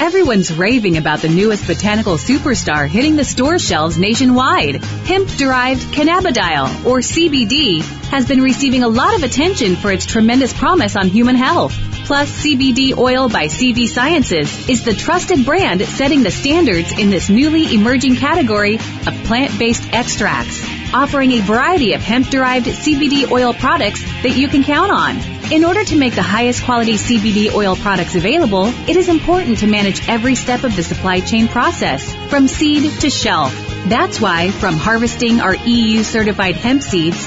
Everyone's 0.00 0.52
raving 0.52 0.96
about 0.96 1.22
the 1.22 1.28
newest 1.28 1.66
botanical 1.66 2.14
superstar 2.14 2.86
hitting 2.86 3.16
the 3.16 3.24
store 3.24 3.58
shelves 3.58 3.98
nationwide. 3.98 4.76
Hemp 4.76 5.28
derived 5.30 5.82
cannabidiol, 5.92 6.86
or 6.86 7.00
CBD, 7.00 7.82
has 8.10 8.24
been 8.24 8.40
receiving 8.40 8.84
a 8.84 8.88
lot 8.88 9.16
of 9.16 9.24
attention 9.24 9.74
for 9.74 9.90
its 9.90 10.06
tremendous 10.06 10.52
promise 10.52 10.94
on 10.94 11.08
human 11.08 11.34
health. 11.34 11.76
Plus, 12.04 12.30
CBD 12.42 12.96
Oil 12.96 13.28
by 13.28 13.46
CV 13.46 13.88
Sciences 13.88 14.68
is 14.68 14.84
the 14.84 14.94
trusted 14.94 15.44
brand 15.44 15.82
setting 15.82 16.22
the 16.22 16.30
standards 16.30 16.96
in 16.96 17.10
this 17.10 17.28
newly 17.28 17.74
emerging 17.74 18.14
category 18.16 18.76
of 18.76 19.24
plant 19.24 19.58
based 19.58 19.92
extracts, 19.92 20.77
offering 20.94 21.32
a 21.32 21.40
variety 21.40 21.92
of 21.92 22.02
hemp 22.02 22.28
derived 22.28 22.66
CBD 22.66 23.30
oil 23.30 23.54
products 23.54 24.02
that 24.22 24.36
you 24.36 24.48
can 24.48 24.62
count 24.64 24.90
on. 24.90 25.16
In 25.52 25.64
order 25.64 25.82
to 25.82 25.96
make 25.96 26.14
the 26.14 26.22
highest 26.22 26.64
quality 26.64 26.94
CBD 26.94 27.52
oil 27.54 27.74
products 27.76 28.14
available, 28.14 28.66
it 28.66 28.96
is 28.96 29.08
important 29.08 29.58
to 29.58 29.66
manage 29.66 30.06
every 30.08 30.34
step 30.34 30.62
of 30.64 30.76
the 30.76 30.82
supply 30.82 31.20
chain 31.20 31.48
process, 31.48 32.14
from 32.28 32.48
seed 32.48 33.00
to 33.00 33.08
shelf. 33.08 33.52
That's 33.86 34.20
why, 34.20 34.50
from 34.50 34.76
harvesting 34.76 35.40
our 35.40 35.54
EU 35.54 36.02
certified 36.02 36.56
hemp 36.56 36.82
seeds, 36.82 37.26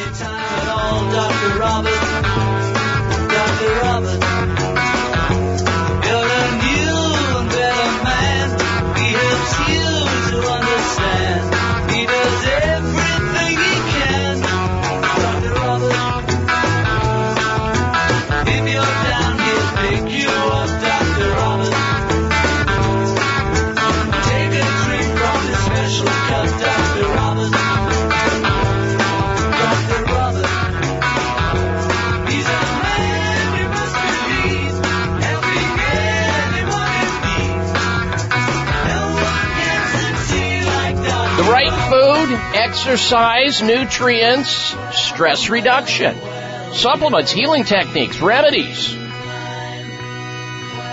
Exercise, 42.71 43.61
nutrients, 43.61 44.73
stress 44.93 45.49
reduction, 45.49 46.15
supplements, 46.71 47.29
healing 47.29 47.65
techniques, 47.65 48.21
remedies. 48.21 48.93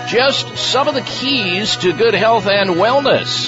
Just 0.09 0.57
some 0.57 0.89
of 0.89 0.93
the 0.93 1.05
keys 1.07 1.77
to 1.77 1.93
good 1.93 2.13
health 2.13 2.47
and 2.47 2.71
wellness. 2.71 3.47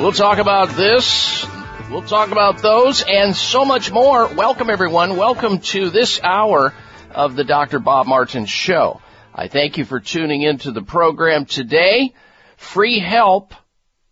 We'll 0.00 0.12
talk 0.12 0.38
about 0.38 0.70
this. 0.70 1.44
We'll 1.90 2.00
talk 2.00 2.30
about 2.30 2.62
those 2.62 3.04
and 3.06 3.36
so 3.36 3.66
much 3.66 3.92
more. 3.92 4.26
Welcome 4.26 4.70
everyone. 4.70 5.18
Welcome 5.18 5.58
to 5.58 5.90
this 5.90 6.22
hour 6.22 6.72
of 7.10 7.36
the 7.36 7.44
Dr. 7.44 7.80
Bob 7.80 8.06
Martin 8.06 8.46
Show. 8.46 9.02
I 9.34 9.48
thank 9.48 9.76
you 9.76 9.84
for 9.84 10.00
tuning 10.00 10.40
into 10.40 10.72
the 10.72 10.82
program 10.82 11.44
today. 11.44 12.14
Free 12.56 12.98
help 12.98 13.52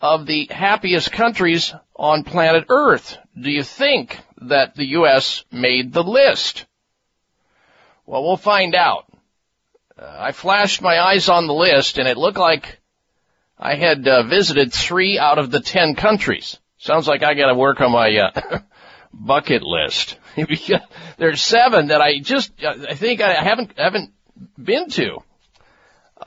of 0.00 0.26
the 0.26 0.48
happiest 0.50 1.12
countries 1.12 1.72
on 1.94 2.24
planet 2.24 2.66
Earth. 2.68 3.16
Do 3.40 3.50
you 3.50 3.62
think 3.62 4.18
that 4.42 4.74
the 4.74 4.86
U.S. 4.98 5.44
made 5.52 5.92
the 5.92 6.02
list? 6.02 6.66
Well, 8.04 8.24
we'll 8.24 8.36
find 8.36 8.74
out. 8.74 9.06
Uh, 9.96 10.16
I 10.18 10.32
flashed 10.32 10.82
my 10.82 10.98
eyes 10.98 11.28
on 11.28 11.46
the 11.46 11.54
list 11.54 11.98
and 11.98 12.08
it 12.08 12.16
looked 12.16 12.38
like 12.38 12.80
I 13.64 13.76
had 13.76 14.08
uh, 14.08 14.24
visited 14.24 14.72
three 14.72 15.20
out 15.20 15.38
of 15.38 15.52
the 15.52 15.60
ten 15.60 15.94
countries. 15.94 16.58
Sounds 16.78 17.06
like 17.06 17.22
I 17.22 17.34
gotta 17.34 17.54
work 17.54 17.80
on 17.80 17.92
my, 17.92 18.16
uh, 18.16 18.58
bucket 19.12 19.62
list. 19.62 20.18
There's 21.16 21.40
seven 21.40 21.88
that 21.88 22.00
I 22.00 22.18
just, 22.18 22.52
I 22.64 22.94
think 22.94 23.20
I 23.20 23.34
haven't, 23.34 23.78
haven't 23.78 24.12
been 24.58 24.88
to. 24.90 25.18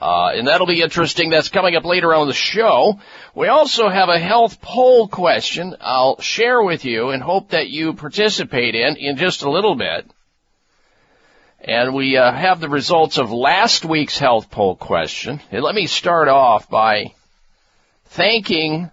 Uh, 0.00 0.30
and 0.34 0.48
that'll 0.48 0.66
be 0.66 0.80
interesting. 0.80 1.28
That's 1.28 1.50
coming 1.50 1.76
up 1.76 1.84
later 1.84 2.14
on 2.14 2.26
the 2.26 2.32
show. 2.32 2.98
We 3.34 3.48
also 3.48 3.90
have 3.90 4.08
a 4.08 4.18
health 4.18 4.62
poll 4.62 5.06
question 5.06 5.76
I'll 5.80 6.18
share 6.22 6.62
with 6.62 6.86
you 6.86 7.10
and 7.10 7.22
hope 7.22 7.50
that 7.50 7.68
you 7.68 7.92
participate 7.92 8.74
in 8.74 8.96
in 8.96 9.18
just 9.18 9.42
a 9.42 9.50
little 9.50 9.74
bit. 9.74 10.10
And 11.60 11.94
we 11.94 12.16
uh, 12.16 12.32
have 12.32 12.60
the 12.60 12.68
results 12.70 13.18
of 13.18 13.30
last 13.30 13.84
week's 13.84 14.18
health 14.18 14.50
poll 14.50 14.74
question. 14.74 15.42
And 15.50 15.62
let 15.62 15.74
me 15.74 15.86
start 15.86 16.28
off 16.28 16.70
by 16.70 17.12
thanking 18.06 18.90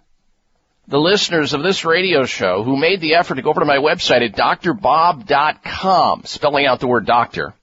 the 0.86 0.98
listeners 0.98 1.54
of 1.54 1.62
this 1.62 1.84
radio 1.84 2.24
show 2.24 2.62
who 2.62 2.76
made 2.76 3.00
the 3.00 3.14
effort 3.14 3.36
to 3.36 3.42
go 3.42 3.50
over 3.50 3.60
to 3.60 3.66
my 3.66 3.78
website 3.78 4.24
at 4.24 4.36
drbob.com, 4.36 6.22
spelling 6.24 6.66
out 6.66 6.80
the 6.80 6.86
word 6.86 7.06
doctor 7.06 7.54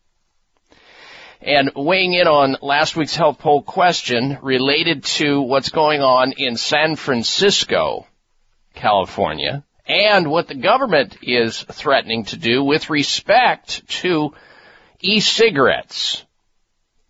and 1.41 1.71
weighing 1.75 2.13
in 2.13 2.27
on 2.27 2.57
last 2.61 2.95
week's 2.95 3.15
health 3.15 3.39
poll 3.39 3.61
question 3.63 4.37
related 4.41 5.03
to 5.03 5.41
what's 5.41 5.69
going 5.69 6.01
on 6.01 6.33
in 6.33 6.55
San 6.55 6.95
Francisco, 6.95 8.05
California, 8.75 9.63
and 9.87 10.29
what 10.29 10.47
the 10.47 10.55
government 10.55 11.17
is 11.21 11.63
threatening 11.63 12.25
to 12.25 12.37
do 12.37 12.63
with 12.63 12.89
respect 12.89 13.87
to 13.87 14.33
e-cigarettes 14.99 16.23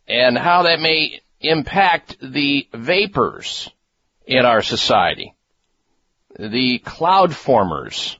and 0.07 0.37
how 0.37 0.63
that 0.63 0.79
may 0.79 1.19
impact 1.41 2.17
the 2.21 2.67
vapors 2.73 3.69
in 4.25 4.45
our 4.45 4.61
society, 4.61 5.33
the 6.37 6.79
cloud 6.79 7.35
formers 7.35 8.17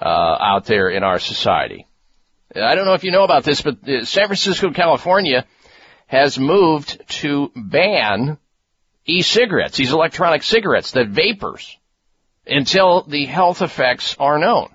uh, 0.00 0.04
out 0.04 0.66
there 0.66 0.88
in 0.88 1.02
our 1.02 1.18
society. 1.18 1.86
I 2.54 2.74
don't 2.74 2.86
know 2.86 2.94
if 2.94 3.04
you 3.04 3.10
know 3.10 3.24
about 3.24 3.44
this, 3.44 3.60
but 3.62 3.78
San 3.84 4.26
Francisco, 4.26 4.70
California 4.72 5.46
has 6.06 6.38
moved 6.38 7.02
to 7.08 7.50
ban 7.56 8.38
e-cigarettes, 9.04 9.76
these 9.76 9.92
electronic 9.92 10.42
cigarettes, 10.42 10.92
the 10.92 11.04
vapors, 11.04 11.76
until 12.46 13.02
the 13.02 13.24
health 13.24 13.62
effects 13.62 14.16
are 14.18 14.38
known. 14.38 14.68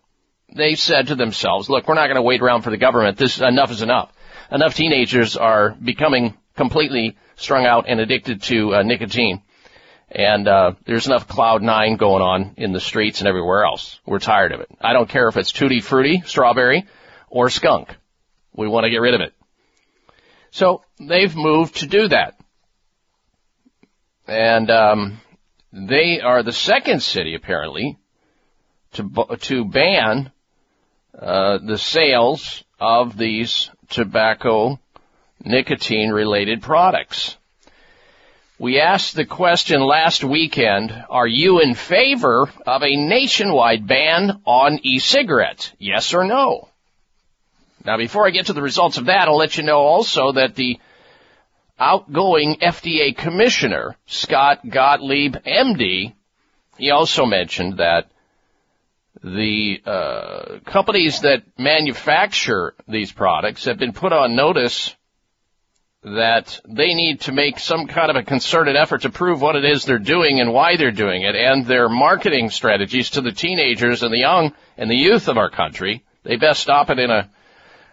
They 0.54 0.76
said 0.76 1.08
to 1.08 1.16
themselves, 1.16 1.70
look, 1.70 1.88
we're 1.88 1.96
not 1.96 2.08
going 2.08 2.16
to 2.16 2.22
wait 2.22 2.42
around 2.42 2.64
for 2.64 2.72
the 2.72 2.78
government. 2.78 3.18
This, 3.18 3.40
enough 3.40 3.72
is 3.72 3.82
enough. 3.82 4.12
Enough 4.52 4.76
teenagers 4.76 5.38
are 5.38 5.72
becoming 5.72 6.38
completely 6.58 7.18
strung 7.36 7.66
out 7.66 7.86
and 7.88 8.00
addicted 8.00 8.44
to 8.44 8.76
uh, 8.76 8.84
nicotine. 8.84 9.42
And 10.14 10.46
uh, 10.48 10.74
there's 10.86 11.08
enough 11.08 11.28
cloud 11.28 11.62
nine 11.62 11.96
going 11.96 12.22
on 12.22 12.54
in 12.58 12.74
the 12.74 12.82
streets 12.82 13.22
and 13.22 13.30
everywhere 13.30 13.64
else. 13.64 14.00
We're 14.06 14.20
tired 14.20 14.52
of 14.52 14.60
it. 14.60 14.70
I 14.82 14.92
don't 14.92 15.08
care 15.08 15.30
if 15.30 15.38
it's 15.38 15.54
tutti 15.54 15.80
frutti, 15.80 16.22
strawberry, 16.26 16.86
or 17.30 17.50
skunk. 17.50 17.96
We 18.54 18.68
want 18.68 18.84
to 18.84 18.90
get 18.90 18.98
rid 18.98 19.14
of 19.14 19.22
it. 19.22 19.34
So 20.52 20.84
they've 21.00 21.34
moved 21.34 21.78
to 21.78 21.88
do 21.88 22.10
that. 22.10 22.38
And 24.28 24.70
um, 24.70 25.22
they 25.72 26.20
are 26.20 26.44
the 26.44 26.52
second 26.52 27.02
city, 27.02 27.34
apparently, 27.36 27.98
to, 28.94 29.10
to 29.40 29.64
ban 29.66 30.32
uh, 31.18 31.60
the 31.66 31.78
sales 31.78 32.66
of 32.80 33.18
these 33.18 33.70
tobacco 33.90 34.78
nicotine 35.44 36.10
related 36.10 36.62
products. 36.62 37.38
We 38.62 38.80
asked 38.80 39.16
the 39.16 39.26
question 39.26 39.82
last 39.82 40.24
weekend, 40.24 40.94
are 41.10 41.26
you 41.26 41.62
in 41.62 41.74
favor 41.74 42.48
of 42.68 42.84
a 42.84 42.96
nationwide 42.96 43.88
ban 43.88 44.40
on 44.46 44.80
e-cigarettes? 44.84 45.72
Yes 45.80 46.14
or 46.14 46.26
no? 46.26 46.70
Now, 47.84 47.98
before 47.98 48.28
I 48.28 48.30
get 48.30 48.46
to 48.46 48.54
the 48.54 48.62
results 48.62 49.00
of 49.00 49.06
that, 49.06 49.28
I'll 49.28 49.38
let 49.38 49.58
you 49.58 49.64
know 49.64 49.80
also 49.80 50.34
that 50.34 50.54
the 50.54 50.80
outgoing 51.80 52.58
FDA 52.62 53.18
commissioner, 53.18 53.98
Scott 54.06 54.60
Gottlieb, 54.70 55.38
MD, 55.38 56.14
he 56.78 56.92
also 56.92 57.26
mentioned 57.26 57.78
that 57.78 58.12
the 59.24 59.82
uh, 59.88 60.60
companies 60.66 61.22
that 61.22 61.42
manufacture 61.58 62.76
these 62.88 63.12
products 63.12 63.66
have 63.66 63.80
been 63.80 63.94
put 63.94 64.14
on 64.14 64.36
notice 64.36 64.96
that 66.04 66.60
they 66.68 66.94
need 66.96 67.22
to 67.22 67.32
make 67.32 67.60
some 67.60 67.86
kind 67.86 68.10
of 68.10 68.16
a 68.16 68.24
concerted 68.24 68.76
effort 68.76 69.04
to 69.04 69.10
prove 69.10 69.40
what 69.40 69.56
it 69.56 69.64
is 69.64 69.86
they're 69.86 70.00
doing 70.00 70.40
and 70.40 70.52
why 70.52 70.76
they're 70.76 70.92
doing 70.92 71.22
it 71.22 71.36
and 71.36 71.66
their 71.66 71.90
marketing 71.90 72.50
strategies 72.50 73.12
to 73.12 73.22
the 73.22 73.32
teenagers 73.32 74.02
and 74.02 74.12
the 74.12 74.18
young 74.18 74.52
and 74.78 74.90
the 74.90 74.96
youth 74.96 75.28
of 75.28 75.38
our 75.38 75.50
country. 75.50 76.04
They 76.24 76.38
best 76.38 76.62
stop 76.62 76.90
it 76.90 77.00
in 77.00 77.12
a 77.12 77.30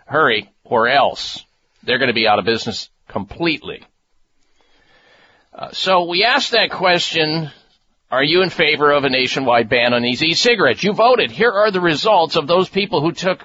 Hurry, 0.07 0.51
or 0.65 0.89
else 0.89 1.45
they're 1.83 1.99
going 1.99 2.09
to 2.09 2.15
be 2.15 2.27
out 2.27 2.39
of 2.39 2.47
business 2.47 2.89
completely. 3.09 3.85
Uh, 5.53 5.71
so 5.73 6.05
we 6.05 6.25
asked 6.25 6.53
that 6.53 6.71
question, 6.71 7.51
are 8.11 8.25
you 8.25 8.43
in 8.43 8.49
favor 8.49 8.91
of 8.91 9.05
a 9.05 9.11
nationwide 9.11 9.69
ban 9.69 9.93
on 9.93 10.01
these 10.01 10.23
e-cigarettes? 10.23 10.83
You 10.83 10.95
voted. 10.95 11.31
Here 11.31 11.51
are 11.51 11.71
the 11.71 11.81
results 11.83 12.37
of 12.37 12.47
those 12.47 12.71
people 12.71 13.03
who 13.03 13.13
took 13.13 13.45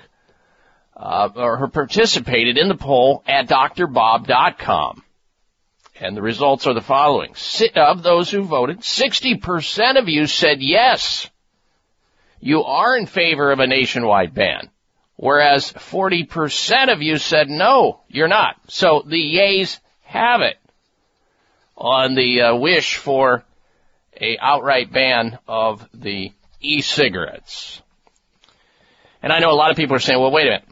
uh, 0.95 1.29
or 1.35 1.67
participated 1.69 2.57
in 2.57 2.67
the 2.67 2.75
poll 2.75 3.23
at 3.27 3.47
drbob.com. 3.47 5.03
And 5.99 6.17
the 6.17 6.21
results 6.21 6.67
are 6.67 6.73
the 6.73 6.81
following. 6.81 7.35
Of 7.75 8.03
those 8.03 8.29
who 8.29 8.43
voted, 8.43 8.79
60% 8.79 9.99
of 9.99 10.09
you 10.09 10.27
said 10.27 10.61
yes. 10.61 11.29
You 12.39 12.63
are 12.63 12.97
in 12.97 13.05
favor 13.05 13.51
of 13.51 13.59
a 13.59 13.67
nationwide 13.67 14.33
ban 14.33 14.69
whereas 15.15 15.71
40% 15.71 16.91
of 16.91 17.01
you 17.01 17.17
said 17.17 17.49
no, 17.49 18.01
you're 18.09 18.27
not. 18.27 18.55
So 18.67 19.03
the 19.05 19.37
yays 19.37 19.79
have 20.03 20.41
it 20.41 20.57
on 21.77 22.15
the 22.15 22.41
uh, 22.41 22.55
wish 22.55 22.97
for 22.97 23.43
a 24.19 24.37
outright 24.39 24.91
ban 24.91 25.39
of 25.47 25.87
the 25.93 26.31
e-cigarettes. 26.61 27.81
And 29.21 29.31
I 29.31 29.39
know 29.39 29.51
a 29.51 29.55
lot 29.55 29.71
of 29.71 29.77
people 29.77 29.95
are 29.95 29.99
saying, 29.99 30.19
well, 30.19 30.31
wait 30.31 30.47
a 30.47 30.51
minute. 30.51 30.67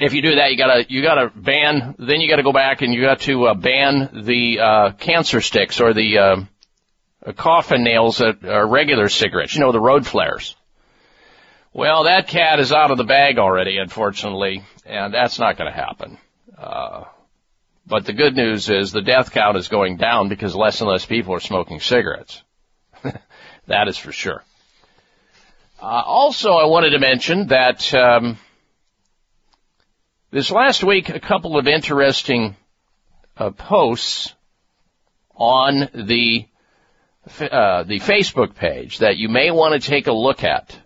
If 0.00 0.14
you 0.14 0.22
do 0.22 0.36
that, 0.36 0.50
you 0.50 0.56
gotta, 0.56 0.86
you 0.88 1.02
gotta 1.02 1.30
ban, 1.34 1.94
then 1.98 2.20
you 2.20 2.28
gotta 2.28 2.42
go 2.42 2.52
back 2.52 2.80
and 2.80 2.94
you 2.94 3.02
got 3.02 3.20
to 3.20 3.48
uh, 3.48 3.54
ban 3.54 4.22
the, 4.24 4.58
uh, 4.58 4.92
cancer 4.92 5.40
sticks 5.40 5.80
or 5.80 5.92
the, 5.92 6.18
uh, 6.18 7.32
coffin 7.36 7.84
nails 7.84 8.18
that 8.18 8.44
are 8.44 8.66
regular 8.66 9.10
cigarettes. 9.10 9.54
You 9.54 9.60
know, 9.60 9.72
the 9.72 9.80
road 9.80 10.06
flares. 10.06 10.56
Well, 11.72 12.04
that 12.04 12.28
cat 12.28 12.58
is 12.58 12.72
out 12.72 12.90
of 12.90 12.98
the 12.98 13.04
bag 13.04 13.38
already, 13.38 13.76
unfortunately, 13.76 14.64
and 14.84 15.14
that's 15.14 15.38
not 15.38 15.56
going 15.56 15.70
to 15.70 15.76
happen. 15.76 16.18
Uh, 16.58 17.04
but 17.86 18.06
the 18.06 18.12
good 18.12 18.34
news 18.34 18.68
is 18.70 18.90
the 18.90 19.02
death 19.02 19.32
count 19.32 19.56
is 19.56 19.68
going 19.68 19.96
down 19.96 20.28
because 20.28 20.56
less 20.56 20.80
and 20.80 20.90
less 20.90 21.04
people 21.04 21.34
are 21.34 21.40
smoking 21.40 21.78
cigarettes. 21.78 22.42
that 23.66 23.88
is 23.88 23.96
for 23.96 24.12
sure. 24.12 24.42
Uh, 25.80 26.02
also, 26.04 26.52
I 26.52 26.66
wanted 26.66 26.90
to 26.90 26.98
mention 26.98 27.48
that 27.48 27.92
um, 27.94 28.38
this 30.30 30.50
last 30.50 30.84
week, 30.84 31.08
a 31.08 31.20
couple 31.20 31.58
of 31.58 31.66
interesting 31.66 32.56
uh, 33.36 33.50
posts 33.50 34.32
on 35.34 35.88
the 35.94 36.46
uh, 37.40 37.82
the 37.84 38.00
Facebook 38.00 38.54
page 38.54 38.98
that 38.98 39.16
you 39.16 39.28
may 39.28 39.50
want 39.50 39.80
to 39.80 39.88
take 39.88 40.06
a 40.06 40.12
look 40.12 40.42
at. 40.42 40.78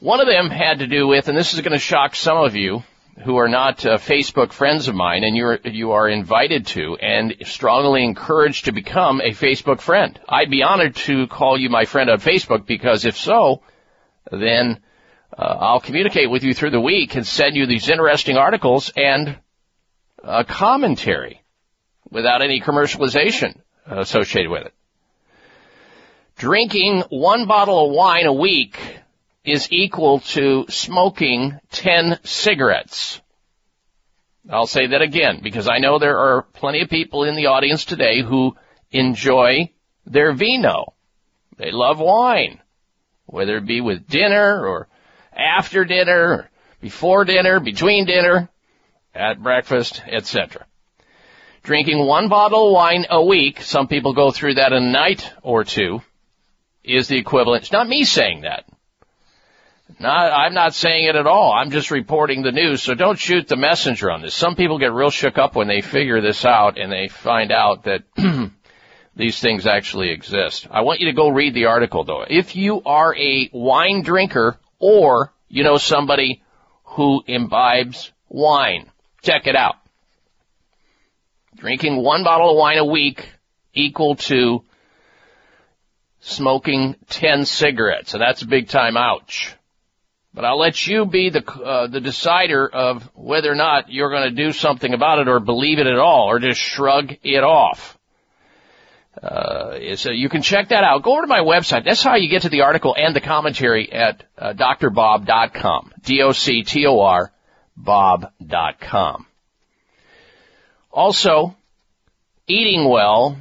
One 0.00 0.20
of 0.20 0.26
them 0.26 0.50
had 0.50 0.80
to 0.80 0.86
do 0.86 1.06
with, 1.06 1.28
and 1.28 1.36
this 1.36 1.54
is 1.54 1.60
going 1.60 1.72
to 1.72 1.78
shock 1.78 2.14
some 2.14 2.36
of 2.36 2.56
you, 2.56 2.82
who 3.24 3.36
are 3.36 3.48
not 3.48 3.84
uh, 3.86 3.98
Facebook 3.98 4.52
friends 4.52 4.88
of 4.88 4.94
mine, 4.94 5.22
and 5.22 5.36
you're 5.36 5.58
you 5.64 5.92
are 5.92 6.08
invited 6.08 6.66
to 6.68 6.96
and 6.96 7.36
strongly 7.44 8.04
encouraged 8.04 8.64
to 8.64 8.72
become 8.72 9.20
a 9.20 9.30
Facebook 9.30 9.80
friend. 9.80 10.18
I'd 10.28 10.50
be 10.50 10.62
honored 10.62 10.96
to 10.96 11.26
call 11.28 11.58
you 11.58 11.68
my 11.68 11.84
friend 11.84 12.10
on 12.10 12.18
Facebook 12.18 12.66
because 12.66 13.04
if 13.04 13.16
so, 13.16 13.62
then 14.30 14.80
uh, 15.36 15.56
I'll 15.60 15.80
communicate 15.80 16.30
with 16.30 16.42
you 16.42 16.54
through 16.54 16.70
the 16.70 16.80
week 16.80 17.14
and 17.14 17.26
send 17.26 17.56
you 17.56 17.66
these 17.66 17.88
interesting 17.88 18.36
articles 18.36 18.92
and 18.96 19.38
a 20.22 20.44
commentary 20.44 21.42
without 22.10 22.42
any 22.42 22.60
commercialization 22.60 23.58
associated 23.86 24.50
with 24.50 24.66
it. 24.66 24.74
Drinking 26.36 27.02
one 27.08 27.46
bottle 27.46 27.86
of 27.86 27.92
wine 27.92 28.26
a 28.26 28.32
week 28.32 28.78
is 29.44 29.68
equal 29.70 30.20
to 30.20 30.66
smoking 30.68 31.58
10 31.72 32.18
cigarettes. 32.24 33.20
I'll 34.50 34.66
say 34.66 34.88
that 34.88 35.02
again 35.02 35.40
because 35.42 35.68
I 35.68 35.78
know 35.78 35.98
there 35.98 36.18
are 36.18 36.42
plenty 36.42 36.82
of 36.82 36.90
people 36.90 37.24
in 37.24 37.36
the 37.36 37.46
audience 37.46 37.84
today 37.84 38.22
who 38.22 38.56
enjoy 38.90 39.70
their 40.04 40.32
vino. 40.32 40.94
They 41.58 41.70
love 41.70 41.98
wine, 42.00 42.60
whether 43.26 43.56
it 43.56 43.66
be 43.66 43.80
with 43.80 44.08
dinner 44.08 44.66
or 44.66 44.88
after 45.42 45.84
dinner, 45.84 46.48
before 46.80 47.24
dinner, 47.24 47.60
between 47.60 48.06
dinner, 48.06 48.48
at 49.14 49.42
breakfast, 49.42 50.02
etc. 50.06 50.66
Drinking 51.62 52.06
one 52.06 52.28
bottle 52.28 52.68
of 52.68 52.74
wine 52.74 53.06
a 53.10 53.24
week, 53.24 53.60
some 53.62 53.88
people 53.88 54.14
go 54.14 54.30
through 54.30 54.54
that 54.54 54.72
a 54.72 54.80
night 54.80 55.30
or 55.42 55.64
two, 55.64 56.00
is 56.82 57.08
the 57.08 57.18
equivalent. 57.18 57.62
It's 57.62 57.72
not 57.72 57.88
me 57.88 58.04
saying 58.04 58.42
that. 58.42 58.64
Not, 60.00 60.32
I'm 60.32 60.54
not 60.54 60.74
saying 60.74 61.04
it 61.04 61.16
at 61.16 61.26
all. 61.26 61.52
I'm 61.52 61.70
just 61.70 61.90
reporting 61.90 62.42
the 62.42 62.50
news, 62.50 62.82
so 62.82 62.94
don't 62.94 63.18
shoot 63.18 63.46
the 63.46 63.56
messenger 63.56 64.10
on 64.10 64.22
this. 64.22 64.34
Some 64.34 64.56
people 64.56 64.78
get 64.78 64.92
real 64.92 65.10
shook 65.10 65.38
up 65.38 65.54
when 65.54 65.68
they 65.68 65.82
figure 65.82 66.20
this 66.20 66.44
out 66.44 66.78
and 66.78 66.90
they 66.90 67.08
find 67.08 67.52
out 67.52 67.84
that 67.84 68.02
these 69.16 69.38
things 69.38 69.66
actually 69.66 70.10
exist. 70.10 70.66
I 70.70 70.80
want 70.80 71.00
you 71.00 71.06
to 71.06 71.12
go 71.12 71.28
read 71.28 71.54
the 71.54 71.66
article 71.66 72.04
though. 72.04 72.24
If 72.28 72.56
you 72.56 72.82
are 72.84 73.14
a 73.14 73.50
wine 73.52 74.02
drinker 74.02 74.58
or 74.82 75.32
you 75.48 75.62
know 75.62 75.78
somebody 75.78 76.42
who 76.84 77.22
imbibes 77.26 78.12
wine, 78.28 78.90
check 79.22 79.46
it 79.46 79.56
out. 79.56 79.76
Drinking 81.56 82.02
one 82.02 82.24
bottle 82.24 82.50
of 82.50 82.56
wine 82.56 82.78
a 82.78 82.84
week 82.84 83.26
equal 83.72 84.16
to 84.16 84.64
smoking 86.20 86.96
10 87.08 87.44
cigarettes. 87.44 88.14
And 88.14 88.20
that's 88.20 88.42
a 88.42 88.46
big 88.46 88.68
time 88.68 88.96
ouch. 88.96 89.54
But 90.34 90.44
I'll 90.44 90.58
let 90.58 90.86
you 90.86 91.06
be 91.06 91.30
the 91.30 91.44
uh, 91.46 91.86
the 91.88 92.00
decider 92.00 92.66
of 92.66 93.02
whether 93.14 93.52
or 93.52 93.54
not 93.54 93.90
you're 93.90 94.10
going 94.10 94.30
to 94.30 94.44
do 94.44 94.52
something 94.52 94.94
about 94.94 95.18
it 95.18 95.28
or 95.28 95.40
believe 95.40 95.78
it 95.78 95.86
at 95.86 95.98
all 95.98 96.28
or 96.28 96.38
just 96.38 96.60
shrug 96.60 97.14
it 97.22 97.44
off. 97.44 97.98
Uh, 99.20 99.94
so 99.96 100.10
you 100.10 100.28
can 100.28 100.42
check 100.42 100.68
that 100.68 100.84
out. 100.84 101.02
Go 101.02 101.12
over 101.12 101.22
to 101.22 101.26
my 101.26 101.40
website. 101.40 101.84
That's 101.84 102.02
how 102.02 102.16
you 102.16 102.28
get 102.28 102.42
to 102.42 102.48
the 102.48 102.62
article 102.62 102.94
and 102.98 103.14
the 103.14 103.20
commentary 103.20 103.92
at 103.92 104.24
uh, 104.38 104.54
drbob.com. 104.54 105.92
D-O-C-T-O-R 106.02 107.32
bob.com. 107.76 109.26
Also, 110.90 111.56
eating 112.46 112.88
well 112.88 113.36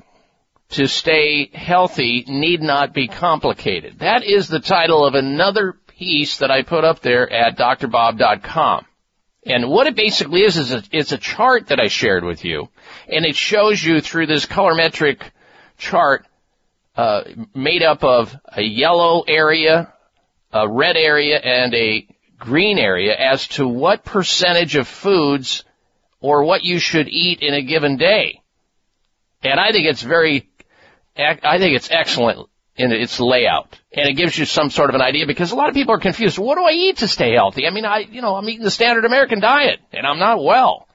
to 0.70 0.88
stay 0.88 1.50
healthy 1.54 2.24
need 2.28 2.62
not 2.62 2.94
be 2.94 3.08
complicated. 3.08 4.00
That 4.00 4.24
is 4.24 4.48
the 4.48 4.60
title 4.60 5.06
of 5.06 5.16
another 5.16 5.74
piece 5.98 6.38
that 6.38 6.52
I 6.52 6.64
put 6.64 6.84
up 6.84 7.02
there 7.02 7.32
at 7.32 7.58
drbob.com. 7.58 8.86
And 9.46 9.70
what 9.70 9.88
it 9.88 9.96
basically 9.96 10.44
is, 10.44 10.58
is 10.58 10.72
a, 10.72 10.84
it's 10.92 11.12
a 11.12 11.18
chart 11.18 11.68
that 11.68 11.80
I 11.80 11.88
shared 11.88 12.24
with 12.24 12.46
you, 12.46 12.70
and 13.08 13.26
it 13.26 13.36
shows 13.36 13.84
you 13.84 14.00
through 14.00 14.28
this 14.28 14.46
colorimetric 14.46 15.22
chart, 15.82 16.26
uh, 16.96 17.24
made 17.54 17.84
up 17.84 18.04
of 18.04 18.36
a 18.48 18.62
yellow 18.62 19.24
area, 19.28 19.92
a 20.54 20.70
red 20.70 20.96
area, 20.96 21.38
and 21.38 21.74
a 21.74 22.08
green 22.38 22.78
area 22.78 23.16
as 23.18 23.48
to 23.48 23.68
what 23.68 24.06
percentage 24.06 24.76
of 24.76 24.88
foods 24.88 25.64
or 26.20 26.44
what 26.44 26.64
you 26.64 26.80
should 26.80 27.08
eat 27.10 27.42
in 27.42 27.54
a 27.54 27.62
given 27.62 27.98
day. 27.98 28.42
And 29.44 29.60
I 29.60 29.72
think 29.72 29.88
it's 29.88 30.02
very, 30.02 30.48
I 31.18 31.58
think 31.58 31.76
it's 31.76 31.90
excellent 31.92 32.48
in 32.76 32.92
its 32.92 33.20
layout. 33.20 33.80
And 33.92 34.08
it 34.08 34.14
gives 34.14 34.38
you 34.38 34.46
some 34.46 34.70
sort 34.70 34.90
of 34.90 34.96
an 34.96 35.02
idea 35.02 35.26
because 35.26 35.52
a 35.52 35.56
lot 35.56 35.70
of 35.70 35.76
people 35.76 35.96
are 35.96 36.00
confused. 36.00 36.38
What 36.38 36.58
do 36.58 36.64
I 36.64 36.72
eat 36.72 36.98
to 36.98 37.08
stay 37.08 37.34
healthy? 37.34 37.66
I 37.68 37.72
mean, 37.72 37.86
I, 37.86 38.00
you 38.00 38.22
know, 38.22 38.36
I'm 38.36 38.48
eating 38.50 38.64
the 38.64 38.72
standard 38.72 39.06
American 39.06 39.40
diet 39.40 39.80
and 39.92 40.06
I'm 40.06 40.20
not 40.20 40.44
well. 40.44 40.88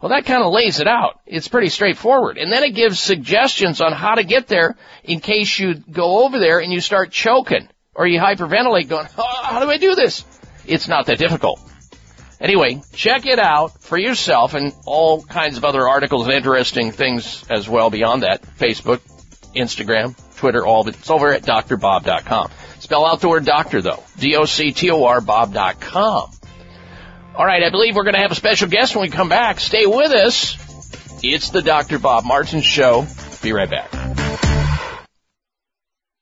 Well, 0.00 0.10
that 0.10 0.26
kind 0.26 0.44
of 0.44 0.52
lays 0.52 0.78
it 0.78 0.86
out. 0.86 1.20
It's 1.26 1.48
pretty 1.48 1.70
straightforward. 1.70 2.38
And 2.38 2.52
then 2.52 2.62
it 2.62 2.74
gives 2.74 3.00
suggestions 3.00 3.80
on 3.80 3.92
how 3.92 4.14
to 4.14 4.22
get 4.22 4.46
there 4.46 4.76
in 5.02 5.20
case 5.20 5.58
you 5.58 5.74
go 5.74 6.24
over 6.24 6.38
there 6.38 6.60
and 6.60 6.72
you 6.72 6.80
start 6.80 7.10
choking 7.10 7.68
or 7.94 8.06
you 8.06 8.20
hyperventilate 8.20 8.88
going, 8.88 9.08
oh, 9.18 9.40
how 9.42 9.58
do 9.58 9.68
I 9.68 9.76
do 9.76 9.96
this? 9.96 10.24
It's 10.66 10.86
not 10.86 11.06
that 11.06 11.18
difficult. 11.18 11.60
Anyway, 12.40 12.80
check 12.92 13.26
it 13.26 13.40
out 13.40 13.80
for 13.82 13.98
yourself 13.98 14.54
and 14.54 14.72
all 14.86 15.20
kinds 15.24 15.56
of 15.56 15.64
other 15.64 15.88
articles 15.88 16.26
and 16.26 16.34
interesting 16.34 16.92
things 16.92 17.44
as 17.50 17.68
well 17.68 17.90
beyond 17.90 18.22
that. 18.22 18.42
Facebook, 18.42 19.00
Instagram, 19.56 20.14
Twitter, 20.36 20.64
all 20.64 20.82
of 20.82 20.88
it. 20.88 20.96
It's 20.96 21.10
over 21.10 21.32
at 21.32 21.42
drbob.com. 21.42 22.50
Spell 22.78 23.04
out 23.04 23.20
the 23.20 23.28
word 23.28 23.44
doctor 23.44 23.82
though. 23.82 24.04
D-O-C-T-O-R 24.18 25.20
bob.com. 25.20 26.30
All 27.38 27.46
right, 27.46 27.62
I 27.62 27.70
believe 27.70 27.94
we're 27.94 28.02
going 28.02 28.16
to 28.16 28.20
have 28.20 28.32
a 28.32 28.34
special 28.34 28.66
guest 28.66 28.96
when 28.96 29.02
we 29.02 29.10
come 29.10 29.28
back. 29.28 29.60
Stay 29.60 29.86
with 29.86 30.10
us. 30.10 30.56
It's 31.22 31.50
the 31.50 31.62
Dr. 31.62 32.00
Bob 32.00 32.24
Martin 32.24 32.62
Show. 32.62 33.06
Be 33.42 33.52
right 33.52 33.70
back. 33.70 34.47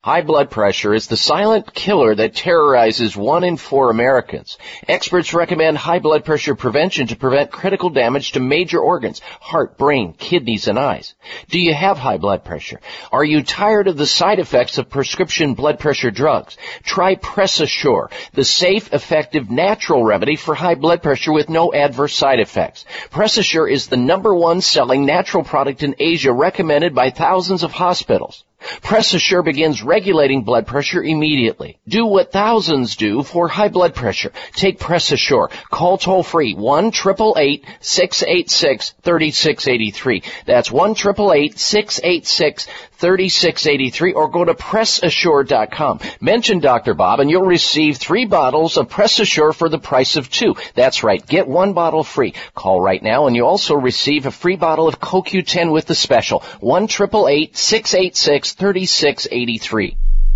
High 0.06 0.22
blood 0.22 0.50
pressure 0.50 0.94
is 0.94 1.08
the 1.08 1.16
silent 1.16 1.74
killer 1.74 2.14
that 2.14 2.36
terrorizes 2.36 3.16
one 3.16 3.42
in 3.42 3.56
four 3.56 3.90
Americans. 3.90 4.56
Experts 4.86 5.34
recommend 5.34 5.76
high 5.76 5.98
blood 5.98 6.24
pressure 6.24 6.54
prevention 6.54 7.08
to 7.08 7.16
prevent 7.16 7.50
critical 7.50 7.90
damage 7.90 8.30
to 8.30 8.38
major 8.38 8.78
organs, 8.78 9.20
heart, 9.40 9.76
brain, 9.76 10.12
kidneys, 10.12 10.68
and 10.68 10.78
eyes. 10.78 11.16
Do 11.48 11.58
you 11.58 11.74
have 11.74 11.98
high 11.98 12.18
blood 12.18 12.44
pressure? 12.44 12.80
Are 13.10 13.24
you 13.24 13.42
tired 13.42 13.88
of 13.88 13.96
the 13.96 14.06
side 14.06 14.38
effects 14.38 14.78
of 14.78 14.88
prescription 14.88 15.54
blood 15.54 15.80
pressure 15.80 16.12
drugs? 16.12 16.56
Try 16.84 17.16
PressAssure, 17.16 18.12
the 18.32 18.44
safe, 18.44 18.94
effective, 18.94 19.50
natural 19.50 20.04
remedy 20.04 20.36
for 20.36 20.54
high 20.54 20.76
blood 20.76 21.02
pressure 21.02 21.32
with 21.32 21.48
no 21.48 21.74
adverse 21.74 22.14
side 22.14 22.38
effects. 22.38 22.84
PressAssure 23.10 23.68
is 23.68 23.88
the 23.88 23.96
number 23.96 24.32
one 24.32 24.60
selling 24.60 25.04
natural 25.04 25.42
product 25.42 25.82
in 25.82 25.96
Asia 25.98 26.32
recommended 26.32 26.94
by 26.94 27.10
thousands 27.10 27.64
of 27.64 27.72
hospitals. 27.72 28.44
PressAssure 28.82 29.44
begins 29.44 29.82
regulating 29.82 30.44
blood 30.44 30.66
pressure 30.66 31.02
immediately. 31.02 31.78
Do 31.88 32.06
what 32.06 32.32
thousands 32.32 32.96
do 32.96 33.22
for 33.22 33.48
high 33.48 33.68
blood 33.68 33.94
pressure. 33.94 34.32
Take 34.52 34.78
PressAssure. 34.78 35.50
Call 35.70 35.98
toll 35.98 36.22
free 36.22 36.54
1 36.54 36.92
686 36.92 38.94
3683. 39.02 40.22
That's 40.46 40.70
1 40.70 40.94
686 40.96 42.66
3683 42.98 44.12
or 44.12 44.28
go 44.28 44.44
to 44.44 44.54
PressAssure.com. 44.54 46.00
Mention 46.20 46.60
Dr. 46.60 46.94
Bob 46.94 47.20
and 47.20 47.30
you'll 47.30 47.42
receive 47.42 47.96
three 47.96 48.26
bottles 48.26 48.76
of 48.76 48.88
PressAssure 48.88 49.54
for 49.54 49.68
the 49.68 49.78
price 49.78 50.16
of 50.16 50.30
two. 50.30 50.56
That's 50.74 51.02
right. 51.02 51.24
Get 51.26 51.46
one 51.46 51.72
bottle 51.72 52.04
free. 52.04 52.34
Call 52.54 52.80
right 52.80 53.02
now 53.02 53.26
and 53.26 53.36
you 53.36 53.44
also 53.44 53.74
receive 53.74 54.26
a 54.26 54.30
free 54.30 54.56
bottle 54.56 54.88
of 54.88 55.00
CoQ10 55.00 55.72
with 55.72 55.86
the 55.86 55.94
special. 55.94 56.40
1 56.60 56.88
686 56.88 58.52
3683. 58.52 59.96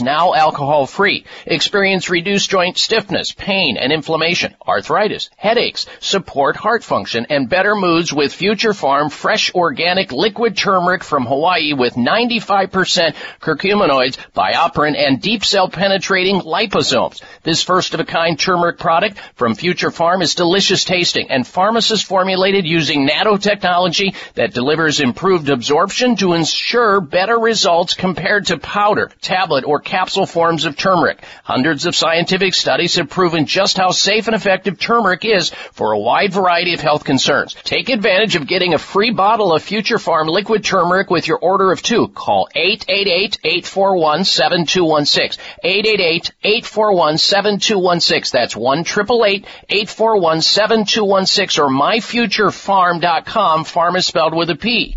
now 0.00 0.34
alcohol 0.34 0.86
free. 0.86 1.24
Experience 1.46 2.10
reduced 2.10 2.50
joint 2.50 2.78
stiffness, 2.78 3.32
pain 3.32 3.76
and 3.76 3.92
inflammation, 3.92 4.54
arthritis, 4.66 5.30
headaches, 5.36 5.86
support 6.00 6.56
heart 6.56 6.84
function, 6.84 7.26
and 7.30 7.48
better 7.48 7.74
moods 7.74 8.12
with 8.12 8.32
Future 8.32 8.72
Pharm 8.72 9.10
fresh 9.10 9.54
organic 9.54 10.12
liquid 10.12 10.56
turmeric 10.56 11.04
from 11.04 11.26
Hawaii 11.26 11.72
with 11.72 11.94
95% 11.94 13.14
curcuminoids, 13.40 14.18
BioPerine, 14.34 14.96
and 14.96 15.20
deep 15.20 15.44
cell 15.44 15.68
penetrating 15.68 16.40
liposomes. 16.40 17.22
This 17.42 17.62
first 17.62 17.94
of 17.94 18.00
a 18.00 18.04
kind 18.04 18.38
turmeric 18.38 18.78
product 18.78 19.18
from 19.34 19.54
Future 19.54 19.90
Pharm 19.90 20.22
is 20.22 20.34
delicious 20.34 20.84
tasting 20.84 21.30
and 21.30 21.46
pharmacist 21.46 22.06
formulated 22.06 22.66
using 22.66 23.08
nanotechnology 23.08 24.14
that 24.34 24.54
delivers 24.54 25.00
improved 25.00 25.48
absorption 25.50 26.16
to 26.16 26.32
ensure 26.32 27.00
better 27.00 27.38
results 27.38 27.94
compared 27.94 28.46
to 28.46 28.58
powder, 28.58 29.10
tablet, 29.20 29.64
or 29.64 29.80
capsule 29.84 30.26
forms 30.26 30.64
of 30.64 30.76
turmeric. 30.76 31.22
Hundreds 31.44 31.86
of 31.86 31.94
scientific 31.94 32.54
studies 32.54 32.96
have 32.96 33.10
proven 33.10 33.46
just 33.46 33.76
how 33.76 33.90
safe 33.90 34.26
and 34.26 34.34
effective 34.34 34.78
turmeric 34.78 35.24
is 35.24 35.50
for 35.72 35.92
a 35.92 35.98
wide 35.98 36.32
variety 36.32 36.74
of 36.74 36.80
health 36.80 37.04
concerns. 37.04 37.54
Take 37.64 37.88
advantage 37.88 38.36
of 38.36 38.46
getting 38.46 38.74
a 38.74 38.78
free 38.78 39.10
bottle 39.10 39.52
of 39.52 39.62
Future 39.62 39.98
Pharm 39.98 40.28
liquid 40.28 40.64
turmeric 40.64 41.10
with 41.10 41.28
your 41.28 41.38
order 41.38 41.72
of 41.72 41.82
two. 41.82 42.08
Call 42.08 42.48
888-841-7216. 42.56 45.38
888-841-7216. 45.64 48.30
That's 48.30 48.56
1 48.56 48.84
841-7216 48.84 51.58
or 51.58 51.68
myfuturepharm.com. 51.68 53.64
Farm 53.64 53.96
is 53.96 54.06
spelled 54.06 54.34
with 54.34 54.50
a 54.50 54.56
P. 54.56 54.96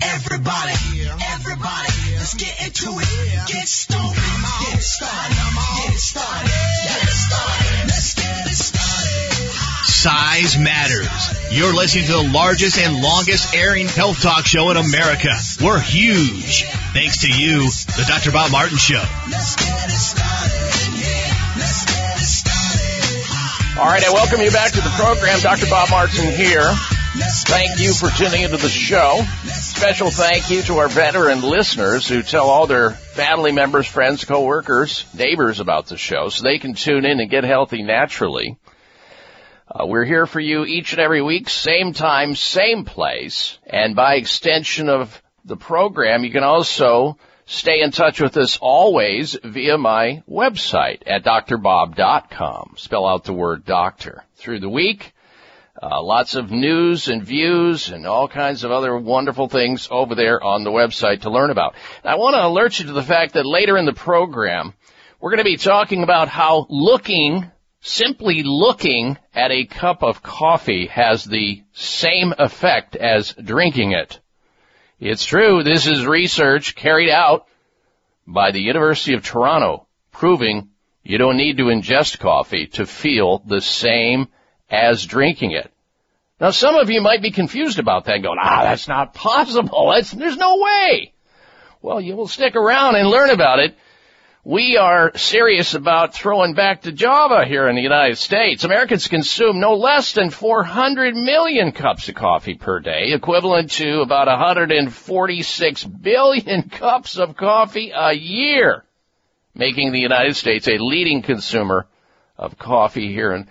Everybody, 0.00 1.08
everybody, 1.32 1.97
let's 2.18 2.34
get 2.34 2.66
into 2.66 2.98
it. 2.98 3.46
Get 3.46 3.68
started, 3.68 4.14
get 4.14 4.82
started, 4.82 5.38
get 5.78 5.98
started, 5.98 6.50
get 6.84 7.08
started. 7.08 7.86
Let's 7.86 8.14
get 8.14 8.46
it 8.46 8.56
started. 8.56 9.84
Size 9.84 10.58
matters. 10.58 11.08
You're 11.50 11.74
listening 11.74 12.06
to 12.06 12.12
the 12.12 12.30
largest 12.32 12.78
and 12.78 13.00
longest 13.00 13.54
airing 13.54 13.88
health 13.88 14.20
talk 14.20 14.46
show 14.46 14.70
in 14.70 14.76
America. 14.76 15.30
We're 15.62 15.80
huge. 15.80 16.64
Thanks 16.92 17.22
to 17.22 17.28
you, 17.28 17.62
the 17.96 18.04
Dr. 18.06 18.32
Bob 18.32 18.50
Martin 18.52 18.78
Show. 18.78 19.02
Let's 19.30 19.56
get 19.56 19.86
it 19.86 19.90
started. 19.90 20.98
Yeah, 20.98 21.54
let's 21.56 21.84
get 21.86 22.18
it 22.18 22.26
started. 22.26 23.78
All 23.78 23.86
right, 23.86 24.04
I 24.04 24.10
welcome 24.12 24.40
you 24.40 24.50
back 24.50 24.72
to 24.72 24.80
the 24.80 24.90
program. 24.90 25.40
Dr. 25.40 25.66
Bob 25.66 25.90
Martin 25.90 26.32
here. 26.34 26.74
Thank 27.10 27.80
you 27.80 27.94
for 27.94 28.10
tuning 28.10 28.42
into 28.42 28.58
the 28.58 28.68
show. 28.68 29.22
Special 29.46 30.10
thank 30.10 30.50
you 30.50 30.60
to 30.62 30.78
our 30.78 30.88
veteran 30.88 31.40
listeners 31.40 32.06
who 32.06 32.22
tell 32.22 32.50
all 32.50 32.66
their 32.66 32.90
family 32.90 33.50
members, 33.50 33.86
friends, 33.86 34.26
coworkers, 34.26 35.06
neighbors 35.14 35.58
about 35.58 35.86
the 35.86 35.96
show 35.96 36.28
so 36.28 36.42
they 36.42 36.58
can 36.58 36.74
tune 36.74 37.06
in 37.06 37.18
and 37.18 37.30
get 37.30 37.44
healthy 37.44 37.82
naturally. 37.82 38.58
Uh, 39.66 39.86
we're 39.86 40.04
here 40.04 40.26
for 40.26 40.38
you 40.38 40.66
each 40.66 40.92
and 40.92 41.00
every 41.00 41.22
week, 41.22 41.48
same 41.48 41.94
time, 41.94 42.34
same 42.34 42.84
place, 42.84 43.58
and 43.66 43.96
by 43.96 44.16
extension 44.16 44.90
of 44.90 45.22
the 45.46 45.56
program, 45.56 46.24
you 46.24 46.30
can 46.30 46.44
also 46.44 47.16
stay 47.46 47.80
in 47.80 47.90
touch 47.90 48.20
with 48.20 48.36
us 48.36 48.58
always 48.60 49.36
via 49.42 49.78
my 49.78 50.22
website 50.28 51.02
at 51.06 51.24
drbob.com. 51.24 52.74
Spell 52.76 53.06
out 53.06 53.24
the 53.24 53.32
word 53.32 53.64
doctor. 53.64 54.24
Through 54.36 54.60
the 54.60 54.68
week, 54.68 55.14
uh, 55.80 56.02
lots 56.02 56.34
of 56.34 56.50
news 56.50 57.08
and 57.08 57.22
views 57.22 57.90
and 57.90 58.06
all 58.06 58.28
kinds 58.28 58.64
of 58.64 58.70
other 58.70 58.96
wonderful 58.96 59.48
things 59.48 59.88
over 59.90 60.14
there 60.14 60.42
on 60.42 60.64
the 60.64 60.70
website 60.70 61.22
to 61.22 61.30
learn 61.30 61.50
about. 61.50 61.74
I 62.04 62.16
want 62.16 62.34
to 62.34 62.46
alert 62.46 62.78
you 62.78 62.86
to 62.86 62.92
the 62.92 63.02
fact 63.02 63.34
that 63.34 63.46
later 63.46 63.76
in 63.76 63.86
the 63.86 63.92
program, 63.92 64.74
we're 65.20 65.30
going 65.30 65.38
to 65.38 65.44
be 65.44 65.56
talking 65.56 66.02
about 66.02 66.28
how 66.28 66.66
looking, 66.68 67.50
simply 67.80 68.42
looking 68.44 69.18
at 69.34 69.50
a 69.50 69.66
cup 69.66 70.02
of 70.02 70.22
coffee 70.22 70.86
has 70.86 71.24
the 71.24 71.62
same 71.72 72.34
effect 72.38 72.96
as 72.96 73.32
drinking 73.32 73.92
it. 73.92 74.20
It's 74.98 75.24
true, 75.24 75.62
this 75.62 75.86
is 75.86 76.04
research 76.04 76.74
carried 76.74 77.10
out 77.10 77.46
by 78.26 78.50
the 78.50 78.60
University 78.60 79.14
of 79.14 79.24
Toronto 79.24 79.86
proving 80.10 80.70
you 81.04 81.18
don't 81.18 81.36
need 81.36 81.56
to 81.58 81.64
ingest 81.64 82.18
coffee 82.18 82.66
to 82.66 82.84
feel 82.84 83.38
the 83.46 83.60
same 83.60 84.28
as 84.70 85.04
drinking 85.04 85.52
it. 85.52 85.70
Now 86.40 86.50
some 86.50 86.76
of 86.76 86.90
you 86.90 87.00
might 87.00 87.22
be 87.22 87.30
confused 87.30 87.78
about 87.78 88.04
that 88.04 88.22
going, 88.22 88.38
ah, 88.40 88.62
that's 88.62 88.88
not 88.88 89.14
possible. 89.14 89.92
That's, 89.94 90.12
there's 90.12 90.36
no 90.36 90.58
way. 90.58 91.12
Well, 91.82 92.00
you 92.00 92.16
will 92.16 92.28
stick 92.28 92.56
around 92.56 92.96
and 92.96 93.08
learn 93.08 93.30
about 93.30 93.60
it. 93.60 93.76
We 94.44 94.78
are 94.78 95.16
serious 95.16 95.74
about 95.74 96.14
throwing 96.14 96.54
back 96.54 96.82
to 96.82 96.92
Java 96.92 97.44
here 97.44 97.68
in 97.68 97.76
the 97.76 97.82
United 97.82 98.16
States. 98.16 98.64
Americans 98.64 99.06
consume 99.06 99.60
no 99.60 99.74
less 99.74 100.14
than 100.14 100.30
400 100.30 101.14
million 101.14 101.72
cups 101.72 102.08
of 102.08 102.14
coffee 102.14 102.54
per 102.54 102.80
day, 102.80 103.12
equivalent 103.12 103.72
to 103.72 104.00
about 104.00 104.26
146 104.26 105.84
billion 105.84 106.62
cups 106.70 107.18
of 107.18 107.36
coffee 107.36 107.92
a 107.94 108.14
year, 108.14 108.84
making 109.54 109.92
the 109.92 110.00
United 110.00 110.34
States 110.34 110.66
a 110.66 110.78
leading 110.78 111.20
consumer 111.20 111.86
of 112.38 112.56
coffee 112.56 113.12
here 113.12 113.32
in 113.32 113.48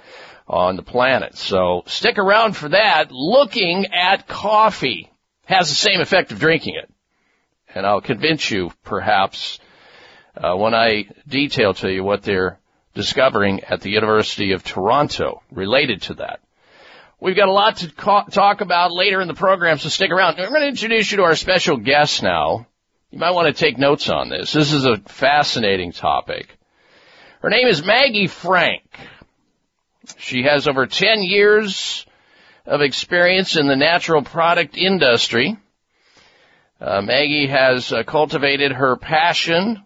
on 0.47 0.75
the 0.75 0.83
planet. 0.83 1.37
So 1.37 1.83
stick 1.87 2.17
around 2.17 2.55
for 2.55 2.69
that. 2.69 3.11
Looking 3.11 3.87
at 3.93 4.27
coffee 4.27 5.11
has 5.45 5.69
the 5.69 5.75
same 5.75 5.99
effect 5.99 6.31
of 6.31 6.39
drinking 6.39 6.75
it. 6.75 6.89
And 7.73 7.85
I'll 7.85 8.01
convince 8.01 8.49
you 8.49 8.71
perhaps 8.83 9.59
uh, 10.35 10.55
when 10.55 10.73
I 10.73 11.07
detail 11.27 11.73
to 11.75 11.91
you 11.91 12.03
what 12.03 12.23
they're 12.23 12.59
discovering 12.93 13.63
at 13.63 13.81
the 13.81 13.91
University 13.91 14.53
of 14.53 14.63
Toronto 14.63 15.41
related 15.51 16.03
to 16.03 16.15
that. 16.15 16.39
We've 17.19 17.35
got 17.35 17.47
a 17.47 17.51
lot 17.51 17.77
to 17.77 17.91
ca- 17.91 18.25
talk 18.25 18.61
about 18.61 18.91
later 18.91 19.21
in 19.21 19.27
the 19.27 19.33
program, 19.33 19.79
so 19.79 19.89
stick 19.89 20.11
around. 20.11 20.39
I'm 20.39 20.49
going 20.49 20.61
to 20.61 20.67
introduce 20.67 21.11
you 21.11 21.17
to 21.17 21.23
our 21.23 21.35
special 21.35 21.77
guest 21.77 22.21
now. 22.21 22.67
You 23.09 23.19
might 23.19 23.31
want 23.31 23.47
to 23.47 23.59
take 23.59 23.77
notes 23.77 24.09
on 24.09 24.29
this. 24.29 24.53
This 24.53 24.71
is 24.71 24.85
a 24.85 24.97
fascinating 24.97 25.93
topic. 25.93 26.57
Her 27.41 27.49
name 27.49 27.67
is 27.67 27.83
Maggie 27.83 28.27
Frank. 28.27 28.83
She 30.17 30.43
has 30.43 30.67
over 30.67 30.85
10 30.85 31.23
years 31.23 32.05
of 32.65 32.81
experience 32.81 33.57
in 33.57 33.67
the 33.67 33.75
natural 33.75 34.21
product 34.21 34.77
industry. 34.77 35.57
Uh, 36.79 37.01
Maggie 37.01 37.47
has 37.47 37.91
uh, 37.91 38.03
cultivated 38.03 38.71
her 38.71 38.95
passion 38.97 39.83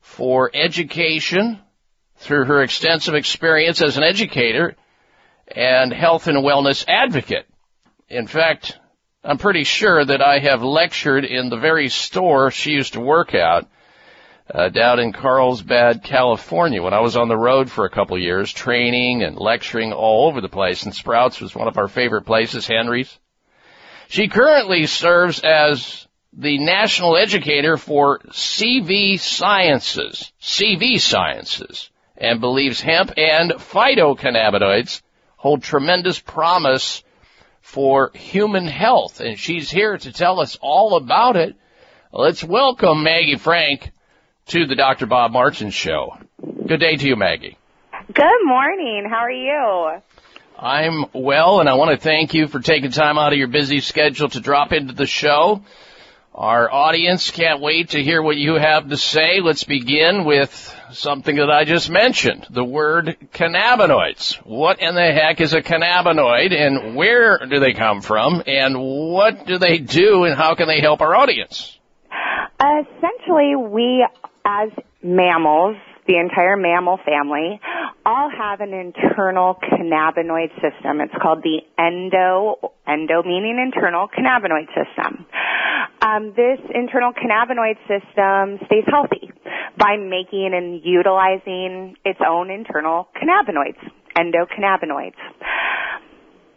for 0.00 0.50
education 0.52 1.60
through 2.16 2.44
her 2.44 2.62
extensive 2.62 3.14
experience 3.14 3.82
as 3.82 3.96
an 3.96 4.02
educator 4.02 4.76
and 5.48 5.92
health 5.92 6.26
and 6.26 6.38
wellness 6.38 6.84
advocate. 6.88 7.46
In 8.08 8.26
fact, 8.26 8.78
I'm 9.24 9.38
pretty 9.38 9.64
sure 9.64 10.04
that 10.04 10.20
I 10.20 10.40
have 10.40 10.62
lectured 10.62 11.24
in 11.24 11.48
the 11.48 11.58
very 11.58 11.88
store 11.88 12.50
she 12.50 12.72
used 12.72 12.94
to 12.94 13.00
work 13.00 13.34
at 13.34 13.66
uh, 14.54 14.68
down 14.68 15.00
in 15.00 15.12
Carlsbad, 15.12 16.04
California, 16.04 16.82
when 16.82 16.92
I 16.92 17.00
was 17.00 17.16
on 17.16 17.28
the 17.28 17.36
road 17.36 17.70
for 17.70 17.86
a 17.86 17.90
couple 17.90 18.16
of 18.16 18.22
years, 18.22 18.52
training 18.52 19.22
and 19.22 19.38
lecturing 19.38 19.92
all 19.94 20.28
over 20.28 20.42
the 20.42 20.48
place. 20.48 20.82
And 20.82 20.94
Sprouts 20.94 21.40
was 21.40 21.54
one 21.54 21.68
of 21.68 21.78
our 21.78 21.88
favorite 21.88 22.26
places, 22.26 22.66
Henry's. 22.66 23.18
She 24.08 24.28
currently 24.28 24.86
serves 24.86 25.40
as 25.40 26.06
the 26.34 26.58
national 26.58 27.16
educator 27.16 27.78
for 27.78 28.18
CV 28.30 29.18
Sciences, 29.18 30.32
CV 30.40 31.00
Sciences, 31.00 31.90
and 32.18 32.40
believes 32.40 32.80
hemp 32.80 33.12
and 33.16 33.52
phytocannabinoids 33.52 35.00
hold 35.36 35.62
tremendous 35.62 36.18
promise 36.18 37.02
for 37.62 38.10
human 38.14 38.66
health. 38.66 39.20
And 39.20 39.38
she's 39.38 39.70
here 39.70 39.96
to 39.96 40.12
tell 40.12 40.40
us 40.40 40.58
all 40.60 40.96
about 40.96 41.36
it. 41.36 41.56
Let's 42.12 42.44
welcome 42.44 43.02
Maggie 43.02 43.36
Frank 43.36 43.92
to 44.46 44.66
the 44.66 44.74
Dr. 44.74 45.06
Bob 45.06 45.32
Martin 45.32 45.70
Show. 45.70 46.16
Good 46.66 46.80
day 46.80 46.96
to 46.96 47.06
you, 47.06 47.16
Maggie. 47.16 47.56
Good 48.12 48.44
morning. 48.44 49.06
How 49.08 49.18
are 49.18 49.30
you? 49.30 50.02
I'm 50.58 51.06
well, 51.12 51.60
and 51.60 51.68
I 51.68 51.74
want 51.74 51.90
to 51.90 51.96
thank 51.96 52.34
you 52.34 52.48
for 52.48 52.60
taking 52.60 52.90
time 52.90 53.18
out 53.18 53.32
of 53.32 53.38
your 53.38 53.48
busy 53.48 53.80
schedule 53.80 54.28
to 54.28 54.40
drop 54.40 54.72
into 54.72 54.92
the 54.92 55.06
show. 55.06 55.62
Our 56.34 56.72
audience 56.72 57.30
can't 57.30 57.60
wait 57.60 57.90
to 57.90 58.02
hear 58.02 58.22
what 58.22 58.36
you 58.36 58.54
have 58.54 58.88
to 58.88 58.96
say. 58.96 59.40
Let's 59.40 59.64
begin 59.64 60.24
with 60.24 60.74
something 60.92 61.36
that 61.36 61.50
I 61.50 61.64
just 61.64 61.90
mentioned, 61.90 62.46
the 62.48 62.64
word 62.64 63.16
cannabinoids. 63.34 64.36
What 64.46 64.80
in 64.80 64.94
the 64.94 65.12
heck 65.12 65.40
is 65.40 65.52
a 65.52 65.60
cannabinoid 65.60 66.52
and 66.52 66.96
where 66.96 67.38
do 67.38 67.60
they 67.60 67.74
come 67.74 68.00
from 68.00 68.42
and 68.46 68.80
what 68.80 69.46
do 69.46 69.58
they 69.58 69.78
do 69.78 70.24
and 70.24 70.34
how 70.34 70.54
can 70.54 70.68
they 70.68 70.80
help 70.80 71.00
our 71.02 71.14
audience? 71.14 71.78
Essentially, 72.60 73.56
we 73.56 74.06
as 74.44 74.70
mammals, 75.02 75.76
the 76.06 76.18
entire 76.18 76.56
mammal 76.56 76.98
family, 77.04 77.60
all 78.04 78.30
have 78.30 78.60
an 78.60 78.72
internal 78.72 79.54
cannabinoid 79.54 80.50
system. 80.54 81.00
It's 81.00 81.14
called 81.20 81.42
the 81.42 81.60
endo, 81.78 82.72
endo 82.86 83.22
meaning 83.22 83.58
internal 83.62 84.08
cannabinoid 84.08 84.66
system. 84.74 85.26
Um, 86.02 86.34
this 86.34 86.58
internal 86.74 87.12
cannabinoid 87.12 87.78
system 87.86 88.58
stays 88.66 88.84
healthy 88.88 89.30
by 89.78 89.96
making 89.96 90.50
and 90.54 90.80
utilizing 90.84 91.96
its 92.04 92.18
own 92.26 92.50
internal 92.50 93.08
cannabinoids, 93.14 93.78
endocannabinoids. 94.16 95.14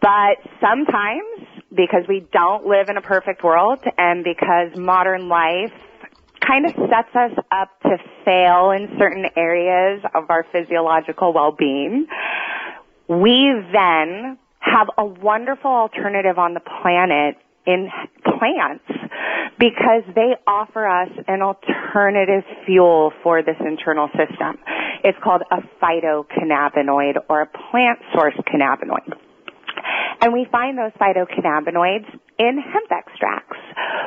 But 0.01 0.37
sometimes, 0.59 1.47
because 1.69 2.03
we 2.07 2.25
don't 2.31 2.65
live 2.65 2.89
in 2.89 2.97
a 2.97 3.01
perfect 3.01 3.43
world 3.43 3.79
and 3.97 4.23
because 4.23 4.75
modern 4.77 5.29
life 5.29 5.73
kind 6.47 6.65
of 6.65 6.73
sets 6.89 7.15
us 7.15 7.31
up 7.51 7.69
to 7.81 7.97
fail 8.23 8.71
in 8.71 8.89
certain 8.97 9.25
areas 9.35 10.03
of 10.13 10.29
our 10.29 10.45
physiological 10.51 11.33
well-being, 11.33 12.07
we 13.07 13.51
then 13.71 14.37
have 14.59 14.87
a 14.97 15.05
wonderful 15.05 15.71
alternative 15.71 16.37
on 16.37 16.53
the 16.53 16.61
planet 16.81 17.35
in 17.65 17.89
plants 18.23 18.85
because 19.59 20.03
they 20.15 20.35
offer 20.45 20.87
us 20.87 21.09
an 21.27 21.41
alternative 21.41 22.43
fuel 22.65 23.11
for 23.23 23.41
this 23.41 23.55
internal 23.59 24.09
system. 24.09 24.57
It's 25.03 25.17
called 25.23 25.43
a 25.51 25.61
phytocannabinoid 25.81 27.23
or 27.29 27.41
a 27.41 27.45
plant 27.45 27.99
source 28.13 28.33
cannabinoid. 28.51 29.13
And 30.21 30.33
we 30.33 30.47
find 30.51 30.77
those 30.77 30.91
phytocannabinoids 30.99 32.19
in 32.37 32.57
hemp 32.61 32.91
extracts. 32.91 33.57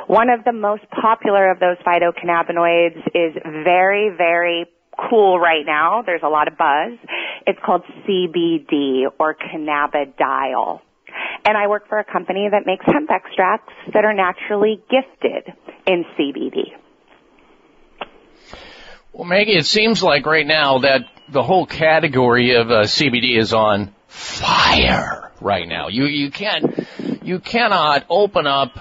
One 0.06 0.30
of 0.30 0.44
the 0.44 0.52
most 0.52 0.84
popular 0.90 1.50
of 1.50 1.60
those 1.60 1.76
phytocannabinoids 1.86 3.06
is 3.14 3.34
very, 3.64 4.10
very 4.16 4.66
cool 5.10 5.38
right 5.38 5.64
now. 5.64 6.02
There's 6.04 6.22
a 6.24 6.28
lot 6.28 6.48
of 6.48 6.58
buzz. 6.58 6.98
It's 7.46 7.58
called 7.64 7.82
CBD 8.06 9.04
or 9.18 9.34
cannabidiol. 9.34 10.80
And 11.44 11.56
I 11.56 11.68
work 11.68 11.88
for 11.88 11.98
a 11.98 12.04
company 12.04 12.48
that 12.50 12.66
makes 12.66 12.84
hemp 12.86 13.10
extracts 13.10 13.72
that 13.94 14.04
are 14.04 14.12
naturally 14.12 14.82
gifted 14.90 15.54
in 15.86 16.04
CBD. 16.18 16.72
Well, 19.12 19.26
Maggie, 19.26 19.56
it 19.56 19.66
seems 19.66 20.02
like 20.02 20.26
right 20.26 20.46
now 20.46 20.80
that 20.80 21.02
the 21.30 21.42
whole 21.42 21.66
category 21.66 22.54
of 22.54 22.70
uh, 22.70 22.82
CBD 22.82 23.38
is 23.38 23.52
on 23.52 23.94
fire 24.06 25.32
right 25.40 25.66
now. 25.66 25.88
You 25.88 26.04
you 26.04 26.30
can't 26.30 26.86
you 27.28 27.38
cannot 27.38 28.06
open 28.08 28.46
up 28.46 28.78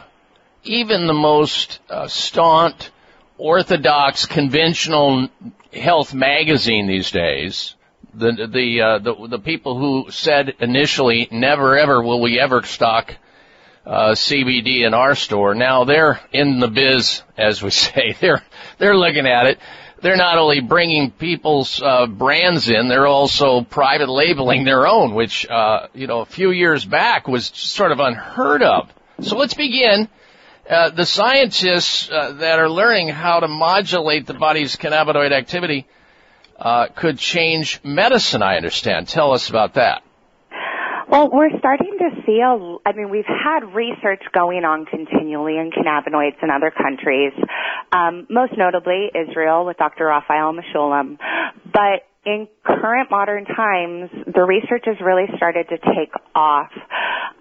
even 0.63 1.05
the 1.05 1.13
most 1.13 1.79
uh, 1.89 2.07
staunch, 2.07 2.89
orthodox, 3.37 4.25
conventional 4.25 5.27
health 5.73 6.13
magazine 6.13 6.87
these 6.87 7.11
days. 7.11 7.75
The 8.13 8.47
the 8.49 8.81
uh, 8.81 8.99
the 8.99 9.27
the 9.27 9.39
people 9.39 9.77
who 9.77 10.11
said 10.11 10.55
initially, 10.61 11.27
never 11.29 11.77
ever 11.77 12.01
will 12.01 12.21
we 12.21 12.39
ever 12.39 12.63
stock 12.63 13.13
uh, 13.85 14.11
CBD 14.11 14.87
in 14.87 14.93
our 14.93 15.13
store. 15.13 15.53
Now 15.53 15.83
they're 15.83 16.21
in 16.31 16.61
the 16.61 16.69
biz, 16.69 17.23
as 17.37 17.61
we 17.61 17.69
say. 17.85 18.15
They're 18.21 18.41
they're 18.77 18.97
looking 18.97 19.27
at 19.27 19.47
it 19.47 19.59
they're 20.01 20.17
not 20.17 20.37
only 20.37 20.59
bringing 20.59 21.11
people's 21.11 21.81
uh, 21.81 22.07
brands 22.07 22.69
in, 22.69 22.87
they're 22.87 23.07
also 23.07 23.61
private 23.61 24.09
labeling 24.09 24.63
their 24.63 24.87
own, 24.87 25.13
which 25.13 25.47
uh, 25.49 25.87
you 25.93 26.07
know 26.07 26.21
a 26.21 26.25
few 26.25 26.51
years 26.51 26.85
back 26.85 27.27
was 27.27 27.47
sort 27.47 27.91
of 27.91 27.99
unheard 27.99 28.61
of. 28.61 28.89
So 29.21 29.37
let's 29.37 29.53
begin. 29.53 30.07
Uh, 30.69 30.89
the 30.89 31.05
scientists 31.05 32.09
uh, 32.11 32.33
that 32.33 32.59
are 32.59 32.69
learning 32.69 33.07
how 33.07 33.39
to 33.39 33.47
modulate 33.47 34.25
the 34.25 34.33
body's 34.33 34.75
cannabinoid 34.75 35.31
activity 35.31 35.87
uh, 36.59 36.87
could 36.87 37.17
change 37.17 37.79
medicine. 37.83 38.43
I 38.43 38.57
understand. 38.57 39.07
Tell 39.07 39.31
us 39.31 39.49
about 39.49 39.75
that. 39.75 40.03
Well, 41.09 41.29
we're 41.31 41.57
starting 41.59 41.97
to 41.99 42.09
see 42.25 42.41
a, 42.43 42.51
I 42.85 42.91
mean, 42.91 43.09
we've 43.09 43.23
had 43.25 43.73
research 43.73 44.23
going 44.33 44.65
on 44.65 44.85
continually 44.85 45.55
in 45.57 45.71
cannabinoids 45.71 46.43
in 46.43 46.49
other 46.49 46.69
countries, 46.69 47.31
um, 47.93 48.27
most 48.29 48.53
notably 48.57 49.09
Israel 49.15 49.65
with 49.65 49.77
Dr. 49.77 50.07
Raphael 50.07 50.53
Mechoulam. 50.53 51.17
But 51.71 52.03
in 52.25 52.49
current 52.61 53.09
modern 53.09 53.45
times, 53.45 54.09
the 54.27 54.43
research 54.43 54.83
has 54.85 54.97
really 54.99 55.27
started 55.37 55.69
to 55.69 55.77
take 55.77 56.11
off. 56.35 56.71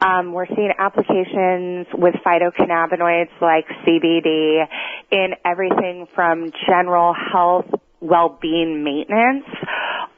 Um, 0.00 0.32
we're 0.32 0.46
seeing 0.46 0.70
applications 0.78 1.88
with 1.92 2.14
phytocannabinoids 2.24 3.34
like 3.40 3.66
CBD 3.84 4.64
in 5.10 5.34
everything 5.44 6.06
from 6.14 6.52
general 6.68 7.14
health 7.32 7.66
well-being 8.08 8.82
maintenance 8.84 9.46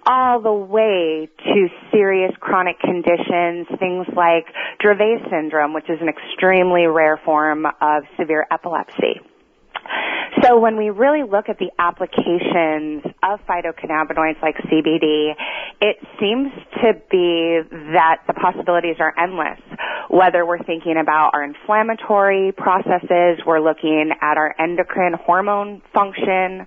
all 0.07 0.41
the 0.41 0.53
way 0.53 1.29
to 1.45 1.69
serious 1.93 2.33
chronic 2.41 2.81
conditions, 2.81 3.67
things 3.79 4.07
like 4.17 4.47
Dravet 4.83 5.29
syndrome, 5.31 5.75
which 5.75 5.91
is 5.91 5.99
an 6.01 6.09
extremely 6.09 6.87
rare 6.87 7.21
form 7.25 7.67
of 7.67 8.05
severe 8.19 8.47
epilepsy. 8.51 9.21
So 10.43 10.59
when 10.59 10.77
we 10.77 10.91
really 10.91 11.29
look 11.29 11.49
at 11.49 11.59
the 11.59 11.71
applications 11.79 13.03
of 13.23 13.41
phytocannabinoids 13.49 14.41
like 14.43 14.57
CBD, 14.71 15.35
it 15.81 15.97
seems 16.21 16.53
to 16.83 16.95
be 17.11 17.61
that 17.93 18.23
the 18.27 18.35
possibilities 18.35 18.97
are 19.01 19.13
endless. 19.19 19.61
Whether 20.11 20.47
we're 20.47 20.63
thinking 20.63 20.97
about 21.01 21.31
our 21.35 21.43
inflammatory 21.43 22.53
processes, 22.53 23.41
we're 23.47 23.61
looking 23.61 24.11
at 24.21 24.37
our 24.37 24.55
endocrine 24.59 25.15
hormone 25.15 25.83
function, 25.93 26.67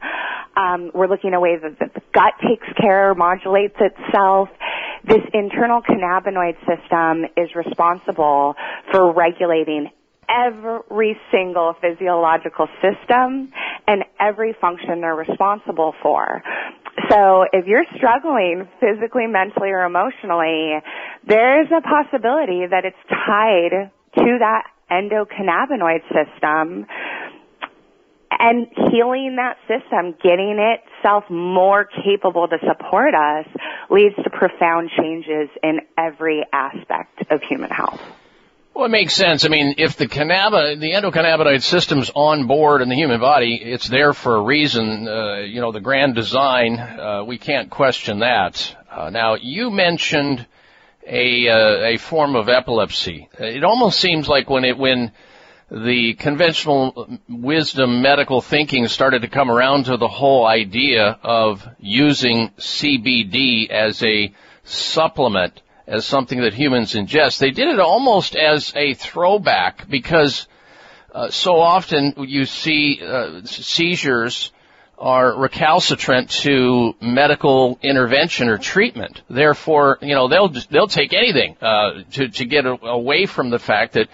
um, 0.56 0.92
we're 0.94 1.08
looking 1.08 1.34
at 1.34 1.42
ways 1.42 1.62
that 1.62 1.94
the 1.94 2.02
gut 2.14 2.34
takes 2.46 2.68
care, 2.80 3.16
modulates 3.16 3.76
itself. 3.80 4.50
This 5.04 5.22
internal 5.34 5.82
cannabinoid 5.82 6.58
system 6.68 7.26
is 7.38 7.56
responsible 7.56 8.56
for 8.92 9.14
regulating 9.14 9.90
every 10.32 11.18
single 11.32 11.76
physiological 11.82 12.68
system 12.82 13.52
and 13.88 14.04
every 14.20 14.56
function 14.60 15.02
they're 15.02 15.16
responsible 15.16 15.94
for. 16.02 16.42
So 17.10 17.46
if 17.52 17.68
you're 17.68 17.86
struggling 17.96 18.68
physically, 18.80 19.28
mentally, 19.28 19.70
or 19.70 19.84
emotionally, 19.84 20.80
there's 21.28 21.68
a 21.72 21.82
possibility 21.82 22.66
that 22.70 22.86
it's 22.86 22.98
tied 23.10 23.92
to 24.16 24.38
that 24.40 24.64
endocannabinoid 24.92 26.02
system 26.08 26.86
and 28.40 28.68
healing 28.92 29.36
that 29.38 29.58
system, 29.68 30.16
getting 30.24 30.58
itself 30.58 31.26
more 31.30 31.86
capable 32.04 32.48
to 32.48 32.58
support 32.68 33.14
us 33.14 33.46
leads 33.90 34.16
to 34.16 34.30
profound 34.30 34.90
changes 34.98 35.50
in 35.64 35.80
every 35.98 36.44
aspect 36.52 37.24
of 37.30 37.42
human 37.44 37.70
health. 37.70 38.02
Well, 38.74 38.86
it 38.86 38.90
makes 38.90 39.14
sense. 39.14 39.44
I 39.44 39.50
mean, 39.50 39.76
if 39.78 39.98
the 39.98 40.08
cannabinoid, 40.08 40.80
the 40.80 40.92
endocannabinoid 40.92 41.62
system's 41.62 42.10
on 42.16 42.48
board 42.48 42.82
in 42.82 42.88
the 42.88 42.96
human 42.96 43.20
body, 43.20 43.56
it's 43.62 43.88
there 43.90 44.14
for 44.14 44.38
a 44.38 44.42
reason. 44.42 45.08
Uh, 45.08 45.40
you 45.40 45.60
know, 45.60 45.74
the 45.74 45.82
grand 45.82 46.16
design, 46.16 46.80
uh, 46.80 47.24
we 47.26 47.38
can't 47.38 47.70
question 47.70 48.20
that. 48.20 48.76
Uh, 48.90 49.10
now, 49.10 49.36
you 49.36 49.72
mentioned 49.72 50.46
a 51.06 51.50
uh, 51.50 51.84
a 51.84 51.98
form 51.98 52.36
of 52.36 52.48
epilepsy. 52.48 53.28
It 53.38 53.66
almost 53.66 54.00
seems 54.00 54.30
like 54.30 54.50
when 54.50 54.64
it 54.64 54.78
when 54.78 55.12
the 55.70 56.14
conventional 56.14 57.10
wisdom 57.28 58.02
medical 58.02 58.42
thinking 58.42 58.88
started 58.88 59.24
to 59.24 59.28
come 59.28 59.52
around 59.52 59.86
to 59.86 59.98
the 59.98 60.08
whole 60.08 60.46
idea 60.46 61.20
of 61.24 61.68
using 61.80 62.50
CBD 62.58 63.70
as 63.70 64.02
a 64.04 64.34
supplement 64.64 65.62
as 65.88 66.06
something 66.06 66.42
that 66.42 66.54
humans 66.54 66.94
ingest. 66.94 67.40
They 67.40 67.52
did 67.52 67.68
it 67.68 67.80
almost 67.80 68.36
as 68.36 68.74
a 68.76 68.94
throwback 68.94 69.90
because 69.90 70.48
uh, 71.14 71.30
so 71.30 71.60
often 71.60 72.14
you 72.18 72.46
see 72.46 73.02
uh, 73.04 73.42
seizures 73.44 74.52
are 74.98 75.36
recalcitrant 75.36 76.30
to 76.30 76.94
medical 77.02 77.80
intervention 77.82 78.50
or 78.50 78.60
treatment. 78.60 79.22
Therefore, 79.30 79.98
you 80.02 80.14
know 80.14 80.28
they'll 80.28 80.54
they'll 80.70 80.88
take 80.88 81.12
anything 81.12 81.58
uh, 81.60 82.04
to 82.12 82.30
to 82.30 82.46
get 82.46 82.66
away 82.66 83.26
from 83.26 83.50
the 83.50 83.60
fact 83.60 83.94
that 83.94 84.08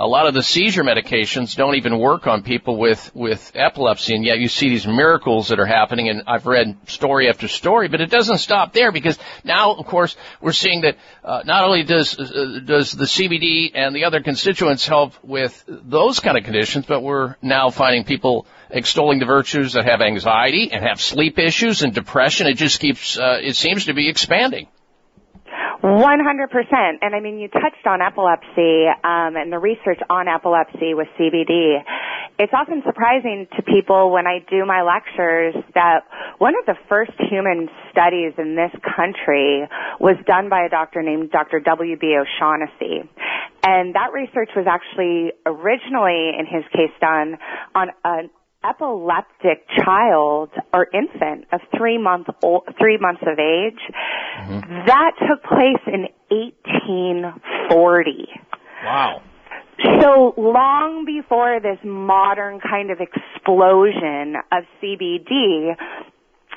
a 0.00 0.06
lot 0.06 0.26
of 0.26 0.34
the 0.34 0.42
seizure 0.42 0.84
medications 0.84 1.56
don't 1.56 1.74
even 1.74 1.98
work 1.98 2.26
on 2.26 2.42
people 2.42 2.78
with, 2.78 3.10
with 3.14 3.50
epilepsy, 3.54 4.14
and 4.14 4.24
yet 4.24 4.38
you 4.38 4.48
see 4.48 4.68
these 4.68 4.86
miracles 4.86 5.48
that 5.48 5.58
are 5.58 5.66
happening, 5.66 6.08
and 6.08 6.22
I've 6.26 6.46
read 6.46 6.76
story 6.86 7.28
after 7.28 7.48
story, 7.48 7.88
but 7.88 8.00
it 8.00 8.10
doesn't 8.10 8.38
stop 8.38 8.72
there 8.72 8.92
because 8.92 9.18
now, 9.44 9.74
of 9.74 9.86
course, 9.86 10.16
we're 10.40 10.52
seeing 10.52 10.82
that 10.82 10.96
uh, 11.24 11.42
not 11.44 11.64
only 11.64 11.82
does 11.82 12.18
uh, 12.18 12.60
does 12.64 12.92
the 12.92 13.06
CBD 13.06 13.72
and 13.74 13.94
the 13.94 14.04
other 14.04 14.22
constituents 14.22 14.86
help 14.86 15.12
with 15.24 15.64
those 15.66 16.20
kind 16.20 16.38
of 16.38 16.44
conditions, 16.44 16.86
but 16.86 17.02
we're 17.02 17.36
now 17.42 17.70
finding 17.70 18.04
people 18.04 18.46
extolling 18.70 19.18
the 19.18 19.26
virtues 19.26 19.72
that 19.72 19.84
have 19.84 20.00
anxiety 20.00 20.70
and 20.72 20.84
have 20.84 21.00
sleep 21.00 21.38
issues 21.38 21.82
and 21.82 21.92
depression. 21.92 22.46
It 22.46 22.54
just 22.54 22.80
keeps, 22.80 23.18
uh, 23.18 23.38
it 23.42 23.56
seems 23.56 23.86
to 23.86 23.94
be 23.94 24.08
expanding. 24.08 24.68
100%. 25.88 26.98
And 27.00 27.14
I 27.14 27.20
mean, 27.20 27.38
you 27.38 27.48
touched 27.48 27.86
on 27.86 28.02
epilepsy 28.02 28.86
um, 29.04 29.36
and 29.36 29.52
the 29.52 29.58
research 29.58 30.00
on 30.10 30.28
epilepsy 30.28 30.94
with 30.94 31.08
CBD. 31.18 31.82
It's 32.38 32.52
often 32.52 32.82
surprising 32.86 33.48
to 33.56 33.62
people 33.62 34.12
when 34.12 34.26
I 34.26 34.38
do 34.48 34.64
my 34.64 34.82
lectures 34.82 35.54
that 35.74 36.04
one 36.38 36.54
of 36.58 36.66
the 36.66 36.76
first 36.88 37.12
human 37.30 37.68
studies 37.90 38.32
in 38.38 38.54
this 38.54 38.70
country 38.96 39.66
was 39.98 40.16
done 40.26 40.48
by 40.48 40.64
a 40.64 40.68
doctor 40.68 41.02
named 41.02 41.30
Dr. 41.30 41.60
W.B. 41.60 42.16
O'Shaughnessy. 42.16 43.08
And 43.64 43.94
that 43.94 44.12
research 44.12 44.50
was 44.54 44.66
actually 44.68 45.32
originally, 45.44 46.30
in 46.38 46.46
his 46.46 46.62
case, 46.72 46.94
done 47.00 47.38
on 47.74 47.88
an 48.04 48.30
epileptic 48.64 49.66
child 49.84 50.50
or 50.72 50.88
infant 50.92 51.46
of 51.52 51.60
three 51.76 51.98
months 51.98 52.28
old, 52.42 52.64
three 52.78 52.98
months 52.98 53.22
of 53.22 53.38
age. 53.38 53.80
Mm-hmm. 54.40 54.86
That 54.86 55.12
took 55.28 55.42
place 55.44 55.82
in 55.86 56.08
1840. 56.30 58.28
Wow. 58.84 59.22
So 60.00 60.34
long 60.36 61.04
before 61.06 61.60
this 61.60 61.78
modern 61.84 62.58
kind 62.60 62.90
of 62.90 62.98
explosion 63.00 64.34
of 64.50 64.64
CBD, 64.82 65.76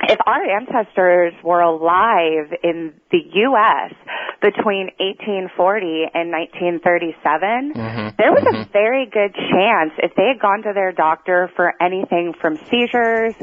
if 0.10 0.20
our 0.26 0.44
ancestors 0.44 1.34
were 1.44 1.62
alive 1.62 2.54
in 2.64 2.94
the 3.12 3.20
U.S. 3.50 3.94
between 4.42 4.90
1840 4.98 6.10
and 6.14 6.32
1937, 6.32 7.74
mm-hmm. 7.74 8.16
there 8.18 8.32
was 8.32 8.44
mm-hmm. 8.44 8.62
a 8.62 8.66
very 8.74 9.06
good 9.06 9.34
chance 9.36 9.94
if 10.02 10.16
they 10.16 10.34
had 10.34 10.40
gone 10.40 10.64
to 10.64 10.72
their 10.74 10.92
doctor 10.92 11.52
for 11.56 11.74
anything 11.82 12.34
from 12.40 12.58
seizures 12.70 13.36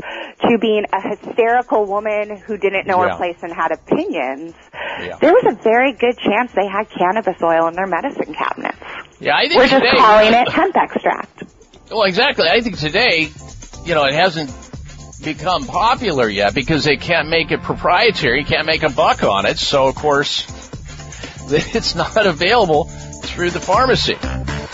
to 0.43 0.59
being 0.59 0.85
a 0.93 1.01
hysterical 1.01 1.87
woman 1.87 2.37
who 2.37 2.57
didn't 2.57 2.87
know 2.87 3.03
yeah. 3.05 3.13
her 3.13 3.17
place 3.17 3.39
and 3.43 3.53
had 3.53 3.71
opinions, 3.71 4.55
yeah. 5.01 5.17
there 5.21 5.33
was 5.33 5.45
a 5.47 5.63
very 5.63 5.93
good 5.93 6.19
chance 6.19 6.53
they 6.53 6.67
had 6.67 6.89
cannabis 6.91 7.41
oil 7.43 7.69
in 7.69 7.75
their 7.75 7.87
medicine 7.87 8.35
cabinets. 8.35 8.79
Yeah, 9.21 9.37
I 9.37 9.49
think 9.49 9.57
we're 9.57 9.69
just 9.69 9.83
today, 9.83 9.97
calling 9.97 10.33
it 10.35 10.49
hemp 10.49 10.77
extract. 10.77 11.45
Well, 11.91 12.03
exactly. 12.03 12.49
I 12.49 12.61
think 12.61 12.79
today, 12.79 13.31
you 13.85 13.95
know, 13.95 14.05
it 14.05 14.15
hasn't 14.15 14.51
become 15.23 15.67
popular 15.67 16.29
yet 16.29 16.55
because 16.55 16.85
they 16.85 16.97
can't 16.97 17.29
make 17.29 17.51
it 17.51 17.63
proprietary, 17.63 18.45
can't 18.45 18.67
make 18.67 18.83
a 18.83 18.91
buck 18.91 19.23
on 19.23 19.47
it. 19.47 19.59
So 19.59 19.87
of 19.89 19.95
course, 19.95 20.47
it's 21.51 21.95
not 21.95 22.27
available 22.27 22.85
through 22.85 23.51
the 23.51 23.61
pharmacy. 23.61 24.17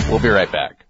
We'll 0.09 0.21
be 0.21 0.29
right 0.29 0.51
back. 0.51 0.85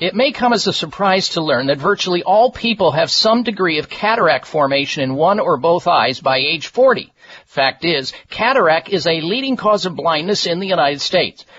It 0.00 0.14
may 0.14 0.32
come 0.32 0.52
as 0.52 0.66
a 0.66 0.72
surprise 0.72 1.30
to 1.30 1.40
learn 1.40 1.66
that 1.66 1.78
virtually 1.78 2.24
all 2.24 2.50
people 2.50 2.90
have 2.90 3.12
some 3.12 3.44
degree 3.44 3.78
of 3.78 3.88
cataract 3.88 4.44
formation 4.44 5.04
in 5.04 5.14
one 5.14 5.38
or 5.38 5.56
both 5.56 5.86
eyes 5.86 6.18
by 6.18 6.38
age 6.38 6.66
40. 6.66 7.12
Fact 7.46 7.84
is, 7.84 8.12
cataract 8.28 8.88
is 8.88 9.06
a 9.06 9.20
leading 9.20 9.56
cause 9.56 9.86
of 9.86 9.94
blindness 9.94 10.46
in 10.46 10.58
the 10.58 10.66
United 10.66 11.00
States. 11.00 11.46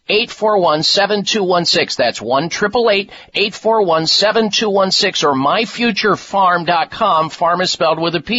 888-841-7216. 0.09 1.95
That's 1.95 2.21
1 2.21 2.45
841 2.45 4.07
7216 4.07 5.29
or 5.29 5.33
myfuturepharm.com. 5.33 7.29
Farm 7.29 7.61
is 7.61 7.71
spelled 7.71 7.99
with 7.99 8.15
a 8.15 8.21
P. 8.21 8.38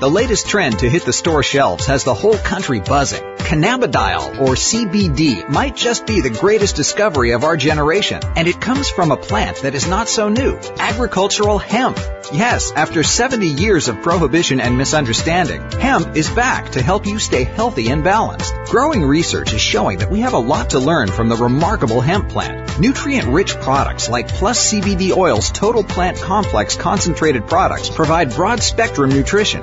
The 0.00 0.10
latest 0.10 0.48
trend 0.48 0.80
to 0.80 0.90
hit 0.90 1.04
the 1.04 1.12
store 1.12 1.44
shelves 1.44 1.86
has 1.86 2.02
the 2.02 2.14
whole 2.14 2.36
country 2.36 2.80
buzzing. 2.80 3.22
Cannabidiol, 3.44 4.40
or 4.40 4.54
CBD, 4.54 5.48
might 5.48 5.76
just 5.76 6.06
be 6.06 6.20
the 6.20 6.30
greatest 6.30 6.76
discovery 6.76 7.30
of 7.32 7.44
our 7.44 7.56
generation, 7.56 8.20
and 8.36 8.48
it 8.48 8.60
comes 8.60 8.88
from 8.90 9.12
a 9.12 9.16
plant 9.16 9.58
that 9.58 9.74
is 9.74 9.86
not 9.86 10.08
so 10.08 10.28
new, 10.28 10.58
agricultural 10.78 11.58
hemp. 11.58 11.98
Yes, 12.32 12.72
after 12.72 13.02
70 13.02 13.46
years 13.46 13.88
of 13.88 14.00
prohibition 14.00 14.60
and 14.60 14.78
misunderstanding, 14.78 15.60
hemp 15.72 16.16
is 16.16 16.30
back 16.30 16.70
to 16.72 16.82
help 16.82 17.06
you 17.06 17.18
stay 17.18 17.44
healthy 17.44 17.90
and 17.90 18.02
balanced. 18.02 18.54
Growing 18.66 19.04
research 19.04 19.52
is 19.52 19.60
showing 19.60 19.98
that 19.98 20.10
we 20.10 20.20
have 20.20 20.32
a 20.32 20.38
lot 20.38 20.70
to 20.70 20.78
learn 20.78 21.08
from 21.08 21.28
the 21.28 21.36
remarkable 21.36 22.00
hemp 22.00 22.30
plant. 22.30 22.80
Nutrient-rich 22.80 23.54
products 23.56 24.08
like 24.08 24.26
Plus 24.26 24.72
CBD 24.72 25.14
Oil's 25.14 25.50
Total 25.50 25.84
Plant 25.84 26.16
Complex 26.16 26.76
concentrated 26.76 27.46
products 27.46 27.90
provide 27.90 28.34
broad 28.34 28.62
spectrum 28.62 29.10
nutrition, 29.10 29.62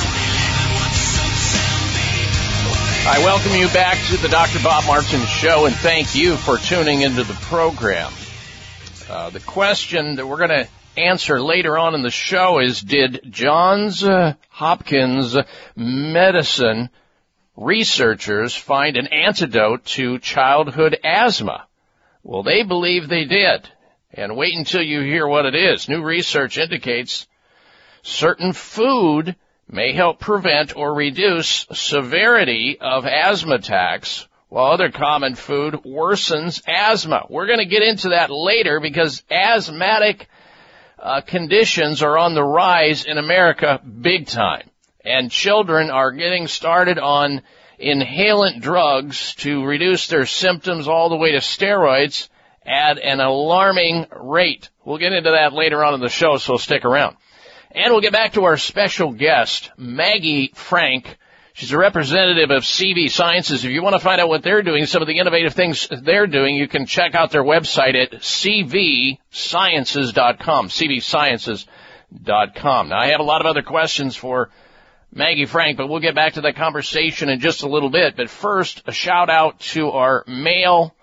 I 3.09 3.21
welcome 3.25 3.55
you 3.55 3.69
back 3.69 3.97
to 4.09 4.19
the 4.19 4.29
Dr. 4.29 4.59
Bob 4.63 4.85
Martin 4.87 5.25
Show 5.25 5.65
and 5.65 5.75
thank 5.75 6.15
you 6.15 6.37
for 6.37 6.59
tuning 6.59 7.01
into 7.01 7.25
the 7.25 7.33
program. 7.33 8.13
Uh, 9.09 9.31
the 9.31 9.41
question 9.41 10.17
that 10.17 10.27
we're 10.27 10.37
going 10.37 10.65
to 10.65 10.69
answer 10.97 11.41
later 11.41 11.79
on 11.79 11.95
in 11.95 12.03
the 12.03 12.11
show 12.11 12.59
is 12.59 12.81
Did 12.81 13.21
Johns 13.31 14.03
uh, 14.03 14.35
Hopkins 14.49 15.37
medicine 15.77 16.91
researchers 17.57 18.57
find 18.57 18.97
an 18.97 19.07
antidote 19.07 19.85
to 19.85 20.19
childhood 20.19 20.99
asthma? 21.05 21.69
Well, 22.25 22.43
they 22.43 22.65
believe 22.65 23.09
they 23.09 23.27
did. 23.27 23.69
And 24.13 24.37
wait 24.37 24.57
until 24.57 24.83
you 24.83 25.03
hear 25.03 25.29
what 25.29 25.47
it 25.47 25.55
is. 25.55 25.89
New 25.89 26.03
research 26.03 26.59
indicates 26.59 27.29
certain 28.03 28.53
food 28.53 29.37
may 29.69 29.93
help 29.93 30.19
prevent 30.19 30.77
or 30.77 30.93
reduce 30.93 31.65
severity 31.73 32.79
of 32.81 33.07
asthma 33.07 33.55
attacks 33.55 34.27
while 34.57 34.73
other 34.73 34.91
common 34.91 35.35
food 35.35 35.75
worsens 35.85 36.63
asthma. 36.67 37.27
We're 37.29 37.47
going 37.47 37.59
to 37.59 37.67
get 37.67 37.83
into 37.83 38.09
that 38.09 38.31
later 38.31 38.81
because 38.81 39.23
asthmatic 39.31 40.29
uh, 40.99 41.21
conditions 41.21 42.03
are 42.03 42.17
on 42.17 42.35
the 42.35 42.43
rise 42.43 43.05
in 43.05 43.19
America 43.19 43.83
big 43.85 44.27
time. 44.27 44.71
And 45.05 45.31
children 45.31 45.91
are 45.91 46.11
getting 46.11 46.49
started 46.49 46.99
on 46.99 47.43
inhalant 47.79 48.63
drugs 48.63 49.35
to 49.41 49.63
reduce 49.63 50.07
their 50.07 50.25
symptoms 50.25 50.89
all 50.89 51.11
the 51.11 51.17
way 51.17 51.33
to 51.33 51.41
steroids 51.41 52.31
at 52.65 52.99
an 52.99 53.21
alarming 53.21 54.07
rate. 54.11 54.71
We'll 54.87 54.97
get 54.97 55.13
into 55.13 55.33
that 55.33 55.53
later 55.53 55.85
on 55.85 55.93
in 55.93 56.01
the 56.01 56.09
show, 56.09 56.39
so 56.39 56.57
stick 56.57 56.87
around. 56.87 57.19
And 57.73 57.93
we'll 57.93 58.01
get 58.01 58.15
back 58.15 58.33
to 58.33 58.45
our 58.45 58.57
special 58.57 59.13
guest, 59.13 59.71
Maggie 59.77 60.53
Frank. 60.55 61.19
She's 61.57 61.73
a 61.73 61.79
representative 61.79 62.51
of 62.51 62.63
CV 62.65 63.11
Sciences. 63.11 63.65
If 63.65 63.71
you 63.71 63.83
want 63.83 63.95
to 63.95 63.99
find 63.99 64.21
out 64.21 64.29
what 64.29 64.43
they're 64.43 64.61
doing, 64.61 64.85
some 64.85 65.01
of 65.01 65.09
the 65.09 65.19
innovative 65.19 65.55
things 65.55 65.89
they're 65.91 66.27
doing, 66.27 66.55
you 66.55 66.69
can 66.69 66.85
check 66.85 67.15
out 67.15 67.31
their 67.31 67.43
website 67.43 67.95
at 67.95 68.13
cvsciences.com, 68.13 70.69
cvsciences.com. 70.69 72.89
Now 72.91 72.99
I 72.99 73.07
have 73.07 73.21
a 73.21 73.23
lot 73.23 73.41
of 73.41 73.47
other 73.47 73.63
questions 73.63 74.17
for 74.17 74.51
Maggie 75.11 75.47
Frank, 75.47 75.79
but 75.79 75.89
we'll 75.89 76.01
get 76.01 76.15
back 76.15 76.35
to 76.35 76.43
that 76.43 76.57
conversation 76.57 77.31
in 77.31 77.41
just 77.41 77.63
a 77.63 77.69
little 77.71 77.89
bit. 77.89 78.19
But 78.19 78.29
first, 78.29 78.83
a 78.85 78.93
shout 78.93 79.31
out 79.31 79.59
to 79.61 79.93
our 79.93 80.25
male 80.27 80.95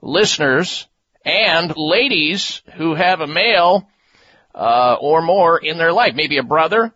listeners 0.00 0.86
and 1.24 1.74
ladies 1.76 2.62
who 2.74 2.94
have 2.94 3.20
a 3.20 3.26
male 3.26 3.88
uh, 4.54 4.94
or 5.00 5.22
more 5.22 5.58
in 5.58 5.76
their 5.76 5.92
life. 5.92 6.14
Maybe 6.14 6.38
a 6.38 6.44
brother, 6.44 6.94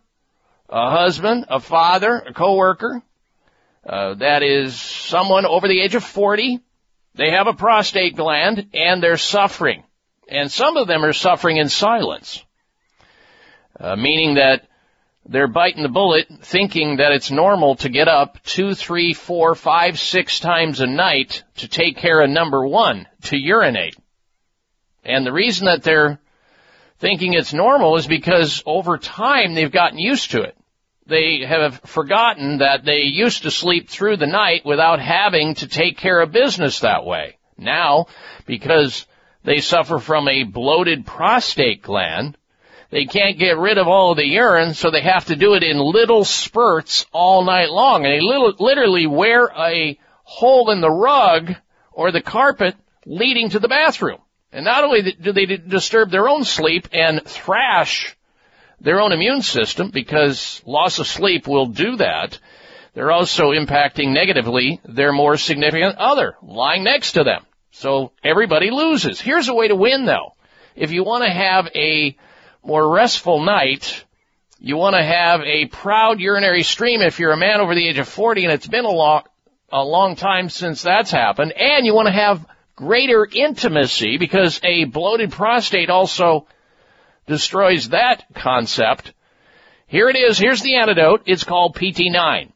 a 0.68 0.90
husband, 0.90 1.46
a 1.48 1.60
father, 1.60 2.24
a 2.26 2.32
coworker. 2.32 3.02
Uh, 3.84 4.14
that 4.14 4.42
is 4.42 4.74
someone 4.74 5.46
over 5.46 5.68
the 5.68 5.80
age 5.80 5.94
of 5.94 6.02
40. 6.02 6.60
They 7.14 7.30
have 7.30 7.46
a 7.46 7.52
prostate 7.52 8.16
gland 8.16 8.68
and 8.74 9.02
they're 9.02 9.16
suffering. 9.16 9.84
And 10.28 10.50
some 10.50 10.76
of 10.76 10.88
them 10.88 11.04
are 11.04 11.12
suffering 11.12 11.58
in 11.58 11.68
silence. 11.68 12.44
Uh, 13.78 13.94
meaning 13.94 14.34
that 14.34 14.66
they're 15.28 15.48
biting 15.48 15.82
the 15.82 15.88
bullet 15.88 16.26
thinking 16.42 16.96
that 16.96 17.12
it's 17.12 17.30
normal 17.30 17.76
to 17.76 17.88
get 17.88 18.08
up 18.08 18.42
two, 18.42 18.74
three, 18.74 19.12
four, 19.12 19.54
five, 19.54 19.98
six 19.98 20.40
times 20.40 20.80
a 20.80 20.86
night 20.86 21.42
to 21.56 21.68
take 21.68 21.96
care 21.96 22.20
of 22.20 22.30
number 22.30 22.66
one, 22.66 23.06
to 23.22 23.36
urinate. 23.36 23.96
And 25.04 25.24
the 25.24 25.32
reason 25.32 25.66
that 25.66 25.82
they're 25.82 26.20
thinking 26.98 27.34
it's 27.34 27.52
normal 27.52 27.96
is 27.96 28.06
because 28.06 28.62
over 28.66 28.98
time 28.98 29.54
they've 29.54 29.70
gotten 29.70 29.98
used 29.98 30.32
to 30.32 30.42
it. 30.42 30.55
They 31.06 31.44
have 31.46 31.80
forgotten 31.84 32.58
that 32.58 32.84
they 32.84 33.02
used 33.02 33.44
to 33.44 33.50
sleep 33.50 33.88
through 33.88 34.16
the 34.16 34.26
night 34.26 34.64
without 34.64 35.00
having 35.00 35.54
to 35.56 35.68
take 35.68 35.98
care 35.98 36.20
of 36.20 36.32
business 36.32 36.80
that 36.80 37.04
way. 37.04 37.36
Now, 37.56 38.06
because 38.44 39.06
they 39.44 39.60
suffer 39.60 39.98
from 39.98 40.28
a 40.28 40.42
bloated 40.42 41.06
prostate 41.06 41.82
gland, 41.82 42.36
they 42.90 43.04
can't 43.04 43.38
get 43.38 43.56
rid 43.56 43.78
of 43.78 43.88
all 43.88 44.12
of 44.12 44.16
the 44.16 44.26
urine, 44.26 44.74
so 44.74 44.90
they 44.90 45.00
have 45.00 45.26
to 45.26 45.36
do 45.36 45.54
it 45.54 45.62
in 45.62 45.78
little 45.78 46.24
spurts 46.24 47.06
all 47.12 47.44
night 47.44 47.70
long. 47.70 48.04
And 48.04 48.12
they 48.12 48.20
literally 48.20 49.06
wear 49.06 49.50
a 49.56 49.98
hole 50.24 50.70
in 50.70 50.80
the 50.80 50.90
rug 50.90 51.54
or 51.92 52.10
the 52.10 52.20
carpet 52.20 52.74
leading 53.04 53.50
to 53.50 53.60
the 53.60 53.68
bathroom. 53.68 54.18
And 54.52 54.64
not 54.64 54.84
only 54.84 55.02
do 55.12 55.32
they 55.32 55.46
disturb 55.46 56.10
their 56.10 56.28
own 56.28 56.44
sleep 56.44 56.88
and 56.92 57.22
thrash 57.24 58.15
their 58.80 59.00
own 59.00 59.12
immune 59.12 59.42
system, 59.42 59.90
because 59.90 60.62
loss 60.66 60.98
of 60.98 61.06
sleep 61.06 61.46
will 61.46 61.66
do 61.66 61.96
that, 61.96 62.38
they're 62.94 63.12
also 63.12 63.50
impacting 63.50 64.12
negatively 64.12 64.80
their 64.84 65.12
more 65.12 65.36
significant 65.36 65.96
other 65.98 66.36
lying 66.42 66.84
next 66.84 67.12
to 67.12 67.24
them. 67.24 67.44
So 67.70 68.12
everybody 68.24 68.70
loses. 68.70 69.20
Here's 69.20 69.48
a 69.48 69.54
way 69.54 69.68
to 69.68 69.76
win 69.76 70.06
though. 70.06 70.34
If 70.74 70.92
you 70.92 71.04
want 71.04 71.24
to 71.24 71.30
have 71.30 71.68
a 71.74 72.16
more 72.64 72.90
restful 72.94 73.42
night, 73.44 74.04
you 74.58 74.76
want 74.76 74.96
to 74.96 75.02
have 75.02 75.42
a 75.42 75.66
proud 75.66 76.20
urinary 76.20 76.62
stream 76.62 77.02
if 77.02 77.18
you're 77.18 77.32
a 77.32 77.36
man 77.36 77.60
over 77.60 77.74
the 77.74 77.86
age 77.86 77.98
of 77.98 78.08
40 78.08 78.44
and 78.44 78.52
it's 78.52 78.66
been 78.66 78.84
a 78.84 78.90
long, 78.90 79.22
a 79.70 79.82
long 79.82 80.16
time 80.16 80.48
since 80.48 80.82
that's 80.82 81.10
happened, 81.10 81.52
and 81.52 81.84
you 81.84 81.94
want 81.94 82.06
to 82.06 82.12
have 82.12 82.46
greater 82.74 83.26
intimacy 83.30 84.16
because 84.18 84.60
a 84.62 84.84
bloated 84.84 85.32
prostate 85.32 85.90
also 85.90 86.46
destroys 87.26 87.90
that 87.90 88.24
concept. 88.34 89.12
Here 89.86 90.08
it 90.08 90.16
is. 90.16 90.38
Here's 90.38 90.62
the 90.62 90.76
antidote. 90.76 91.22
It's 91.26 91.44
called 91.44 91.76
PT9. 91.76 92.52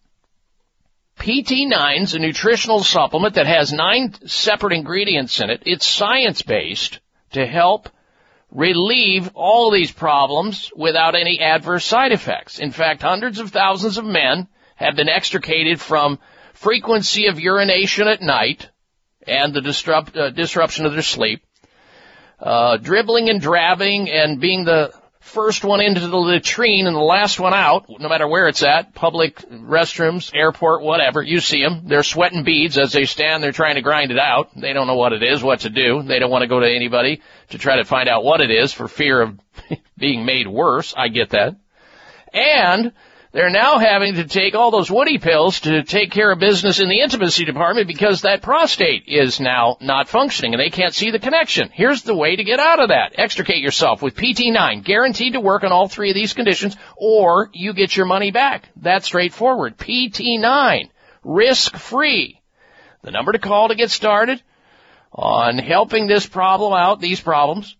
PT9 1.18 2.02
is 2.02 2.14
a 2.14 2.18
nutritional 2.18 2.82
supplement 2.82 3.34
that 3.34 3.46
has 3.46 3.72
nine 3.72 4.14
separate 4.26 4.72
ingredients 4.72 5.40
in 5.40 5.50
it. 5.50 5.62
It's 5.66 5.86
science 5.86 6.42
based 6.42 6.98
to 7.32 7.46
help 7.46 7.90
relieve 8.50 9.30
all 9.34 9.70
these 9.70 9.92
problems 9.92 10.72
without 10.74 11.14
any 11.14 11.40
adverse 11.40 11.84
side 11.84 12.12
effects. 12.12 12.58
In 12.58 12.72
fact, 12.72 13.02
hundreds 13.02 13.38
of 13.38 13.50
thousands 13.50 13.98
of 13.98 14.04
men 14.04 14.48
have 14.76 14.96
been 14.96 15.08
extricated 15.08 15.80
from 15.80 16.18
frequency 16.54 17.26
of 17.26 17.38
urination 17.38 18.08
at 18.08 18.22
night 18.22 18.70
and 19.26 19.54
the 19.54 19.60
disrupt, 19.60 20.16
uh, 20.16 20.30
disruption 20.30 20.86
of 20.86 20.92
their 20.92 21.02
sleep. 21.02 21.42
Uh, 22.40 22.76
dribbling 22.78 23.28
and 23.28 23.40
drabbing 23.40 24.10
and 24.10 24.40
being 24.40 24.64
the 24.64 24.92
first 25.20 25.62
one 25.62 25.80
into 25.80 26.00
the 26.00 26.16
latrine 26.16 26.86
and 26.86 26.96
the 26.96 27.00
last 27.00 27.38
one 27.38 27.54
out, 27.54 27.86
no 27.88 28.08
matter 28.08 28.26
where 28.26 28.48
it's 28.48 28.62
at, 28.62 28.94
public 28.94 29.36
restrooms, 29.50 30.34
airport, 30.34 30.82
whatever, 30.82 31.22
you 31.22 31.40
see 31.40 31.62
them. 31.62 31.82
They're 31.86 32.02
sweating 32.02 32.42
beads 32.42 32.78
as 32.78 32.92
they 32.92 33.04
stand. 33.04 33.42
They're 33.42 33.52
trying 33.52 33.76
to 33.76 33.82
grind 33.82 34.10
it 34.10 34.18
out. 34.18 34.50
They 34.56 34.72
don't 34.72 34.86
know 34.86 34.96
what 34.96 35.12
it 35.12 35.22
is, 35.22 35.42
what 35.42 35.60
to 35.60 35.70
do. 35.70 36.02
They 36.02 36.18
don't 36.18 36.30
want 36.30 36.42
to 36.42 36.48
go 36.48 36.60
to 36.60 36.66
anybody 36.66 37.22
to 37.50 37.58
try 37.58 37.76
to 37.76 37.84
find 37.84 38.08
out 38.08 38.24
what 38.24 38.40
it 38.40 38.50
is 38.50 38.72
for 38.72 38.88
fear 38.88 39.20
of 39.20 39.38
being 39.98 40.24
made 40.24 40.48
worse. 40.48 40.94
I 40.96 41.08
get 41.08 41.30
that. 41.30 41.56
And 42.32 42.92
they're 43.32 43.50
now 43.50 43.78
having 43.78 44.14
to 44.14 44.24
take 44.24 44.56
all 44.56 44.72
those 44.72 44.90
woody 44.90 45.18
pills 45.18 45.60
to 45.60 45.84
take 45.84 46.10
care 46.10 46.32
of 46.32 46.40
business 46.40 46.80
in 46.80 46.88
the 46.88 47.00
intimacy 47.00 47.44
department 47.44 47.86
because 47.86 48.22
that 48.22 48.42
prostate 48.42 49.04
is 49.06 49.38
now 49.38 49.76
not 49.80 50.08
functioning 50.08 50.52
and 50.52 50.60
they 50.60 50.70
can't 50.70 50.94
see 50.94 51.12
the 51.12 51.20
connection. 51.20 51.70
Here's 51.72 52.02
the 52.02 52.14
way 52.14 52.34
to 52.34 52.42
get 52.42 52.58
out 52.58 52.80
of 52.80 52.88
that. 52.88 53.12
Extricate 53.14 53.62
yourself 53.62 54.02
with 54.02 54.16
PT9, 54.16 54.82
guaranteed 54.82 55.34
to 55.34 55.40
work 55.40 55.62
on 55.62 55.70
all 55.70 55.86
three 55.86 56.10
of 56.10 56.16
these 56.16 56.34
conditions 56.34 56.76
or 56.96 57.50
you 57.52 57.72
get 57.72 57.96
your 57.96 58.06
money 58.06 58.32
back. 58.32 58.68
That's 58.74 59.06
straightforward. 59.06 59.78
PT9, 59.78 60.90
risk 61.22 61.76
free. 61.76 62.40
The 63.02 63.12
number 63.12 63.30
to 63.30 63.38
call 63.38 63.68
to 63.68 63.76
get 63.76 63.92
started 63.92 64.42
on 65.12 65.58
helping 65.58 66.08
this 66.08 66.26
problem 66.26 66.72
out, 66.72 67.00
these 67.00 67.20
problems, 67.20 67.76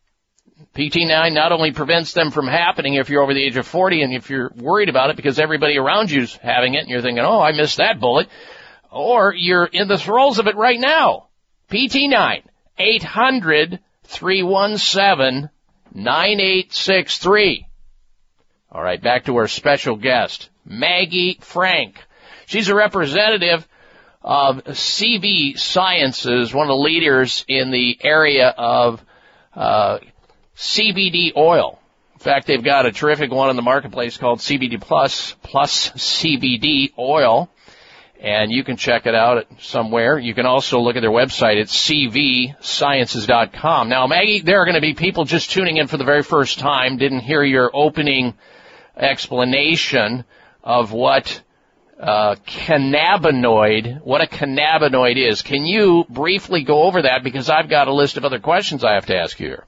PT9 0.75 1.35
not 1.35 1.53
only 1.53 1.73
prevents 1.73 2.13
them 2.13 2.31
from 2.31 2.47
happening 2.47 2.95
if 2.95 3.11
you're 3.11 3.23
over 3.23 3.35
the 3.35 3.45
age 3.45 3.57
of 3.57 3.67
40 3.67 4.03
and 4.03 4.15
if 4.15 4.31
you're 4.31 4.51
worried 4.57 4.89
about 4.89 5.11
it 5.11 5.17
because 5.17 5.39
everybody 5.39 5.77
around 5.77 6.11
you's 6.11 6.35
having 6.37 6.75
it 6.75 6.81
and 6.81 6.89
you're 6.89 7.03
thinking, 7.03 7.25
oh, 7.25 7.41
I 7.41 7.53
missed 7.53 7.77
that 7.77 8.01
bullet, 8.01 8.29
or 8.91 9.35
you're 9.35 9.67
in 9.67 9.89
the 9.89 9.99
throes 9.99 10.39
of 10.39 10.47
it 10.47 10.57
right 10.57 10.81
now. 10.81 11.29
PT9, 11.71 12.45
800 12.79 13.81
317 14.05 15.51
9863. 15.95 17.67
All 18.71 18.83
right, 18.83 19.03
back 19.03 19.27
to 19.27 19.37
our 19.37 19.49
special 19.49 19.97
guest, 19.97 20.49
Maggie 20.73 21.39
Frank. 21.41 22.03
She's 22.47 22.69
a 22.69 22.75
representative 22.75 23.69
of 24.23 24.65
CV 24.65 25.59
Sciences, 25.59 26.55
one 26.55 26.65
of 26.65 26.69
the 26.69 26.83
leaders 26.83 27.45
in 27.49 27.71
the 27.71 27.99
area 28.03 28.49
of 28.49 29.05
uh, 29.55 29.99
CBD 30.57 31.37
oil. 31.37 31.79
In 32.15 32.21
fact, 32.21 32.47
they've 32.47 32.63
got 32.63 32.87
a 32.87 32.93
terrific 32.93 33.33
one 33.33 33.51
in 33.51 33.57
the 33.57 33.63
marketplace 33.63 34.17
called 34.17 34.39
CBD 34.39 34.81
Plus 34.81 35.35
Plus 35.43 35.91
CBD 35.91 36.93
oil, 36.99 37.51
and 38.21 38.53
you 38.53 38.63
can 38.63 38.77
check 38.77 39.07
it 39.07 39.15
out 39.15 39.47
somewhere. 39.61 40.19
You 40.19 40.33
can 40.33 40.47
also 40.47 40.79
look 40.79 40.97
at 40.97 41.01
their 41.01 41.11
website 41.11 41.61
at 41.61 41.67
cvsciences.com. 41.67 43.89
Now, 43.89 44.07
Maggie, 44.07 44.41
there 44.41 44.61
are 44.61 44.65
going 44.65 44.77
to 44.77 44.81
be 44.81 44.95
people 44.95 45.25
just 45.25 45.51
tuning 45.51 45.79
in 45.79 45.89
for 45.89 45.97
the 45.97 46.05
very 46.05 46.23
first 46.23 46.61
time, 46.61 46.97
didn't 46.97 47.21
hear 47.21 47.43
your 47.43 47.71
opening 47.75 48.35
explanation 48.97 50.25
of 50.63 50.93
what 50.93 51.43
uh, 52.01 52.37
cannabinoid, 52.47 54.03
what 54.03 54.21
a 54.21 54.27
cannabinoid 54.27 55.17
is. 55.17 55.43
Can 55.43 55.65
you 55.65 56.05
briefly 56.09 56.65
go 56.65 56.83
over 56.83 57.03
that? 57.03 57.23
Because 57.23 57.49
I've 57.49 57.69
got 57.69 57.89
a 57.89 57.95
list 57.95 58.17
of 58.17 58.25
other 58.25 58.41
questions 58.41 58.85
I 58.85 58.95
have 58.95 59.07
to 59.07 59.17
ask 59.17 59.39
you 59.39 59.49
here. 59.49 59.67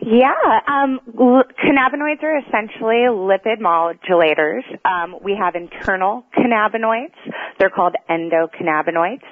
Yeah, 0.00 0.32
um, 0.68 1.00
l- 1.18 1.42
cannabinoids 1.64 2.22
are 2.22 2.38
essentially 2.38 3.08
lipid 3.08 3.60
modulators. 3.60 4.62
Um, 4.84 5.16
we 5.22 5.36
have 5.38 5.54
internal 5.54 6.24
cannabinoids. 6.36 7.14
They're 7.58 7.70
called 7.70 7.94
endocannabinoids. 8.08 9.24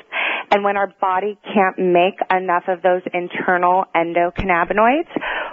And 0.51 0.65
when 0.65 0.77
our 0.77 0.93
body 1.01 1.39
can't 1.55 1.79
make 1.79 2.19
enough 2.31 2.65
of 2.69 2.83
those 2.83 3.03
internal 3.13 3.85
endocannabinoids, 3.95 5.09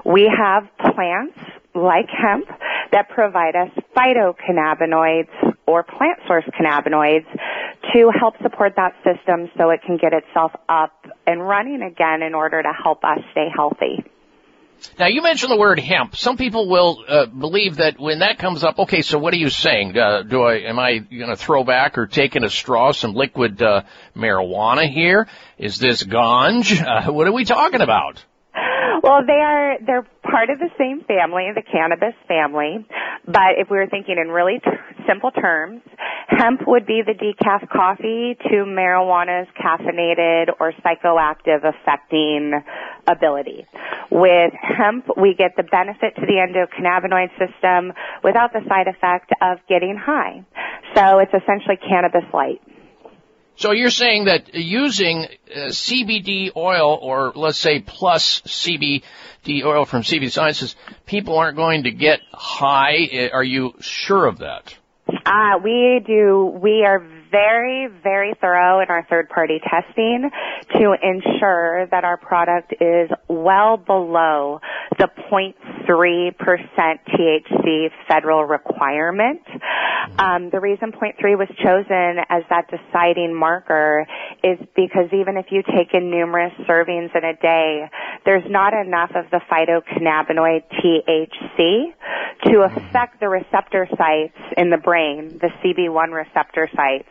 we 0.06 0.32
have 0.36 0.64
plants 0.94 1.38
like 1.74 2.08
hemp 2.10 2.48
that 2.92 3.10
provide 3.10 3.56
us 3.56 3.70
phytocannabinoids 3.96 5.30
or 5.66 5.84
plant 5.84 6.20
source 6.28 6.46
cannabinoids 6.60 7.26
to 7.94 8.12
help 8.20 8.36
support 8.42 8.74
that 8.76 8.94
system 9.04 9.50
so 9.58 9.70
it 9.70 9.82
can 9.86 9.98
get 9.98 10.14
itself 10.14 10.52
up 10.70 10.94
and 11.26 11.42
running 11.42 11.82
again 11.82 12.22
in 12.22 12.34
order 12.34 12.62
to 12.62 12.72
help 12.84 13.04
us 13.04 13.20
stay 13.32 13.48
healthy. 13.54 14.04
Now 14.98 15.08
you 15.08 15.22
mentioned 15.22 15.52
the 15.52 15.58
word 15.58 15.80
hemp. 15.80 16.16
Some 16.16 16.38
people 16.38 16.68
will 16.68 17.04
uh, 17.08 17.26
believe 17.28 17.78
that 17.78 18.00
when 18.00 18.20
that 18.20 18.40
comes 18.40 18.64
up, 18.64 18.80
okay, 18.80 19.02
so 19.02 19.20
what 19.20 19.34
are 19.34 19.38
you 19.38 19.50
saying? 19.50 19.98
Uh, 19.98 20.24
do 20.24 20.42
I 20.42 20.62
am 20.62 20.80
I 20.80 20.98
going 20.98 21.30
to 21.30 21.36
throw 21.36 21.64
back 21.64 21.98
or 21.98 22.08
take 22.08 22.36
in 22.36 22.44
a 22.44 22.50
straw 22.50 22.92
some 22.92 23.14
liquid 23.14 23.62
uh, 23.62 23.84
marijuana 24.16 24.92
here? 24.92 25.28
Is 25.58 25.78
this 25.78 26.04
ganj? 26.04 26.82
What 27.14 27.28
are 27.28 27.32
we 27.32 27.46
talking 27.46 27.82
about? 27.82 28.24
Well, 29.02 29.26
they 29.26 29.42
are 29.42 29.78
they're 29.86 30.08
part 30.22 30.50
of 30.50 30.60
the 30.60 30.70
same 30.78 31.04
family, 31.06 31.50
the 31.56 31.64
cannabis 31.64 32.14
family. 32.28 32.86
But 33.26 33.58
if 33.58 33.70
we 33.70 33.78
were 33.78 33.88
thinking 33.88 34.18
in 34.22 34.30
really 34.30 34.60
t- 34.64 34.70
simple 35.08 35.32
terms, 35.32 35.82
hemp 36.28 36.62
would 36.68 36.86
be 36.86 37.02
the 37.06 37.14
decaf 37.14 37.68
coffee 37.70 38.38
to 38.50 38.66
marijuana's 38.66 39.48
caffeinated 39.58 40.54
or 40.60 40.74
psychoactive 40.86 41.66
affecting 41.66 42.62
ability. 43.08 43.66
With 44.12 44.54
hemp, 44.54 45.06
we 45.18 45.34
get 45.36 45.56
the 45.58 45.64
benefit 45.64 46.16
to 46.16 46.22
the 46.22 46.38
endocannabinoid 46.38 47.30
system 47.40 47.94
without 48.24 48.54
the 48.54 48.62
side 48.70 48.88
effect 48.88 49.32
of 49.42 49.58
getting 49.68 49.98
high. 49.98 50.46
So 50.96 51.20
it's 51.20 51.34
essentially 51.34 51.78
cannabis 51.78 52.26
light. 52.34 52.62
So 53.62 53.74
you're 53.74 53.92
saying 53.92 54.26
that 54.26 54.56
using 54.56 55.26
uh, 55.26 55.70
CBD 55.70 56.50
oil 56.56 56.98
or 57.00 57.32
let's 57.36 57.60
say 57.60 57.80
plus 57.80 58.42
CBD 58.42 59.04
oil 59.64 59.86
from 59.86 60.02
CBD 60.02 60.32
Sciences, 60.32 60.76
people 61.06 61.38
aren't 61.38 61.58
going 61.58 61.84
to 61.84 61.92
get 61.92 62.22
high. 62.34 63.08
Uh, 63.14 63.36
Are 63.36 63.44
you 63.44 63.76
sure 63.80 64.26
of 64.26 64.40
that? 64.40 64.76
Uh, 65.08 65.60
we 65.64 66.02
do, 66.08 66.60
we 66.60 66.84
are 66.84 67.06
very, 67.32 67.88
very 68.04 68.34
thorough 68.40 68.82
in 68.82 68.90
our 68.90 69.06
third 69.10 69.30
party 69.30 69.60
testing 69.64 70.30
to 70.74 70.96
ensure 71.02 71.88
that 71.90 72.04
our 72.04 72.18
product 72.18 72.74
is 72.80 73.10
well 73.28 73.78
below 73.78 74.60
the 75.00 75.08
0.3% 75.32 76.34
THC 77.08 77.90
federal 78.08 78.44
requirement. 78.46 79.42
Um, 80.20 80.50
the 80.52 80.60
reason 80.60 80.92
0.3 80.92 81.38
was 81.38 81.48
chosen 81.64 82.24
as 82.30 82.44
that 82.50 82.70
deciding 82.70 83.34
marker 83.34 84.06
is 84.44 84.60
because 84.76 85.08
even 85.14 85.38
if 85.38 85.48
you 85.52 85.64
take 85.64 85.94
in 85.94 86.12
numerous 86.12 86.54
servings 86.68 87.16
in 87.16 87.24
a 87.24 87.36
day, 87.42 87.90
there's 88.26 88.44
not 88.50 88.74
enough 88.74 89.12
of 89.16 89.26
the 89.32 89.40
phytocannabinoid 89.50 90.64
THC 90.84 91.94
to 92.46 92.62
affect 92.62 93.20
the 93.20 93.30
receptor 93.30 93.88
sites 93.98 94.38
in 94.58 94.70
the 94.70 94.78
brain, 94.78 95.40
the 95.40 95.50
CB1 95.64 96.12
receptor 96.12 96.70
sites 96.76 97.08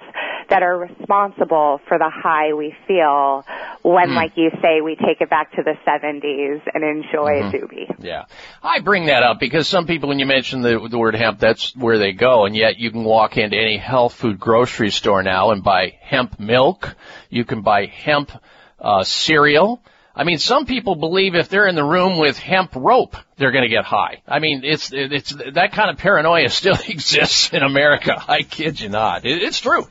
that 0.49 0.63
are 0.65 0.77
responsible 0.79 1.81
for 1.87 1.97
the 1.99 2.11
high 2.11 2.53
we 2.55 2.75
feel 2.89 3.45
when, 3.83 4.09
Mm. 4.11 4.17
like 4.17 4.37
you 4.37 4.51
say, 4.61 4.81
we 4.81 4.97
take 4.97 5.21
it 5.21 5.31
back 5.31 5.53
to 5.53 5.63
the 5.63 5.77
70s 5.85 6.61
and 6.75 6.83
enjoy 6.83 7.41
Mhm. 7.43 7.49
a 7.55 7.57
doobie. 7.59 7.95
Yeah. 8.01 8.25
I 8.63 8.81
bring 8.81 9.07
that 9.07 9.23
up 9.23 9.39
because 9.39 9.69
some 9.69 9.87
people, 9.87 10.09
when 10.09 10.19
you 10.19 10.27
mention 10.27 10.63
the, 10.63 10.89
the 10.91 10.99
word 10.99 11.15
hemp, 11.15 11.39
that's 11.39 11.77
where 11.77 11.99
they 11.99 12.13
go. 12.13 12.45
And 12.47 12.57
yet 12.57 12.79
you 12.79 12.91
can 12.91 13.05
walk 13.05 13.37
into 13.39 13.57
any 13.57 13.77
health 13.77 14.15
food 14.15 14.41
grocery 14.41 14.91
store 14.91 15.23
now 15.23 15.53
and 15.53 15.63
buy 15.63 15.95
hemp 16.01 16.41
milk. 16.41 16.97
You 17.29 17.45
can 17.45 17.61
buy 17.63 17.87
hemp, 17.87 18.33
uh, 18.81 19.05
cereal. 19.05 19.81
I 20.15 20.25
mean, 20.25 20.39
some 20.39 20.67
people 20.67 20.97
believe 20.97 21.35
if 21.35 21.49
they're 21.49 21.69
in 21.69 21.77
the 21.77 21.85
room 21.85 22.19
with 22.19 22.39
hemp 22.39 22.75
rope, 22.75 23.17
they're 23.37 23.53
going 23.53 23.65
to 23.65 23.69
get 23.69 23.85
high. 23.85 24.23
I 24.27 24.41
mean, 24.41 24.63
it's, 24.65 24.91
it's, 24.93 25.35
that 25.53 25.73
kind 25.73 25.91
of 25.91 25.99
paranoia 25.99 26.49
still 26.49 26.77
exists 26.89 27.53
in 27.53 27.63
America. 27.63 28.23
I 28.29 28.43
kid 28.43 28.81
you 28.81 28.89
not. 28.89 29.25
It, 29.25 29.43
it's 29.43 29.61
true. 29.61 29.87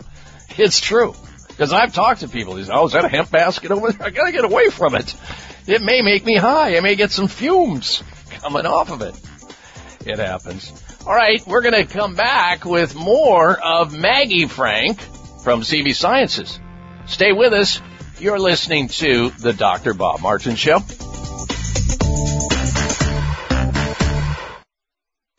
It's 0.57 0.81
true. 0.81 1.15
Because 1.47 1.73
I've 1.73 1.93
talked 1.93 2.21
to 2.21 2.27
people. 2.27 2.55
They 2.55 2.63
say, 2.63 2.71
oh, 2.73 2.85
is 2.85 2.93
that 2.93 3.05
a 3.05 3.09
hemp 3.09 3.31
basket 3.31 3.71
over 3.71 3.91
there? 3.91 4.07
I 4.07 4.09
gotta 4.11 4.31
get 4.31 4.45
away 4.45 4.69
from 4.69 4.95
it. 4.95 5.15
It 5.67 5.81
may 5.81 6.01
make 6.01 6.25
me 6.25 6.35
high. 6.35 6.77
I 6.77 6.79
may 6.79 6.95
get 6.95 7.11
some 7.11 7.27
fumes 7.27 8.01
coming 8.31 8.65
off 8.65 8.91
of 8.91 9.01
it. 9.01 9.19
It 10.05 10.19
happens. 10.19 10.71
All 11.05 11.13
right, 11.13 11.45
we're 11.45 11.61
gonna 11.61 11.85
come 11.85 12.15
back 12.15 12.65
with 12.65 12.95
more 12.95 13.59
of 13.59 13.97
Maggie 13.97 14.47
Frank 14.47 14.99
from 15.43 15.61
CV 15.61 15.93
Sciences. 15.93 16.59
Stay 17.07 17.33
with 17.33 17.53
us. 17.53 17.81
You're 18.19 18.37
listening 18.37 18.89
to 18.89 19.29
the 19.29 19.53
Dr. 19.53 19.93
Bob 19.93 20.19
Martin 20.19 20.55
Show. 20.55 20.79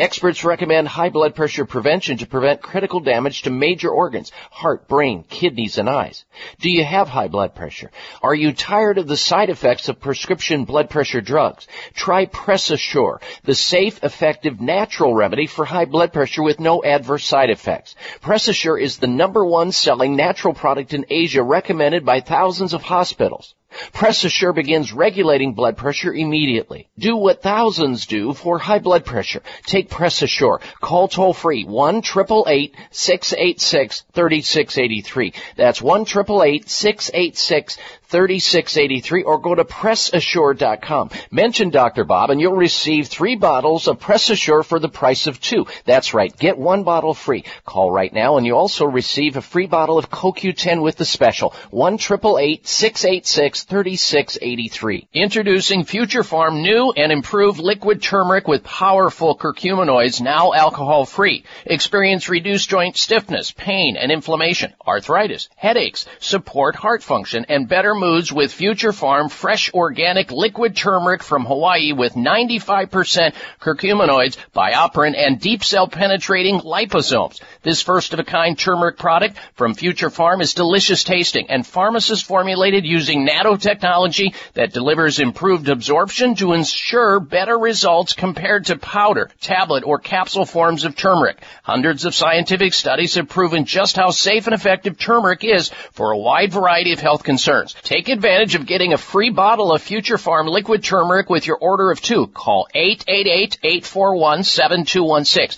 Experts 0.00 0.44
recommend 0.44 0.88
high 0.88 1.10
blood 1.10 1.34
pressure 1.34 1.66
prevention 1.66 2.16
to 2.16 2.26
prevent 2.26 2.62
critical 2.62 3.00
damage 3.00 3.42
to 3.42 3.50
major 3.50 3.90
organs, 3.90 4.32
heart, 4.50 4.88
brain, 4.88 5.24
kidneys, 5.28 5.76
and 5.76 5.90
eyes. 5.90 6.24
Do 6.58 6.70
you 6.70 6.82
have 6.82 7.06
high 7.06 7.28
blood 7.28 7.54
pressure? 7.54 7.90
Are 8.22 8.34
you 8.34 8.54
tired 8.54 8.96
of 8.96 9.06
the 9.06 9.18
side 9.18 9.50
effects 9.50 9.90
of 9.90 10.00
prescription 10.00 10.64
blood 10.64 10.88
pressure 10.88 11.20
drugs? 11.20 11.68
Try 11.92 12.24
Press 12.24 12.70
Assure, 12.70 13.20
the 13.44 13.54
safe, 13.54 14.02
effective, 14.02 14.58
natural 14.58 15.14
remedy 15.14 15.46
for 15.46 15.66
high 15.66 15.84
blood 15.84 16.14
pressure 16.14 16.42
with 16.42 16.60
no 16.60 16.82
adverse 16.82 17.26
side 17.26 17.50
effects. 17.50 17.94
Press 18.22 18.48
Assure 18.48 18.78
is 18.78 18.96
the 18.96 19.06
number 19.06 19.44
one 19.44 19.70
selling 19.70 20.16
natural 20.16 20.54
product 20.54 20.94
in 20.94 21.04
Asia 21.10 21.42
recommended 21.42 22.06
by 22.06 22.20
thousands 22.20 22.72
of 22.72 22.80
hospitals. 22.80 23.54
Press 23.92 24.24
Assure 24.24 24.52
begins 24.52 24.92
regulating 24.92 25.54
blood 25.54 25.76
pressure 25.76 26.12
immediately. 26.12 26.88
Do 26.98 27.16
what 27.16 27.42
thousands 27.42 28.06
do 28.06 28.32
for 28.32 28.58
high 28.58 28.78
blood 28.78 29.04
pressure. 29.04 29.42
Take 29.64 29.88
Press 29.88 30.22
Assure. 30.22 30.60
Call 30.80 31.08
toll 31.08 31.32
free 31.32 31.64
1 31.64 32.02
686 32.02 34.04
3683. 34.12 35.32
That's 35.56 35.80
1 35.80 36.06
686 36.06 37.78
3683 38.10 39.22
or 39.22 39.38
go 39.38 39.54
to 39.54 39.64
PressAssure.com. 39.64 41.10
Mention 41.30 41.70
Dr. 41.70 42.04
Bob 42.04 42.30
and 42.30 42.40
you'll 42.40 42.56
receive 42.56 43.06
three 43.06 43.36
bottles 43.36 43.86
of 43.86 44.00
Press 44.00 44.30
Assure 44.30 44.64
for 44.64 44.80
the 44.80 44.88
price 44.88 45.28
of 45.28 45.40
two. 45.40 45.66
That's 45.84 46.12
right. 46.12 46.36
Get 46.36 46.58
one 46.58 46.82
bottle 46.82 47.14
free. 47.14 47.44
Call 47.64 47.92
right 47.92 48.12
now 48.12 48.36
and 48.36 48.44
you 48.44 48.56
also 48.56 48.84
receive 48.84 49.36
a 49.36 49.42
free 49.42 49.66
bottle 49.66 49.96
of 49.96 50.10
CoQ10 50.10 50.82
with 50.82 50.96
the 50.96 51.04
special. 51.04 51.54
1 51.70 51.98
686 51.98 53.62
3683. 53.62 55.08
Introducing 55.12 55.84
Future 55.84 56.22
Pharm 56.22 56.62
new 56.62 56.92
and 56.96 57.12
improved 57.12 57.60
liquid 57.60 58.02
turmeric 58.02 58.48
with 58.48 58.64
powerful 58.64 59.36
curcuminoids 59.36 60.20
now 60.20 60.52
alcohol 60.52 61.04
free. 61.04 61.44
Experience 61.64 62.28
reduced 62.28 62.68
joint 62.68 62.96
stiffness, 62.96 63.52
pain 63.52 63.96
and 63.96 64.10
inflammation, 64.10 64.72
arthritis, 64.84 65.48
headaches, 65.54 66.06
support 66.18 66.74
heart 66.74 67.04
function 67.04 67.46
and 67.48 67.68
better 67.68 67.94
moods 68.00 68.32
with 68.32 68.52
Future 68.52 68.92
Pharm 68.92 69.30
fresh 69.30 69.72
organic 69.72 70.32
liquid 70.32 70.74
turmeric 70.74 71.22
from 71.22 71.44
Hawaii 71.44 71.92
with 71.92 72.14
95% 72.14 73.34
curcuminoids, 73.60 74.36
BioPerine, 74.54 75.16
and 75.16 75.38
deep 75.38 75.62
cell 75.62 75.86
penetrating 75.86 76.60
liposomes. 76.60 77.40
This 77.62 77.82
first 77.82 78.14
of 78.14 78.18
a 78.18 78.24
kind 78.24 78.58
turmeric 78.58 78.96
product 78.96 79.36
from 79.54 79.74
Future 79.74 80.08
Pharm 80.08 80.40
is 80.40 80.54
delicious 80.54 81.04
tasting 81.04 81.50
and 81.50 81.66
pharmacist 81.66 82.24
formulated 82.24 82.84
using 82.84 83.26
nanotechnology 83.26 84.34
that 84.54 84.72
delivers 84.72 85.20
improved 85.20 85.68
absorption 85.68 86.34
to 86.36 86.54
ensure 86.54 87.20
better 87.20 87.58
results 87.58 88.14
compared 88.14 88.66
to 88.66 88.78
powder, 88.78 89.30
tablet, 89.40 89.84
or 89.84 89.98
capsule 89.98 90.46
forms 90.46 90.84
of 90.84 90.96
turmeric. 90.96 91.42
Hundreds 91.62 92.04
of 92.06 92.14
scientific 92.14 92.72
studies 92.72 93.14
have 93.14 93.28
proven 93.28 93.66
just 93.66 93.96
how 93.96 94.10
safe 94.10 94.46
and 94.46 94.54
effective 94.54 94.98
turmeric 94.98 95.44
is 95.44 95.70
for 95.92 96.12
a 96.12 96.18
wide 96.18 96.52
variety 96.52 96.92
of 96.92 97.00
health 97.00 97.22
concerns. 97.22 97.74
Take 97.90 98.08
advantage 98.08 98.54
of 98.54 98.66
getting 98.66 98.92
a 98.92 98.96
free 98.96 99.30
bottle 99.30 99.72
of 99.72 99.82
Future 99.82 100.16
Pharm 100.16 100.48
liquid 100.48 100.84
turmeric 100.84 101.28
with 101.28 101.48
your 101.48 101.56
order 101.56 101.90
of 101.90 102.00
two. 102.00 102.28
Call 102.28 102.68
888-841-7216. 102.72 105.56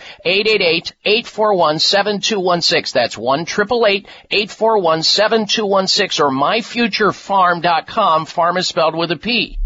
888-841-7216. 1.04 2.92
That's 2.94 3.18
1 3.18 3.44
841-7216 3.44 6.20
or 6.20 6.30
myfuturepharm.com. 6.30 8.24
Farm 8.24 8.56
is 8.56 8.66
spelled 8.66 8.96
with 8.96 9.10
a 9.10 9.18
P. 9.18 9.58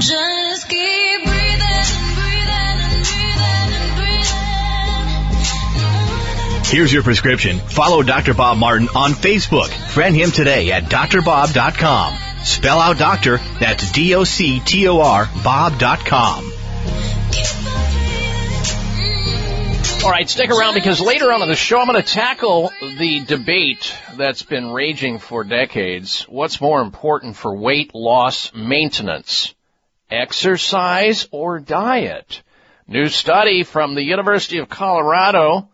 Just 0.00 0.68
keep 0.68 1.24
breathing, 1.24 1.67
Here's 6.70 6.92
your 6.92 7.02
prescription. 7.02 7.58
Follow 7.60 8.02
Dr. 8.02 8.34
Bob 8.34 8.58
Martin 8.58 8.88
on 8.94 9.12
Facebook. 9.12 9.68
Friend 9.90 10.14
him 10.14 10.30
today 10.30 10.70
at 10.70 10.84
drbob.com. 10.84 12.18
Spell 12.44 12.78
out 12.78 12.98
doctor, 12.98 13.38
that's 13.58 13.90
D-O-C-T-O-R, 13.90 15.30
bob.com. 15.42 16.52
All 20.04 20.10
right, 20.10 20.28
stick 20.28 20.50
around 20.50 20.74
because 20.74 21.00
later 21.00 21.32
on 21.32 21.40
in 21.40 21.48
the 21.48 21.56
show, 21.56 21.80
I'm 21.80 21.86
going 21.86 22.02
to 22.02 22.06
tackle 22.06 22.70
the 22.80 23.20
debate 23.20 23.94
that's 24.18 24.42
been 24.42 24.70
raging 24.70 25.20
for 25.20 25.44
decades. 25.44 26.24
What's 26.28 26.60
more 26.60 26.82
important 26.82 27.36
for 27.36 27.56
weight 27.56 27.94
loss 27.94 28.52
maintenance? 28.54 29.54
Exercise 30.10 31.28
or 31.30 31.60
diet? 31.60 32.42
New 32.86 33.08
study 33.08 33.64
from 33.64 33.94
the 33.94 34.04
University 34.04 34.58
of 34.58 34.68
Colorado 34.68 35.70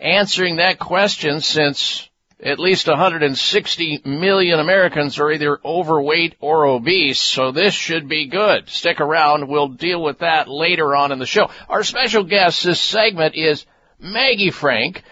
answering 0.00 0.56
that 0.56 0.78
question 0.78 1.40
since 1.40 2.08
at 2.42 2.58
least 2.58 2.88
160 2.88 4.02
million 4.04 4.58
Americans 4.58 5.18
are 5.18 5.30
either 5.30 5.60
overweight 5.64 6.36
or 6.40 6.66
obese, 6.66 7.18
so 7.18 7.52
this 7.52 7.74
should 7.74 8.08
be 8.08 8.28
good. 8.28 8.68
Stick 8.68 9.00
around. 9.00 9.48
We'll 9.48 9.68
deal 9.68 10.02
with 10.02 10.20
that 10.20 10.48
later 10.48 10.96
on 10.96 11.12
in 11.12 11.18
the 11.18 11.26
show. 11.26 11.50
Our 11.68 11.84
special 11.84 12.24
guest 12.24 12.64
this 12.64 12.80
segment 12.80 13.34
is 13.34 13.66
Maggie 13.98 14.50
Frank. 14.50 15.02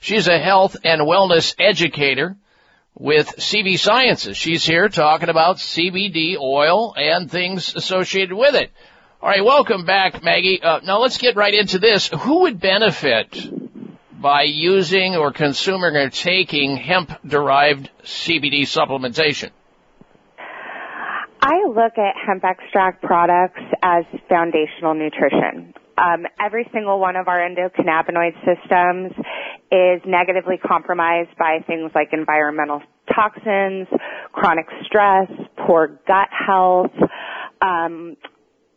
She's 0.00 0.28
a 0.28 0.38
health 0.38 0.76
and 0.84 1.02
wellness 1.02 1.54
educator 1.58 2.36
with 2.94 3.36
CV 3.36 3.78
Sciences. 3.78 4.36
She's 4.36 4.64
here 4.64 4.88
talking 4.88 5.28
about 5.28 5.56
CBD 5.56 6.36
oil 6.38 6.94
and 6.96 7.30
things 7.30 7.74
associated 7.74 8.34
with 8.34 8.54
it. 8.54 8.70
All 9.20 9.28
right, 9.28 9.44
welcome 9.44 9.86
back, 9.86 10.22
Maggie. 10.22 10.62
Uh, 10.62 10.80
now 10.84 11.00
let's 11.00 11.18
get 11.18 11.36
right 11.36 11.54
into 11.54 11.78
this. 11.80 12.08
Who 12.08 12.42
would 12.42 12.60
benefit 12.60 13.34
by 14.26 14.42
using 14.42 15.14
or 15.14 15.30
consuming 15.30 15.94
or 15.94 16.10
taking 16.10 16.76
hemp-derived 16.76 17.88
CBD 18.02 18.62
supplementation? 18.62 19.50
I 21.40 21.62
look 21.68 21.96
at 21.96 22.16
hemp 22.26 22.42
extract 22.42 23.04
products 23.04 23.60
as 23.84 24.02
foundational 24.28 24.94
nutrition. 24.94 25.72
Um, 25.96 26.26
every 26.44 26.68
single 26.72 26.98
one 26.98 27.14
of 27.14 27.28
our 27.28 27.38
endocannabinoid 27.38 28.34
systems 28.44 29.12
is 29.70 30.02
negatively 30.04 30.56
compromised 30.56 31.30
by 31.38 31.60
things 31.64 31.92
like 31.94 32.08
environmental 32.12 32.82
toxins, 33.14 33.86
chronic 34.32 34.66
stress, 34.86 35.30
poor 35.68 36.00
gut 36.08 36.30
health, 36.32 36.90
um, 37.62 38.16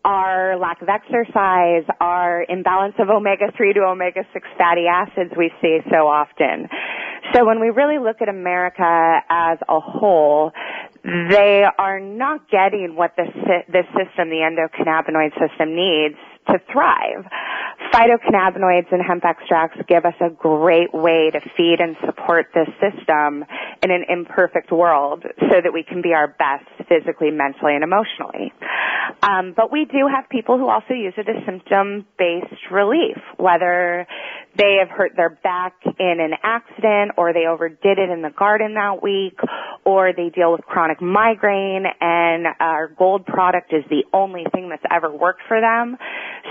our 0.05 0.57
lack 0.57 0.81
of 0.81 0.89
exercise, 0.89 1.83
our 1.99 2.45
imbalance 2.47 2.95
of 2.99 3.09
omega-3 3.09 3.73
to 3.73 3.81
omega-6 3.81 4.41
fatty 4.57 4.85
acids 4.87 5.31
we 5.37 5.51
see 5.61 5.79
so 5.91 6.07
often. 6.07 6.69
So 7.33 7.45
when 7.45 7.59
we 7.59 7.69
really 7.69 7.99
look 7.99 8.21
at 8.21 8.29
America 8.29 9.19
as 9.29 9.59
a 9.67 9.79
whole, 9.79 10.51
they 11.03 11.63
are 11.77 11.99
not 11.99 12.49
getting 12.49 12.95
what 12.95 13.15
the 13.17 13.25
system, 13.25 14.29
the 14.29 14.41
endocannabinoid 14.41 15.31
system 15.37 15.75
needs 15.75 16.15
to 16.47 16.59
thrive. 16.71 17.25
Phytocannabinoids 17.93 18.91
and 18.91 19.01
hemp 19.05 19.25
extracts 19.25 19.79
give 19.87 20.05
us 20.05 20.15
a 20.21 20.29
great 20.29 20.93
way 20.93 21.29
to 21.31 21.39
feed 21.55 21.77
and 21.79 21.95
support 22.05 22.47
this 22.53 22.67
system 22.79 23.45
in 23.83 23.91
an 23.91 24.05
imperfect 24.09 24.71
world 24.71 25.23
so 25.39 25.61
that 25.61 25.73
we 25.73 25.83
can 25.83 26.01
be 26.01 26.13
our 26.13 26.27
best 26.27 26.78
physically, 26.89 27.31
mentally, 27.31 27.75
and 27.75 27.83
emotionally. 27.83 28.51
Um, 29.21 29.53
but 29.55 29.71
we 29.71 29.85
do 29.85 30.09
have 30.13 30.29
people 30.29 30.57
who 30.57 30.69
also 30.69 30.93
use 30.93 31.13
it 31.17 31.27
as 31.29 31.43
symptom-based 31.45 32.71
relief, 32.71 33.17
whether 33.37 34.07
they 34.57 34.77
have 34.79 34.89
hurt 34.89 35.13
their 35.15 35.29
back 35.29 35.73
in 35.99 36.17
an 36.19 36.33
accident 36.43 37.11
or 37.17 37.33
they 37.33 37.45
overdid 37.47 37.97
it 37.97 38.09
in 38.09 38.21
the 38.21 38.31
garden 38.37 38.73
that 38.73 39.01
week 39.01 39.39
or 39.85 40.11
they 40.13 40.29
deal 40.29 40.51
with 40.51 40.61
chronic 40.61 41.01
migraine 41.01 41.85
and 42.01 42.45
our 42.59 42.87
gold 42.87 43.25
product 43.25 43.73
is 43.73 43.83
the 43.89 44.03
only 44.13 44.43
thing 44.51 44.69
that's 44.69 44.83
ever 44.91 45.11
worked 45.11 45.41
for 45.47 45.61
them. 45.61 45.97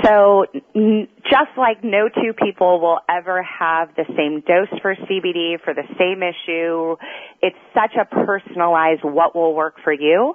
So 0.05 0.47
just 1.25 1.53
like 1.57 1.83
no 1.83 2.09
two 2.09 2.33
people 2.33 2.81
will 2.81 3.01
ever 3.09 3.43
have 3.43 3.95
the 3.97 4.05
same 4.17 4.43
dose 4.47 4.81
for 4.81 4.95
CBD 4.95 5.61
for 5.63 5.75
the 5.75 5.85
same 5.99 6.23
issue, 6.23 6.97
it's 7.43 7.57
such 7.75 7.93
a 8.01 8.05
personalized 8.05 9.03
what 9.03 9.35
will 9.35 9.55
work 9.55 9.75
for 9.83 9.93
you. 9.93 10.28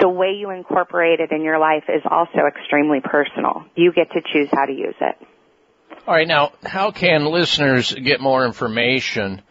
The 0.00 0.08
way 0.08 0.36
you 0.38 0.50
incorporate 0.50 1.20
it 1.20 1.32
in 1.32 1.42
your 1.42 1.58
life 1.58 1.84
is 1.88 2.02
also 2.10 2.46
extremely 2.46 3.00
personal. 3.00 3.64
You 3.74 3.92
get 3.92 4.10
to 4.12 4.20
choose 4.32 4.48
how 4.52 4.66
to 4.66 4.72
use 4.72 4.94
it. 5.00 5.16
All 6.06 6.14
right, 6.14 6.28
now, 6.28 6.52
how 6.62 6.92
can 6.92 7.24
listeners 7.24 7.92
get 7.92 8.20
more 8.20 8.46
information 8.46 9.42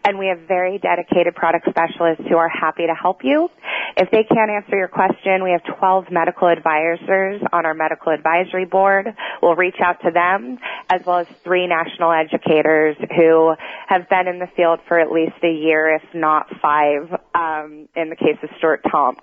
And 0.06 0.20
we 0.20 0.28
have 0.28 0.48
very 0.48 0.80
dedicated 0.80 1.34
product 1.34 1.68
specialists 1.70 2.26
who 2.30 2.38
are 2.38 2.50
happy 2.50 2.86
to 2.86 2.94
help 2.94 3.24
you. 3.24 3.50
If 3.98 4.10
they 4.12 4.24
can't 4.24 4.50
answer 4.50 4.76
your 4.76 4.88
question, 4.88 5.44
we 5.44 5.52
have 5.52 5.64
12 5.80 6.06
medical 6.12 6.48
advisors 6.48 7.42
on 7.52 7.66
our 7.66 7.74
medical 7.74 8.12
advisory 8.12 8.66
board. 8.66 9.08
We'll 9.42 9.56
reach 9.56 9.78
out 9.84 10.02
to 10.02 10.12
them 10.12 10.58
as 10.90 11.02
well 11.06 11.20
as 11.20 11.28
three 11.44 11.68
national 11.68 12.12
educators 12.12 12.98
who 13.16 13.54
have 13.88 14.10
been 14.10 14.28
in 14.28 14.40
the 14.40 14.48
field 14.56 14.80
for 14.88 15.00
at 15.00 15.12
least 15.12 15.36
a 15.44 15.52
year, 15.52 15.96
if 15.96 16.04
not 16.14 16.48
five, 16.62 17.12
um, 17.36 17.88
in 17.96 18.10
the 18.10 18.16
case 18.16 18.38
of 18.42 18.50
Stuart 18.58 18.82
Tomc. 18.92 19.20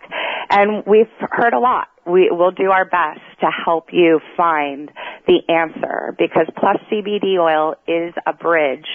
And 0.51 0.85
we've 0.87 1.11
heard 1.19 1.53
a 1.53 1.59
lot. 1.59 1.89
We 2.07 2.31
will 2.31 2.51
do 2.51 2.71
our 2.71 2.85
best 2.85 3.21
to 3.41 3.51
help 3.65 3.93
you 3.93 4.21
find 4.37 4.91
the 5.27 5.41
answer 5.49 6.15
because 6.19 6.47
Plus 6.57 6.77
CBD 6.91 7.39
oil 7.39 7.75
is 7.87 8.15
a 8.27 8.33
bridge 8.33 8.87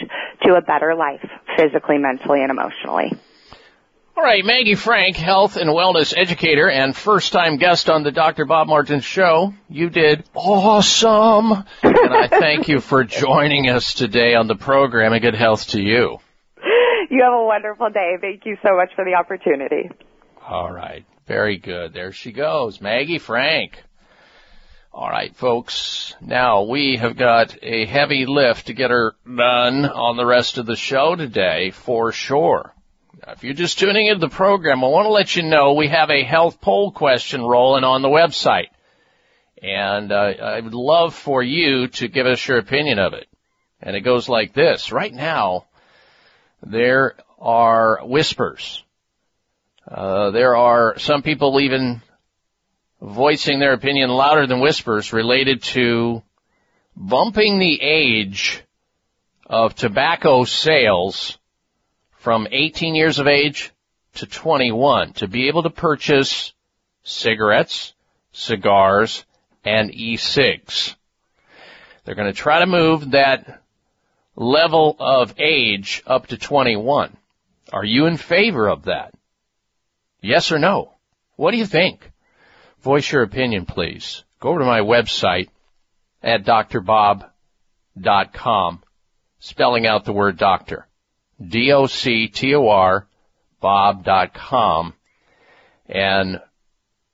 to 0.43 0.55
a 0.55 0.61
better 0.61 0.95
life, 0.95 1.25
physically, 1.57 1.97
mentally, 1.97 2.41
and 2.41 2.51
emotionally. 2.51 3.11
All 4.17 4.23
right, 4.23 4.45
Maggie 4.45 4.75
Frank, 4.75 5.17
health 5.17 5.57
and 5.57 5.69
wellness 5.69 6.13
educator 6.15 6.69
and 6.69 6.95
first 6.95 7.33
time 7.33 7.57
guest 7.57 7.89
on 7.89 8.03
the 8.03 8.11
Dr. 8.11 8.45
Bob 8.45 8.67
Martin 8.67 9.01
show. 9.01 9.53
You 9.67 9.89
did 9.89 10.23
awesome. 10.33 11.51
and 11.83 12.13
I 12.13 12.29
thank 12.29 12.69
you 12.69 12.79
for 12.79 13.03
joining 13.03 13.67
us 13.69 13.93
today 13.93 14.33
on 14.35 14.47
the 14.47 14.55
program 14.55 15.11
and 15.11 15.21
good 15.21 15.35
health 15.35 15.67
to 15.71 15.81
you. 15.81 16.19
You 17.09 17.23
have 17.23 17.33
a 17.33 17.45
wonderful 17.45 17.89
day. 17.89 18.13
Thank 18.21 18.45
you 18.45 18.55
so 18.63 18.77
much 18.77 18.91
for 18.95 19.03
the 19.03 19.15
opportunity. 19.15 19.89
All 20.47 20.71
right. 20.71 21.05
Very 21.27 21.57
good. 21.57 21.93
There 21.93 22.13
she 22.13 22.31
goes. 22.31 22.79
Maggie 22.79 23.19
Frank. 23.19 23.83
All 24.93 25.09
right, 25.09 25.35
folks. 25.35 26.15
Now 26.21 26.63
we 26.63 26.95
have 26.95 27.17
got 27.17 27.57
a 27.61 27.85
heavy 27.85 28.25
lift 28.25 28.67
to 28.67 28.73
get 28.73 28.91
her 28.91 29.13
done 29.25 29.85
on 29.85 30.15
the 30.15 30.25
rest 30.25 30.57
of 30.57 30.65
the 30.65 30.77
show 30.77 31.15
today 31.15 31.71
for 31.71 32.13
sure. 32.13 32.74
If 33.27 33.43
you're 33.43 33.53
just 33.53 33.79
tuning 33.79 34.07
into 34.07 34.19
the 34.19 34.29
program, 34.29 34.83
I 34.83 34.87
want 34.87 35.05
to 35.05 35.11
let 35.11 35.35
you 35.35 35.43
know 35.43 35.73
we 35.73 35.87
have 35.87 36.09
a 36.09 36.23
health 36.23 36.59
poll 36.59 36.91
question 36.91 37.41
rolling 37.41 37.83
on 37.83 38.01
the 38.01 38.09
website. 38.09 38.67
And 39.61 40.11
uh, 40.11 40.33
I 40.41 40.59
would 40.59 40.73
love 40.73 41.15
for 41.15 41.41
you 41.41 41.87
to 41.87 42.07
give 42.07 42.25
us 42.25 42.45
your 42.45 42.57
opinion 42.57 42.99
of 42.99 43.13
it. 43.13 43.27
And 43.81 43.95
it 43.95 44.01
goes 44.01 44.27
like 44.27 44.53
this. 44.53 44.91
Right 44.91 45.13
now, 45.13 45.65
there 46.61 47.15
are 47.39 48.01
whispers. 48.03 48.83
Uh, 49.89 50.31
there 50.31 50.55
are 50.55 50.99
some 50.99 51.21
people 51.21 51.59
even 51.61 52.01
voicing 53.01 53.59
their 53.59 53.73
opinion 53.73 54.09
louder 54.09 54.45
than 54.45 54.59
whispers 54.59 55.13
related 55.13 55.63
to 55.63 56.21
bumping 56.97 57.59
the 57.59 57.81
age 57.81 58.61
of 59.45 59.73
tobacco 59.73 60.43
sales 60.43 61.37
from 62.25 62.47
18 62.49 62.95
years 62.95 63.19
of 63.19 63.27
age 63.27 63.71
to 64.15 64.25
21 64.25 65.13
to 65.13 65.27
be 65.27 65.47
able 65.47 65.61
to 65.61 65.69
purchase 65.69 66.53
cigarettes, 67.03 67.93
cigars, 68.31 69.23
and 69.63 69.93
e-cigs. 69.93 70.95
They're 72.03 72.15
going 72.15 72.33
to 72.33 72.33
try 72.33 72.61
to 72.61 72.65
move 72.65 73.11
that 73.11 73.61
level 74.35 74.95
of 74.97 75.35
age 75.37 76.01
up 76.07 76.25
to 76.27 76.37
21. 76.37 77.15
Are 77.71 77.85
you 77.85 78.07
in 78.07 78.17
favor 78.17 78.69
of 78.69 78.85
that? 78.85 79.13
Yes 80.19 80.51
or 80.51 80.57
no? 80.57 80.93
What 81.35 81.51
do 81.51 81.57
you 81.57 81.67
think? 81.67 82.11
Voice 82.81 83.11
your 83.11 83.21
opinion, 83.21 83.67
please. 83.67 84.23
Go 84.39 84.49
over 84.49 84.61
to 84.61 84.65
my 84.65 84.79
website 84.79 85.49
at 86.23 86.43
drbob.com, 86.43 87.29
spelling 89.37 89.85
out 89.85 90.05
the 90.05 90.11
word 90.11 90.37
doctor. 90.37 90.87
D-O-C-T-O-R, 91.41 93.07
bob.com, 93.59 94.93
and 95.87 96.41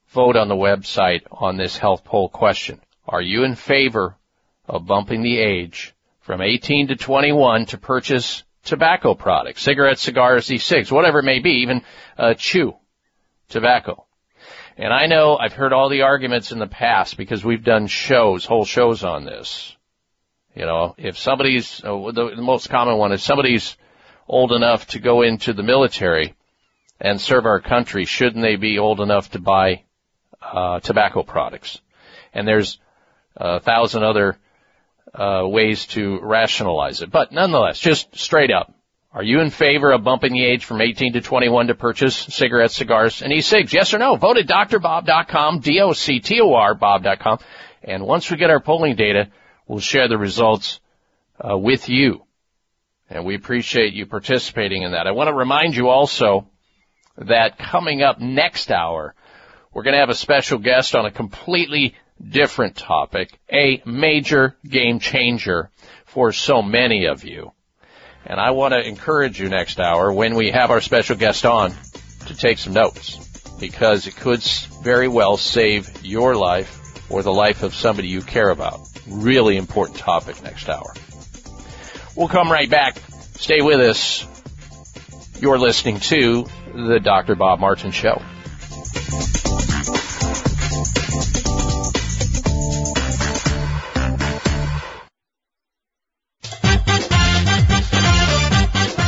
vote 0.09 0.36
on 0.36 0.47
the 0.47 0.55
website 0.55 1.22
on 1.32 1.57
this 1.57 1.78
health 1.78 2.03
poll 2.03 2.30
question. 2.30 2.80
Are 3.07 3.22
you 3.22 3.43
in 3.43 3.55
favor 3.55 4.15
of 4.67 4.86
bumping 4.86 5.22
the 5.24 5.39
age 5.39 5.93
from 6.19 6.41
18 6.41 6.89
to 6.89 6.95
21 6.95 7.65
to 7.67 7.78
purchase 7.78 8.43
tobacco 8.63 9.15
products, 9.15 9.63
cigarettes, 9.63 10.01
cigars, 10.01 10.51
e-cigs, 10.51 10.91
whatever 10.91 11.19
it 11.19 11.26
may 11.26 11.39
be, 11.39 11.61
even 11.61 11.82
uh, 12.17 12.34
chew 12.36 12.76
tobacco? 13.49 14.05
And 14.78 14.93
I 14.93 15.07
know 15.07 15.38
I've 15.38 15.53
heard 15.53 15.74
all 15.74 15.89
the 15.89 16.03
arguments 16.03 16.51
in 16.51 16.59
the 16.59 16.67
past 16.67 17.17
because 17.17 17.43
we've 17.43 17.63
done 17.63 17.88
shows, 17.88 18.45
whole 18.45 18.65
shows 18.65 19.03
on 19.03 19.26
this. 19.26 19.76
You 20.55 20.65
know, 20.65 20.95
if 20.97 21.17
somebody's, 21.17 21.84
uh, 21.84 22.11
the, 22.11 22.34
the 22.36 22.41
most 22.41 22.69
common 22.69 22.97
one 22.97 23.11
is 23.11 23.24
somebody's 23.24 23.78
old 24.32 24.53
enough 24.53 24.88
to 24.88 24.99
go 24.99 25.21
into 25.21 25.51
the 25.51 25.61
military 25.61 26.34
and 26.99 27.19
serve 27.19 27.45
our 27.45 27.59
country, 27.59 28.05
shouldn't 28.05 28.41
they 28.41 28.55
be 28.55 28.79
old 28.79 29.01
enough 29.01 29.29
to 29.32 29.39
buy 29.39 29.84
uh, 30.41 30.79
tobacco 30.79 31.21
products? 31.21 31.82
And 32.34 32.47
there's 32.47 32.79
a 33.36 33.59
thousand 33.59 34.03
other 34.03 34.38
uh, 35.13 35.43
ways 35.45 35.86
to 35.88 36.19
rationalize 36.21 37.01
it. 37.01 37.11
But 37.11 37.34
nonetheless, 37.34 37.77
just 37.77 38.15
straight 38.17 38.51
up, 38.51 38.73
are 39.11 39.23
you 39.23 39.41
in 39.41 39.49
favor 39.49 39.91
of 39.91 40.05
bumping 40.05 40.32
the 40.32 40.45
age 40.45 40.63
from 40.63 40.79
18 40.79 41.13
to 41.13 41.21
21 41.21 41.67
to 41.67 41.75
purchase 41.75 42.15
cigarettes, 42.15 42.77
cigars, 42.77 43.21
and 43.21 43.34
e-cigs? 43.34 43.73
Yes 43.73 43.93
or 43.93 43.97
no? 43.97 44.15
Vote 44.15 44.38
at 44.38 44.47
drbob.com, 44.47 45.59
D-O-C-T-O-R, 45.59 46.75
bob.com. 46.75 47.39
And 47.84 48.05
once 48.05 48.32
we 48.32 48.38
get 48.38 48.49
our 48.49 48.61
polling 48.61 48.95
data, 48.95 49.27
we'll 49.67 49.79
share 49.79 50.07
the 50.07 50.17
results 50.17 50.79
uh, 51.43 51.57
with 51.57 51.89
you. 51.89 52.23
And 53.12 53.26
we 53.26 53.36
appreciate 53.36 53.93
you 53.93 54.05
participating 54.05 54.84
in 54.84 54.91
that. 54.93 55.05
I 55.05 55.12
want 55.12 55.28
to 55.28 55.34
remind 55.34 55.76
you 55.76 55.89
also 55.89 56.47
that 57.18 57.59
coming 57.59 58.01
up 58.01 58.22
next 58.22 58.72
hour, 58.72 59.14
we're 59.74 59.84
going 59.84 59.95
to 59.95 59.99
have 59.99 60.09
a 60.09 60.16
special 60.16 60.59
guest 60.59 60.95
on 60.95 61.05
a 61.05 61.12
completely 61.12 61.95
different 62.26 62.78
topic, 62.78 63.38
a 63.51 63.82
major 63.86 64.55
game 64.66 64.99
changer 64.99 65.70
for 66.05 66.32
so 66.32 66.62
many 66.62 67.05
of 67.07 67.26
you. 67.26 67.51
And 68.26 68.39
I 68.39 68.51
want 68.51 68.74
to 68.74 68.80
encourage 68.80 69.41
you 69.41 69.49
next 69.49 69.82
hour 69.82 70.14
when 70.14 70.36
we 70.36 70.51
have 70.51 70.72
our 70.72 70.80
special 70.80 71.18
guest 71.18 71.45
on 71.45 71.74
to 72.28 72.36
take 72.36 72.59
some 72.59 72.74
notes 72.74 73.18
because 73.59 74.07
it 74.07 74.16
could 74.16 74.41
very 74.84 75.09
well 75.09 75.36
save 75.36 76.05
your 76.05 76.36
life 76.36 77.12
or 77.12 77.24
the 77.24 77.34
life 77.34 77.64
of 77.64 77.76
somebody 77.76 78.07
you 78.07 78.22
care 78.22 78.49
about. 78.49 78.80
Really 79.05 79.57
important 79.57 79.97
topic 79.97 80.41
next 80.43 80.70
hour. 80.70 80.93
We'll 82.16 82.28
come 82.28 82.51
right 82.51 82.70
back. 82.70 82.97
Stay 83.36 83.62
with 83.62 83.80
us. 83.80 84.26
You're 85.39 85.57
listening 85.57 85.99
to 86.01 86.45
the 86.74 86.99
Dr. 86.99 87.36
Bob 87.36 87.59
Martin 87.59 87.91
Show. 87.91 88.22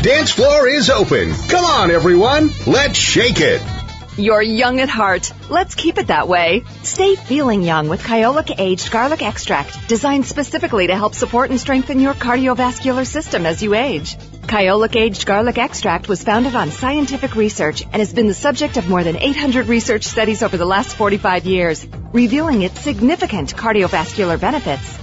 Dance 0.04 0.32
floor 0.32 0.68
is 0.68 0.90
open. 0.90 1.34
Come 1.50 1.64
on, 1.64 1.92
everyone. 1.92 2.50
Let's 2.68 2.98
shake 2.98 3.40
it. 3.40 3.62
You're 4.16 4.44
young 4.44 4.80
at 4.80 4.90
heart. 4.90 5.34
Let's 5.50 5.74
keep 5.74 5.98
it 5.98 6.08
that 6.08 6.28
way. 6.28 6.66
Stay 6.84 7.16
feeling 7.16 7.64
young 7.64 7.90
with 7.90 8.04
Kyolic 8.04 8.54
Aged 8.60 8.92
Garlic 8.92 9.24
Extract, 9.24 9.88
designed 9.88 10.28
specifically 10.28 10.86
to 10.86 10.96
help 10.96 11.16
support 11.16 11.50
and 11.50 11.60
strengthen 11.60 12.00
your 12.00 12.14
cardiovascular 12.14 13.08
system 13.08 13.48
as 13.48 13.64
you 13.64 13.74
age. 13.74 14.16
Kyolic 14.44 14.96
Aged 14.96 15.26
Garlic 15.26 15.58
Extract 15.58 16.08
was 16.08 16.24
founded 16.24 16.54
on 16.54 16.70
scientific 16.70 17.36
research 17.36 17.82
and 17.82 17.96
has 17.96 18.14
been 18.14 18.28
the 18.28 18.36
subject 18.36 18.78
of 18.78 18.88
more 18.88 19.04
than 19.04 19.18
800 19.18 19.66
research 19.66 20.04
studies 20.04 20.44
over 20.44 20.58
the 20.58 20.66
last 20.66 20.96
45 20.96 21.48
years, 21.48 21.88
revealing 22.12 22.62
its 22.62 22.80
significant 22.82 23.56
cardiovascular 23.56 24.40
benefits. 24.40 25.03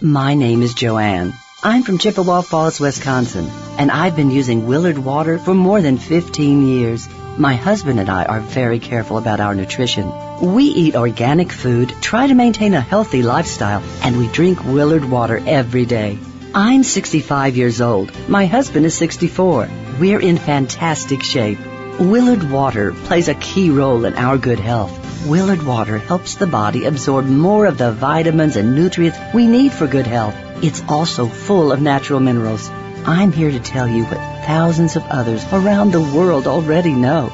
My 0.00 0.34
name 0.34 0.62
is 0.62 0.74
Joanne. 0.74 1.34
I'm 1.60 1.82
from 1.82 1.98
Chippewa 1.98 2.42
Falls, 2.42 2.78
Wisconsin, 2.78 3.50
and 3.78 3.90
I've 3.90 4.14
been 4.14 4.30
using 4.30 4.64
Willard 4.64 4.96
water 4.96 5.40
for 5.40 5.54
more 5.54 5.82
than 5.82 5.98
15 5.98 6.68
years. 6.68 7.08
My 7.36 7.56
husband 7.56 7.98
and 7.98 8.08
I 8.08 8.24
are 8.24 8.38
very 8.38 8.78
careful 8.78 9.18
about 9.18 9.40
our 9.40 9.56
nutrition. 9.56 10.12
We 10.54 10.66
eat 10.66 10.94
organic 10.94 11.50
food, 11.50 11.92
try 12.00 12.28
to 12.28 12.34
maintain 12.34 12.74
a 12.74 12.80
healthy 12.80 13.22
lifestyle, 13.24 13.82
and 14.04 14.16
we 14.16 14.28
drink 14.28 14.62
Willard 14.64 15.04
water 15.04 15.42
every 15.44 15.84
day. 15.84 16.16
I'm 16.54 16.84
65 16.84 17.56
years 17.56 17.80
old. 17.80 18.12
My 18.28 18.46
husband 18.46 18.86
is 18.86 18.96
64. 18.96 19.68
We're 19.98 20.20
in 20.20 20.36
fantastic 20.36 21.24
shape. 21.24 21.58
Willard 21.98 22.48
water 22.48 22.92
plays 22.92 23.26
a 23.26 23.34
key 23.34 23.70
role 23.70 24.04
in 24.04 24.14
our 24.14 24.38
good 24.38 24.60
health. 24.60 25.26
Willard 25.26 25.64
water 25.64 25.98
helps 25.98 26.36
the 26.36 26.46
body 26.46 26.84
absorb 26.84 27.26
more 27.26 27.66
of 27.66 27.76
the 27.76 27.90
vitamins 27.90 28.54
and 28.54 28.76
nutrients 28.76 29.18
we 29.34 29.48
need 29.48 29.72
for 29.72 29.88
good 29.88 30.06
health. 30.06 30.36
It's 30.62 30.80
also 30.88 31.26
full 31.26 31.72
of 31.72 31.82
natural 31.82 32.20
minerals. 32.20 32.70
I'm 33.04 33.32
here 33.32 33.50
to 33.50 33.58
tell 33.58 33.88
you 33.88 34.04
what 34.04 34.46
thousands 34.46 34.94
of 34.94 35.02
others 35.06 35.44
around 35.52 35.90
the 35.90 36.00
world 36.00 36.46
already 36.46 36.92
know. 36.92 37.32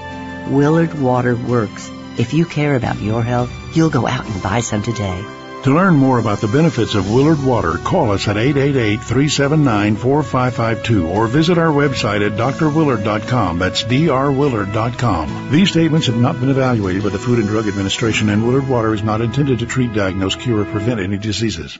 Willard 0.48 0.98
water 0.98 1.36
works. 1.36 1.90
If 2.16 2.32
you 2.32 2.46
care 2.46 2.74
about 2.74 3.02
your 3.02 3.22
health, 3.22 3.52
you'll 3.74 3.90
go 3.90 4.06
out 4.06 4.24
and 4.24 4.42
buy 4.42 4.60
some 4.60 4.82
today. 4.82 5.22
To 5.64 5.74
learn 5.74 5.94
more 5.94 6.18
about 6.18 6.42
the 6.42 6.48
benefits 6.48 6.94
of 6.94 7.10
Willard 7.10 7.42
Water, 7.42 7.78
call 7.78 8.10
us 8.10 8.28
at 8.28 8.36
888-379-4552 8.36 11.08
or 11.08 11.26
visit 11.26 11.56
our 11.56 11.72
website 11.72 12.20
at 12.20 12.32
drwillard.com. 12.32 13.58
That's 13.58 13.82
drwillard.com. 13.82 15.50
These 15.50 15.70
statements 15.70 16.08
have 16.08 16.18
not 16.18 16.38
been 16.38 16.50
evaluated 16.50 17.02
by 17.02 17.08
the 17.08 17.18
Food 17.18 17.38
and 17.38 17.48
Drug 17.48 17.66
Administration 17.66 18.28
and 18.28 18.46
Willard 18.46 18.68
Water 18.68 18.92
is 18.92 19.02
not 19.02 19.22
intended 19.22 19.60
to 19.60 19.66
treat, 19.66 19.94
diagnose, 19.94 20.36
cure, 20.36 20.60
or 20.60 20.66
prevent 20.66 21.00
any 21.00 21.16
diseases. 21.16 21.78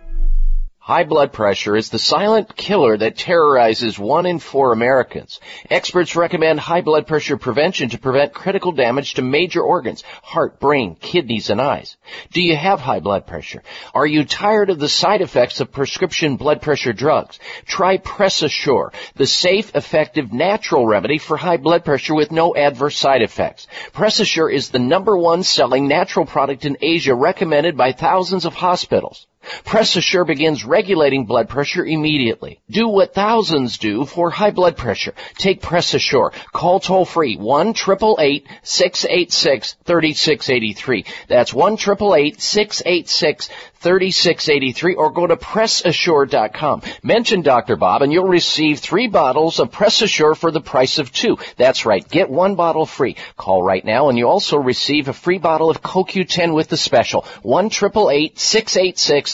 High 0.87 1.05
blood 1.05 1.33
pressure 1.33 1.77
is 1.77 1.89
the 1.89 1.99
silent 1.99 2.57
killer 2.57 2.99
that 2.99 3.17
terrorizes 3.17 3.99
one 3.99 4.27
in 4.27 4.39
four 4.39 4.71
Americans. 4.71 5.41
Experts 5.71 6.15
recommend 6.15 6.61
high 6.61 6.83
blood 6.83 7.07
pressure 7.07 7.39
prevention 7.39 7.89
to 7.89 7.99
prevent 7.99 8.35
critical 8.35 8.71
damage 8.71 9.15
to 9.15 9.23
major 9.23 9.63
organs, 9.63 10.05
heart, 10.23 10.61
brain, 10.61 10.95
kidneys, 10.95 11.49
and 11.49 11.59
eyes. 11.59 11.97
Do 12.33 12.43
you 12.43 12.55
have 12.55 12.81
high 12.81 13.01
blood 13.01 13.27
pressure? 13.27 13.63
Are 13.95 14.05
you 14.05 14.27
tired 14.27 14.69
of 14.69 14.79
the 14.79 14.91
side 14.91 15.23
effects 15.23 15.59
of 15.59 15.73
prescription 15.73 16.37
blood 16.37 16.61
pressure 16.61 16.93
drugs? 16.93 17.39
Try 17.65 17.97
PressAssure, 17.97 18.93
the 19.15 19.27
safe, 19.27 19.75
effective, 19.75 20.35
natural 20.35 20.87
remedy 20.87 21.17
for 21.17 21.39
high 21.39 21.57
blood 21.57 21.87
pressure 21.87 22.15
with 22.15 22.31
no 22.31 22.55
adverse 22.55 22.99
side 22.99 23.23
effects. 23.23 23.69
PressAssure 23.95 24.53
is 24.53 24.69
the 24.69 24.79
number 24.79 25.17
one 25.17 25.45
selling 25.45 25.89
natural 25.89 26.27
product 26.27 26.67
in 26.67 26.77
Asia 26.83 27.15
recommended 27.15 27.75
by 27.75 27.93
thousands 27.93 28.45
of 28.45 28.53
hospitals. 28.53 29.27
PressAssure 29.65 30.27
begins 30.27 30.65
regulating 30.65 31.27
blood 31.27 31.49
pressure 31.49 31.85
immediately. 31.85 32.61
Do 32.71 32.89
what 32.89 33.15
thousands 33.15 33.79
do 33.79 34.05
for 34.05 34.31
high 34.31 34.51
blood 34.51 34.77
pressure. 34.77 35.15
Take 35.39 35.61
PressAssure. 35.61 36.33
Call 36.53 36.81
toll 36.81 37.05
free 37.05 37.37
1 37.37 37.75
686 37.75 39.77
3683. 39.85 41.05
That's 41.29 41.55
1 41.55 41.77
686 41.77 43.49
3683 43.85 44.95
or 44.95 45.13
go 45.13 45.27
to 45.27 45.37
PressAssure.com. 45.37 46.81
Mention 47.03 47.43
Dr. 47.43 47.77
Bob 47.77 48.01
and 48.01 48.11
you'll 48.11 48.25
receive 48.25 48.79
three 48.79 49.09
bottles 49.09 49.61
of 49.61 49.71
PressAssure 49.71 50.35
for 50.35 50.51
the 50.51 50.63
price 50.63 50.99
of 50.99 51.13
two. 51.13 51.37
That's 51.59 51.85
right. 51.85 52.09
Get 52.09 52.31
one 52.31 52.55
bottle 52.55 52.87
free. 52.87 53.17
Call 53.37 53.63
right 53.63 53.85
now 53.85 54.09
and 54.09 54.17
you 54.17 54.27
also 54.27 54.57
receive 54.57 55.09
a 55.09 55.13
free 55.13 55.37
bottle 55.37 55.69
of 55.69 55.83
CoQ10 55.83 56.55
with 56.55 56.69
the 56.69 56.79
special. 56.79 57.27
1 57.43 57.71
686 57.71 59.34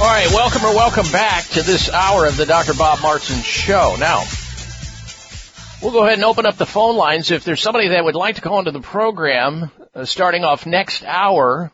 All 0.00 0.06
right, 0.06 0.30
welcome 0.30 0.64
or 0.64 0.74
welcome 0.74 1.12
back 1.12 1.44
to 1.48 1.62
this 1.62 1.90
hour 1.90 2.24
of 2.24 2.38
the 2.38 2.46
Dr. 2.46 2.72
Bob 2.72 3.02
Martin 3.02 3.42
Show. 3.42 3.96
Now, 3.98 4.24
we'll 5.82 5.92
go 5.92 6.06
ahead 6.06 6.14
and 6.14 6.24
open 6.24 6.46
up 6.46 6.56
the 6.56 6.64
phone 6.64 6.96
lines. 6.96 7.30
If 7.30 7.44
there's 7.44 7.60
somebody 7.60 7.88
that 7.88 8.02
would 8.02 8.14
like 8.14 8.36
to 8.36 8.40
call 8.40 8.60
into 8.60 8.70
the 8.70 8.80
program, 8.80 9.70
uh, 9.94 10.06
starting 10.06 10.42
off 10.42 10.64
next 10.64 11.04
hour, 11.04 11.70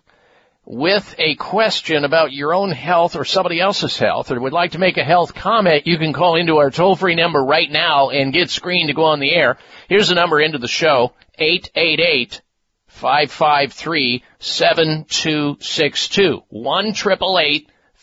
with 0.64 1.14
a 1.18 1.36
question 1.36 2.04
about 2.04 2.32
your 2.32 2.52
own 2.52 2.72
health 2.72 3.14
or 3.14 3.24
somebody 3.24 3.60
else's 3.60 3.96
health 3.96 4.32
or 4.32 4.40
would 4.40 4.52
like 4.52 4.72
to 4.72 4.80
make 4.80 4.96
a 4.96 5.04
health 5.04 5.32
comment, 5.32 5.86
you 5.86 5.96
can 5.96 6.12
call 6.12 6.34
into 6.34 6.56
our 6.56 6.72
toll 6.72 6.96
free 6.96 7.14
number 7.14 7.40
right 7.40 7.70
now 7.70 8.10
and 8.10 8.32
get 8.32 8.50
screened 8.50 8.88
to 8.88 8.94
go 8.94 9.04
on 9.04 9.20
the 9.20 9.36
air. 9.36 9.56
Here's 9.88 10.08
the 10.08 10.16
number 10.16 10.40
into 10.40 10.58
the 10.58 10.66
show, 10.66 11.12
888 11.38 12.42
553 12.88 14.24
7262. 14.40 16.42
1 16.48 16.92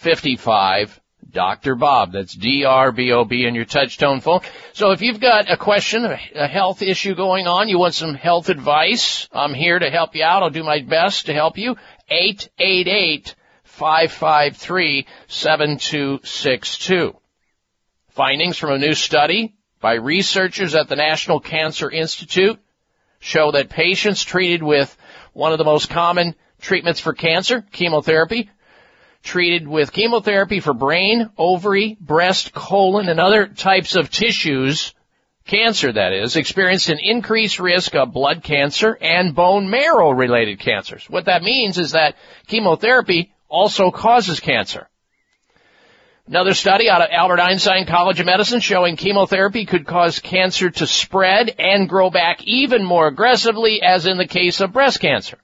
55 0.04 1.00
Dr. 1.32 1.76
Bob. 1.76 2.12
That's 2.12 2.34
D-R-B-O-B 2.34 3.46
in 3.46 3.56
your 3.56 3.66
touchtone 3.66 4.22
phone. 4.22 4.42
So 4.74 4.92
if 4.92 5.02
you've 5.02 5.20
got 5.20 5.50
a 5.50 5.58
question, 5.58 6.06
a 6.06 6.48
health 6.48 6.82
issue 6.82 7.16
going 7.16 7.48
on, 7.48 7.70
you 7.70 7.80
want 7.80 7.96
some 7.96 8.14
health 8.14 8.50
advice, 8.50 9.28
I'm 9.32 9.54
here 9.54 9.80
to 9.80 9.90
help 9.90 10.16
you 10.16 10.24
out. 10.24 10.44
I'll 10.44 10.50
do 10.50 10.64
my 10.64 10.82
best 10.82 11.28
to 11.28 11.34
help 11.34 11.58
you. 11.58 11.76
888 12.10 13.36
553 13.64 15.08
7262. 15.28 17.16
Findings 18.10 18.58
from 18.58 18.74
a 18.74 18.78
new 18.78 18.94
study 18.94 19.56
by 19.82 19.94
researchers 19.94 20.76
at 20.76 20.88
the 20.88 20.96
National 20.96 21.40
Cancer 21.40 21.90
Institute 21.90 22.60
show 23.20 23.52
that 23.52 23.70
patients 23.70 24.22
treated 24.22 24.62
with 24.62 24.96
one 25.32 25.54
of 25.54 25.58
the 25.58 25.64
most 25.64 25.90
common 25.90 26.36
treatments 26.62 27.00
for 27.00 27.14
cancer, 27.14 27.64
chemotherapy, 27.72 28.50
treated 29.24 29.68
with 29.68 29.94
chemotherapy 29.94 30.60
for 30.60 30.74
brain, 30.74 31.30
ovary, 31.38 31.98
breast, 32.00 32.54
colon, 32.54 33.10
and 33.10 33.20
other 33.20 33.48
types 33.48 33.96
of 33.96 34.12
tissues, 34.12 34.94
cancer 35.46 35.92
that 35.92 36.14
is, 36.14 36.36
experienced 36.36 36.90
an 36.90 37.00
increased 37.02 37.60
risk 37.60 37.96
of 37.96 38.14
blood 38.14 38.44
cancer 38.44 38.98
and 39.02 39.34
bone 39.34 39.70
marrow 39.70 40.12
related 40.12 40.60
cancers. 40.60 41.06
What 41.10 41.26
that 41.26 41.42
means 41.42 41.78
is 41.78 41.92
that 41.92 42.16
chemotherapy 42.48 43.34
also 43.48 43.92
causes 43.92 44.40
cancer. 44.40 44.90
Another 46.28 46.54
study 46.54 46.90
out 46.90 47.02
of 47.02 47.10
Albert 47.12 47.42
Einstein 47.42 47.86
College 47.86 48.22
of 48.22 48.26
Medicine 48.26 48.62
showing 48.62 48.96
chemotherapy 48.96 49.66
could 49.66 49.86
cause 49.86 50.20
cancer 50.20 50.70
to 50.70 50.88
spread 50.88 51.54
and 51.60 51.90
grow 51.90 52.10
back 52.10 52.44
even 52.44 52.84
more 52.84 53.08
aggressively 53.08 53.82
as 53.82 54.06
in 54.06 54.18
the 54.18 54.28
case 54.28 54.62
of 54.62 54.72
breast 54.72 55.02
cancer. 55.02 55.38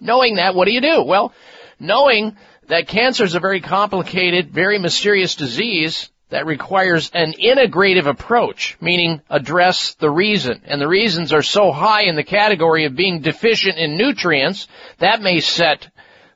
Knowing 0.00 0.36
that, 0.36 0.54
what 0.54 0.66
do 0.66 0.72
you 0.72 0.80
do? 0.80 1.02
Well, 1.02 1.32
knowing 1.80 2.36
that 2.68 2.88
cancer 2.88 3.24
is 3.24 3.34
a 3.34 3.40
very 3.40 3.60
complicated, 3.60 4.50
very 4.50 4.78
mysterious 4.78 5.34
disease 5.34 6.10
that 6.30 6.46
requires 6.46 7.10
an 7.14 7.32
integrative 7.32 8.06
approach, 8.06 8.76
meaning 8.80 9.22
address 9.30 9.94
the 9.94 10.10
reason. 10.10 10.60
And 10.66 10.80
the 10.80 10.88
reasons 10.88 11.32
are 11.32 11.42
so 11.42 11.72
high 11.72 12.02
in 12.02 12.16
the 12.16 12.24
category 12.24 12.84
of 12.84 12.94
being 12.94 13.20
deficient 13.20 13.78
in 13.78 13.96
nutrients, 13.96 14.68
that 14.98 15.22
may 15.22 15.40
set 15.40 15.88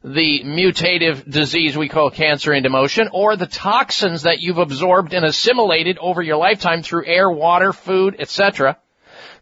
the 0.02 0.42
mutative 0.44 1.30
disease 1.30 1.76
we 1.76 1.88
call 1.88 2.10
cancer 2.10 2.52
into 2.52 2.70
motion, 2.70 3.08
or 3.12 3.36
the 3.36 3.46
toxins 3.46 4.22
that 4.22 4.40
you've 4.40 4.58
absorbed 4.58 5.12
and 5.12 5.24
assimilated 5.24 5.98
over 5.98 6.22
your 6.22 6.38
lifetime 6.38 6.82
through 6.82 7.06
air, 7.06 7.30
water, 7.30 7.72
food, 7.72 8.16
etc. 8.18 8.78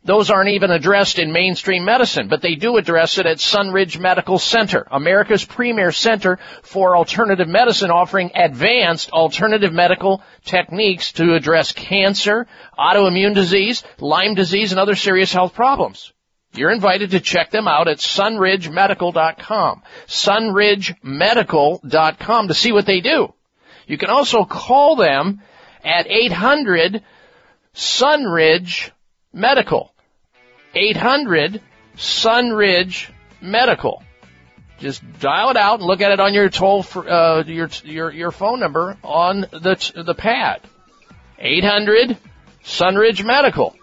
Those 0.02 0.30
aren't 0.30 0.48
even 0.48 0.70
addressed 0.70 1.18
in 1.18 1.30
mainstream 1.30 1.84
medicine, 1.84 2.28
but 2.28 2.40
they 2.40 2.54
do 2.54 2.78
address 2.78 3.18
it 3.18 3.26
at 3.26 3.36
Sunridge 3.36 3.98
Medical 3.98 4.38
Center, 4.38 4.86
America's 4.90 5.44
premier 5.44 5.92
center 5.92 6.38
for 6.62 6.96
alternative 6.96 7.48
medicine 7.48 7.90
offering 7.90 8.30
advanced 8.34 9.10
alternative 9.10 9.74
medical 9.74 10.22
techniques 10.46 11.12
to 11.12 11.34
address 11.34 11.72
cancer, 11.72 12.46
autoimmune 12.78 13.34
disease, 13.34 13.84
Lyme 13.98 14.34
disease, 14.34 14.72
and 14.72 14.80
other 14.80 14.96
serious 14.96 15.34
health 15.34 15.52
problems. 15.52 16.14
You're 16.54 16.72
invited 16.72 17.10
to 17.10 17.20
check 17.20 17.50
them 17.50 17.68
out 17.68 17.86
at 17.86 17.98
sunridgemedical.com. 17.98 19.82
sunridgemedical.com 20.06 22.48
to 22.48 22.54
see 22.54 22.72
what 22.72 22.86
they 22.86 23.00
do. 23.00 23.34
You 23.86 23.98
can 23.98 24.08
also 24.08 24.44
call 24.44 24.96
them 24.96 25.42
at 25.84 26.06
800 26.08 27.02
Sunridge 27.74 28.92
Medical. 29.32 29.92
800 30.74 31.60
Sunridge 31.96 33.10
Medical. 33.40 34.02
Just 34.78 35.02
dial 35.20 35.50
it 35.50 35.56
out 35.56 35.80
and 35.80 35.86
look 35.86 36.00
at 36.00 36.10
it 36.10 36.20
on 36.20 36.32
your 36.32 36.48
toll 36.48 36.82
for, 36.82 37.08
uh, 37.08 37.42
your 37.44 37.68
your 37.84 38.10
your 38.10 38.30
phone 38.30 38.60
number 38.60 38.96
on 39.04 39.42
the 39.42 39.92
the 39.94 40.14
pad. 40.14 40.62
800 41.38 42.16
Sunridge 42.64 43.24
Medical. 43.24 43.76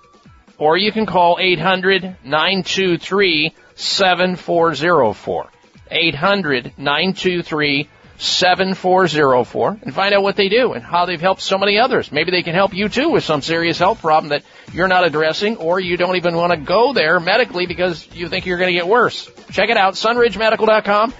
Or 0.57 0.75
you 0.75 0.91
can 0.91 1.05
call 1.05 1.37
800 1.39 2.17
923 2.23 3.53
7404. 3.75 5.49
800 5.91 6.73
923 6.77 7.89
7404 8.17 9.79
and 9.83 9.93
find 9.93 10.13
out 10.13 10.23
what 10.23 10.35
they 10.35 10.49
do 10.49 10.73
and 10.73 10.83
how 10.83 11.05
they've 11.05 11.21
helped 11.21 11.41
so 11.41 11.57
many 11.57 11.77
others. 11.77 12.11
Maybe 12.11 12.31
they 12.31 12.43
can 12.43 12.55
help 12.55 12.73
you 12.73 12.89
too 12.89 13.09
with 13.09 13.23
some 13.23 13.41
serious 13.41 13.77
health 13.77 14.01
problem 14.01 14.29
that 14.29 14.43
you're 14.73 14.87
not 14.87 15.05
addressing 15.05 15.57
or 15.57 15.79
you 15.79 15.97
don't 15.97 16.15
even 16.15 16.35
want 16.35 16.51
to 16.51 16.57
go 16.57 16.93
there 16.93 17.19
medically 17.19 17.67
because 17.67 18.07
you 18.13 18.27
think 18.27 18.45
you're 18.45 18.57
going 18.57 18.73
to 18.73 18.79
get 18.79 18.87
worse. 18.87 19.29
Check 19.51 19.69
it 19.69 19.77
out, 19.77 19.93
sunridgemedical.com 19.93 21.13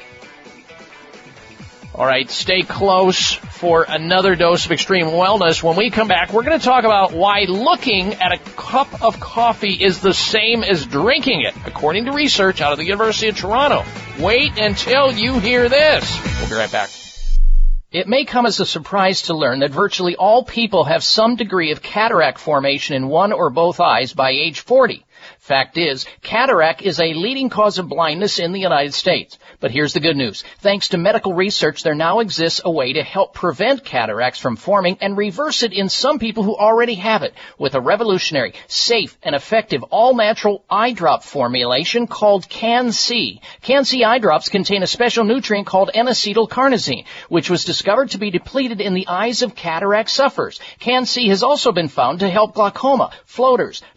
All 1.95 2.07
right, 2.07 2.27
stay 2.27 2.63
close 2.63 3.33
for 3.33 3.85
another 3.87 4.35
dose 4.35 4.65
of 4.65 4.71
extreme 4.71 5.05
wellness. 5.05 5.61
When 5.61 5.77
we 5.77 5.91
come 5.91 6.07
back, 6.07 6.33
we're 6.33 6.41
going 6.41 6.57
to 6.57 6.65
talk 6.65 6.85
about 6.85 7.13
why 7.13 7.45
looking 7.47 8.15
at 8.15 8.31
a 8.31 8.39
cup 8.39 9.03
of 9.03 9.19
coffee 9.19 9.75
is 9.75 10.01
the 10.01 10.13
same 10.13 10.63
as 10.63 10.87
drinking 10.87 11.41
it, 11.41 11.53
according 11.67 12.05
to 12.05 12.11
research 12.11 12.61
out 12.61 12.71
of 12.71 12.79
the 12.79 12.85
University 12.85 13.29
of 13.29 13.37
Toronto. 13.37 13.83
Wait 14.19 14.57
until 14.57 15.11
you 15.11 15.37
hear 15.37 15.69
this. 15.69 16.19
We'll 16.39 16.49
be 16.49 16.55
right 16.55 16.71
back. 16.71 16.89
It 17.91 18.07
may 18.07 18.25
come 18.25 18.47
as 18.47 18.59
a 18.59 18.65
surprise 18.65 19.23
to 19.23 19.35
learn 19.35 19.59
that 19.59 19.69
virtually 19.69 20.15
all 20.15 20.43
people 20.43 20.85
have 20.85 21.03
some 21.03 21.35
degree 21.35 21.71
of 21.71 21.83
cataract 21.83 22.39
formation 22.39 22.95
in 22.95 23.07
one 23.07 23.31
or 23.31 23.51
both 23.51 23.79
eyes 23.79 24.13
by 24.13 24.31
age 24.31 24.61
40. 24.61 25.05
Fact 25.37 25.77
is, 25.77 26.07
cataract 26.23 26.81
is 26.81 26.99
a 26.99 27.13
leading 27.13 27.49
cause 27.49 27.77
of 27.77 27.87
blindness 27.87 28.39
in 28.39 28.51
the 28.51 28.59
United 28.59 28.95
States. 28.95 29.37
But 29.63 29.71
here's 29.71 29.93
the 29.93 30.01
good 30.01 30.17
news. 30.17 30.43
Thanks 30.59 30.89
to 30.89 30.97
medical 30.97 31.33
research, 31.33 31.83
there 31.83 31.95
now 31.95 32.19
exists 32.19 32.59
a 32.65 32.69
way 32.69 32.91
to 32.91 33.01
help 33.01 33.33
prevent 33.33 33.85
cataracts 33.85 34.37
from 34.37 34.57
forming 34.57 34.97
and 34.99 35.15
reverse 35.15 35.63
it 35.63 35.71
in 35.71 35.87
some 35.87 36.19
people 36.19 36.43
who 36.43 36.53
already 36.53 36.95
have 36.95 37.23
it 37.23 37.33
with 37.57 37.73
a 37.73 37.79
revolutionary, 37.79 38.55
safe, 38.67 39.17
and 39.23 39.33
effective 39.33 39.81
all-natural 39.83 40.65
eye 40.69 40.91
drop 40.91 41.23
formulation 41.23 42.07
called 42.07 42.49
Can-C. 42.49 43.39
Can-C 43.61 44.03
eye 44.03 44.19
drops 44.19 44.49
contain 44.49 44.83
a 44.83 44.87
special 44.87 45.23
nutrient 45.23 45.65
called 45.65 45.91
N-acetylcarnosine, 45.93 47.05
which 47.29 47.49
was 47.49 47.63
discovered 47.63 48.09
to 48.09 48.17
be 48.17 48.31
depleted 48.31 48.81
in 48.81 48.93
the 48.93 49.07
eyes 49.07 49.43
of 49.43 49.55
cataract 49.55 50.09
sufferers. 50.09 50.59
Can-C 50.79 51.29
has 51.29 51.41
also 51.41 51.71
been 51.71 51.87
found 51.87 52.19
to 52.19 52.29
help 52.29 52.53
glaucoma, 52.53 53.11
floaters, 53.23 53.81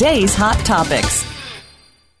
today's 0.00 0.34
hot 0.34 0.56
topics. 0.64 1.39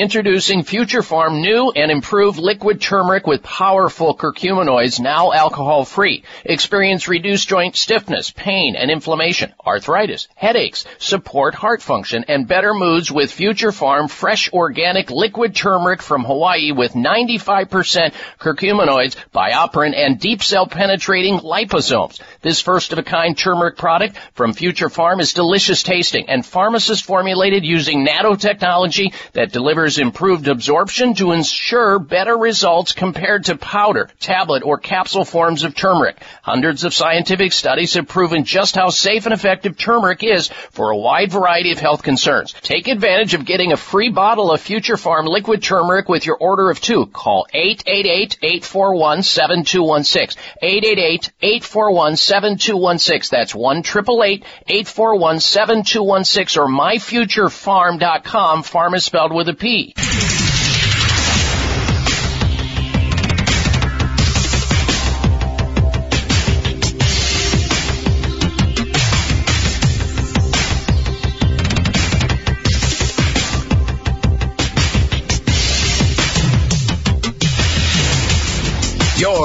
Introducing 0.00 0.62
Future 0.62 1.00
Pharm 1.00 1.40
new 1.40 1.72
and 1.74 1.90
improved 1.90 2.38
liquid 2.38 2.82
turmeric 2.82 3.26
with 3.26 3.42
powerful 3.42 4.14
curcuminoids, 4.14 5.00
now 5.00 5.32
alcohol 5.32 5.86
free. 5.86 6.22
Experience 6.44 7.08
reduced 7.08 7.48
joint 7.48 7.76
stiffness, 7.76 8.30
pain 8.30 8.76
and 8.76 8.90
inflammation, 8.90 9.54
arthritis, 9.66 10.28
headaches, 10.34 10.84
support 10.98 11.54
heart 11.54 11.80
function, 11.80 12.26
and 12.28 12.46
better 12.46 12.74
moods 12.74 13.10
with 13.10 13.32
Future 13.32 13.70
Pharm 13.70 14.10
fresh 14.10 14.52
organic 14.52 15.10
liquid 15.10 15.54
turmeric 15.54 16.02
from 16.02 16.24
Hawaii 16.24 16.72
with 16.72 16.92
95% 16.92 18.12
curcuminoids, 18.38 19.16
BioPerine, 19.34 19.96
and 19.96 20.20
deep 20.20 20.42
cell 20.42 20.66
penetrating 20.66 21.38
liposomes. 21.38 22.20
This 22.42 22.60
first 22.60 22.92
of 22.92 22.98
a 22.98 23.02
kind 23.02 23.36
turmeric 23.36 23.78
product 23.78 24.18
from 24.34 24.52
Future 24.52 24.90
Pharm 24.90 25.20
is 25.20 25.32
delicious 25.32 25.82
tasting 25.82 26.28
and 26.28 26.44
pharmacist 26.44 27.06
formulated 27.06 27.64
using 27.64 28.06
nanotechnology 28.06 29.14
that 29.32 29.52
delivers 29.52 29.85
improved 29.98 30.48
absorption 30.48 31.14
to 31.14 31.32
ensure 31.32 31.98
better 31.98 32.36
results 32.36 32.92
compared 32.92 33.44
to 33.44 33.56
powder, 33.56 34.10
tablet, 34.20 34.62
or 34.62 34.76
capsule 34.78 35.24
forms 35.24 35.64
of 35.64 35.74
turmeric. 35.74 36.18
Hundreds 36.42 36.84
of 36.84 36.92
scientific 36.92 37.52
studies 37.52 37.94
have 37.94 38.06
proven 38.06 38.44
just 38.44 38.76
how 38.76 38.90
safe 38.90 39.24
and 39.26 39.32
effective 39.32 39.78
turmeric 39.78 40.22
is 40.22 40.48
for 40.70 40.90
a 40.90 40.96
wide 40.96 41.32
variety 41.32 41.72
of 41.72 41.78
health 41.78 42.02
concerns. 42.02 42.52
Take 42.52 42.88
advantage 42.88 43.34
of 43.34 43.44
getting 43.44 43.72
a 43.72 43.76
free 43.76 44.08
bottle 44.10 44.50
of 44.52 44.60
Future 44.60 44.96
Pharm 44.96 45.28
liquid 45.28 45.62
turmeric 45.62 46.08
with 46.08 46.26
your 46.26 46.36
order 46.36 46.70
of 46.70 46.80
two. 46.80 47.06
Call 47.06 47.46
888-841-7216. 47.54 50.36
888-841-7216. 50.62 53.30
That's 53.30 53.54
1 53.54 53.82
841-7216 53.82 56.58
or 56.58 56.68
myfuturepharm.com. 56.68 58.62
Farm 58.62 58.94
is 58.94 59.04
spelled 59.04 59.32
with 59.32 59.48
a 59.48 59.54
P. 59.54 59.65
Your 59.66 59.82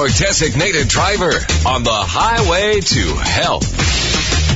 designated 0.09 0.87
driver 0.87 1.33
on 1.65 1.83
the 1.83 1.91
highway 1.91 2.79
to 2.79 3.15
health. 3.15 3.80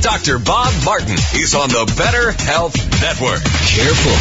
Dr. 0.05 0.37
Bob 0.37 0.71
Martin 0.85 1.17
is 1.33 1.55
on 1.55 1.67
the 1.67 1.91
Better 1.97 2.31
Health 2.31 2.75
Network. 3.01 3.41
Careful. 3.41 4.11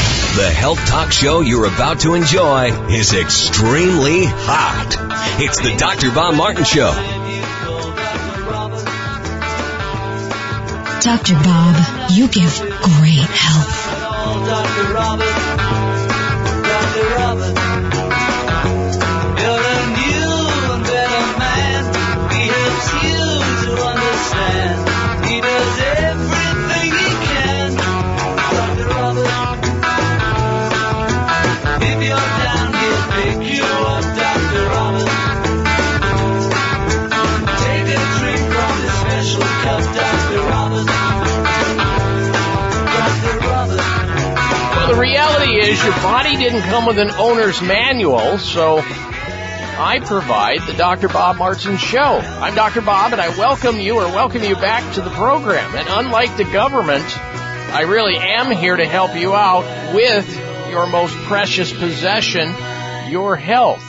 The 0.42 0.50
health 0.50 0.78
talk 0.86 1.12
show 1.12 1.42
you're 1.42 1.66
about 1.66 2.00
to 2.00 2.14
enjoy 2.14 2.72
is 2.88 3.12
extremely 3.12 4.24
hot. 4.24 4.96
It's 5.42 5.60
the 5.60 5.76
Dr. 5.76 6.10
Bob 6.10 6.36
Martin 6.36 6.64
Show. 6.64 6.90
Dr. 11.02 11.34
Bob, 11.34 11.76
you 12.10 12.28
give 12.28 12.58
great 12.80 13.28
health. 13.28 13.84
Your 45.84 45.92
body 45.96 46.34
didn't 46.36 46.62
come 46.62 46.86
with 46.86 46.98
an 46.98 47.10
owner's 47.10 47.60
manual, 47.60 48.38
so 48.38 48.78
I 48.78 50.00
provide 50.02 50.62
the 50.62 50.72
Dr. 50.72 51.08
Bob 51.08 51.36
Martin 51.36 51.76
Show. 51.76 51.98
I'm 51.98 52.54
Dr. 52.54 52.80
Bob, 52.80 53.12
and 53.12 53.20
I 53.20 53.36
welcome 53.36 53.78
you 53.78 53.96
or 53.96 54.06
welcome 54.06 54.42
you 54.42 54.54
back 54.54 54.94
to 54.94 55.02
the 55.02 55.10
program. 55.10 55.74
And 55.74 55.86
unlike 55.90 56.38
the 56.38 56.44
government, 56.44 57.04
I 57.18 57.82
really 57.82 58.16
am 58.16 58.50
here 58.50 58.76
to 58.76 58.86
help 58.86 59.14
you 59.14 59.34
out 59.34 59.94
with 59.94 60.26
your 60.70 60.86
most 60.86 61.14
precious 61.24 61.70
possession, 61.70 62.54
your 63.10 63.36
health. 63.36 63.84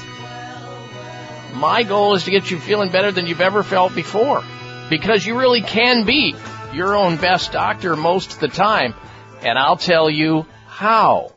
My 1.54 1.84
goal 1.84 2.16
is 2.16 2.26
to 2.26 2.32
get 2.32 2.52
you 2.52 2.60
feeling 2.60 2.92
better 2.92 3.14
than 3.14 3.26
you've 3.26 3.40
ever 3.40 3.64
felt 3.64 3.96
before. 3.96 4.44
Because 4.90 5.26
you 5.26 5.40
really 5.40 5.62
can 5.62 6.04
be 6.04 6.36
your 6.74 6.94
own 6.94 7.16
best 7.16 7.54
doctor 7.54 7.96
most 7.96 8.34
of 8.34 8.40
the 8.42 8.50
time. 8.50 8.94
And 9.44 9.58
I'll 9.58 9.78
tell 9.78 10.10
you 10.10 10.46
how. 10.68 11.35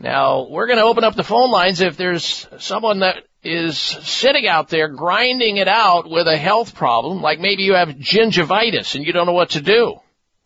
Now, 0.00 0.46
we're 0.48 0.66
going 0.66 0.78
to 0.78 0.84
open 0.84 1.04
up 1.04 1.14
the 1.14 1.22
phone 1.22 1.50
lines 1.50 1.82
if 1.82 1.98
there's 1.98 2.48
someone 2.58 3.00
that 3.00 3.16
is 3.42 3.76
sitting 3.76 4.46
out 4.46 4.70
there 4.70 4.88
grinding 4.88 5.58
it 5.58 5.68
out 5.68 6.08
with 6.08 6.26
a 6.26 6.38
health 6.38 6.74
problem, 6.74 7.20
like 7.20 7.38
maybe 7.38 7.64
you 7.64 7.74
have 7.74 7.90
gingivitis 7.90 8.94
and 8.94 9.06
you 9.06 9.12
don't 9.12 9.26
know 9.26 9.34
what 9.34 9.50
to 9.50 9.60
do, 9.60 9.96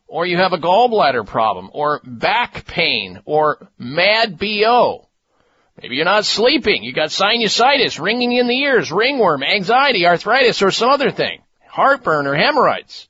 or 0.08 0.26
you 0.26 0.38
have 0.38 0.52
a 0.52 0.58
gallbladder 0.58 1.24
problem, 1.24 1.70
or 1.72 2.00
back 2.04 2.66
pain, 2.66 3.20
or 3.26 3.68
mad 3.78 4.38
BO. 4.38 5.08
Maybe 5.80 5.96
you're 5.96 6.04
not 6.04 6.24
sleeping, 6.24 6.82
you 6.82 6.92
got 6.92 7.10
sinusitis, 7.10 8.00
ringing 8.00 8.32
in 8.32 8.48
the 8.48 8.58
ears, 8.58 8.90
ringworm, 8.90 9.44
anxiety, 9.44 10.04
arthritis, 10.04 10.62
or 10.62 10.72
some 10.72 10.90
other 10.90 11.12
thing, 11.12 11.42
heartburn 11.68 12.26
or 12.26 12.34
hemorrhoids. 12.34 13.08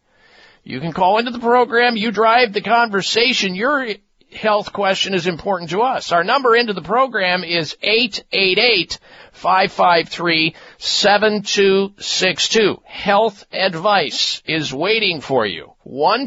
You 0.63 0.81
can 0.81 0.93
call 0.93 1.19
into 1.19 1.31
the 1.31 1.39
program, 1.39 1.97
you 1.97 2.11
drive 2.11 2.53
the 2.53 2.63
conversation, 2.63 3.55
your 3.55 3.87
health 4.35 4.73
question 4.73 5.15
is 5.15 5.27
important 5.27 5.71
to 5.71 5.83
us. 5.83 6.13
Our 6.13 6.25
number 6.25 6.57
into 6.57 6.73
the 6.73 6.83
program 6.83 7.45
is 7.45 7.77
888 7.83 8.99
553 9.33 10.55
7262. 10.79 12.81
Health 12.85 13.45
advice 13.53 14.43
is 14.47 14.73
waiting 14.73 15.21
for 15.21 15.45
you. 15.47 15.75
1 15.83 16.27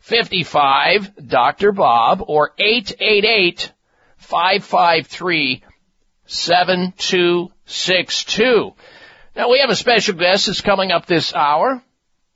55 0.00 1.28
Dr. 1.28 1.72
Bob 1.72 2.22
or 2.26 2.52
888 2.58 3.72
553 4.16 5.62
7262. 6.26 8.74
Now 9.36 9.50
we 9.50 9.58
have 9.60 9.70
a 9.70 9.76
special 9.76 10.14
guest 10.14 10.46
that's 10.46 10.60
coming 10.60 10.90
up 10.90 11.06
this 11.06 11.32
hour. 11.34 11.82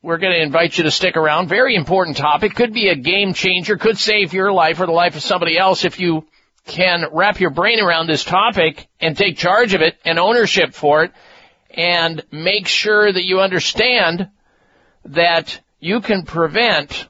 We're 0.05 0.18
going 0.18 0.32
to 0.32 0.42
invite 0.42 0.76
you 0.76 0.82
to 0.82 0.90
stick 0.90 1.16
around. 1.16 1.48
Very 1.48 1.76
important 1.76 2.16
topic. 2.16 2.57
Could 2.57 2.72
be 2.72 2.88
a 2.88 2.96
game 2.96 3.34
changer. 3.34 3.76
Could 3.76 3.96
save 3.96 4.32
your 4.32 4.53
life 4.53 4.80
or 4.80 4.86
the 4.86 4.92
life 4.92 5.14
of 5.14 5.22
somebody 5.22 5.57
else 5.57 5.84
if 5.84 6.00
you 6.00 6.26
can 6.66 7.05
wrap 7.12 7.38
your 7.38 7.50
brain 7.50 7.78
around 7.78 8.09
this 8.09 8.24
topic 8.24 8.88
and 9.00 9.16
take 9.16 9.36
charge 9.36 9.74
of 9.74 9.80
it 9.80 9.96
and 10.05 10.18
ownership 10.18 10.74
for 10.74 11.05
it 11.05 11.12
and 11.70 12.20
make 12.32 12.66
sure 12.66 13.12
that 13.12 13.24
you 13.24 13.38
understand 13.38 14.28
that 15.05 15.61
you 15.78 16.00
can 16.00 16.24
prevent 16.24 17.09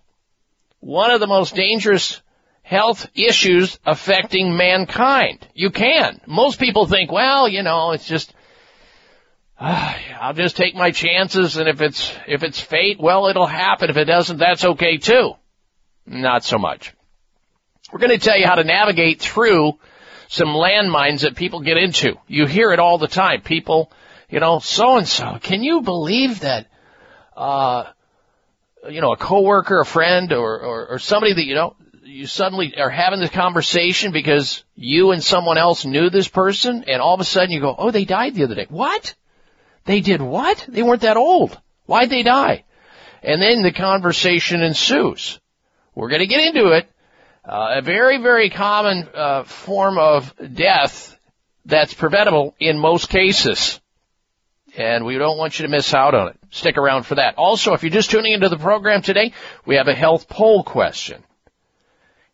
one 0.80 1.10
of 1.10 1.20
the 1.20 1.26
most 1.26 1.54
dangerous 1.54 2.20
health 2.60 3.06
issues 3.14 3.78
affecting 3.86 4.54
mankind. 4.54 5.46
You 5.54 5.70
can. 5.70 6.20
Most 6.26 6.60
people 6.60 6.86
think, 6.86 7.10
well, 7.10 7.48
you 7.48 7.62
know, 7.62 7.92
it's 7.92 8.06
just 8.06 8.34
uh, 9.62 9.94
I'll 10.20 10.34
just 10.34 10.56
take 10.56 10.74
my 10.74 10.90
chances 10.90 11.56
and 11.56 11.68
if 11.68 11.80
it's, 11.80 12.12
if 12.26 12.42
it's 12.42 12.60
fate, 12.60 12.98
well, 12.98 13.28
it'll 13.28 13.46
happen. 13.46 13.90
If 13.90 13.96
it 13.96 14.06
doesn't, 14.06 14.38
that's 14.38 14.64
okay 14.64 14.98
too. 14.98 15.34
Not 16.04 16.44
so 16.44 16.58
much. 16.58 16.92
We're 17.92 18.00
going 18.00 18.10
to 18.10 18.18
tell 18.18 18.36
you 18.36 18.46
how 18.46 18.56
to 18.56 18.64
navigate 18.64 19.20
through 19.20 19.78
some 20.28 20.48
landmines 20.48 21.20
that 21.20 21.36
people 21.36 21.60
get 21.60 21.76
into. 21.76 22.16
You 22.26 22.46
hear 22.46 22.72
it 22.72 22.80
all 22.80 22.98
the 22.98 23.06
time. 23.06 23.42
People, 23.42 23.92
you 24.28 24.40
know, 24.40 24.58
so 24.58 24.96
and 24.96 25.06
so. 25.06 25.38
Can 25.40 25.62
you 25.62 25.82
believe 25.82 26.40
that, 26.40 26.66
uh, 27.36 27.84
you 28.88 29.00
know, 29.00 29.12
a 29.12 29.16
coworker, 29.16 29.80
a 29.80 29.86
friend, 29.86 30.32
or, 30.32 30.58
or, 30.58 30.86
or 30.88 30.98
somebody 30.98 31.34
that 31.34 31.44
you 31.44 31.54
know, 31.54 31.76
you 32.02 32.26
suddenly 32.26 32.74
are 32.78 32.90
having 32.90 33.20
this 33.20 33.30
conversation 33.30 34.10
because 34.10 34.64
you 34.74 35.12
and 35.12 35.22
someone 35.22 35.56
else 35.56 35.84
knew 35.84 36.10
this 36.10 36.26
person, 36.26 36.84
and 36.88 37.00
all 37.00 37.14
of 37.14 37.20
a 37.20 37.24
sudden 37.24 37.52
you 37.52 37.60
go, 37.60 37.74
"Oh, 37.78 37.90
they 37.92 38.04
died 38.04 38.34
the 38.34 38.44
other 38.44 38.56
day." 38.56 38.66
What? 38.68 39.14
They 39.84 40.00
did 40.00 40.20
what? 40.22 40.64
They 40.68 40.82
weren't 40.82 41.02
that 41.02 41.16
old. 41.16 41.58
Why'd 41.86 42.10
they 42.10 42.22
die? 42.22 42.64
And 43.22 43.40
then 43.40 43.62
the 43.62 43.72
conversation 43.72 44.62
ensues. 44.62 45.40
We're 45.94 46.08
going 46.08 46.20
to 46.20 46.26
get 46.26 46.46
into 46.46 46.70
it. 46.72 46.88
Uh, 47.44 47.74
a 47.78 47.82
very, 47.82 48.18
very 48.18 48.50
common 48.50 49.08
uh, 49.14 49.44
form 49.44 49.98
of 49.98 50.32
death 50.54 51.18
that's 51.64 51.94
preventable 51.94 52.54
in 52.58 52.78
most 52.78 53.08
cases. 53.08 53.80
And 54.76 55.04
we 55.04 55.18
don't 55.18 55.38
want 55.38 55.58
you 55.58 55.64
to 55.66 55.70
miss 55.70 55.92
out 55.92 56.14
on 56.14 56.28
it. 56.28 56.38
Stick 56.50 56.78
around 56.78 57.04
for 57.04 57.16
that. 57.16 57.34
Also, 57.36 57.74
if 57.74 57.82
you're 57.82 57.90
just 57.90 58.10
tuning 58.10 58.32
into 58.32 58.48
the 58.48 58.58
program 58.58 59.02
today, 59.02 59.32
we 59.66 59.76
have 59.76 59.88
a 59.88 59.94
health 59.94 60.28
poll 60.28 60.62
question. 60.64 61.22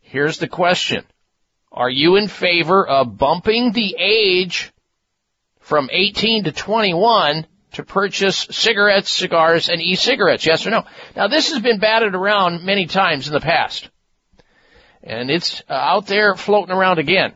Here's 0.01 0.39
the 0.39 0.49
question. 0.49 1.05
Are 1.73 1.91
you 1.91 2.17
in 2.17 2.29
favor 2.29 2.87
of 2.87 3.19
bumping 3.19 3.73
the 3.73 3.97
age 3.99 4.73
from 5.69 5.91
18 5.93 6.45
to 6.45 6.53
21 6.53 7.47
to 7.73 7.83
purchase 7.83 8.47
cigarettes, 8.51 9.11
cigars, 9.11 9.69
and 9.69 9.83
e-cigarettes? 9.83 10.47
Yes 10.47 10.67
or 10.67 10.71
no? 10.71 10.85
Now 11.15 11.29
this 11.29 11.53
has 11.53 11.61
been 11.61 11.79
batted 11.79 12.15
around 12.15 12.65
many 12.65 12.87
times 12.87 13.29
in 13.29 13.35
the 13.35 13.41
past. 13.41 13.91
And 15.03 15.31
it's 15.31 15.63
uh, 15.69 15.75
out 15.75 16.07
there 16.07 16.35
floating 16.37 16.75
around 16.75 16.99
again. 16.99 17.35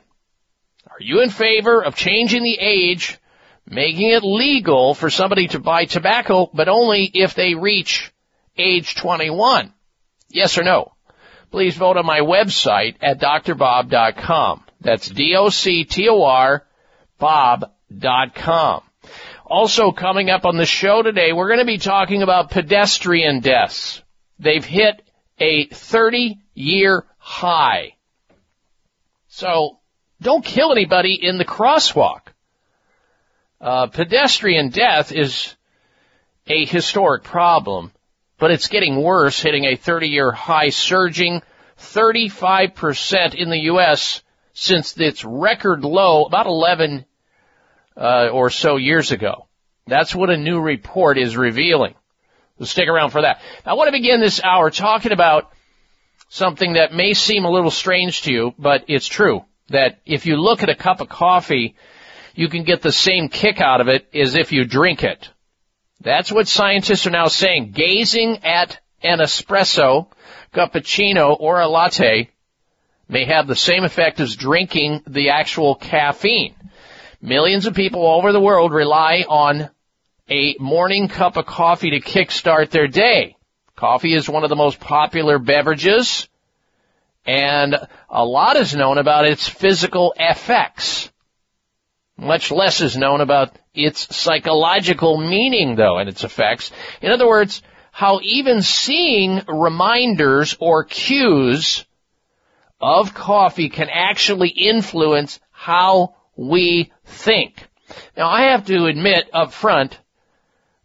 Are 0.87 1.01
you 1.01 1.21
in 1.21 1.29
favor 1.29 1.85
of 1.85 1.95
changing 1.95 2.43
the 2.43 2.59
age, 2.59 3.19
making 3.67 4.11
it 4.11 4.25
legal 4.25 4.95
for 4.95 5.11
somebody 5.11 5.49
to 5.49 5.59
buy 5.59 5.85
tobacco, 5.85 6.51
but 6.55 6.69
only 6.69 7.05
if 7.13 7.35
they 7.35 7.55
reach 7.55 8.13
age 8.57 8.95
21? 8.95 9.75
Yes 10.31 10.57
or 10.57 10.63
no? 10.63 10.93
Please 11.51 11.77
vote 11.77 11.99
on 11.99 12.07
my 12.07 12.21
website 12.21 12.97
at 13.03 13.21
doctorbob.com. 13.21 14.65
That's 14.81 15.09
D-O-C-T-O-R 15.11 16.67
Bob 17.19 17.71
com. 18.01 18.83
Also 19.45 19.93
coming 19.93 20.31
up 20.31 20.45
on 20.45 20.57
the 20.57 20.67
show 20.67 21.03
today, 21.03 21.33
we're 21.33 21.49
going 21.49 21.59
to 21.59 21.67
be 21.67 21.79
talking 21.79 22.23
about 22.23 22.51
pedestrian 22.51 23.41
deaths. 23.41 24.03
They've 24.39 24.65
hit 24.65 25.03
a 25.39 25.67
30 25.67 26.39
year 26.55 27.05
high. 27.19 27.97
So 29.29 29.79
don't 30.21 30.45
kill 30.45 30.73
anybody 30.73 31.19
in 31.21 31.39
the 31.39 31.45
crosswalk. 31.45 32.21
Uh, 33.61 33.87
pedestrian 33.87 34.71
death 34.71 35.13
is 35.13 35.55
a 36.47 36.65
historic 36.65 37.23
problem, 37.23 37.93
but 38.39 38.51
it's 38.51 38.69
getting 38.69 39.03
worse, 39.03 39.41
hitting 39.41 39.65
a 39.65 39.77
30 39.77 40.09
year 40.09 40.33
high, 40.33 40.71
surging 40.71 41.43
35% 41.79 43.35
in 43.35 43.51
the 43.51 43.65
U.S. 43.65 44.23
since 44.53 44.97
its 44.99 45.25
record 45.25 45.85
low 45.85 46.25
about 46.25 46.47
11 46.47 47.05
uh, 47.97 48.29
or 48.33 48.51
so 48.51 48.77
years 48.77 49.13
ago. 49.13 49.47
That's 49.87 50.15
what 50.15 50.31
a 50.31 50.37
new 50.37 50.61
report 50.61 51.19
is 51.19 51.37
revealing. 51.37 51.95
So 52.59 52.65
stick 52.65 52.89
around 52.89 53.11
for 53.11 53.23
that. 53.23 53.41
I 53.67 53.75
want 53.75 53.89
to 53.89 53.93
begin 53.93 54.21
this 54.21 54.43
hour 54.43 54.71
talking 54.71 55.13
about 55.13 55.51
something 56.29 56.75
that 56.75 56.93
may 56.93 57.15
seem 57.15 57.45
a 57.45 57.51
little 57.51 57.71
strange 57.71 58.23
to 58.23 58.33
you, 58.33 58.55
but 58.59 58.85
it's 58.89 59.07
true. 59.07 59.45
That 59.69 60.01
if 60.07 60.27
you 60.27 60.37
look 60.37 60.63
at 60.63 60.69
a 60.69 60.75
cup 60.75 61.01
of 61.01 61.09
coffee, 61.09 61.77
you 62.35 62.49
can 62.49 62.65
get 62.65 62.83
the 62.83 62.93
same 62.93 63.29
kick 63.29 63.61
out 63.61 63.81
of 63.81 63.89
it 63.89 64.09
as 64.15 64.35
if 64.35 64.53
you 64.53 64.65
drink 64.65 65.03
it. 65.03 65.29
That's 66.01 66.33
what 66.33 66.49
scientists 66.49 67.07
are 67.07 67.11
now 67.11 67.29
saying. 67.29 67.73
Gazing 67.73 68.45
at 68.45 68.81
an 69.03 69.19
espresso, 69.19 70.09
cappuccino, 70.53 71.37
or 71.39 71.61
a 71.61 71.69
latte 71.69 72.31
may 73.09 73.25
have 73.25 73.47
the 73.47 73.57
same 73.57 73.85
effect 73.85 74.21
as 74.21 74.37
drinking 74.37 75.03
the 75.07 75.31
actual 75.31 75.75
caffeine. 75.75 76.55
Millions 77.25 77.67
of 77.67 77.75
people 77.75 78.03
all 78.03 78.19
over 78.19 78.33
the 78.33 78.41
world 78.41 78.73
rely 78.73 79.25
on 79.29 79.71
a 80.29 80.57
morning 80.59 81.07
cup 81.07 81.37
of 81.37 81.47
coffee 81.47 81.91
to 81.91 82.01
kickstart 82.01 82.71
their 82.71 82.89
day. 82.89 83.37
Coffee 83.77 84.13
is 84.13 84.29
one 84.29 84.43
of 84.43 84.51
the 84.51 84.57
most 84.57 84.81
popular 84.81 85.39
beverages, 85.39 86.29
and 87.25 87.77
a 88.11 88.25
lot 88.25 88.57
is 88.57 88.75
known 88.75 88.99
about 88.99 89.25
its 89.25 89.49
physical 89.49 90.13
effects. 90.19 91.13
Much 92.17 92.51
less 92.51 92.81
is 92.81 92.97
known 92.97 93.21
about 93.21 93.57
its 93.73 94.17
psychological 94.17 95.17
meaning, 95.17 95.77
though, 95.77 95.99
and 95.99 96.09
its 96.09 96.25
effects. 96.25 96.73
In 97.01 97.13
other 97.13 97.29
words, 97.29 97.63
how 97.93 98.19
even 98.25 98.63
seeing 98.63 99.43
reminders 99.47 100.57
or 100.59 100.83
cues 100.83 101.85
of 102.81 103.15
coffee 103.15 103.69
can 103.69 103.89
actually 103.89 104.49
influence 104.49 105.39
how 105.53 106.17
we 106.37 106.93
think. 107.05 107.67
Now 108.17 108.29
I 108.29 108.51
have 108.51 108.67
to 108.67 108.87
admit 108.87 109.29
up 109.33 109.53
front, 109.53 109.99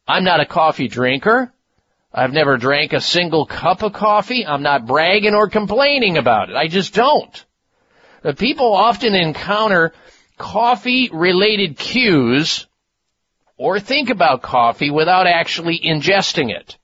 I'm 0.07 0.23
not 0.23 0.39
a 0.39 0.45
coffee 0.45 0.87
drinker. 0.87 1.53
I've 2.13 2.33
never 2.33 2.57
drank 2.57 2.93
a 2.93 3.01
single 3.01 3.45
cup 3.45 3.83
of 3.83 3.93
coffee. 3.93 4.45
I'm 4.45 4.63
not 4.63 4.87
bragging 4.87 5.35
or 5.35 5.49
complaining 5.49 6.17
about 6.17 6.49
it. 6.49 6.55
I 6.55 6.67
just 6.67 6.93
don't. 6.93 7.45
But 8.23 8.37
people 8.37 8.73
often 8.73 9.13
encounter 9.13 9.93
coffee 10.37 11.09
related 11.11 11.77
cues 11.77 12.67
or 13.57 13.79
think 13.79 14.09
about 14.09 14.41
coffee 14.41 14.89
without 14.89 15.27
actually 15.27 15.79
ingesting 15.79 16.49
it. 16.51 16.77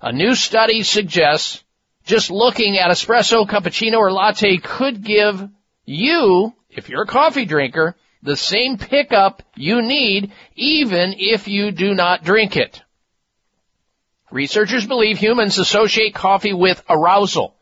A 0.00 0.12
new 0.12 0.34
study 0.34 0.82
suggests 0.82 1.62
just 2.04 2.30
looking 2.30 2.78
at 2.78 2.90
espresso, 2.90 3.48
cappuccino, 3.48 3.98
or 3.98 4.12
latte 4.12 4.58
could 4.58 5.02
give 5.02 5.48
you, 5.84 6.54
if 6.76 6.88
you're 6.88 7.02
a 7.02 7.06
coffee 7.06 7.44
drinker, 7.44 7.96
the 8.22 8.36
same 8.36 8.78
pickup 8.78 9.42
you 9.54 9.82
need 9.82 10.32
even 10.54 11.14
if 11.18 11.48
you 11.48 11.70
do 11.70 11.94
not 11.94 12.24
drink 12.24 12.56
it. 12.56 12.82
Researchers 14.30 14.86
believe 14.86 15.18
humans 15.18 15.58
associate 15.58 16.14
coffee 16.14 16.52
with 16.52 16.82
arousal 16.88 17.56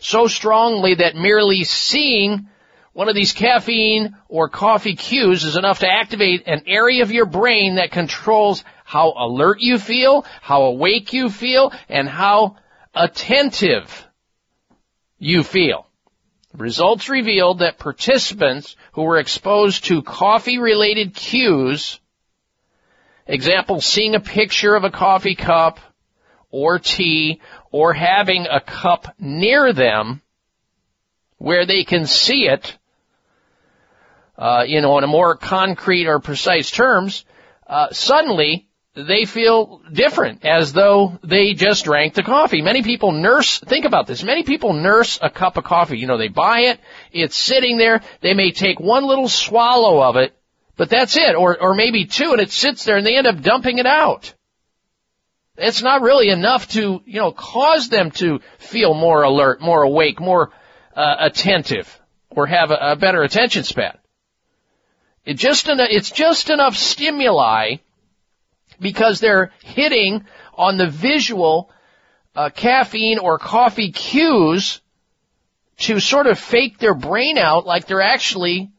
so 0.00 0.26
strongly 0.26 0.96
that 0.96 1.14
merely 1.14 1.64
seeing 1.64 2.48
one 2.92 3.08
of 3.08 3.14
these 3.14 3.32
caffeine 3.32 4.16
or 4.28 4.48
coffee 4.48 4.96
cues 4.96 5.44
is 5.44 5.56
enough 5.56 5.80
to 5.80 5.88
activate 5.88 6.44
an 6.46 6.62
area 6.66 7.02
of 7.02 7.12
your 7.12 7.26
brain 7.26 7.76
that 7.76 7.90
controls 7.90 8.64
how 8.84 9.12
alert 9.12 9.60
you 9.60 9.78
feel, 9.78 10.24
how 10.40 10.62
awake 10.62 11.12
you 11.12 11.28
feel, 11.28 11.72
and 11.88 12.08
how 12.08 12.56
attentive 12.94 14.06
you 15.18 15.42
feel. 15.42 15.86
Results 16.56 17.10
revealed 17.10 17.58
that 17.58 17.78
participants 17.78 18.76
who 18.92 19.02
were 19.02 19.18
exposed 19.18 19.84
to 19.84 20.02
coffee 20.02 20.58
related 20.58 21.14
cues, 21.14 22.00
example, 23.26 23.80
seeing 23.80 24.14
a 24.14 24.20
picture 24.20 24.74
of 24.74 24.84
a 24.84 24.90
coffee 24.90 25.34
cup 25.34 25.80
or 26.50 26.78
tea 26.78 27.42
or 27.70 27.92
having 27.92 28.46
a 28.50 28.60
cup 28.60 29.14
near 29.18 29.74
them 29.74 30.22
where 31.36 31.66
they 31.66 31.84
can 31.84 32.06
see 32.06 32.48
it, 32.48 32.78
uh, 34.38 34.64
you 34.66 34.80
know, 34.80 34.96
in 34.96 35.04
a 35.04 35.08
more 35.08 35.36
concrete 35.36 36.06
or 36.06 36.20
precise 36.20 36.70
terms, 36.70 37.26
uh, 37.66 37.90
suddenly 37.90 38.65
they 38.96 39.26
feel 39.26 39.82
different 39.92 40.42
as 40.44 40.72
though 40.72 41.18
they 41.22 41.52
just 41.52 41.84
drank 41.84 42.14
the 42.14 42.22
coffee. 42.22 42.62
Many 42.62 42.82
people 42.82 43.12
nurse, 43.12 43.58
think 43.58 43.84
about 43.84 44.06
this, 44.06 44.22
many 44.22 44.42
people 44.42 44.72
nurse 44.72 45.18
a 45.20 45.28
cup 45.28 45.58
of 45.58 45.64
coffee. 45.64 45.98
You 45.98 46.06
know, 46.06 46.16
they 46.16 46.28
buy 46.28 46.60
it, 46.60 46.80
it's 47.12 47.36
sitting 47.36 47.76
there, 47.76 48.00
they 48.22 48.32
may 48.32 48.52
take 48.52 48.80
one 48.80 49.04
little 49.04 49.28
swallow 49.28 50.02
of 50.02 50.16
it, 50.16 50.34
but 50.76 50.88
that's 50.88 51.16
it, 51.16 51.34
or, 51.34 51.60
or 51.60 51.74
maybe 51.74 52.06
two, 52.06 52.32
and 52.32 52.40
it 52.40 52.50
sits 52.50 52.84
there 52.84 52.96
and 52.96 53.06
they 53.06 53.16
end 53.16 53.26
up 53.26 53.42
dumping 53.42 53.76
it 53.76 53.86
out. 53.86 54.32
It's 55.58 55.82
not 55.82 56.00
really 56.00 56.30
enough 56.30 56.68
to, 56.68 57.02
you 57.04 57.20
know, 57.20 57.32
cause 57.32 57.90
them 57.90 58.10
to 58.12 58.40
feel 58.58 58.94
more 58.94 59.22
alert, 59.22 59.60
more 59.60 59.82
awake, 59.82 60.20
more 60.20 60.52
uh, 60.94 61.16
attentive, 61.20 62.00
or 62.30 62.46
have 62.46 62.70
a, 62.70 62.78
a 62.92 62.96
better 62.96 63.22
attention 63.22 63.64
span. 63.64 63.96
It 65.26 65.34
just 65.34 65.66
it's 65.68 66.10
just 66.10 66.50
enough 66.50 66.76
stimuli 66.76 67.76
because 68.80 69.20
they're 69.20 69.52
hitting 69.62 70.24
on 70.54 70.76
the 70.76 70.88
visual 70.88 71.70
uh, 72.34 72.50
caffeine 72.50 73.18
or 73.18 73.38
coffee 73.38 73.92
cues 73.92 74.80
to 75.78 76.00
sort 76.00 76.26
of 76.26 76.38
fake 76.38 76.78
their 76.78 76.94
brain 76.94 77.38
out 77.38 77.66
like 77.66 77.86
they're 77.86 78.00
actually 78.00 78.70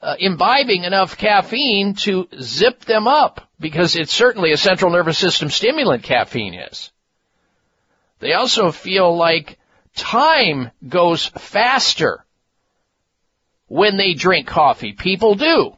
uh, 0.00 0.16
imbibing 0.18 0.84
enough 0.84 1.16
caffeine 1.16 1.94
to 1.94 2.28
zip 2.40 2.84
them 2.84 3.08
up 3.08 3.48
because 3.58 3.96
it's 3.96 4.12
certainly 4.12 4.52
a 4.52 4.56
central 4.56 4.92
nervous 4.92 5.18
system 5.18 5.50
stimulant 5.50 6.02
caffeine 6.02 6.54
is. 6.54 6.92
They 8.18 8.34
also 8.34 8.70
feel 8.70 9.16
like 9.16 9.58
time 9.96 10.70
goes 10.86 11.26
faster 11.26 12.24
when 13.66 13.96
they 13.96 14.14
drink 14.14 14.46
coffee. 14.46 14.92
People 14.92 15.34
do. 15.34 15.76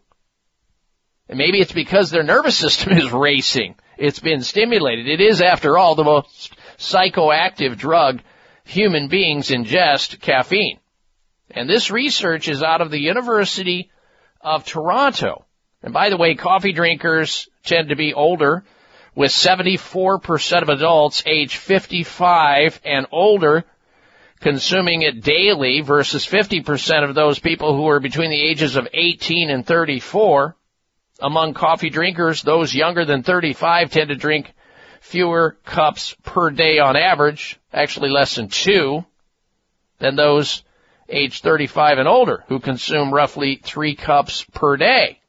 And 1.28 1.38
maybe 1.38 1.60
it's 1.60 1.72
because 1.72 2.10
their 2.10 2.22
nervous 2.22 2.56
system 2.56 2.92
is 2.98 3.10
racing. 3.12 3.76
It's 3.98 4.18
been 4.18 4.42
stimulated. 4.42 5.08
It 5.08 5.20
is, 5.20 5.40
after 5.40 5.78
all, 5.78 5.94
the 5.94 6.04
most 6.04 6.54
psychoactive 6.78 7.76
drug 7.76 8.20
human 8.64 9.08
beings 9.08 9.48
ingest, 9.48 10.20
caffeine. 10.20 10.78
And 11.50 11.68
this 11.68 11.90
research 11.90 12.48
is 12.48 12.62
out 12.62 12.80
of 12.80 12.90
the 12.90 13.00
University 13.00 13.90
of 14.40 14.64
Toronto. 14.64 15.46
And 15.82 15.94
by 15.94 16.10
the 16.10 16.16
way, 16.16 16.34
coffee 16.34 16.72
drinkers 16.72 17.48
tend 17.64 17.88
to 17.90 17.96
be 17.96 18.12
older 18.12 18.64
with 19.14 19.30
74% 19.30 20.62
of 20.62 20.68
adults 20.68 21.22
age 21.26 21.56
55 21.56 22.80
and 22.84 23.06
older 23.10 23.64
consuming 24.40 25.02
it 25.02 25.22
daily 25.22 25.80
versus 25.80 26.26
50% 26.26 27.08
of 27.08 27.14
those 27.14 27.38
people 27.38 27.74
who 27.74 27.88
are 27.88 28.00
between 28.00 28.30
the 28.30 28.48
ages 28.48 28.76
of 28.76 28.86
18 28.92 29.48
and 29.48 29.66
34. 29.66 30.56
Among 31.20 31.54
coffee 31.54 31.90
drinkers, 31.90 32.42
those 32.42 32.74
younger 32.74 33.04
than 33.04 33.22
35 33.22 33.90
tend 33.90 34.10
to 34.10 34.16
drink 34.16 34.52
fewer 35.00 35.56
cups 35.64 36.14
per 36.22 36.50
day 36.50 36.78
on 36.78 36.96
average, 36.96 37.58
actually 37.72 38.10
less 38.10 38.34
than 38.34 38.48
two, 38.48 39.04
than 39.98 40.16
those 40.16 40.62
age 41.08 41.40
35 41.40 41.98
and 41.98 42.08
older 42.08 42.44
who 42.48 42.58
consume 42.58 43.14
roughly 43.14 43.60
three 43.62 43.94
cups 43.94 44.44
per 44.52 44.76
day. 44.76 45.20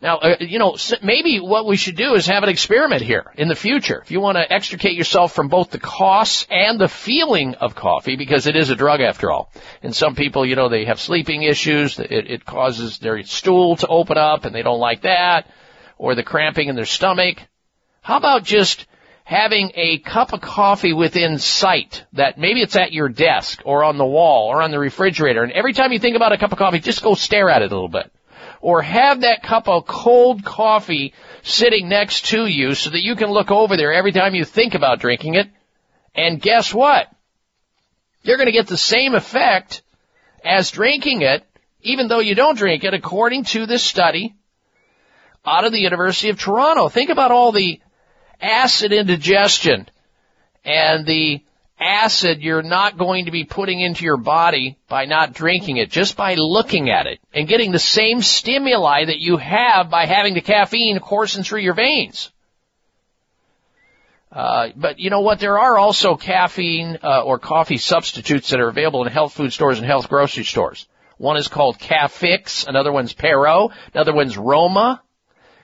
Now, 0.00 0.18
uh, 0.18 0.36
you 0.38 0.60
know, 0.60 0.76
maybe 1.02 1.40
what 1.40 1.66
we 1.66 1.76
should 1.76 1.96
do 1.96 2.14
is 2.14 2.26
have 2.26 2.44
an 2.44 2.48
experiment 2.48 3.02
here 3.02 3.32
in 3.36 3.48
the 3.48 3.56
future. 3.56 4.00
If 4.00 4.12
you 4.12 4.20
want 4.20 4.36
to 4.38 4.52
extricate 4.52 4.96
yourself 4.96 5.32
from 5.32 5.48
both 5.48 5.70
the 5.70 5.80
costs 5.80 6.46
and 6.48 6.80
the 6.80 6.86
feeling 6.86 7.56
of 7.56 7.74
coffee, 7.74 8.14
because 8.14 8.46
it 8.46 8.54
is 8.54 8.70
a 8.70 8.76
drug 8.76 9.00
after 9.00 9.32
all. 9.32 9.50
And 9.82 9.94
some 9.94 10.14
people, 10.14 10.46
you 10.46 10.54
know, 10.54 10.68
they 10.68 10.84
have 10.84 11.00
sleeping 11.00 11.42
issues. 11.42 11.98
It, 11.98 12.30
it 12.30 12.44
causes 12.44 12.98
their 12.98 13.20
stool 13.24 13.74
to 13.76 13.88
open 13.88 14.16
up 14.16 14.44
and 14.44 14.54
they 14.54 14.62
don't 14.62 14.78
like 14.78 15.02
that. 15.02 15.50
Or 15.96 16.14
the 16.14 16.22
cramping 16.22 16.68
in 16.68 16.76
their 16.76 16.84
stomach. 16.84 17.38
How 18.00 18.18
about 18.18 18.44
just 18.44 18.86
having 19.24 19.72
a 19.74 19.98
cup 19.98 20.32
of 20.32 20.40
coffee 20.40 20.92
within 20.92 21.38
sight 21.38 22.04
that 22.12 22.38
maybe 22.38 22.62
it's 22.62 22.76
at 22.76 22.92
your 22.92 23.08
desk 23.08 23.62
or 23.64 23.82
on 23.82 23.98
the 23.98 24.06
wall 24.06 24.46
or 24.46 24.62
on 24.62 24.70
the 24.70 24.78
refrigerator. 24.78 25.42
And 25.42 25.52
every 25.52 25.72
time 25.72 25.92
you 25.92 25.98
think 25.98 26.14
about 26.14 26.32
a 26.32 26.38
cup 26.38 26.52
of 26.52 26.56
coffee, 26.56 26.78
just 26.78 27.02
go 27.02 27.14
stare 27.14 27.50
at 27.50 27.62
it 27.62 27.72
a 27.72 27.74
little 27.74 27.88
bit 27.88 28.12
or 28.60 28.82
have 28.82 29.20
that 29.20 29.42
cup 29.42 29.68
of 29.68 29.86
cold 29.86 30.44
coffee 30.44 31.14
sitting 31.42 31.88
next 31.88 32.26
to 32.26 32.46
you 32.46 32.74
so 32.74 32.90
that 32.90 33.02
you 33.02 33.16
can 33.16 33.30
look 33.30 33.50
over 33.50 33.76
there 33.76 33.92
every 33.92 34.12
time 34.12 34.34
you 34.34 34.44
think 34.44 34.74
about 34.74 35.00
drinking 35.00 35.34
it. 35.34 35.48
And 36.14 36.40
guess 36.40 36.74
what? 36.74 37.08
You're 38.22 38.36
going 38.36 38.46
to 38.46 38.52
get 38.52 38.66
the 38.66 38.76
same 38.76 39.14
effect 39.14 39.82
as 40.44 40.70
drinking 40.70 41.22
it, 41.22 41.44
even 41.82 42.08
though 42.08 42.18
you 42.18 42.34
don't 42.34 42.58
drink 42.58 42.84
it, 42.84 42.94
according 42.94 43.44
to 43.44 43.66
this 43.66 43.82
study 43.82 44.34
out 45.46 45.64
of 45.64 45.72
the 45.72 45.80
University 45.80 46.30
of 46.30 46.38
Toronto. 46.38 46.88
Think 46.88 47.10
about 47.10 47.30
all 47.30 47.52
the 47.52 47.80
acid 48.40 48.92
indigestion 48.92 49.88
and 50.64 51.06
the 51.06 51.42
acid 51.80 52.42
you're 52.42 52.62
not 52.62 52.98
going 52.98 53.26
to 53.26 53.30
be 53.30 53.44
putting 53.44 53.80
into 53.80 54.04
your 54.04 54.16
body 54.16 54.76
by 54.88 55.04
not 55.04 55.32
drinking 55.32 55.76
it, 55.76 55.90
just 55.90 56.16
by 56.16 56.34
looking 56.34 56.90
at 56.90 57.06
it 57.06 57.20
and 57.32 57.48
getting 57.48 57.72
the 57.72 57.78
same 57.78 58.22
stimuli 58.22 59.04
that 59.04 59.18
you 59.18 59.36
have 59.36 59.90
by 59.90 60.06
having 60.06 60.34
the 60.34 60.40
caffeine 60.40 60.98
coursing 60.98 61.44
through 61.44 61.60
your 61.60 61.74
veins. 61.74 62.30
Uh, 64.30 64.68
but 64.76 64.98
you 64.98 65.10
know 65.10 65.20
what? 65.20 65.40
There 65.40 65.58
are 65.58 65.78
also 65.78 66.16
caffeine 66.16 66.98
uh, 67.02 67.22
or 67.22 67.38
coffee 67.38 67.78
substitutes 67.78 68.50
that 68.50 68.60
are 68.60 68.68
available 68.68 69.04
in 69.04 69.12
health 69.12 69.32
food 69.32 69.52
stores 69.52 69.78
and 69.78 69.86
health 69.86 70.08
grocery 70.08 70.44
stores. 70.44 70.86
One 71.16 71.36
is 71.36 71.48
called 71.48 71.78
Cafix, 71.78 72.66
another 72.68 72.92
one's 72.92 73.12
Pero, 73.12 73.70
another 73.94 74.14
one's 74.14 74.36
Roma. 74.36 75.02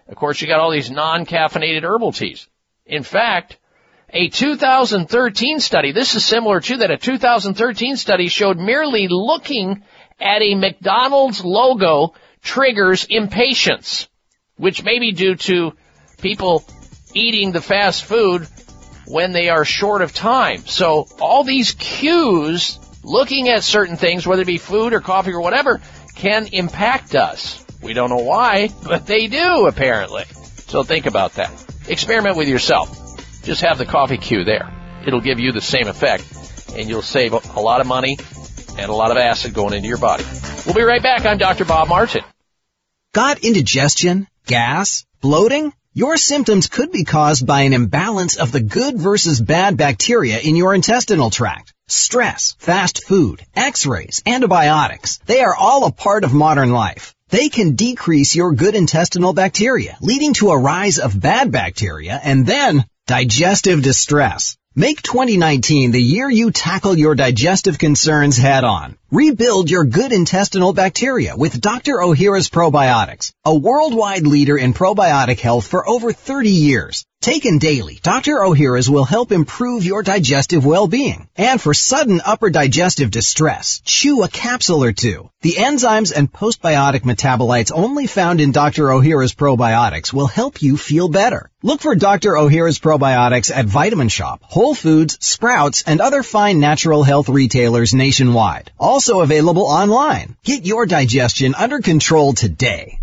Of 0.09 0.17
course, 0.17 0.41
you 0.41 0.49
got 0.49 0.61
all 0.61 0.73
these 0.73 0.91
non-caffeinated 0.91 1.83
herbal 1.83 2.13
teas. 2.13 2.49
In 2.85 3.03
fact, 3.03 3.59
a 4.15 4.29
2013 4.29 5.59
study, 5.59 5.91
this 5.91 6.15
is 6.15 6.25
similar 6.25 6.61
to 6.61 6.77
that, 6.79 6.91
a 6.93 6.97
2013 6.97 7.97
study 7.97 8.29
showed 8.29 8.57
merely 8.57 9.09
looking 9.11 9.83
at 10.21 10.41
a 10.41 10.55
McDonald's 10.55 11.45
logo 11.45 12.15
triggers 12.41 13.05
impatience, 13.11 14.09
which 14.57 14.85
may 14.85 15.01
be 15.01 15.11
due 15.11 15.35
to 15.35 15.73
people 16.23 16.65
eating 17.13 17.51
the 17.51 17.61
fast 17.61 18.05
food 18.05 18.47
when 19.07 19.33
they 19.33 19.49
are 19.49 19.65
short 19.65 20.01
of 20.01 20.15
time. 20.15 20.65
So 20.65 21.09
all 21.21 21.43
these 21.43 21.73
cues, 21.73 22.79
looking 23.03 23.49
at 23.49 23.65
certain 23.65 23.97
things, 23.97 24.27
whether 24.27 24.43
it 24.43 24.47
be 24.47 24.59
food 24.59 24.93
or 24.93 25.01
coffee 25.01 25.33
or 25.33 25.41
whatever, 25.41 25.81
can 26.15 26.47
impact 26.53 27.17
us. 27.17 27.65
We 27.83 27.95
don't 27.95 28.11
know 28.11 28.25
why, 28.25 28.69
but 28.85 29.07
they 29.07 29.27
do 29.27 29.67
apparently. 29.67 30.25
So 30.69 30.85
think 30.85 31.07
about 31.07 31.35
that. 31.35 31.51
Experiment 31.89 32.37
with 32.37 32.49
yourself. 32.49 33.04
Just 33.45 33.61
have 33.61 33.77
the 33.77 33.85
coffee 33.85 34.17
cue 34.17 34.43
there. 34.43 34.73
It'll 35.07 35.21
give 35.21 35.39
you 35.39 35.53
the 35.53 35.61
same 35.61 35.87
effect 35.87 36.25
and 36.75 36.89
you'll 36.89 37.03
save 37.03 37.33
a 37.33 37.61
lot 37.61 37.83
of 37.83 37.87
money 37.87 38.19
and 38.79 38.91
a 38.91 38.95
lot 38.95 39.11
of 39.11 39.19
acid 39.19 39.53
going 39.53 39.75
into 39.75 39.87
your 39.87 39.99
body. 39.99 40.25
We'll 40.65 40.75
be 40.75 40.83
right 40.83 41.03
back. 41.03 41.27
I'm 41.27 41.37
Dr. 41.37 41.67
Bob 41.67 41.89
Martin. 41.89 42.25
Got 43.13 43.45
indigestion? 43.45 44.27
Gas? 44.47 45.05
Bloating? 45.21 45.73
Your 45.93 46.17
symptoms 46.17 46.67
could 46.67 46.91
be 46.91 47.05
caused 47.05 47.47
by 47.47 47.63
an 47.63 47.75
imbalance 47.75 48.37
of 48.37 48.51
the 48.51 48.61
good 48.63 48.99
versus 48.99 49.41
bad 49.41 49.77
bacteria 49.77 50.41
in 50.41 50.57
your 50.57 50.75
intestinal 50.75 51.31
tract. 51.31 51.73
Stress, 51.87 52.57
fast 52.59 53.05
food, 53.05 53.43
x-rays, 53.55 54.23
antibiotics, 54.27 55.19
they 55.27 55.43
are 55.43 55.55
all 55.55 55.85
a 55.85 55.93
part 55.93 56.25
of 56.25 56.33
modern 56.33 56.73
life. 56.73 57.15
They 57.29 57.51
can 57.51 57.77
decrease 57.77 58.35
your 58.35 58.53
good 58.55 58.75
intestinal 58.75 59.35
bacteria, 59.35 59.99
leading 60.01 60.33
to 60.35 60.51
a 60.51 60.59
rise 60.59 60.99
of 60.99 61.21
bad 61.21 61.53
bacteria 61.53 62.19
and 62.25 62.47
then 62.47 62.85
digestive 63.07 63.83
distress. 63.83 64.57
Make 64.75 65.03
2019 65.03 65.91
the 65.91 66.03
year 66.03 66.31
you 66.31 66.51
tackle 66.51 66.97
your 66.97 67.15
digestive 67.15 67.79
concerns 67.79 68.39
head 68.39 68.65
on. 68.65 68.97
Rebuild 69.15 69.71
your 69.71 69.85
good 69.85 70.11
intestinal 70.11 70.73
bacteria 70.73 71.37
with 71.37 71.61
Dr. 71.61 71.99
Ohhira's 71.99 72.51
probiotics, 72.51 73.33
a 73.45 73.55
worldwide 73.55 74.27
leader 74.27 74.57
in 74.59 74.75
probiotic 74.75 75.39
health 75.39 75.69
for 75.69 75.89
over 75.89 76.13
30 76.13 76.51
years. 76.51 77.05
Taken 77.21 77.57
daily, 77.57 77.99
Dr. 78.03 78.41
Ohhira's 78.41 78.91
will 78.91 79.05
help 79.05 79.33
improve 79.33 79.85
your 79.85 80.03
digestive 80.03 80.67
well-being. 80.67 81.29
And 81.37 81.59
for 81.59 81.73
sudden 81.73 82.21
upper 82.23 82.51
digestive 82.51 83.11
distress, 83.11 83.81
chew 83.85 84.23
a 84.25 84.29
capsule 84.29 84.83
or 84.85 84.93
two. 84.93 85.31
The 85.41 85.53
enzymes 85.53 86.13
and 86.15 86.31
postbiotic 86.31 87.01
metabolites 87.01 87.73
only 87.75 88.07
found 88.07 88.41
in 88.41 88.53
Dr. 88.53 88.89
Ohhira's 88.89 89.35
probiotics 89.35 90.13
will 90.13 90.27
help 90.27 90.61
you 90.61 90.77
feel 90.77 91.09
better. 91.09 91.51
Look 91.63 91.81
for 91.81 91.95
Dr. 91.95 92.33
Ohhira's 92.33 92.79
probiotics 92.79 93.51
at 93.51 93.65
Vitamin 93.65 94.09
Shoppe, 94.09 94.43
Whole 94.43 94.75
Foods, 94.75 95.17
Sprouts, 95.23 95.83
and 95.87 96.03
other 96.03 96.23
fine 96.23 96.61
natural 96.61 97.03
health 97.03 97.31
retailers 97.31 97.95
nationwide. 97.95 98.71
Also 98.79 99.04
available 99.13 99.67
online. 99.67 100.37
Get 100.45 100.67
your 100.67 100.87
digestion 100.87 101.55
under 101.55 101.81
control 101.81 102.33
today. 102.33 102.99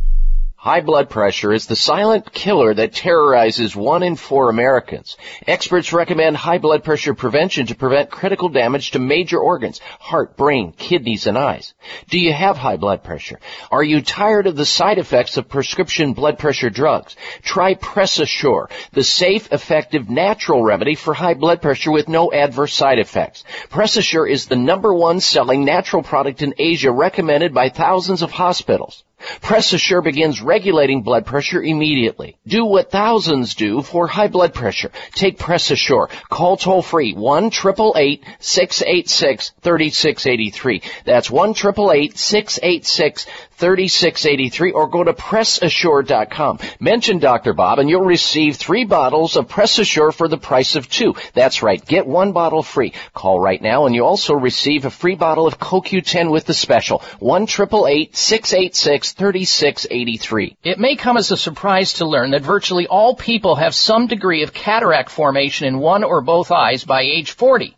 High 0.63 0.81
blood 0.81 1.09
pressure 1.09 1.51
is 1.51 1.65
the 1.65 1.75
silent 1.75 2.31
killer 2.31 2.71
that 2.75 2.93
terrorizes 2.93 3.75
one 3.75 4.03
in 4.03 4.15
four 4.15 4.47
Americans. 4.47 5.17
Experts 5.47 5.91
recommend 5.91 6.37
high 6.37 6.59
blood 6.59 6.83
pressure 6.83 7.15
prevention 7.15 7.65
to 7.65 7.73
prevent 7.73 8.11
critical 8.11 8.47
damage 8.47 8.91
to 8.91 8.99
major 8.99 9.39
organs, 9.39 9.81
heart, 9.99 10.37
brain, 10.37 10.71
kidneys, 10.71 11.25
and 11.25 11.35
eyes. 11.35 11.73
Do 12.11 12.19
you 12.19 12.31
have 12.31 12.59
high 12.59 12.77
blood 12.77 13.03
pressure? 13.03 13.39
Are 13.71 13.81
you 13.81 14.03
tired 14.03 14.45
of 14.45 14.55
the 14.55 14.67
side 14.67 14.99
effects 14.99 15.35
of 15.35 15.49
prescription 15.49 16.13
blood 16.13 16.37
pressure 16.37 16.69
drugs? 16.69 17.15
Try 17.41 17.73
PressAssure, 17.73 18.69
the 18.91 19.03
safe, 19.03 19.51
effective, 19.51 20.11
natural 20.11 20.63
remedy 20.63 20.93
for 20.93 21.15
high 21.15 21.33
blood 21.33 21.63
pressure 21.63 21.89
with 21.89 22.07
no 22.07 22.31
adverse 22.31 22.75
side 22.75 22.99
effects. 22.99 23.43
PressAssure 23.71 24.29
is 24.29 24.45
the 24.45 24.55
number 24.55 24.93
one 24.93 25.21
selling 25.21 25.65
natural 25.65 26.03
product 26.03 26.43
in 26.43 26.53
Asia 26.59 26.91
recommended 26.91 27.51
by 27.51 27.69
thousands 27.69 28.21
of 28.21 28.29
hospitals. 28.29 29.03
PressAssure 29.41 30.03
begins 30.03 30.41
regulating 30.41 31.03
blood 31.03 31.25
pressure 31.25 31.61
immediately. 31.61 32.37
Do 32.47 32.65
what 32.65 32.91
thousands 32.91 33.55
do 33.55 33.81
for 33.81 34.07
high 34.07 34.27
blood 34.27 34.53
pressure. 34.53 34.91
Take 35.13 35.37
PressAssure. 35.37 36.09
Call 36.29 36.57
toll 36.57 36.81
free 36.81 37.13
1 37.13 37.51
686 37.51 39.53
3683. 39.61 40.81
That's 41.05 41.31
1 41.31 41.53
686 41.53 43.25
3683 43.61 44.71
or 44.71 44.87
go 44.87 45.03
to 45.03 45.13
PressAssure.com. 45.13 46.57
Mention 46.79 47.19
Dr. 47.19 47.53
Bob 47.53 47.77
and 47.77 47.87
you'll 47.87 48.01
receive 48.01 48.55
three 48.55 48.85
bottles 48.85 49.37
of 49.37 49.47
PressAssure 49.47 50.11
for 50.11 50.27
the 50.27 50.39
price 50.39 50.75
of 50.75 50.89
two. 50.89 51.13
That's 51.35 51.61
right. 51.61 51.85
Get 51.85 52.07
one 52.07 52.31
bottle 52.31 52.63
free. 52.63 52.93
Call 53.13 53.39
right 53.39 53.61
now 53.61 53.85
and 53.85 53.93
you 53.93 54.03
also 54.03 54.33
receive 54.33 54.85
a 54.85 54.89
free 54.89 55.13
bottle 55.13 55.45
of 55.45 55.59
CoQ10 55.59 56.31
with 56.31 56.45
the 56.45 56.55
special. 56.55 57.03
1 57.19 57.45
686 57.45 59.11
3683. 59.13 60.57
It 60.63 60.79
may 60.79 60.95
come 60.95 61.17
as 61.17 61.29
a 61.29 61.37
surprise 61.37 61.93
to 61.93 62.07
learn 62.07 62.31
that 62.31 62.41
virtually 62.41 62.87
all 62.87 63.15
people 63.15 63.55
have 63.57 63.75
some 63.75 64.07
degree 64.07 64.41
of 64.41 64.53
cataract 64.53 65.11
formation 65.11 65.67
in 65.67 65.77
one 65.77 66.03
or 66.03 66.21
both 66.21 66.51
eyes 66.51 66.83
by 66.83 67.03
age 67.03 67.33
40. 67.33 67.77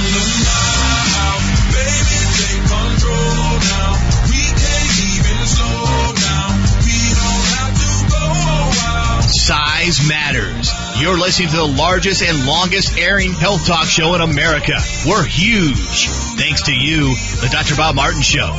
Matters. 10.07 10.71
You're 11.01 11.17
listening 11.17 11.49
to 11.49 11.57
the 11.57 11.67
largest 11.67 12.21
and 12.21 12.45
longest 12.45 12.97
airing 12.97 13.33
health 13.33 13.65
talk 13.65 13.87
show 13.87 14.15
in 14.15 14.21
America. 14.21 14.77
We're 15.05 15.25
huge. 15.25 16.07
Thanks 16.37 16.63
to 16.63 16.73
you, 16.73 17.15
the 17.41 17.49
Dr. 17.51 17.75
Bob 17.75 17.95
Martin 17.95 18.21
Show. 18.21 18.49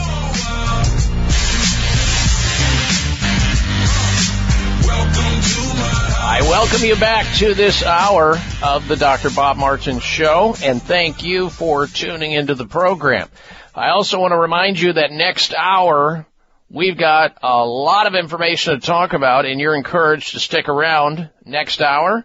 I 6.24 6.40
welcome 6.42 6.84
you 6.84 6.96
back 6.96 7.26
to 7.36 7.54
this 7.54 7.82
hour 7.82 8.38
of 8.62 8.88
the 8.88 8.96
Dr. 8.96 9.30
Bob 9.30 9.56
Martin 9.56 10.00
Show, 10.00 10.54
and 10.62 10.82
thank 10.82 11.22
you 11.22 11.48
for 11.48 11.86
tuning 11.86 12.32
into 12.32 12.54
the 12.54 12.66
program. 12.66 13.28
I 13.74 13.90
also 13.90 14.18
want 14.18 14.32
to 14.32 14.38
remind 14.38 14.78
you 14.78 14.92
that 14.92 15.12
next 15.12 15.54
hour, 15.54 16.26
we've 16.72 16.96
got 16.96 17.38
a 17.42 17.64
lot 17.64 18.06
of 18.06 18.14
information 18.14 18.74
to 18.74 18.84
talk 18.84 19.12
about, 19.12 19.44
and 19.44 19.60
you're 19.60 19.76
encouraged 19.76 20.32
to 20.32 20.40
stick 20.40 20.68
around 20.68 21.30
next 21.44 21.82
hour. 21.82 22.24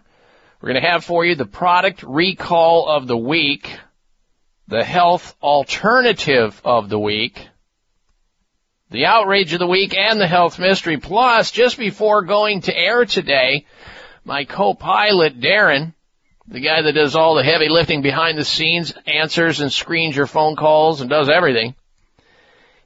We're 0.60 0.72
going 0.72 0.82
to 0.82 0.88
have 0.88 1.04
for 1.04 1.24
you 1.24 1.34
the 1.34 1.46
product 1.46 2.02
recall 2.02 2.88
of 2.88 3.06
the 3.06 3.16
week, 3.16 3.70
the 4.66 4.82
health 4.82 5.36
alternative 5.42 6.60
of 6.64 6.88
the 6.88 6.98
week, 6.98 7.46
the 8.90 9.06
outrage 9.06 9.52
of 9.52 9.58
the 9.58 9.66
week, 9.66 9.96
and 9.96 10.18
the 10.18 10.26
health 10.26 10.58
mystery. 10.58 10.96
Plus, 10.96 11.50
just 11.50 11.78
before 11.78 12.22
going 12.22 12.62
to 12.62 12.76
air 12.76 13.04
today, 13.04 13.66
my 14.24 14.44
co-pilot 14.44 15.40
Darren, 15.40 15.94
the 16.48 16.60
guy 16.60 16.80
that 16.80 16.92
does 16.92 17.14
all 17.14 17.34
the 17.34 17.44
heavy 17.44 17.68
lifting 17.68 18.00
behind 18.00 18.38
the 18.38 18.44
scenes, 18.44 18.94
answers 19.06 19.60
and 19.60 19.70
screens 19.70 20.16
your 20.16 20.26
phone 20.26 20.56
calls 20.56 21.02
and 21.02 21.10
does 21.10 21.28
everything, 21.28 21.74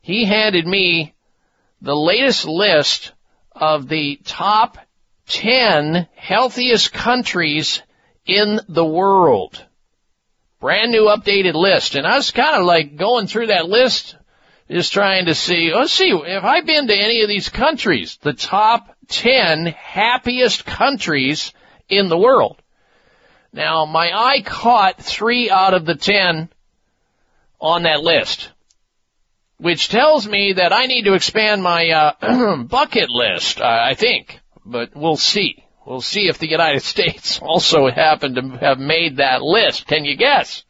he 0.02 0.24
handed 0.24 0.66
me 0.66 1.14
the 1.82 1.96
latest 1.96 2.46
list 2.46 3.12
of 3.50 3.88
the 3.88 4.18
top 4.24 4.78
10 5.28 6.06
healthiest 6.14 6.92
countries 6.92 7.82
in 8.24 8.60
the 8.68 8.84
world. 8.84 9.62
Brand 10.60 10.92
new 10.92 11.06
updated 11.06 11.54
list. 11.54 11.96
And 11.96 12.06
I 12.06 12.16
was 12.16 12.30
kind 12.30 12.56
of 12.56 12.64
like 12.64 12.96
going 12.96 13.26
through 13.26 13.48
that 13.48 13.68
list, 13.68 14.16
just 14.70 14.92
trying 14.92 15.26
to 15.26 15.34
see, 15.34 15.72
let's 15.74 15.92
see, 15.92 16.10
have 16.10 16.44
I 16.44 16.60
been 16.60 16.86
to 16.86 16.96
any 16.96 17.22
of 17.22 17.28
these 17.28 17.48
countries? 17.48 18.16
The 18.22 18.32
top 18.32 18.94
10 19.08 19.66
happiest 19.66 20.64
countries 20.64 21.52
in 21.88 22.08
the 22.08 22.18
world. 22.18 22.62
Now, 23.52 23.86
my 23.86 24.10
eye 24.14 24.42
caught 24.42 25.02
three 25.02 25.50
out 25.50 25.74
of 25.74 25.84
the 25.84 25.96
10 25.96 26.48
on 27.60 27.82
that 27.82 28.02
list, 28.02 28.50
which 29.62 29.88
tells 29.88 30.26
me 30.26 30.54
that 30.54 30.72
I 30.72 30.86
need 30.86 31.04
to 31.04 31.14
expand 31.14 31.62
my 31.62 31.88
uh, 31.88 32.56
bucket 32.64 33.10
list, 33.10 33.60
uh, 33.60 33.64
I 33.64 33.94
think 33.94 34.40
but 34.64 34.94
we'll 34.94 35.16
see. 35.16 35.64
We'll 35.86 36.00
see 36.00 36.28
if 36.28 36.38
the 36.38 36.48
United 36.48 36.82
States 36.94 37.40
also 37.40 37.88
happen 37.88 38.34
to 38.34 38.58
have 38.58 38.78
made 38.78 39.16
that 39.16 39.42
list. 39.42 39.86
Can 39.86 40.04
you 40.04 40.16
guess? 40.16 40.64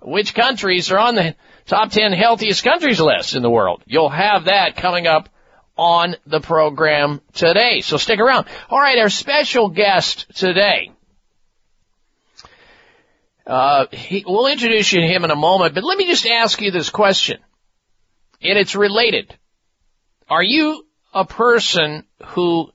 Which 0.00 0.34
countries 0.34 0.90
are 0.90 0.98
on 0.98 1.14
the 1.14 1.36
top 1.66 1.90
10 1.90 2.12
healthiest 2.12 2.64
countries 2.64 3.00
list 3.00 3.34
in 3.34 3.42
the 3.42 3.50
world? 3.50 3.82
You'll 3.86 4.08
have 4.08 4.46
that 4.46 4.76
coming 4.76 5.06
up 5.06 5.28
on 5.76 6.16
the 6.26 6.40
program 6.40 7.20
today. 7.32 7.80
So 7.80 7.96
stick 7.96 8.18
around. 8.18 8.46
All 8.68 8.80
right, 8.80 8.98
our 8.98 9.08
special 9.08 9.68
guest 9.68 10.26
today 10.34 10.92
Uh, 13.46 13.86
he, 13.90 14.24
we'll 14.26 14.46
introduce 14.46 14.92
you 14.92 15.00
to 15.00 15.06
him 15.06 15.24
in 15.24 15.30
a 15.30 15.36
moment, 15.36 15.74
but 15.74 15.82
let 15.82 15.98
me 15.98 16.06
just 16.06 16.26
ask 16.26 16.60
you 16.60 16.70
this 16.70 16.90
question. 16.90 17.40
And 18.42 18.58
it's 18.58 18.74
related. 18.74 19.34
Are 20.28 20.42
you 20.42 20.84
a 21.14 21.24
person 21.24 22.04
who 22.26 22.70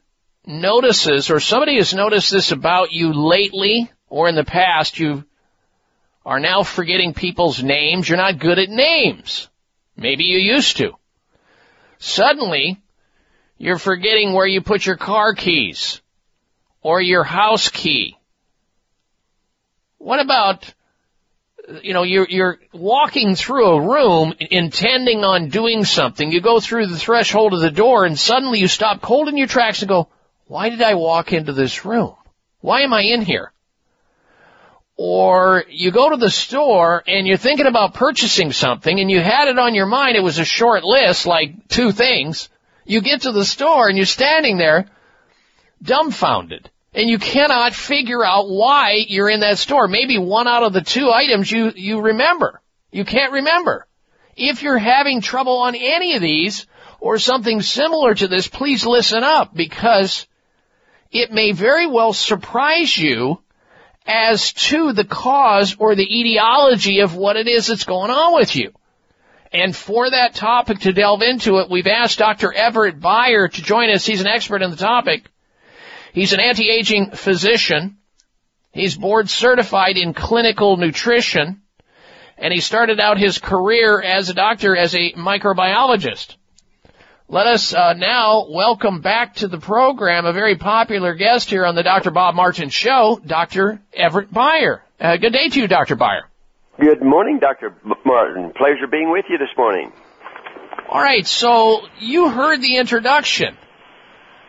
notices 0.46 1.30
or 1.30 1.40
somebody 1.40 1.76
has 1.76 1.94
noticed 1.94 2.32
this 2.32 2.52
about 2.52 2.92
you 2.92 3.12
lately 3.14 3.92
or 4.10 4.30
in 4.30 4.36
the 4.36 4.46
past 4.46 4.98
you 4.98 5.26
are 6.26 6.40
now 6.42 6.64
forgetting 6.64 7.14
people's 7.14 7.64
names. 7.64 8.08
You're 8.08 8.18
not 8.18 8.38
good 8.38 8.60
at 8.60 8.70
names. 8.70 9.48
Maybe 9.96 10.26
you 10.26 10.40
used 10.40 10.78
to. 10.78 10.94
Suddenly, 12.00 12.82
you're 13.58 13.78
forgetting 13.78 14.34
where 14.34 14.46
you 14.46 14.62
put 14.62 14.86
your 14.86 14.98
car 14.98 15.34
keys 15.34 16.02
or 16.82 17.02
your 17.02 17.24
house 17.24 17.70
key. 17.70 18.18
What 20.00 20.20
about, 20.20 20.74
you 21.82 21.94
know, 21.94 22.04
you're, 22.04 22.28
you're 22.30 22.60
walking 22.74 23.36
through 23.36 23.66
a 23.66 23.82
room 23.82 24.34
intending 24.40 25.24
on 25.24 25.50
doing 25.50 25.84
something. 25.84 26.32
You 26.32 26.42
go 26.42 26.60
through 26.60 26.88
the 26.88 26.98
threshold 26.98 27.54
of 27.54 27.60
the 27.60 27.72
door 27.72 28.06
and 28.06 28.18
suddenly 28.18 28.60
you 28.60 28.68
stop 28.68 29.02
cold 29.02 29.28
in 29.28 29.38
your 29.38 29.48
tracks 29.48 29.82
and 29.82 29.90
go, 29.90 30.08
why 30.48 30.70
did 30.70 30.82
I 30.82 30.96
walk 30.96 31.34
into 31.34 31.52
this 31.52 31.84
room? 31.84 32.16
Why 32.62 32.82
am 32.82 32.94
I 32.94 33.02
in 33.02 33.22
here? 33.22 33.52
Or 34.96 35.66
you 35.70 35.92
go 35.92 36.10
to 36.10 36.18
the 36.18 36.32
store 36.32 37.04
and 37.06 37.28
you're 37.28 37.38
thinking 37.38 37.68
about 37.68 37.94
purchasing 37.94 38.52
something 38.52 39.00
and 39.00 39.12
you 39.12 39.22
had 39.22 39.50
it 39.50 39.60
on 39.60 39.76
your 39.76 39.86
mind. 39.86 40.16
It 40.16 40.24
was 40.24 40.40
a 40.40 40.46
short 40.46 40.84
list, 40.84 41.28
like 41.28 41.68
two 41.68 41.92
things. 41.92 42.50
You 42.86 43.02
get 43.02 43.22
to 43.22 43.32
the 43.32 43.46
store 43.46 43.90
and 43.90 43.98
you're 43.98 44.06
standing 44.06 44.58
there 44.58 44.90
dumbfounded 45.84 46.72
and 46.98 47.12
you 47.12 47.20
cannot 47.20 47.76
figure 47.76 48.26
out 48.26 48.50
why 48.50 49.06
you're 49.08 49.30
in 49.30 49.42
that 49.42 49.60
store. 49.60 49.88
Maybe 49.88 50.18
one 50.18 50.48
out 50.48 50.64
of 50.64 50.74
the 50.74 50.82
two 50.82 51.12
items 51.12 51.50
you, 51.50 51.72
you 51.76 52.02
remember. 52.02 52.60
You 52.92 53.06
can't 53.06 53.34
remember. 53.34 53.86
If 54.36 54.64
you're 54.64 54.80
having 54.80 55.22
trouble 55.22 55.58
on 55.60 55.76
any 55.76 56.16
of 56.16 56.24
these 56.24 56.66
or 57.00 57.20
something 57.20 57.62
similar 57.62 58.16
to 58.16 58.28
this, 58.28 58.48
please 58.48 58.84
listen 58.84 59.24
up 59.24 59.54
because 59.54 60.26
it 61.12 61.32
may 61.32 61.52
very 61.52 61.86
well 61.86 62.14
surprise 62.14 62.98
you 62.98 63.44
as 64.08 64.54
to 64.54 64.92
the 64.92 65.06
cause 65.06 65.76
or 65.78 65.94
the 65.94 66.20
etiology 66.20 67.02
of 67.02 67.16
what 67.16 67.36
it 67.36 67.48
is 67.48 67.68
that's 67.68 67.84
going 67.84 68.10
on 68.10 68.34
with 68.34 68.56
you. 68.56 68.74
And 69.52 69.76
for 69.76 70.10
that 70.10 70.34
topic 70.34 70.80
to 70.80 70.94
delve 70.94 71.22
into 71.22 71.60
it, 71.60 71.70
we've 71.70 71.86
asked 71.86 72.18
Dr. 72.18 72.52
Everett 72.52 73.00
Beyer 73.00 73.50
to 73.50 73.62
join 73.62 73.92
us. 73.92 74.04
He's 74.04 74.22
an 74.22 74.28
expert 74.28 74.64
in 74.64 74.72
the 74.72 74.78
topic. 74.78 75.26
He's 76.18 76.34
an 76.34 76.40
anti-aging 76.40 77.12
physician. 77.12 77.98
He's 78.72 78.98
board 78.98 79.30
certified 79.30 79.98
in 79.98 80.16
clinical 80.16 80.76
nutrition. 80.76 81.62
And 82.40 82.52
he 82.52 82.60
started 82.60 83.00
out 83.00 83.20
his 83.20 83.38
career 83.38 84.02
as 84.02 84.28
a 84.28 84.34
doctor 84.34 84.76
as 84.76 84.96
a 84.96 85.14
microbiologist. 85.14 86.36
Let 87.28 87.46
us 87.46 87.72
uh, 87.72 87.94
now 87.94 88.48
welcome 88.50 89.02
back 89.02 89.36
to 89.36 89.48
the 89.48 89.60
program 89.60 90.26
a 90.26 90.34
very 90.34 90.56
popular 90.56 91.14
guest 91.14 91.52
here 91.52 91.68
on 91.68 91.76
the 91.76 91.84
Dr. 91.84 92.10
Bob 92.10 92.34
Martin 92.34 92.70
Show, 92.70 93.22
Dr. 93.24 93.80
Everett 93.94 94.34
Beyer. 94.34 94.82
Uh, 95.00 95.18
good 95.18 95.34
day 95.34 95.50
to 95.50 95.62
you, 95.62 95.68
Dr. 95.68 95.96
Beyer. 95.96 96.24
Good 96.80 97.04
morning, 97.04 97.38
Dr. 97.38 97.76
Martin. 98.04 98.54
Pleasure 98.58 98.88
being 98.90 99.12
with 99.12 99.26
you 99.30 99.38
this 99.38 99.56
morning. 99.56 99.92
All 100.90 101.00
right, 101.00 101.28
so 101.28 101.82
you 102.00 102.32
heard 102.32 102.60
the 102.60 102.78
introduction, 102.78 103.56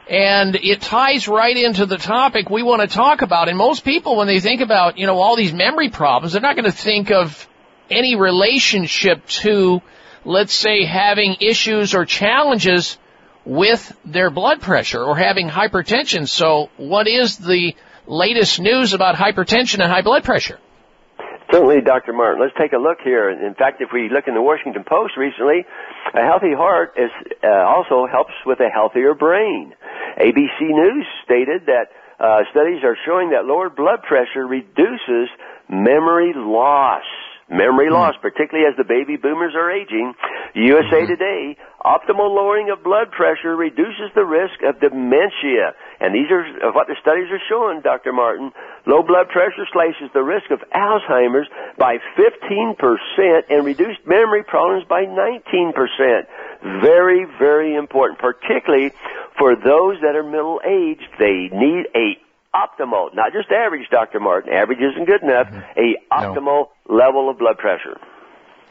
and 0.08 0.54
it 0.56 0.80
ties 0.80 1.28
right 1.28 1.56
into 1.56 1.86
the 1.86 1.98
topic 1.98 2.48
we 2.50 2.62
want 2.62 2.82
to 2.82 2.88
talk 2.88 3.22
about. 3.22 3.48
And 3.48 3.58
most 3.58 3.84
people, 3.84 4.16
when 4.16 4.26
they 4.26 4.40
think 4.40 4.60
about, 4.60 4.98
you 4.98 5.06
know, 5.06 5.18
all 5.18 5.36
these 5.36 5.52
memory 5.52 5.90
problems, 5.90 6.32
they're 6.32 6.42
not 6.42 6.56
going 6.56 6.64
to 6.64 6.72
think 6.72 7.10
of 7.10 7.46
any 7.90 8.16
relationship 8.16 9.26
to 9.26 9.82
let's 10.28 10.52
say, 10.52 10.84
having 10.84 11.36
issues 11.40 11.94
or 11.94 12.04
challenges 12.04 12.98
with 13.44 13.96
their 14.04 14.30
blood 14.30 14.60
pressure 14.60 15.02
or 15.02 15.16
having 15.16 15.48
hypertension. 15.48 16.28
So 16.28 16.70
what 16.76 17.08
is 17.08 17.38
the 17.38 17.74
latest 18.06 18.60
news 18.60 18.92
about 18.92 19.14
hypertension 19.16 19.80
and 19.80 19.90
high 19.90 20.02
blood 20.02 20.24
pressure? 20.24 20.58
Certainly, 21.50 21.80
Dr. 21.80 22.12
Martin. 22.12 22.40
Let's 22.40 22.54
take 22.60 22.72
a 22.72 22.78
look 22.78 22.98
here. 23.02 23.30
In 23.30 23.54
fact, 23.54 23.80
if 23.80 23.88
we 23.92 24.10
look 24.10 24.28
in 24.28 24.34
the 24.34 24.42
Washington 24.42 24.84
Post 24.84 25.16
recently, 25.16 25.64
a 26.12 26.20
healthy 26.20 26.52
heart 26.52 26.92
is, 26.96 27.10
uh, 27.42 27.48
also 27.48 28.06
helps 28.06 28.34
with 28.44 28.60
a 28.60 28.68
healthier 28.68 29.14
brain. 29.14 29.72
ABC 30.20 30.60
News 30.60 31.06
stated 31.24 31.64
that 31.66 31.88
uh, 32.20 32.42
studies 32.50 32.84
are 32.84 32.96
showing 33.06 33.30
that 33.30 33.46
lower 33.46 33.70
blood 33.70 34.02
pressure 34.02 34.46
reduces 34.46 35.30
memory 35.70 36.32
loss 36.36 37.04
memory 37.50 37.88
hmm. 37.88 37.94
loss, 37.94 38.14
particularly 38.20 38.68
as 38.68 38.76
the 38.76 38.84
baby 38.84 39.16
boomers 39.16 39.54
are 39.56 39.70
aging. 39.70 40.14
USA 40.54 41.04
mm-hmm. 41.04 41.12
Today, 41.12 41.56
optimal 41.84 42.28
lowering 42.32 42.70
of 42.70 42.84
blood 42.84 43.10
pressure 43.10 43.56
reduces 43.56 44.12
the 44.14 44.24
risk 44.24 44.60
of 44.62 44.80
dementia. 44.80 45.72
And 46.00 46.14
these 46.14 46.30
are 46.30 46.72
what 46.72 46.86
the 46.86 46.96
studies 47.00 47.28
are 47.32 47.42
showing, 47.48 47.80
Dr. 47.80 48.12
Martin. 48.12 48.52
Low 48.86 49.02
blood 49.02 49.28
pressure 49.28 49.66
slashes 49.72 50.10
the 50.12 50.22
risk 50.22 50.50
of 50.50 50.60
Alzheimer's 50.74 51.48
by 51.78 51.98
15% 52.16 52.76
and 53.48 53.64
reduced 53.64 54.00
memory 54.06 54.44
problems 54.44 54.84
by 54.88 55.04
19%. 55.04 55.72
Very, 56.82 57.24
very 57.38 57.74
important, 57.74 58.18
particularly 58.18 58.92
for 59.38 59.54
those 59.54 60.00
that 60.02 60.16
are 60.16 60.24
middle 60.24 60.60
aged. 60.66 61.08
They 61.18 61.48
need 61.52 61.86
a 61.94 62.27
optimal, 62.54 63.14
not 63.14 63.32
just 63.32 63.50
average, 63.50 63.88
Dr. 63.90 64.20
Martin. 64.20 64.52
Average 64.52 64.78
isn't 64.78 65.06
good 65.06 65.22
enough. 65.22 65.48
A 65.76 65.80
mm-hmm. 65.80 66.12
optimal 66.12 66.68
level 66.88 67.30
of 67.30 67.38
blood 67.38 67.58
pressure. 67.58 67.98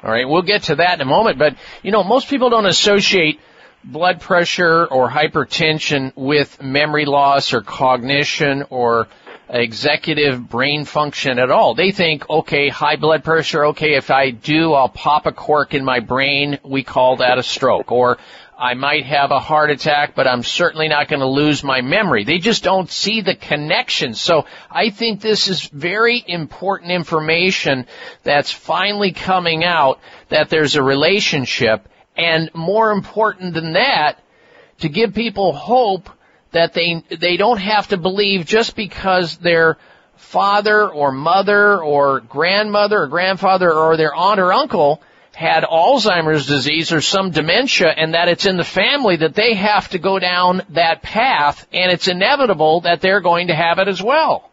All 0.03 0.11
right, 0.11 0.27
we'll 0.27 0.43
get 0.43 0.63
to 0.63 0.75
that 0.75 0.95
in 0.95 1.01
a 1.01 1.09
moment, 1.09 1.39
but 1.39 1.55
you 1.81 1.91
know, 1.91 2.03
most 2.03 2.29
people 2.29 2.49
don't 2.49 2.67
associate 2.67 3.39
blood 3.83 4.21
pressure 4.21 4.85
or 4.85 5.09
hypertension 5.09 6.11
with 6.15 6.61
memory 6.61 7.05
loss 7.05 7.53
or 7.53 7.61
cognition 7.61 8.65
or 8.69 9.07
executive 9.49 10.49
brain 10.49 10.85
function 10.85 11.39
at 11.39 11.49
all. 11.49 11.73
They 11.73 11.91
think, 11.91 12.29
okay, 12.29 12.69
high 12.69 12.97
blood 12.97 13.23
pressure, 13.23 13.67
okay, 13.67 13.95
if 13.95 14.11
I 14.11 14.31
do, 14.31 14.73
I'll 14.73 14.89
pop 14.89 15.25
a 15.25 15.31
cork 15.31 15.73
in 15.73 15.85
my 15.85 15.99
brain, 15.99 16.59
we 16.63 16.83
call 16.83 17.17
that 17.17 17.37
a 17.37 17.43
stroke. 17.43 17.91
Or 17.91 18.17
I 18.57 18.73
might 18.73 19.05
have 19.05 19.29
a 19.29 19.39
heart 19.39 19.69
attack, 19.69 20.15
but 20.15 20.27
I'm 20.27 20.41
certainly 20.41 20.87
not 20.87 21.07
going 21.07 21.19
to 21.19 21.27
lose 21.27 21.63
my 21.63 21.81
memory. 21.81 22.23
They 22.23 22.39
just 22.39 22.63
don't 22.63 22.89
see 22.89 23.21
the 23.21 23.35
connection. 23.35 24.15
So 24.15 24.45
I 24.71 24.89
think 24.89 25.21
this 25.21 25.47
is 25.47 25.67
very 25.67 26.23
important 26.25 26.91
information 26.91 27.85
that's 28.23 28.51
finally 28.51 29.11
coming 29.11 29.63
out 29.63 29.99
that 30.29 30.49
there's 30.49 30.75
a 30.75 30.81
relationship 30.81 31.87
and 32.17 32.49
more 32.55 32.91
important 32.91 33.53
than 33.53 33.73
that, 33.73 34.19
to 34.79 34.89
give 34.89 35.13
people 35.13 35.53
hope 35.53 36.09
that 36.51 36.73
they, 36.73 37.03
they 37.15 37.37
don't 37.37 37.59
have 37.59 37.89
to 37.89 37.97
believe 37.97 38.45
just 38.45 38.75
because 38.75 39.37
their 39.37 39.77
father 40.15 40.89
or 40.89 41.11
mother 41.11 41.79
or 41.79 42.21
grandmother 42.21 43.03
or 43.03 43.07
grandfather 43.07 43.71
or 43.71 43.97
their 43.97 44.15
aunt 44.15 44.39
or 44.39 44.51
uncle 44.51 45.01
had 45.37 45.63
Alzheimer's 45.63 46.47
disease 46.47 46.91
or 46.91 46.99
some 46.99 47.29
dementia 47.29 47.93
and 47.95 48.15
that 48.15 48.27
it's 48.27 48.47
in 48.47 48.57
the 48.57 48.63
family 48.63 49.17
that 49.17 49.35
they 49.35 49.53
have 49.53 49.87
to 49.89 49.99
go 49.99 50.17
down 50.17 50.63
that 50.69 51.03
path 51.03 51.67
and 51.71 51.91
it's 51.91 52.07
inevitable 52.07 52.81
that 52.81 53.01
they're 53.01 53.21
going 53.21 53.49
to 53.49 53.53
have 53.53 53.77
it 53.77 53.87
as 53.87 54.01
well. 54.01 54.49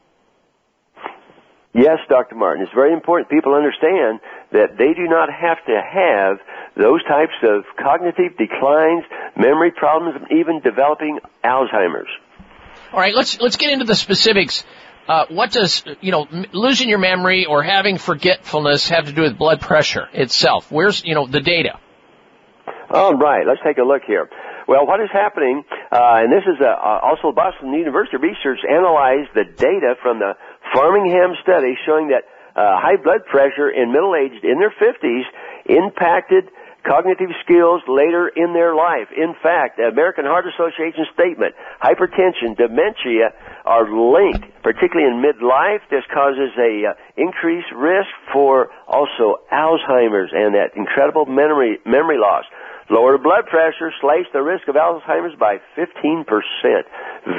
Yes, 1.72 2.00
Dr. 2.10 2.34
Martin. 2.34 2.62
It's 2.62 2.74
very 2.74 2.92
important 2.92 3.30
people 3.30 3.54
understand 3.54 4.20
that 4.52 4.76
they 4.76 4.92
do 4.92 5.08
not 5.08 5.30
have 5.32 5.56
to 5.64 5.80
have 5.80 6.36
those 6.76 7.02
types 7.04 7.32
of 7.42 7.64
cognitive 7.82 8.36
declines, 8.36 9.04
memory 9.38 9.70
problems, 9.70 10.20
even 10.30 10.60
developing 10.60 11.18
Alzheimer's. 11.42 12.12
All 12.92 13.00
right, 13.00 13.14
let's 13.14 13.40
let's 13.40 13.56
get 13.56 13.72
into 13.72 13.86
the 13.86 13.96
specifics 13.96 14.64
uh, 15.08 15.26
what 15.28 15.50
does 15.50 15.84
you 16.00 16.12
know 16.12 16.26
losing 16.52 16.88
your 16.88 16.98
memory 16.98 17.46
or 17.46 17.62
having 17.62 17.98
forgetfulness 17.98 18.88
have 18.88 19.06
to 19.06 19.12
do 19.12 19.22
with 19.22 19.36
blood 19.36 19.60
pressure 19.60 20.08
itself? 20.12 20.70
Where's 20.70 21.04
you 21.04 21.14
know 21.14 21.26
the 21.26 21.40
data? 21.40 21.78
All 22.90 23.14
right, 23.14 23.46
let's 23.46 23.60
take 23.64 23.78
a 23.78 23.82
look 23.82 24.02
here. 24.06 24.28
Well, 24.66 24.86
what 24.86 25.00
is 25.00 25.10
happening, 25.12 25.62
uh, 25.92 26.24
and 26.24 26.32
this 26.32 26.44
is 26.48 26.56
uh, 26.60 26.64
uh 26.64 27.00
also 27.02 27.32
Boston 27.32 27.72
University 27.72 28.16
research 28.16 28.60
analyzed 28.64 29.30
the 29.34 29.44
data 29.44 29.94
from 30.02 30.20
the 30.20 30.36
Framingham 30.72 31.36
study 31.42 31.76
showing 31.84 32.08
that 32.08 32.24
uh, 32.56 32.80
high 32.80 32.96
blood 32.96 33.26
pressure 33.26 33.68
in 33.68 33.92
middle-aged 33.92 34.44
in 34.44 34.62
their 34.62 34.72
50s 34.72 35.26
impacted 35.66 36.48
cognitive 36.84 37.32
skills 37.42 37.82
later 37.88 38.28
in 38.28 38.52
their 38.52 38.74
life. 38.74 39.08
In 39.16 39.34
fact, 39.42 39.76
the 39.76 39.88
American 39.88 40.24
Heart 40.24 40.46
Association 40.52 41.08
statement, 41.12 41.54
hypertension, 41.82 42.56
dementia 42.56 43.32
are 43.64 43.88
linked, 43.88 44.44
particularly 44.62 45.08
in 45.08 45.24
midlife. 45.24 45.80
This 45.90 46.04
causes 46.12 46.52
a 46.60 46.92
uh, 46.92 46.94
increased 47.16 47.72
risk 47.74 48.12
for 48.32 48.70
also 48.86 49.40
Alzheimer's 49.50 50.30
and 50.32 50.54
that 50.54 50.76
incredible 50.76 51.26
memory 51.26 51.78
memory 51.84 52.18
loss. 52.18 52.44
Lower 52.90 53.16
blood 53.16 53.46
pressure, 53.46 53.90
slash 54.00 54.26
the 54.34 54.42
risk 54.42 54.68
of 54.68 54.74
Alzheimer's 54.74 55.38
by 55.40 55.56
15%. 55.74 56.26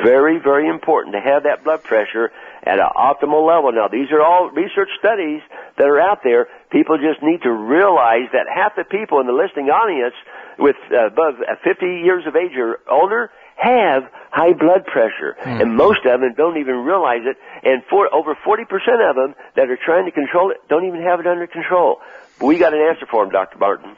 Very, 0.03 0.39
very 0.39 0.67
important 0.67 1.13
to 1.13 1.21
have 1.21 1.43
that 1.43 1.63
blood 1.63 1.83
pressure 1.83 2.31
at 2.65 2.79
an 2.79 2.89
optimal 2.97 3.45
level. 3.45 3.71
Now, 3.71 3.87
these 3.87 4.11
are 4.11 4.21
all 4.21 4.49
research 4.49 4.89
studies 4.99 5.41
that 5.77 5.85
are 5.87 5.99
out 5.99 6.19
there. 6.23 6.47
People 6.71 6.97
just 6.97 7.21
need 7.21 7.41
to 7.43 7.51
realize 7.51 8.27
that 8.33 8.47
half 8.53 8.75
the 8.75 8.83
people 8.83 9.19
in 9.19 9.27
the 9.27 9.33
listening 9.33 9.69
audience 9.69 10.15
with 10.57 10.75
uh, 10.91 11.07
above 11.07 11.35
50 11.63 11.85
years 11.85 12.25
of 12.27 12.35
age 12.35 12.57
or 12.57 12.79
older 12.89 13.29
have 13.57 14.03
high 14.31 14.51
blood 14.53 14.85
pressure, 14.85 15.37
Hmm. 15.41 15.61
and 15.61 15.75
most 15.77 16.05
of 16.05 16.19
them 16.19 16.33
don't 16.35 16.57
even 16.57 16.83
realize 16.83 17.21
it. 17.23 17.37
And 17.63 17.83
for 17.89 18.13
over 18.13 18.35
40% 18.35 18.65
of 19.09 19.15
them 19.15 19.35
that 19.55 19.69
are 19.69 19.77
trying 19.77 20.05
to 20.05 20.11
control 20.11 20.51
it 20.51 20.57
don't 20.67 20.85
even 20.85 21.01
have 21.03 21.19
it 21.19 21.27
under 21.27 21.47
control. 21.47 22.01
But 22.39 22.47
we 22.47 22.57
got 22.57 22.73
an 22.73 22.81
answer 22.81 23.05
for 23.05 23.23
them, 23.23 23.31
Dr. 23.31 23.57
Martin. 23.57 23.95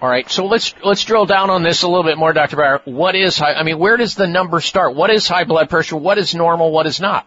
All 0.00 0.08
right, 0.08 0.30
so 0.30 0.46
let's 0.46 0.74
let's 0.84 1.04
drill 1.04 1.26
down 1.26 1.50
on 1.50 1.64
this 1.64 1.82
a 1.82 1.88
little 1.88 2.04
bit 2.04 2.16
more, 2.16 2.32
Dr. 2.32 2.54
Bauer. 2.56 2.80
What 2.84 3.16
is 3.16 3.36
high? 3.36 3.54
I 3.54 3.64
mean, 3.64 3.80
where 3.80 3.96
does 3.96 4.14
the 4.14 4.28
number 4.28 4.60
start? 4.60 4.94
What 4.94 5.10
is 5.10 5.26
high 5.26 5.42
blood 5.44 5.68
pressure? 5.68 5.96
What 5.96 6.18
is 6.18 6.36
normal? 6.36 6.70
What 6.70 6.86
is 6.86 7.00
not? 7.00 7.26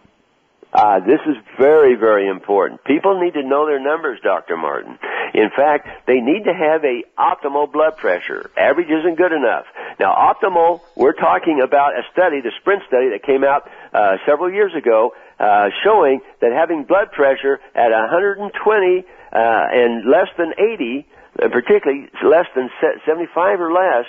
Uh, 0.72 1.00
this 1.00 1.20
is 1.28 1.36
very, 1.58 1.96
very 1.96 2.28
important. 2.28 2.82
People 2.84 3.20
need 3.20 3.34
to 3.34 3.42
know 3.42 3.66
their 3.66 3.80
numbers, 3.80 4.18
Dr. 4.22 4.56
Martin. 4.56 4.98
In 5.34 5.50
fact, 5.54 6.06
they 6.06 6.20
need 6.20 6.44
to 6.44 6.54
have 6.54 6.82
a 6.84 7.04
optimal 7.18 7.70
blood 7.70 7.98
pressure. 7.98 8.50
Average 8.56 8.88
isn't 8.88 9.16
good 9.16 9.32
enough. 9.32 9.66
Now, 10.00 10.14
optimal, 10.16 10.80
we're 10.96 11.12
talking 11.12 11.60
about 11.62 11.92
a 11.92 12.02
study, 12.12 12.40
the 12.40 12.52
SPRINT 12.60 12.82
study 12.88 13.10
that 13.10 13.22
came 13.22 13.44
out 13.44 13.68
uh, 13.92 14.16
several 14.24 14.50
years 14.50 14.72
ago, 14.74 15.12
uh, 15.38 15.68
showing 15.84 16.20
that 16.40 16.52
having 16.52 16.84
blood 16.84 17.12
pressure 17.12 17.60
at 17.74 17.90
120 17.92 18.48
uh, 18.48 19.04
and 19.32 20.08
less 20.08 20.28
than 20.38 20.52
80, 20.56 21.06
and 21.38 21.52
particularly 21.52 22.08
less 22.24 22.46
than 22.56 22.70
75 23.04 23.60
or 23.60 23.72
less, 23.72 24.06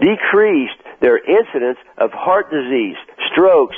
decreased 0.00 0.80
their 1.00 1.18
incidence 1.18 1.78
of 1.98 2.10
heart 2.12 2.50
disease, 2.50 2.96
strokes, 3.32 3.76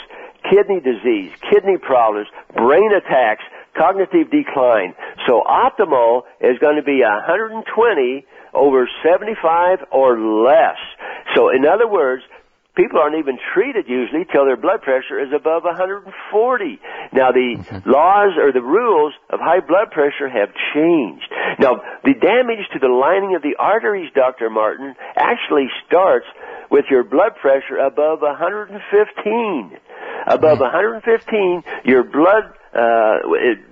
kidney 0.50 0.80
disease, 0.80 1.32
kidney 1.50 1.78
problems, 1.78 2.28
brain 2.54 2.90
attacks, 2.92 3.44
cognitive 3.76 4.30
decline. 4.30 4.94
So 5.26 5.42
optimal 5.46 6.22
is 6.40 6.58
going 6.58 6.76
to 6.76 6.82
be 6.82 7.00
120 7.02 8.26
over 8.54 8.88
75 9.04 9.78
or 9.92 10.18
less. 10.18 10.78
So 11.34 11.50
in 11.50 11.66
other 11.66 11.86
words, 11.86 12.22
people 12.76 13.00
aren't 13.00 13.16
even 13.16 13.38
treated 13.54 13.88
usually 13.88 14.24
till 14.30 14.44
their 14.44 14.56
blood 14.56 14.82
pressure 14.82 15.18
is 15.18 15.32
above 15.34 15.64
140. 15.64 16.12
Now 17.12 17.32
the 17.32 17.56
laws 17.86 18.36
or 18.36 18.52
the 18.52 18.62
rules 18.62 19.14
of 19.30 19.40
high 19.40 19.60
blood 19.60 19.90
pressure 19.90 20.28
have 20.28 20.52
changed. 20.74 21.26
Now 21.58 21.80
the 22.04 22.14
damage 22.14 22.68
to 22.74 22.78
the 22.78 22.92
lining 22.92 23.34
of 23.34 23.42
the 23.42 23.56
arteries, 23.58 24.12
Dr. 24.14 24.50
Martin, 24.50 24.94
actually 25.16 25.68
starts 25.86 26.26
with 26.70 26.84
your 26.90 27.02
blood 27.02 27.36
pressure 27.40 27.78
above 27.78 28.20
115. 28.20 29.78
Above 30.26 30.60
115, 30.60 31.62
your 31.84 32.04
blood 32.04 32.52
uh, 32.74 33.24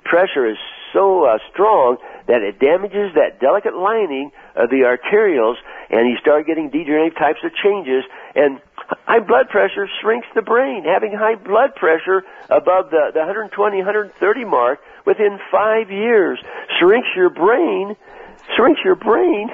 pressure 0.05 0.49
is 0.49 0.57
so 0.95 1.27
uh, 1.27 1.39
strong 1.53 1.99
that 2.27 2.41
it 2.41 2.59
damages 2.59 3.13
that 3.19 3.41
delicate 3.41 3.75
lining 3.75 4.31
of 4.57 4.71
the 4.71 4.87
arterioles, 4.87 5.59
and 5.91 6.09
you 6.09 6.17
start 6.23 6.47
getting 6.47 6.71
degenerative 6.71 7.19
types 7.19 7.43
of 7.45 7.51
changes. 7.61 8.05
And 8.35 8.61
high 9.07 9.21
blood 9.21 9.49
pressure 9.49 9.89
shrinks 10.01 10.27
the 10.35 10.43
brain. 10.43 10.85
Having 10.85 11.13
high 11.19 11.37
blood 11.37 11.75
pressure 11.75 12.23
above 12.51 12.91
the, 12.91 13.11
the 13.13 13.21
120, 13.21 13.77
130 13.79 14.45
mark 14.45 14.81
within 15.07 15.39
five 15.51 15.91
years 15.91 16.39
shrinks 16.79 17.09
your 17.17 17.31
brain, 17.31 17.97
shrinks 18.57 18.81
your 18.85 18.97
brain 18.97 19.49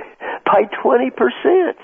by 0.45 0.63
20 0.83 1.11
percent. 1.11 1.77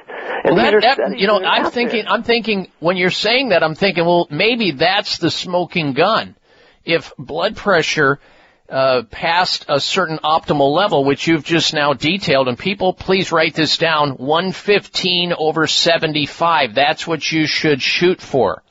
And 0.44 0.58
these 0.58 0.82
that, 0.82 0.96
that- 0.96 1.18
you 1.18 1.26
know, 1.26 1.42
I'm 1.42 1.70
thinking, 1.70 2.04
there. 2.04 2.12
I'm 2.12 2.22
thinking 2.22 2.68
when 2.80 2.96
you're 2.96 3.10
saying 3.10 3.50
that, 3.50 3.62
I'm 3.62 3.74
thinking, 3.74 4.04
well, 4.04 4.26
maybe 4.30 4.72
that's 4.72 5.18
the 5.18 5.30
smoking 5.30 5.92
gun. 5.92 6.36
If 6.84 7.12
blood 7.18 7.56
pressure 7.56 8.20
uh, 8.68 9.02
past 9.10 9.66
a 9.68 9.80
certain 9.80 10.18
optimal 10.18 10.74
level, 10.74 11.04
which 11.04 11.26
you've 11.26 11.44
just 11.44 11.74
now 11.74 11.92
detailed, 11.92 12.48
and 12.48 12.58
people, 12.58 12.92
please 12.92 13.32
write 13.32 13.54
this 13.54 13.78
down: 13.78 14.10
115 14.10 15.32
over 15.38 15.66
75. 15.66 16.74
That's 16.74 17.06
what 17.06 17.30
you 17.30 17.46
should 17.46 17.80
shoot 17.80 18.20
for. 18.20 18.62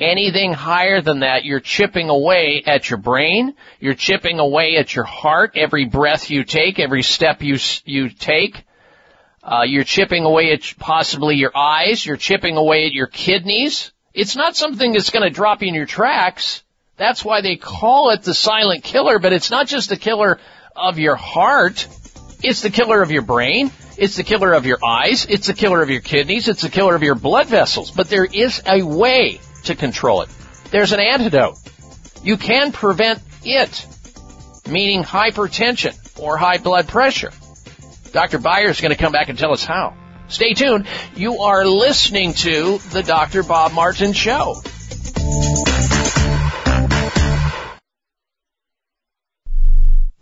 Anything 0.00 0.52
higher 0.52 1.00
than 1.00 1.20
that, 1.20 1.44
you're 1.44 1.60
chipping 1.60 2.08
away 2.08 2.64
at 2.66 2.90
your 2.90 2.98
brain. 2.98 3.54
You're 3.78 3.94
chipping 3.94 4.40
away 4.40 4.76
at 4.76 4.94
your 4.94 5.04
heart. 5.04 5.52
Every 5.54 5.84
breath 5.84 6.30
you 6.30 6.42
take, 6.42 6.80
every 6.80 7.04
step 7.04 7.42
you 7.42 7.58
you 7.84 8.10
take. 8.10 8.64
Uh, 9.40 9.62
you're 9.62 9.84
chipping 9.84 10.24
away 10.24 10.52
at 10.52 10.74
possibly 10.78 11.36
your 11.36 11.56
eyes. 11.56 12.04
You're 12.04 12.16
chipping 12.16 12.56
away 12.56 12.86
at 12.86 12.92
your 12.92 13.06
kidneys. 13.06 13.92
It's 14.12 14.34
not 14.34 14.56
something 14.56 14.92
that's 14.92 15.10
going 15.10 15.22
to 15.22 15.30
drop 15.30 15.62
you 15.62 15.68
in 15.68 15.74
your 15.74 15.86
tracks. 15.86 16.63
That's 16.96 17.24
why 17.24 17.40
they 17.40 17.56
call 17.56 18.10
it 18.10 18.22
the 18.22 18.34
silent 18.34 18.84
killer, 18.84 19.18
but 19.18 19.32
it's 19.32 19.50
not 19.50 19.66
just 19.66 19.88
the 19.88 19.96
killer 19.96 20.38
of 20.76 20.98
your 20.98 21.16
heart. 21.16 21.88
It's 22.42 22.62
the 22.62 22.70
killer 22.70 23.02
of 23.02 23.10
your 23.10 23.22
brain. 23.22 23.72
It's 23.96 24.16
the 24.16 24.22
killer 24.22 24.52
of 24.52 24.66
your 24.66 24.78
eyes. 24.84 25.26
It's 25.26 25.46
the 25.48 25.54
killer 25.54 25.82
of 25.82 25.90
your 25.90 26.00
kidneys. 26.00 26.48
It's 26.48 26.62
the 26.62 26.68
killer 26.68 26.94
of 26.94 27.02
your 27.02 27.14
blood 27.14 27.48
vessels. 27.48 27.90
But 27.90 28.08
there 28.08 28.24
is 28.24 28.62
a 28.66 28.82
way 28.82 29.40
to 29.64 29.74
control 29.74 30.22
it. 30.22 30.28
There's 30.70 30.92
an 30.92 31.00
antidote. 31.00 31.58
You 32.22 32.36
can 32.36 32.72
prevent 32.72 33.20
it, 33.44 33.86
meaning 34.68 35.02
hypertension 35.02 35.96
or 36.18 36.36
high 36.36 36.58
blood 36.58 36.88
pressure. 36.88 37.30
Dr. 38.12 38.38
Beyer 38.38 38.68
is 38.68 38.80
going 38.80 38.92
to 38.92 38.96
come 38.96 39.12
back 39.12 39.28
and 39.28 39.38
tell 39.38 39.52
us 39.52 39.64
how. 39.64 39.96
Stay 40.28 40.54
tuned. 40.54 40.86
You 41.16 41.40
are 41.40 41.66
listening 41.66 42.34
to 42.34 42.78
the 42.78 43.02
Dr. 43.02 43.42
Bob 43.42 43.72
Martin 43.72 44.12
Show. 44.12 44.54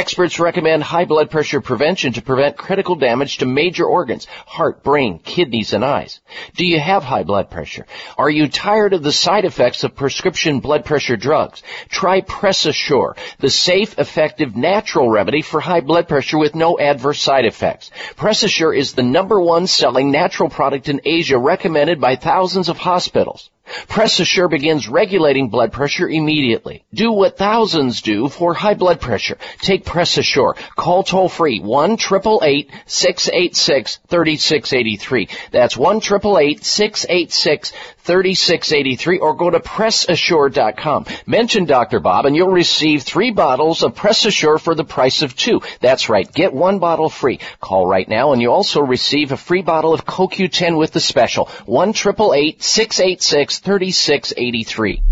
Experts 0.00 0.40
recommend 0.40 0.82
high 0.82 1.04
blood 1.04 1.30
pressure 1.30 1.60
prevention 1.60 2.14
to 2.14 2.22
prevent 2.22 2.56
critical 2.56 2.96
damage 2.96 3.36
to 3.36 3.44
major 3.44 3.84
organs, 3.84 4.26
heart, 4.46 4.82
brain, 4.82 5.18
kidneys, 5.18 5.74
and 5.74 5.84
eyes. 5.84 6.20
Do 6.56 6.64
you 6.64 6.80
have 6.80 7.04
high 7.04 7.22
blood 7.22 7.50
pressure? 7.50 7.84
Are 8.16 8.30
you 8.30 8.48
tired 8.48 8.94
of 8.94 9.02
the 9.02 9.12
side 9.12 9.44
effects 9.44 9.84
of 9.84 9.94
prescription 9.94 10.60
blood 10.60 10.86
pressure 10.86 11.18
drugs? 11.18 11.62
Try 11.90 12.22
PressAssure, 12.22 13.14
the 13.40 13.50
safe, 13.50 13.98
effective, 13.98 14.56
natural 14.56 15.10
remedy 15.10 15.42
for 15.42 15.60
high 15.60 15.82
blood 15.82 16.08
pressure 16.08 16.38
with 16.38 16.54
no 16.54 16.78
adverse 16.78 17.20
side 17.20 17.44
effects. 17.44 17.90
PressAssure 18.16 18.74
is 18.74 18.94
the 18.94 19.02
number 19.02 19.38
one 19.38 19.66
selling 19.66 20.10
natural 20.10 20.48
product 20.48 20.88
in 20.88 21.02
Asia 21.04 21.36
recommended 21.36 22.00
by 22.00 22.16
thousands 22.16 22.70
of 22.70 22.78
hospitals. 22.78 23.50
PressAssure 23.88 24.50
begins 24.50 24.88
regulating 24.88 25.48
blood 25.48 25.72
pressure 25.72 26.08
immediately. 26.08 26.84
Do 26.92 27.12
what 27.12 27.38
thousands 27.38 28.02
do 28.02 28.28
for 28.28 28.54
high 28.54 28.74
blood 28.74 29.00
pressure. 29.00 29.38
Take 29.60 29.84
PressAssure. 29.84 30.56
Call 30.76 31.02
toll 31.02 31.28
free 31.28 31.60
1 31.60 31.98
686 31.98 33.98
3683. 34.08 35.28
That's 35.50 35.76
1 35.76 36.00
686 36.00 37.72
3683 38.02 39.18
or 39.18 39.34
go 39.34 39.50
to 39.50 39.60
PressAssure.com. 39.60 41.06
Mention 41.26 41.64
Dr. 41.66 42.00
Bob 42.00 42.26
and 42.26 42.34
you'll 42.34 42.50
receive 42.50 43.02
three 43.02 43.30
bottles 43.30 43.82
of 43.82 43.94
PressAssure 43.94 44.60
for 44.60 44.74
the 44.74 44.84
price 44.84 45.22
of 45.22 45.36
two. 45.36 45.60
That's 45.80 46.08
right. 46.08 46.30
Get 46.32 46.52
one 46.52 46.78
bottle 46.78 47.08
free. 47.08 47.40
Call 47.60 47.86
right 47.86 48.08
now 48.08 48.32
and 48.32 48.42
you 48.42 48.50
also 48.50 48.80
receive 48.80 49.32
a 49.32 49.36
free 49.36 49.62
bottle 49.62 49.94
of 49.94 50.04
CoQ10 50.04 50.78
with 50.78 50.92
the 50.92 51.00
special. 51.00 51.46
1 51.66 51.94
686 51.94 53.59
3683. 53.62 55.02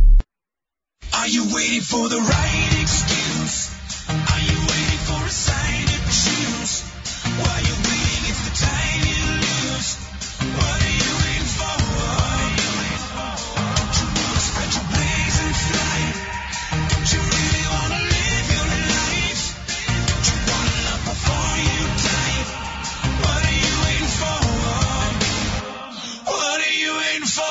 Are 1.15 1.29
you 1.29 1.55
waiting 1.55 1.81
for 1.81 2.09
the 2.09 2.19
right 2.19 2.79
excuse? 2.81 4.58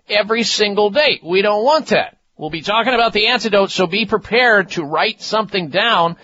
every 0.07 0.43
single 0.43 0.89
day. 0.89 1.19
We 1.23 1.41
don't 1.41 1.63
want 1.63 1.87
that. 1.87 2.17
We'll 2.37 2.49
be 2.51 2.61
talking 2.61 2.93
about 2.93 3.13
the 3.13 3.27
antidote, 3.27 3.71
so 3.71 3.87
be 3.87 4.05
prepared 4.05 4.71
to 4.71 4.83
write 4.83 5.21
something 5.21 5.69
down 5.69 6.17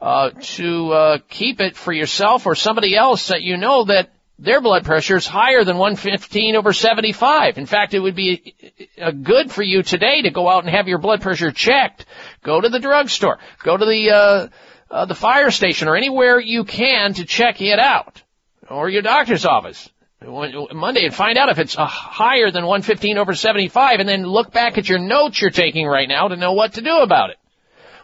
uh, 0.00 0.30
to 0.40 0.92
uh, 0.92 1.18
keep 1.28 1.60
it 1.60 1.76
for 1.76 1.92
yourself 1.92 2.46
or 2.46 2.54
somebody 2.54 2.96
else 2.96 3.28
that 3.28 3.42
you 3.42 3.56
know 3.56 3.84
that 3.84 4.10
their 4.38 4.60
blood 4.60 4.84
pressure 4.84 5.16
is 5.16 5.26
higher 5.26 5.64
than 5.64 5.78
115 5.78 6.54
over 6.54 6.72
75. 6.72 7.58
In 7.58 7.66
fact, 7.66 7.94
it 7.94 7.98
would 7.98 8.14
be 8.14 8.54
uh, 9.00 9.10
good 9.10 9.50
for 9.50 9.62
you 9.62 9.82
today 9.82 10.22
to 10.22 10.30
go 10.30 10.48
out 10.48 10.64
and 10.64 10.72
have 10.72 10.86
your 10.86 10.98
blood 10.98 11.20
pressure 11.20 11.50
checked. 11.50 12.06
Go 12.44 12.60
to 12.60 12.68
the 12.68 12.78
drugstore. 12.78 13.38
Go 13.64 13.76
to 13.76 13.84
the 13.84 14.10
uh, 14.10 14.48
uh, 14.90 15.04
the 15.06 15.14
fire 15.14 15.50
station 15.50 15.88
or 15.88 15.96
anywhere 15.96 16.40
you 16.40 16.64
can 16.64 17.14
to 17.14 17.24
check 17.24 17.60
it 17.60 17.78
out, 17.78 18.22
or 18.70 18.88
your 18.88 19.02
doctor's 19.02 19.44
office. 19.44 19.90
Monday 20.20 21.04
and 21.04 21.14
find 21.14 21.38
out 21.38 21.48
if 21.48 21.58
it's 21.58 21.78
uh, 21.78 21.86
higher 21.86 22.50
than 22.50 22.66
115 22.66 23.18
over 23.18 23.34
75 23.34 24.00
and 24.00 24.08
then 24.08 24.24
look 24.24 24.52
back 24.52 24.76
at 24.76 24.88
your 24.88 24.98
notes 24.98 25.40
you're 25.40 25.50
taking 25.52 25.86
right 25.86 26.08
now 26.08 26.26
to 26.26 26.36
know 26.36 26.54
what 26.54 26.74
to 26.74 26.80
do 26.80 26.98
about 26.98 27.30
it. 27.30 27.36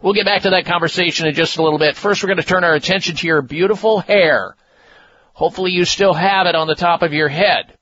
We'll 0.03 0.15
get 0.15 0.27
back 0.27 0.43
to 0.43 0.51
that 0.51 0.67
conversation 0.67 1.27
in 1.27 1.35
just 1.35 1.57
a 1.57 1.63
little 1.63 1.79
bit. 1.79 1.97
First, 1.97 2.23
we're 2.23 2.29
going 2.29 2.39
to 2.39 2.43
turn 2.43 2.65
our 2.65 2.75
attention 2.75 3.17
to 3.17 3.27
your 3.27 3.43
beautiful 3.43 4.01
hair. 4.01 4.57
Hopefully 5.33 5.73
you 5.73 5.85
still 5.85 6.15
have 6.15 6.47
it 6.47 6.55
on 6.55 6.67
the 6.67 6.75
top 6.75 7.03
of 7.03 7.13
your 7.13 7.29
head. 7.29 7.77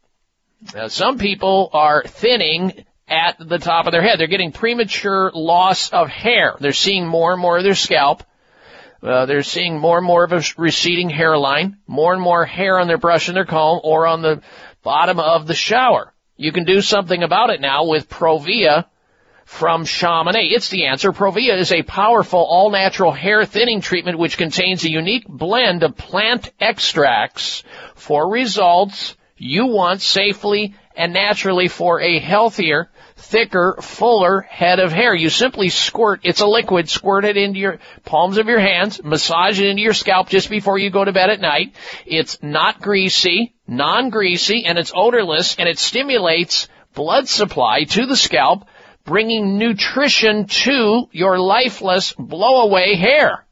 Now, 0.75 0.89
some 0.89 1.19
people 1.19 1.71
are 1.73 2.03
thinning 2.05 2.85
at 3.09 3.37
the 3.39 3.59
top 3.59 3.87
of 3.87 3.93
their 3.93 4.03
head. 4.03 4.19
They're 4.19 4.27
getting 4.27 4.53
premature 4.53 5.31
loss 5.35 5.91
of 5.91 6.09
hair. 6.09 6.57
They're 6.61 6.73
seeing 6.73 7.07
more 7.07 7.33
and 7.33 7.41
more 7.41 7.59
of 7.59 7.65
their 7.65 7.75
scalp. 7.75 8.23
Uh, 9.03 9.27
they're 9.27 9.43
seeing 9.43 9.79
more 9.79 9.99
and 9.99 10.07
more 10.07 10.25
of 10.25 10.33
a 10.33 10.43
receding 10.57 11.11
hairline, 11.11 11.79
more 11.87 12.13
and 12.13 12.23
more 12.23 12.47
hair 12.47 12.79
on 12.79 12.87
their 12.87 12.99
brush 12.99 13.29
and 13.29 13.37
their 13.37 13.45
comb 13.45 13.81
or 13.83 14.07
on 14.07 14.23
the 14.23 14.41
bottom 14.83 15.19
of 15.19 15.47
the 15.47 15.55
shower. 15.55 16.13
You 16.37 16.53
can 16.53 16.65
do 16.65 16.81
something 16.81 17.23
about 17.23 17.51
it 17.51 17.61
now 17.61 17.87
with 17.87 18.09
Provia 18.09 18.87
from 19.45 19.85
Chamonix. 19.85 20.55
It's 20.55 20.69
the 20.69 20.87
answer. 20.87 21.13
Provia 21.13 21.59
is 21.59 21.73
a 21.73 21.83
powerful 21.83 22.41
all-natural 22.41 23.13
hair 23.13 23.45
thinning 23.45 23.81
treatment 23.81 24.19
which 24.19 24.39
contains 24.39 24.85
a 24.85 24.91
unique 24.91 25.27
blend 25.29 25.83
of 25.83 25.97
plant 25.97 26.51
extracts 26.61 27.63
for 27.95 28.31
results 28.31 29.17
you 29.37 29.67
want 29.67 30.01
safely 30.01 30.75
and 30.95 31.13
naturally 31.13 31.69
for 31.69 32.01
a 32.01 32.19
healthier, 32.19 32.91
thicker, 33.17 33.77
fuller 33.81 34.43
head 34.43 34.79
of 34.79 34.93
hair. 34.93 35.15
You 35.15 35.31
simply 35.31 35.69
squirt, 35.69 36.21
it's 36.23 36.41
a 36.41 36.47
liquid, 36.47 36.89
squirt 36.89 37.25
it 37.25 37.37
into 37.37 37.59
your 37.59 37.79
palms 38.05 38.39
of 38.39 38.47
your 38.47 38.61
hands, 38.61 39.03
massage 39.03 39.61
it 39.61 39.67
into 39.67 39.83
your 39.83 39.95
scalp 39.95 40.29
just 40.29 40.51
before 40.51 40.79
you 40.79 40.91
go 40.91 41.05
to 41.05 41.13
bed 41.13 41.31
at 41.31 41.41
night. 41.41 41.75
It's 42.07 42.43
not 42.43 42.81
greasy, 42.81 43.55
non-greasy, 43.67 44.65
and 44.67 44.79
it's 44.79 44.93
odorless, 44.95 45.57
and 45.57 45.69
it 45.69 45.79
stimulates 45.79 46.69
blood 46.95 47.29
supply 47.29 47.85
to 47.85 48.07
the 48.07 48.17
scalp, 48.17 48.67
bringing 49.05 49.59
nutrition 49.59 50.47
to 50.47 51.09
your 51.13 51.39
lifeless, 51.39 52.13
blow-away 52.13 52.97
hair. 52.97 53.45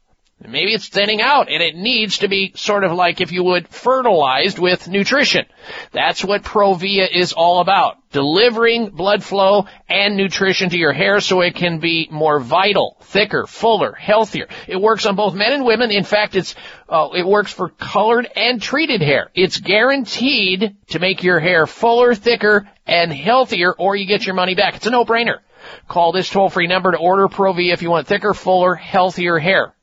Maybe 0.47 0.73
it's 0.73 0.87
thinning 0.87 1.21
out 1.21 1.49
and 1.49 1.61
it 1.61 1.75
needs 1.75 2.19
to 2.19 2.27
be 2.27 2.53
sort 2.55 2.83
of 2.83 2.91
like, 2.91 3.21
if 3.21 3.31
you 3.31 3.43
would, 3.43 3.67
fertilized 3.67 4.57
with 4.57 4.87
nutrition. 4.87 5.45
That's 5.91 6.23
what 6.23 6.43
Provia 6.43 7.07
is 7.11 7.33
all 7.33 7.61
about. 7.61 7.97
Delivering 8.11 8.89
blood 8.89 9.23
flow 9.23 9.67
and 9.87 10.17
nutrition 10.17 10.69
to 10.71 10.77
your 10.77 10.93
hair 10.93 11.19
so 11.19 11.41
it 11.41 11.55
can 11.55 11.79
be 11.79 12.07
more 12.11 12.39
vital, 12.39 12.97
thicker, 13.01 13.45
fuller, 13.45 13.93
healthier. 13.93 14.47
It 14.67 14.81
works 14.81 15.05
on 15.05 15.15
both 15.15 15.35
men 15.35 15.53
and 15.53 15.63
women. 15.63 15.91
In 15.91 16.03
fact, 16.03 16.35
it's, 16.35 16.55
uh, 16.89 17.09
it 17.15 17.25
works 17.25 17.53
for 17.53 17.69
colored 17.69 18.27
and 18.35 18.61
treated 18.61 19.01
hair. 19.01 19.29
It's 19.35 19.59
guaranteed 19.59 20.75
to 20.87 20.99
make 20.99 21.23
your 21.23 21.39
hair 21.39 21.67
fuller, 21.67 22.15
thicker, 22.15 22.67
and 22.87 23.13
healthier 23.13 23.73
or 23.73 23.95
you 23.95 24.07
get 24.07 24.25
your 24.25 24.35
money 24.35 24.55
back. 24.55 24.75
It's 24.75 24.87
a 24.87 24.91
no-brainer. 24.91 25.39
Call 25.87 26.11
this 26.11 26.29
toll-free 26.29 26.67
number 26.67 26.91
to 26.91 26.97
order 26.97 27.27
Provia 27.27 27.73
if 27.73 27.83
you 27.83 27.91
want 27.91 28.07
thicker, 28.07 28.33
fuller, 28.33 28.73
healthier 28.73 29.37
hair 29.37 29.75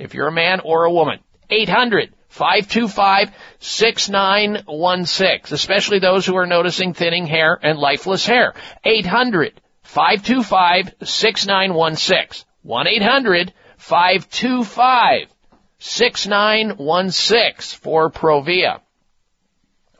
if 0.00 0.14
you're 0.14 0.28
a 0.28 0.32
man 0.32 0.60
or 0.60 0.84
a 0.84 0.92
woman. 0.92 1.20
800 1.50 2.14
525 2.28 3.30
6916, 3.58 5.54
especially 5.54 5.98
those 5.98 6.24
who 6.24 6.36
are 6.36 6.46
noticing 6.46 6.94
thinning 6.94 7.26
hair 7.26 7.58
and 7.60 7.78
lifeless 7.78 8.24
hair. 8.24 8.54
800 8.84 9.60
525 9.82 10.94
6916. 11.02 12.46
1 12.62 12.86
800 12.86 13.52
525 13.78 15.34
6916 15.78 17.80
for 17.80 18.10
Provia. 18.10 18.80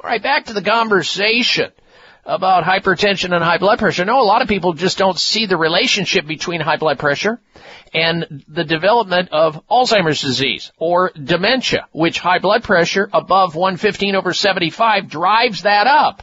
All 0.02 0.08
right, 0.08 0.22
back 0.22 0.46
to 0.46 0.52
the 0.52 0.62
conversation 0.62 1.72
about 2.24 2.64
hypertension 2.64 3.34
and 3.34 3.42
high 3.42 3.58
blood 3.58 3.78
pressure. 3.78 4.04
No, 4.04 4.20
a 4.20 4.22
lot 4.22 4.42
of 4.42 4.48
people 4.48 4.72
just 4.72 4.98
don't 4.98 5.18
see 5.18 5.46
the 5.46 5.56
relationship 5.56 6.26
between 6.26 6.60
high 6.60 6.76
blood 6.76 6.98
pressure 6.98 7.40
and 7.92 8.44
the 8.48 8.64
development 8.64 9.30
of 9.32 9.66
Alzheimer's 9.68 10.20
disease 10.20 10.70
or 10.78 11.10
dementia, 11.10 11.88
which 11.92 12.18
high 12.18 12.38
blood 12.38 12.62
pressure 12.62 13.08
above 13.12 13.54
115 13.54 14.14
over 14.14 14.32
75 14.32 15.08
drives 15.08 15.62
that 15.62 15.86
up. 15.86 16.22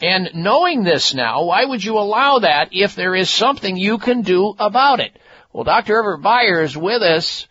And 0.00 0.30
knowing 0.34 0.82
this 0.82 1.14
now, 1.14 1.44
why 1.44 1.64
would 1.64 1.84
you 1.84 1.96
allow 1.96 2.40
that 2.40 2.70
if 2.72 2.96
there 2.96 3.14
is 3.14 3.30
something 3.30 3.76
you 3.76 3.98
can 3.98 4.22
do 4.22 4.54
about 4.58 5.00
it? 5.00 5.16
Well, 5.52 5.64
Dr. 5.64 5.98
Everett 5.98 6.22
Beyer 6.22 6.62
is 6.62 6.76
with 6.76 7.02
us 7.02 7.46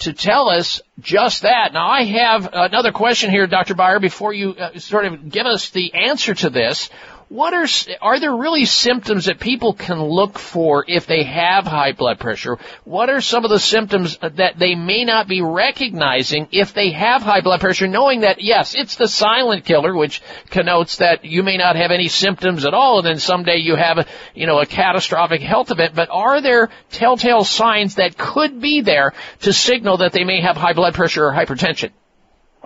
to 0.00 0.12
tell 0.12 0.48
us 0.48 0.82
just 1.00 1.42
that. 1.42 1.72
Now, 1.72 1.88
I 1.88 2.04
have 2.04 2.48
another 2.52 2.92
question 2.92 3.30
here, 3.30 3.46
Dr. 3.46 3.74
Beyer, 3.74 4.00
before 4.00 4.32
you 4.32 4.50
uh, 4.50 4.78
sort 4.78 5.06
of 5.06 5.30
give 5.30 5.46
us 5.46 5.70
the 5.70 5.94
answer 5.94 6.34
to 6.34 6.50
this 6.50 6.90
what 7.28 7.54
are 7.54 7.66
are 8.02 8.20
there 8.20 8.34
really 8.34 8.64
symptoms 8.64 9.26
that 9.26 9.40
people 9.40 9.72
can 9.72 10.02
look 10.02 10.38
for 10.38 10.84
if 10.86 11.06
they 11.06 11.24
have 11.24 11.66
high 11.66 11.92
blood 11.92 12.18
pressure? 12.18 12.58
What 12.84 13.10
are 13.10 13.20
some 13.20 13.44
of 13.44 13.50
the 13.50 13.58
symptoms 13.58 14.18
that 14.18 14.58
they 14.58 14.74
may 14.74 15.04
not 15.04 15.28
be 15.28 15.40
recognizing 15.40 16.48
if 16.52 16.74
they 16.74 16.90
have 16.90 17.22
high 17.22 17.40
blood 17.40 17.60
pressure, 17.60 17.86
knowing 17.86 18.20
that 18.20 18.42
yes, 18.42 18.74
it's 18.74 18.96
the 18.96 19.08
silent 19.08 19.64
killer, 19.64 19.94
which 19.94 20.22
connotes 20.50 20.98
that 20.98 21.24
you 21.24 21.42
may 21.42 21.56
not 21.56 21.76
have 21.76 21.90
any 21.90 22.08
symptoms 22.08 22.64
at 22.64 22.74
all, 22.74 22.98
and 22.98 23.06
then 23.06 23.18
someday 23.18 23.56
you 23.56 23.76
have 23.76 23.98
a 23.98 24.06
you 24.34 24.46
know 24.46 24.60
a 24.60 24.66
catastrophic 24.66 25.40
health 25.40 25.70
event. 25.70 25.94
But 25.94 26.08
are 26.10 26.40
there 26.40 26.70
telltale 26.90 27.44
signs 27.44 27.96
that 27.96 28.18
could 28.18 28.60
be 28.60 28.82
there 28.82 29.14
to 29.40 29.52
signal 29.52 29.98
that 29.98 30.12
they 30.12 30.24
may 30.24 30.40
have 30.40 30.56
high 30.56 30.74
blood 30.74 30.94
pressure 30.94 31.26
or 31.26 31.32
hypertension? 31.32 31.90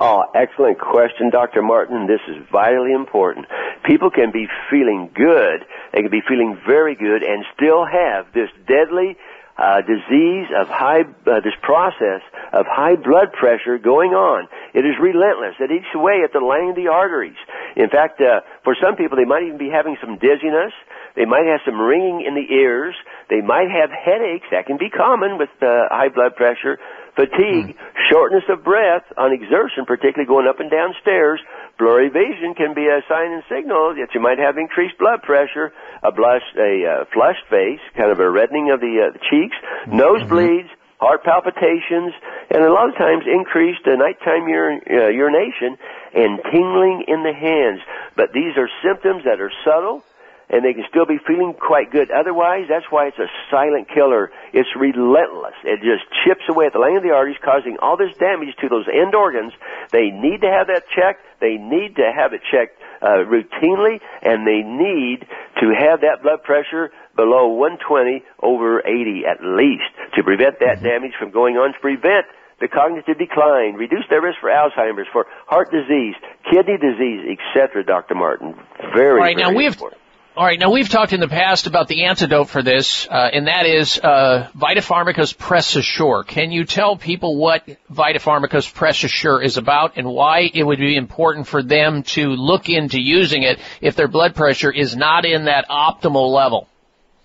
Oh, 0.01 0.23
excellent 0.33 0.79
question, 0.79 1.29
Dr. 1.31 1.61
Martin. 1.61 2.07
This 2.07 2.21
is 2.29 2.37
vitally 2.53 2.93
important. 2.93 3.47
People 3.83 4.11
can 4.11 4.31
be 4.31 4.47
feeling 4.71 5.11
good, 5.13 5.67
they 5.93 6.03
can 6.03 6.11
be 6.11 6.23
feeling 6.27 6.57
very 6.65 6.95
good, 6.95 7.25
and 7.25 7.45
still 7.57 7.85
have 7.85 8.33
this 8.33 8.49
deadly 8.69 9.17
uh, 9.59 9.83
disease 9.83 10.47
of 10.55 10.69
high, 10.69 11.03
uh, 11.03 11.41
this 11.43 11.59
process 11.63 12.23
of 12.53 12.65
high 12.71 12.95
blood 12.95 13.33
pressure 13.33 13.77
going 13.77 14.15
on. 14.15 14.47
It 14.73 14.87
is 14.87 14.95
relentless. 15.03 15.59
It 15.59 15.73
eats 15.73 15.91
away 15.93 16.23
at 16.23 16.33
the 16.33 16.39
lining 16.39 16.71
of 16.71 16.77
the 16.77 16.87
arteries. 16.87 17.37
In 17.75 17.91
fact, 17.91 18.21
uh, 18.21 18.47
for 18.63 18.77
some 18.81 18.95
people, 18.95 19.17
they 19.17 19.27
might 19.27 19.43
even 19.43 19.59
be 19.59 19.69
having 19.69 19.97
some 20.01 20.17
dizziness. 20.19 20.71
They 21.17 21.25
might 21.25 21.47
have 21.51 21.59
some 21.67 21.81
ringing 21.81 22.23
in 22.23 22.39
the 22.39 22.47
ears. 22.55 22.95
They 23.31 23.41
might 23.41 23.67
have 23.67 23.91
headaches. 23.91 24.47
That 24.53 24.67
can 24.67 24.79
be 24.79 24.91
common 24.91 25.39
with 25.39 25.51
uh, 25.59 25.91
high 25.91 26.09
blood 26.09 26.37
pressure 26.37 26.79
fatigue, 27.19 27.75
shortness 28.07 28.47
of 28.49 28.63
breath 28.63 29.03
on 29.19 29.35
exertion, 29.35 29.83
particularly 29.91 30.31
going 30.31 30.47
up 30.47 30.63
and 30.63 30.71
down 30.71 30.95
stairs. 31.03 31.43
Blurry 31.79 32.09
vision 32.09 32.55
can 32.55 32.75
be 32.75 32.87
a 32.87 33.03
sign 33.11 33.35
and 33.35 33.43
signal 33.51 33.99
that 33.99 34.15
you 34.15 34.21
might 34.23 34.39
have 34.39 34.57
increased 34.57 34.95
blood 34.99 35.23
pressure, 35.27 35.75
a 36.03 36.13
blush, 36.15 36.47
a 36.55 36.87
uh, 36.87 37.05
flushed 37.13 37.43
face, 37.51 37.83
kind 37.99 38.15
of 38.15 38.23
a 38.23 38.31
reddening 38.31 38.71
of 38.71 38.79
the, 38.79 39.11
uh, 39.11 39.19
the 39.19 39.23
cheeks, 39.27 39.59
nosebleeds, 39.91 40.71
heart 41.03 41.23
palpitations, 41.25 42.15
and 42.51 42.63
a 42.63 42.71
lot 42.71 42.89
of 42.89 42.95
times 42.95 43.27
increased 43.27 43.83
uh, 43.87 43.99
nighttime 43.99 44.47
ur- 44.47 44.83
uh, 44.87 45.11
urination 45.11 45.75
and 46.15 46.39
tingling 46.51 47.05
in 47.07 47.23
the 47.27 47.35
hands. 47.35 47.83
But 48.15 48.31
these 48.33 48.55
are 48.57 48.71
symptoms 48.83 49.25
that 49.25 49.41
are 49.41 49.51
subtle 49.67 50.03
and 50.51 50.65
they 50.65 50.73
can 50.73 50.85
still 50.89 51.07
be 51.07 51.19
feeling 51.27 51.55
quite 51.55 51.93
good. 51.93 52.11
Otherwise, 52.11 52.67
that's 52.69 52.87
why 52.91 53.09
it's 53.09 53.19
a 53.19 53.29
silent 53.51 53.89
killer. 53.93 54.31
It's 54.53 54.69
relentless. 54.77 55.55
It 55.65 55.81
just 55.85 56.09
chips 56.25 56.45
away 56.49 56.67
at 56.67 56.73
the 56.73 56.81
lining 56.81 56.99
of 56.99 57.03
the 57.03 57.13
arteries, 57.13 57.37
causing 57.45 57.77
all 57.81 57.97
this 57.97 58.17
damage 58.17 58.57
to 58.61 58.69
those 58.69 58.87
end 58.89 59.15
organs. 59.15 59.53
They 59.93 60.09
need 60.11 60.41
to 60.41 60.51
have 60.51 60.69
that 60.69 60.89
checked. 60.95 61.21
They 61.41 61.57
need 61.61 61.97
to 61.97 62.09
have 62.09 62.33
it 62.33 62.41
checked 62.51 62.81
uh, 63.03 63.29
routinely, 63.29 64.01
and 64.23 64.47
they 64.47 64.65
need 64.65 65.29
to 65.61 65.67
have 65.77 66.01
that 66.01 66.23
blood 66.23 66.43
pressure 66.43 66.91
below 67.15 67.49
120 67.49 68.25
over 68.43 68.81
80 68.81 69.27
at 69.27 69.43
least 69.43 69.91
to 70.17 70.23
prevent 70.23 70.61
that 70.61 70.83
damage 70.83 71.13
from 71.19 71.31
going 71.31 71.57
on, 71.57 71.75
to 71.75 71.81
prevent 71.81 72.27
the 72.61 72.69
cognitive 72.69 73.19
decline, 73.19 73.75
reduce 73.75 74.05
their 74.11 74.21
risk 74.21 74.39
for 74.41 74.51
Alzheimer's, 74.51 75.07
for 75.13 75.27
heart 75.47 75.71
disease, 75.71 76.15
kidney 76.51 76.77
disease, 76.79 77.39
etc. 77.39 77.85
Dr. 77.85 78.15
Martin, 78.15 78.55
very, 78.95 79.21
All 79.21 79.27
right, 79.27 79.37
very 79.37 79.53
now 79.53 79.57
we've 79.57 79.73
important. 79.73 80.01
All 80.39 80.45
right. 80.45 80.61
Now 80.61 80.71
we've 80.71 80.89
talked 80.89 81.13
in 81.13 81.19
the 81.19 81.27
past 81.27 81.67
about 81.67 81.89
the 81.89 82.05
antidote 82.05 82.49
for 82.49 82.63
this, 82.63 83.09
uh, 83.09 83.29
and 83.33 83.49
that 83.49 83.67
is 83.67 83.99
uh, 83.99 84.49
Vitapharmica's 84.57 85.33
Press 85.33 85.75
Assure. 85.75 86.23
Can 86.23 86.53
you 86.53 86.65
tell 86.65 86.97
people 86.97 87.37
what 87.37 87.67
Vitapharmica's 87.91 88.69
Press 88.69 89.03
Assure 89.03 89.43
is 89.43 89.57
about 89.57 89.97
and 89.97 90.07
why 90.07 90.49
it 90.55 90.63
would 90.63 90.79
be 90.79 90.95
important 90.95 91.49
for 91.49 91.61
them 91.61 92.05
to 92.15 92.29
look 92.29 92.69
into 92.69 93.01
using 93.01 93.43
it 93.43 93.59
if 93.81 93.97
their 93.97 94.07
blood 94.07 94.37
pressure 94.37 94.71
is 94.71 94.95
not 94.95 95.25
in 95.25 95.47
that 95.47 95.69
optimal 95.69 96.33
level? 96.33 96.69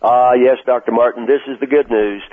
Ah, 0.01 0.33
yes, 0.33 0.57
Dr. 0.65 0.91
Martin, 0.91 1.27
this 1.27 1.41
is 1.47 1.59
the 1.59 1.67
good 1.67 1.91
news. 1.91 2.23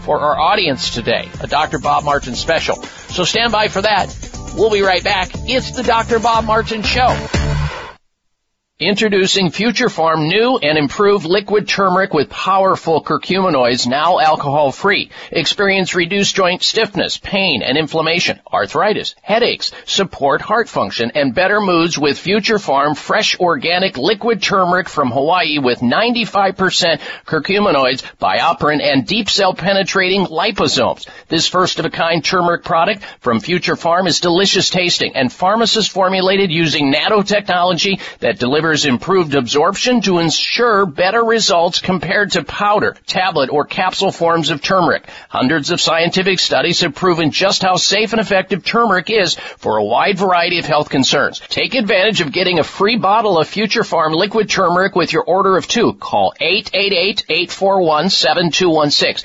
for 0.00 0.18
our 0.20 0.38
audience 0.38 0.90
today, 0.90 1.28
a 1.40 1.46
Dr. 1.46 1.78
Bob 1.78 2.04
Martin 2.04 2.34
special. 2.34 2.82
So 2.82 3.24
stand 3.24 3.52
by 3.52 3.68
for 3.68 3.82
that. 3.82 4.14
We'll 4.54 4.70
be 4.70 4.82
right 4.82 5.04
back. 5.04 5.30
It's 5.34 5.72
the 5.72 5.82
Dr. 5.82 6.18
Bob 6.18 6.44
Martin 6.44 6.82
Show. 6.82 7.08
Introducing 8.80 9.50
Future 9.50 9.88
Pharm 9.88 10.26
new 10.26 10.56
and 10.56 10.78
improved 10.78 11.26
liquid 11.26 11.68
turmeric 11.68 12.14
with 12.14 12.30
powerful 12.30 13.04
curcuminoids, 13.04 13.86
now 13.86 14.18
alcohol 14.18 14.72
free. 14.72 15.10
Experience 15.30 15.94
reduced 15.94 16.34
joint 16.34 16.62
stiffness, 16.62 17.18
pain 17.18 17.62
and 17.62 17.76
inflammation, 17.76 18.40
arthritis, 18.50 19.16
headaches, 19.20 19.70
support 19.84 20.40
heart 20.40 20.66
function, 20.66 21.12
and 21.14 21.34
better 21.34 21.60
moods 21.60 21.98
with 21.98 22.18
Future 22.18 22.56
Pharm 22.56 22.96
fresh 22.96 23.38
organic 23.38 23.98
liquid 23.98 24.42
turmeric 24.42 24.88
from 24.88 25.10
Hawaii 25.10 25.58
with 25.58 25.80
95% 25.80 27.00
curcuminoids, 27.26 28.02
BioPerine, 28.18 28.82
and 28.82 29.06
deep 29.06 29.28
cell 29.28 29.52
penetrating 29.52 30.24
liposomes. 30.24 31.06
This 31.28 31.46
first 31.46 31.80
of 31.80 31.84
a 31.84 31.90
kind 31.90 32.24
turmeric 32.24 32.64
product 32.64 33.04
from 33.20 33.40
Future 33.40 33.76
Pharm 33.76 34.06
is 34.06 34.20
delicious 34.20 34.70
tasting 34.70 35.16
and 35.16 35.30
pharmacist 35.30 35.90
formulated 35.90 36.50
using 36.50 36.90
nanotechnology 36.90 38.00
that 38.20 38.38
delivers 38.38 38.69
improved 38.84 39.34
absorption 39.34 40.02
to 40.02 40.18
ensure 40.18 40.84
better 40.86 41.24
results 41.24 41.80
compared 41.80 42.32
to 42.32 42.44
powder, 42.44 42.96
tablet, 43.06 43.50
or 43.50 43.64
capsule 43.64 44.12
forms 44.12 44.50
of 44.50 44.60
turmeric. 44.62 45.08
Hundreds 45.28 45.70
of 45.70 45.80
scientific 45.80 46.38
studies 46.38 46.80
have 46.80 46.94
proven 46.94 47.30
just 47.30 47.62
how 47.62 47.76
safe 47.76 48.12
and 48.12 48.20
effective 48.20 48.62
turmeric 48.64 49.08
is 49.10 49.34
for 49.34 49.76
a 49.76 49.84
wide 49.84 50.18
variety 50.18 50.58
of 50.58 50.66
health 50.66 50.90
concerns. 50.90 51.40
Take 51.40 51.74
advantage 51.74 52.20
of 52.20 52.32
getting 52.32 52.58
a 52.58 52.64
free 52.64 52.96
bottle 52.96 53.38
of 53.38 53.48
Future 53.48 53.82
Pharm 53.82 54.14
liquid 54.14 54.48
turmeric 54.48 54.94
with 54.94 55.12
your 55.12 55.24
order 55.24 55.56
of 55.56 55.66
two. 55.66 55.94
Call 55.94 56.34
888-841-7216. 56.40 59.24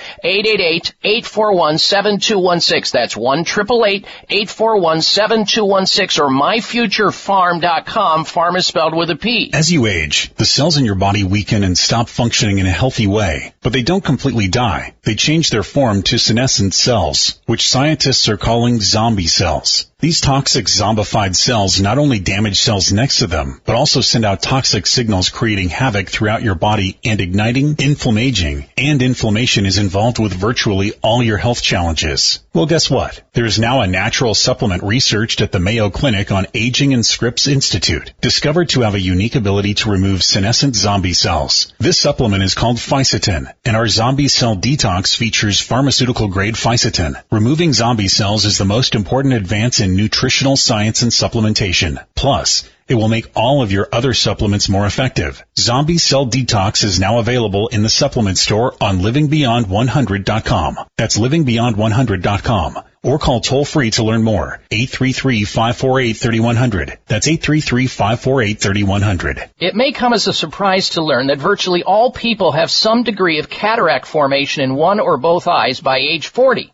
888-841-7216. 1.03 2.91
That's 2.91 3.17
1 3.17 3.45
841-7216 3.45 6.19
or 6.19 6.29
myfuturepharm.com. 6.29 8.25
Pharm 8.25 8.57
is 8.57 8.67
spelled 8.67 8.95
with 8.95 9.09
a 9.09 9.15
P. 9.15 9.34
As 9.53 9.71
you 9.71 9.85
age, 9.85 10.31
the 10.35 10.45
cells 10.45 10.77
in 10.77 10.85
your 10.85 10.95
body 10.95 11.23
weaken 11.23 11.63
and 11.63 11.77
stop 11.77 12.07
functioning 12.07 12.59
in 12.59 12.67
a 12.67 12.71
healthy 12.71 13.07
way. 13.07 13.53
But 13.61 13.73
they 13.73 13.83
don't 13.83 14.03
completely 14.03 14.47
die. 14.47 14.93
They 15.03 15.15
change 15.15 15.49
their 15.49 15.63
form 15.63 16.03
to 16.03 16.17
senescent 16.17 16.73
cells, 16.73 17.39
which 17.45 17.67
scientists 17.67 18.29
are 18.29 18.37
calling 18.37 18.79
zombie 18.79 19.27
cells. 19.27 19.87
These 19.99 20.21
toxic 20.21 20.65
zombified 20.65 21.35
cells 21.35 21.81
not 21.81 21.97
only 21.97 22.19
damage 22.19 22.59
cells 22.59 22.93
next 22.93 23.17
to 23.19 23.27
them, 23.27 23.59
but 23.65 23.75
also 23.75 24.01
send 24.01 24.23
out 24.23 24.41
toxic 24.41 24.85
signals 24.85 25.29
creating 25.29 25.69
havoc 25.69 26.09
throughout 26.09 26.43
your 26.43 26.53
body 26.53 26.99
and 27.03 27.19
igniting 27.19 27.75
inflammaging. 27.79 28.65
And 28.77 29.01
inflammation 29.01 29.65
is 29.65 29.79
involved 29.79 30.19
with 30.19 30.33
virtually 30.33 30.93
all 31.01 31.23
your 31.23 31.37
health 31.37 31.63
challenges. 31.63 32.39
Well, 32.53 32.67
guess 32.67 32.87
what? 32.87 33.21
There 33.33 33.45
is 33.45 33.57
now 33.57 33.81
a 33.81 33.87
natural 33.87 34.35
supplement 34.35 34.83
researched 34.83 35.41
at 35.41 35.51
the 35.51 35.59
Mayo 35.59 35.89
Clinic 35.89 36.31
on 36.31 36.45
Aging 36.53 36.93
and 36.93 37.05
Scripps 37.05 37.47
Institute, 37.47 38.13
discovered 38.21 38.69
to 38.69 38.81
have 38.81 38.93
a 38.93 38.99
unique 38.99 39.24
ability 39.33 39.73
to 39.73 39.89
remove 39.89 40.21
senescent 40.21 40.75
zombie 40.75 41.15
cells. 41.15 41.73
This 41.79 41.99
supplement 41.99 42.43
is 42.43 42.53
called 42.53 42.77
Fisetin, 42.77 43.51
and 43.65 43.75
our 43.75 43.87
zombie 43.87 44.27
cell 44.27 44.55
detox 44.55 45.15
features 45.15 45.59
pharmaceutical 45.59 46.27
grade 46.27 46.53
Fisetin. 46.53 47.19
Removing 47.31 47.73
zombie 47.73 48.07
cells 48.07 48.45
is 48.45 48.59
the 48.59 48.65
most 48.65 48.93
important 48.93 49.33
advance 49.33 49.79
in 49.79 49.95
nutritional 49.95 50.55
science 50.55 51.01
and 51.01 51.11
supplementation. 51.11 51.97
Plus, 52.13 52.69
it 52.87 52.93
will 52.93 53.09
make 53.09 53.31
all 53.35 53.63
of 53.63 53.71
your 53.71 53.89
other 53.91 54.13
supplements 54.13 54.69
more 54.69 54.85
effective. 54.85 55.43
Zombie 55.57 55.97
Cell 55.97 56.27
Detox 56.27 56.83
is 56.83 56.99
now 56.99 57.17
available 57.17 57.67
in 57.69 57.81
the 57.81 57.89
supplement 57.89 58.37
store 58.37 58.75
on 58.79 58.99
livingbeyond100.com. 58.99 60.77
That's 60.95 61.17
livingbeyond100.com. 61.17 62.83
Or 63.05 63.19
call 63.19 63.39
toll 63.39 63.65
free 63.65 63.91
to 63.91 64.03
learn 64.03 64.23
more. 64.23 64.59
833-548-3100. 64.71 66.97
That's 67.05 67.27
833-548-3100. 67.27 69.49
It 69.59 69.75
may 69.75 69.91
come 69.91 70.13
as 70.13 70.25
a 70.25 70.33
surprise 70.33 70.89
to 70.89 71.03
learn 71.03 71.27
that 71.27 71.37
virtually 71.37 71.83
all 71.83 72.11
people 72.11 72.53
have 72.53 72.71
some 72.71 73.03
degree 73.03 73.37
of 73.37 73.47
cataract 73.47 74.07
formation 74.07 74.63
in 74.63 74.73
one 74.73 74.99
or 74.99 75.17
both 75.17 75.47
eyes 75.47 75.81
by 75.81 75.99
age 75.99 76.29
40. 76.29 76.73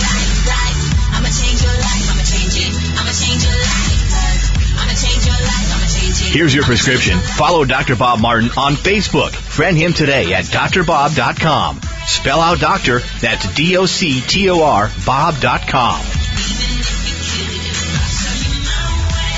Here's 6.31 6.55
your 6.55 6.63
prescription. 6.63 7.19
Follow 7.19 7.65
Dr. 7.65 7.97
Bob 7.97 8.21
Martin 8.21 8.51
on 8.55 8.75
Facebook. 8.75 9.31
Friend 9.31 9.75
him 9.75 9.91
today 9.91 10.33
at 10.33 10.45
doctorbob.com. 10.45 11.81
Spell 12.07 12.39
out 12.39 12.57
doctor, 12.57 12.99
that's 13.19 13.53
D-O-C-T-O-R, 13.53 14.91
bob.com. 15.05 16.01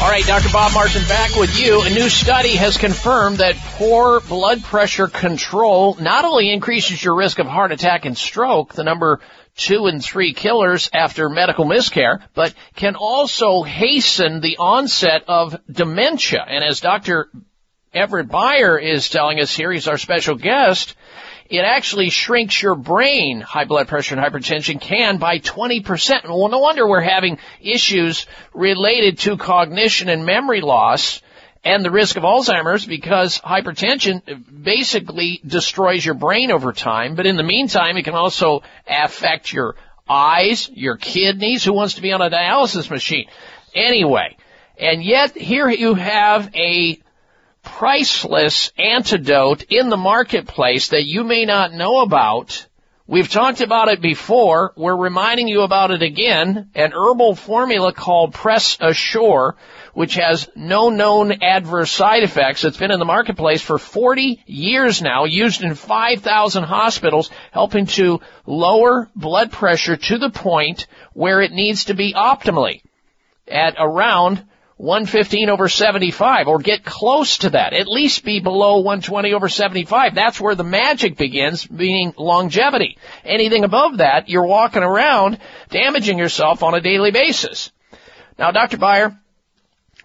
All 0.03 0.09
right, 0.09 0.23
Dr. 0.27 0.49
Bob 0.53 0.73
Martin 0.75 1.01
back 1.07 1.35
with 1.35 1.59
you. 1.59 1.81
A 1.81 1.89
new 1.89 2.09
study 2.09 2.57
has 2.57 2.77
confirmed 2.77 3.37
that 3.37 3.55
poor 3.55 4.19
blood 4.19 4.61
pressure 4.61 5.07
control 5.07 5.95
not 5.99 6.25
only 6.25 6.53
increases 6.53 7.03
your 7.03 7.15
risk 7.15 7.39
of 7.39 7.47
heart 7.47 7.71
attack 7.71 8.05
and 8.05 8.15
stroke, 8.15 8.75
the 8.75 8.83
number 8.83 9.19
two 9.55 9.85
and 9.85 10.03
three 10.03 10.33
killers 10.33 10.89
after 10.93 11.29
medical 11.29 11.65
miscare, 11.65 12.21
but 12.33 12.53
can 12.75 12.95
also 12.95 13.63
hasten 13.63 14.41
the 14.41 14.57
onset 14.57 15.23
of 15.27 15.55
dementia. 15.71 16.43
And 16.47 16.63
as 16.63 16.79
Dr. 16.79 17.29
Everett 17.93 18.29
Beyer 18.29 18.77
is 18.77 19.09
telling 19.09 19.39
us 19.39 19.55
here, 19.55 19.71
he's 19.71 19.87
our 19.87 19.97
special 19.97 20.35
guest, 20.35 20.95
it 21.49 21.59
actually 21.59 22.09
shrinks 22.09 22.61
your 22.61 22.75
brain. 22.75 23.41
High 23.41 23.65
blood 23.65 23.87
pressure 23.87 24.15
and 24.15 24.23
hypertension 24.23 24.81
can 24.81 25.17
by 25.17 25.39
20%. 25.39 26.23
Well, 26.23 26.47
no 26.47 26.59
wonder 26.59 26.87
we're 26.87 27.01
having 27.01 27.37
issues 27.61 28.25
related 28.53 29.19
to 29.19 29.37
cognition 29.37 30.09
and 30.09 30.25
memory 30.25 30.61
loss 30.61 31.21
and 31.63 31.83
the 31.83 31.91
risk 31.91 32.17
of 32.17 32.23
Alzheimer's 32.23 32.85
because 32.85 33.39
hypertension 33.39 34.21
basically 34.63 35.41
destroys 35.45 36.05
your 36.05 36.15
brain 36.15 36.51
over 36.51 36.73
time. 36.73 37.15
But 37.15 37.25
in 37.25 37.37
the 37.37 37.43
meantime, 37.43 37.97
it 37.97 38.03
can 38.03 38.15
also 38.15 38.63
affect 38.87 39.53
your 39.53 39.75
eyes, 40.07 40.69
your 40.73 40.97
kidneys. 40.97 41.63
Who 41.63 41.73
wants 41.73 41.95
to 41.95 42.01
be 42.01 42.11
on 42.11 42.21
a 42.21 42.29
dialysis 42.29 42.89
machine? 42.89 43.27
Anyway, 43.73 44.37
and 44.77 45.03
yet 45.03 45.37
here 45.37 45.69
you 45.69 45.93
have 45.93 46.53
a 46.53 46.99
priceless 47.63 48.73
antidote 48.77 49.63
in 49.69 49.89
the 49.89 49.97
marketplace 49.97 50.89
that 50.89 51.05
you 51.05 51.23
may 51.23 51.45
not 51.45 51.73
know 51.73 52.01
about 52.01 52.67
We've 53.05 53.29
talked 53.29 53.59
about 53.59 53.89
it 53.89 53.99
before. 53.99 54.71
We're 54.77 54.95
reminding 54.95 55.49
you 55.49 55.63
about 55.63 55.91
it 55.91 56.01
again. 56.01 56.69
An 56.73 56.93
herbal 56.93 57.35
formula 57.35 57.91
called 57.91 58.33
PressAssure, 58.33 59.55
which 59.93 60.15
has 60.15 60.49
no 60.55 60.89
known 60.89 61.31
adverse 61.43 61.91
side 61.91 62.23
effects. 62.23 62.63
It's 62.63 62.77
been 62.77 62.91
in 62.91 62.99
the 62.99 63.05
marketplace 63.05 63.61
for 63.61 63.77
40 63.77 64.43
years 64.45 65.01
now, 65.01 65.25
used 65.25 65.63
in 65.63 65.75
5,000 65.75 66.63
hospitals, 66.63 67.29
helping 67.51 67.85
to 67.87 68.19
lower 68.45 69.09
blood 69.15 69.51
pressure 69.51 69.97
to 69.97 70.17
the 70.17 70.29
point 70.29 70.87
where 71.13 71.41
it 71.41 71.51
needs 71.51 71.85
to 71.85 71.93
be 71.93 72.13
optimally 72.13 72.81
at 73.47 73.75
around 73.77 74.43
115 74.77 75.49
over 75.49 75.69
75 75.69 76.47
or 76.47 76.57
get 76.57 76.83
close 76.83 77.37
to 77.39 77.51
that. 77.51 77.73
At 77.73 77.87
least 77.87 78.25
be 78.25 78.39
below 78.39 78.77
120 78.77 79.33
over 79.33 79.47
75. 79.47 80.15
That's 80.15 80.41
where 80.41 80.55
the 80.55 80.63
magic 80.63 81.15
begins, 81.15 81.69
meaning 81.69 82.13
longevity. 82.17 82.97
Anything 83.23 83.63
above 83.63 83.97
that, 83.97 84.29
you're 84.29 84.45
walking 84.45 84.83
around 84.83 85.37
damaging 85.69 86.17
yourself 86.17 86.63
on 86.63 86.73
a 86.73 86.81
daily 86.81 87.11
basis. 87.11 87.71
Now, 88.37 88.51
Dr. 88.51 88.77
Beyer, 88.77 89.17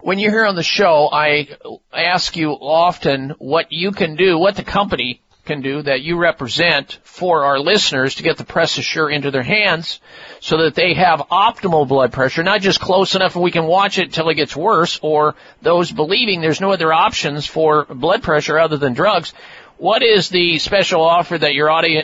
when 0.01 0.19
you're 0.19 0.31
here 0.31 0.45
on 0.45 0.55
the 0.55 0.63
show, 0.63 1.09
I 1.11 1.49
ask 1.93 2.35
you 2.35 2.51
often 2.51 3.31
what 3.39 3.71
you 3.71 3.91
can 3.91 4.15
do, 4.15 4.37
what 4.37 4.55
the 4.55 4.63
company 4.63 5.21
can 5.45 5.61
do 5.61 5.81
that 5.81 6.01
you 6.01 6.17
represent 6.17 6.99
for 7.03 7.43
our 7.45 7.59
listeners 7.59 8.15
to 8.15 8.23
get 8.23 8.37
the 8.37 8.43
PressAssure 8.43 9.13
into 9.13 9.31
their 9.31 9.43
hands 9.43 9.99
so 10.39 10.63
that 10.63 10.75
they 10.75 10.93
have 10.93 11.19
optimal 11.31 11.87
blood 11.87 12.13
pressure, 12.13 12.43
not 12.43 12.61
just 12.61 12.79
close 12.79 13.15
enough 13.15 13.35
and 13.35 13.43
we 13.43 13.51
can 13.51 13.65
watch 13.65 13.97
it 13.97 14.13
till 14.13 14.29
it 14.29 14.35
gets 14.35 14.55
worse, 14.55 14.99
or 15.01 15.35
those 15.61 15.91
believing 15.91 16.39
there's 16.39 16.61
no 16.61 16.71
other 16.71 16.93
options 16.93 17.45
for 17.47 17.85
blood 17.85 18.21
pressure 18.21 18.59
other 18.59 18.77
than 18.77 18.93
drugs. 18.93 19.33
What 19.77 20.03
is 20.03 20.29
the 20.29 20.59
special 20.59 21.01
offer 21.01 21.37
that 21.37 21.51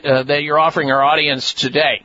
uh, 0.03 0.23
that 0.23 0.43
you're 0.43 0.59
offering 0.59 0.91
our 0.91 1.03
audience 1.03 1.53
today? 1.53 2.03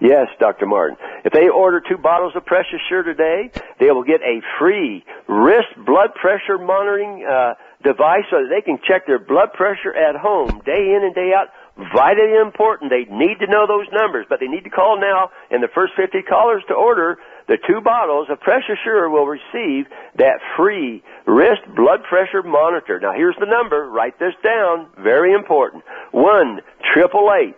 Yes, 0.00 0.28
Dr. 0.38 0.66
Martin. 0.66 0.96
If 1.24 1.32
they 1.32 1.48
order 1.48 1.80
two 1.80 1.98
bottles 1.98 2.34
of 2.36 2.44
PressAssure 2.44 3.04
today, 3.04 3.50
they 3.80 3.90
will 3.90 4.04
get 4.04 4.20
a 4.22 4.40
free 4.58 5.04
wrist 5.26 5.74
blood 5.84 6.14
pressure 6.14 6.58
monitoring 6.58 7.26
uh, 7.26 7.54
device 7.82 8.24
so 8.30 8.42
that 8.42 8.50
they 8.50 8.62
can 8.62 8.78
check 8.86 9.06
their 9.06 9.18
blood 9.18 9.52
pressure 9.52 9.94
at 9.94 10.14
home 10.16 10.62
day 10.64 10.94
in 10.94 11.02
and 11.02 11.14
day 11.14 11.32
out. 11.34 11.48
Vitally 11.78 12.34
important. 12.34 12.90
They 12.90 13.06
need 13.06 13.38
to 13.38 13.46
know 13.46 13.66
those 13.66 13.86
numbers, 13.92 14.26
but 14.28 14.40
they 14.40 14.48
need 14.48 14.64
to 14.64 14.70
call 14.70 14.98
now, 14.98 15.30
and 15.50 15.62
the 15.62 15.70
first 15.72 15.92
50 15.94 16.22
callers 16.22 16.62
to 16.68 16.74
order 16.74 17.18
the 17.46 17.56
two 17.66 17.80
bottles 17.80 18.28
of 18.30 18.40
PressAssure 18.40 19.10
will 19.10 19.26
receive 19.26 19.86
that 20.16 20.38
free 20.56 21.02
wrist 21.26 21.62
blood 21.74 22.02
pressure 22.02 22.42
monitor. 22.42 22.98
Now 23.00 23.12
here's 23.12 23.36
the 23.38 23.46
number. 23.46 23.88
Write 23.88 24.18
this 24.18 24.34
down. 24.44 24.88
Very 24.98 25.32
important. 25.32 25.84
One 26.10 26.60
triple 26.92 27.30
eight 27.32 27.56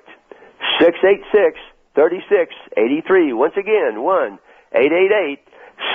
six 0.78 0.98
eight 1.02 1.24
six 1.32 1.58
thirty 1.94 2.20
six 2.28 2.54
eighty 2.76 3.02
three. 3.06 3.32
Once 3.32 3.54
again, 3.56 4.02
one 4.02 4.38
eight 4.74 4.92
eight 4.92 5.12
eight 5.12 5.40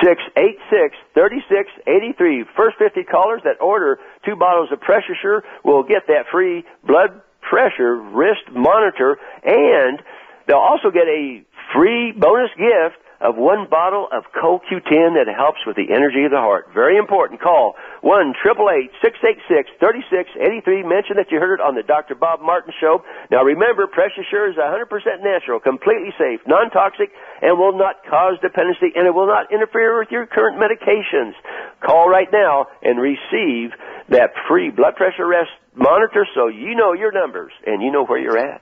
six 0.03 0.21
eight 0.37 0.57
six 0.69 0.95
thirty 1.13 1.39
six 1.49 1.69
eighty 1.87 2.13
three. 2.17 2.43
First 2.55 2.77
fifty 2.77 3.03
callers 3.03 3.41
that 3.43 3.61
order 3.61 3.99
two 4.25 4.35
bottles 4.35 4.69
of 4.71 4.79
PressAssure 4.79 5.41
will 5.63 5.83
get 5.83 6.07
that 6.07 6.25
free 6.31 6.63
blood 6.85 7.21
pressure 7.41 7.95
wrist 7.95 8.41
monitor, 8.51 9.17
and 9.43 10.01
they'll 10.47 10.57
also 10.57 10.89
get 10.91 11.07
a 11.07 11.43
free 11.73 12.11
bonus 12.11 12.49
gift 12.57 12.97
of 13.25 13.35
one 13.35 13.65
bottle 13.65 14.05
of 14.13 14.29
CoQ10 14.37 15.17
that 15.17 15.25
helps 15.33 15.65
with 15.65 15.75
the 15.75 15.89
energy 15.89 16.29
of 16.29 16.31
the 16.31 16.37
heart. 16.37 16.69
Very 16.77 16.97
important. 17.01 17.41
Call 17.41 17.73
one 18.05 18.37
triple 18.37 18.69
eight 18.69 18.93
six 19.01 19.17
eight 19.25 19.41
six 19.49 19.65
thirty 19.81 20.05
six 20.13 20.29
eighty 20.37 20.61
three. 20.61 20.85
Mention 20.85 21.17
that 21.17 21.33
you 21.33 21.41
heard 21.41 21.57
it 21.57 21.65
on 21.65 21.73
the 21.73 21.81
Dr. 21.81 22.13
Bob 22.13 22.45
Martin 22.45 22.69
Show. 22.77 23.01
Now 23.33 23.41
remember, 23.41 23.89
PressAssure 23.89 24.53
is 24.53 24.55
100% 24.55 24.85
natural, 25.25 25.59
completely 25.59 26.13
safe, 26.21 26.45
non-toxic, 26.45 27.09
and 27.41 27.57
will 27.57 27.73
not 27.73 28.05
cause 28.05 28.37
dependency, 28.45 28.93
and 28.93 29.09
it 29.09 29.13
will 29.17 29.27
not 29.27 29.49
interfere 29.51 29.97
with 29.97 30.13
your 30.13 30.29
current 30.29 30.61
medications. 30.61 31.33
Call 31.81 32.07
right 32.07 32.29
now 32.31 32.67
and 32.83 33.01
receive 33.01 33.73
that 34.09 34.37
free 34.47 34.69
blood 34.69 34.95
pressure 34.95 35.25
rest 35.25 35.49
monitor 35.73 36.27
so 36.37 36.47
you 36.47 36.75
know 36.75 36.93
your 36.93 37.11
numbers 37.11 37.51
and 37.65 37.81
you 37.81 37.91
know 37.91 38.05
where 38.05 38.19
you're 38.19 38.37
at. 38.37 38.61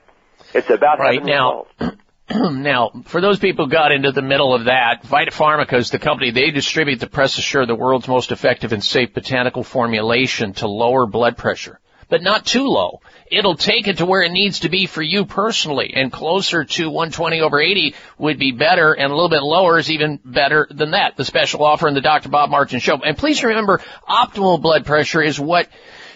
It's 0.53 0.69
about 0.69 0.99
right 0.99 1.23
now. 1.23 1.67
now, 2.29 2.91
for 3.05 3.19
those 3.19 3.39
people 3.39 3.65
who 3.65 3.71
got 3.71 3.91
into 3.91 4.11
the 4.11 4.21
middle 4.21 4.53
of 4.53 4.65
that, 4.65 5.03
Vitapharmica 5.03 5.73
is 5.73 5.89
the 5.89 5.99
company. 5.99 6.31
They 6.31 6.51
distribute 6.51 6.99
the 6.99 7.07
PressAssure, 7.07 7.67
the 7.67 7.75
world's 7.75 8.07
most 8.07 8.31
effective 8.31 8.71
and 8.71 8.83
safe 8.83 9.13
botanical 9.13 9.63
formulation 9.63 10.53
to 10.53 10.67
lower 10.67 11.05
blood 11.05 11.35
pressure, 11.35 11.81
but 12.07 12.23
not 12.23 12.45
too 12.45 12.67
low. 12.67 13.01
It'll 13.29 13.57
take 13.57 13.89
it 13.89 13.97
to 13.97 14.05
where 14.05 14.21
it 14.21 14.31
needs 14.31 14.59
to 14.59 14.69
be 14.69 14.85
for 14.85 15.01
you 15.01 15.25
personally, 15.25 15.93
and 15.95 16.13
closer 16.13 16.63
to 16.63 16.85
120 16.89 17.41
over 17.41 17.59
80 17.59 17.93
would 18.17 18.39
be 18.39 18.53
better, 18.53 18.93
and 18.93 19.11
a 19.11 19.15
little 19.15 19.29
bit 19.29 19.43
lower 19.43 19.77
is 19.77 19.91
even 19.91 20.17
better 20.23 20.65
than 20.71 20.91
that. 20.91 21.17
The 21.17 21.25
special 21.25 21.65
offer 21.65 21.89
in 21.89 21.93
the 21.93 21.99
Dr. 21.99 22.29
Bob 22.29 22.49
Martin 22.49 22.79
Show. 22.79 23.01
And 23.03 23.17
please 23.17 23.43
remember, 23.43 23.81
optimal 24.07 24.61
blood 24.61 24.85
pressure 24.85 25.21
is 25.21 25.37
what 25.37 25.67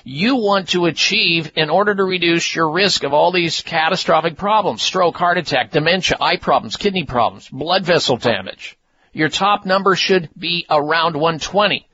you 0.07 0.37
want 0.37 0.69
to 0.69 0.85
achieve 0.85 1.51
in 1.57 1.69
order 1.69 1.93
to 1.93 2.03
reduce 2.05 2.55
your 2.55 2.71
risk 2.71 3.03
of 3.03 3.11
all 3.13 3.33
these 3.33 3.61
catastrophic 3.61 4.37
problems, 4.37 4.81
stroke, 4.81 5.17
heart 5.17 5.37
attack, 5.37 5.71
dementia, 5.71 6.15
eye 6.21 6.37
problems, 6.37 6.77
kidney 6.77 7.03
problems, 7.03 7.49
blood 7.49 7.83
vessel 7.83 8.15
damage. 8.15 8.77
Your 9.11 9.27
top 9.27 9.65
number 9.65 9.97
should 9.97 10.29
be 10.37 10.65
around 10.69 11.15
120 11.15 11.89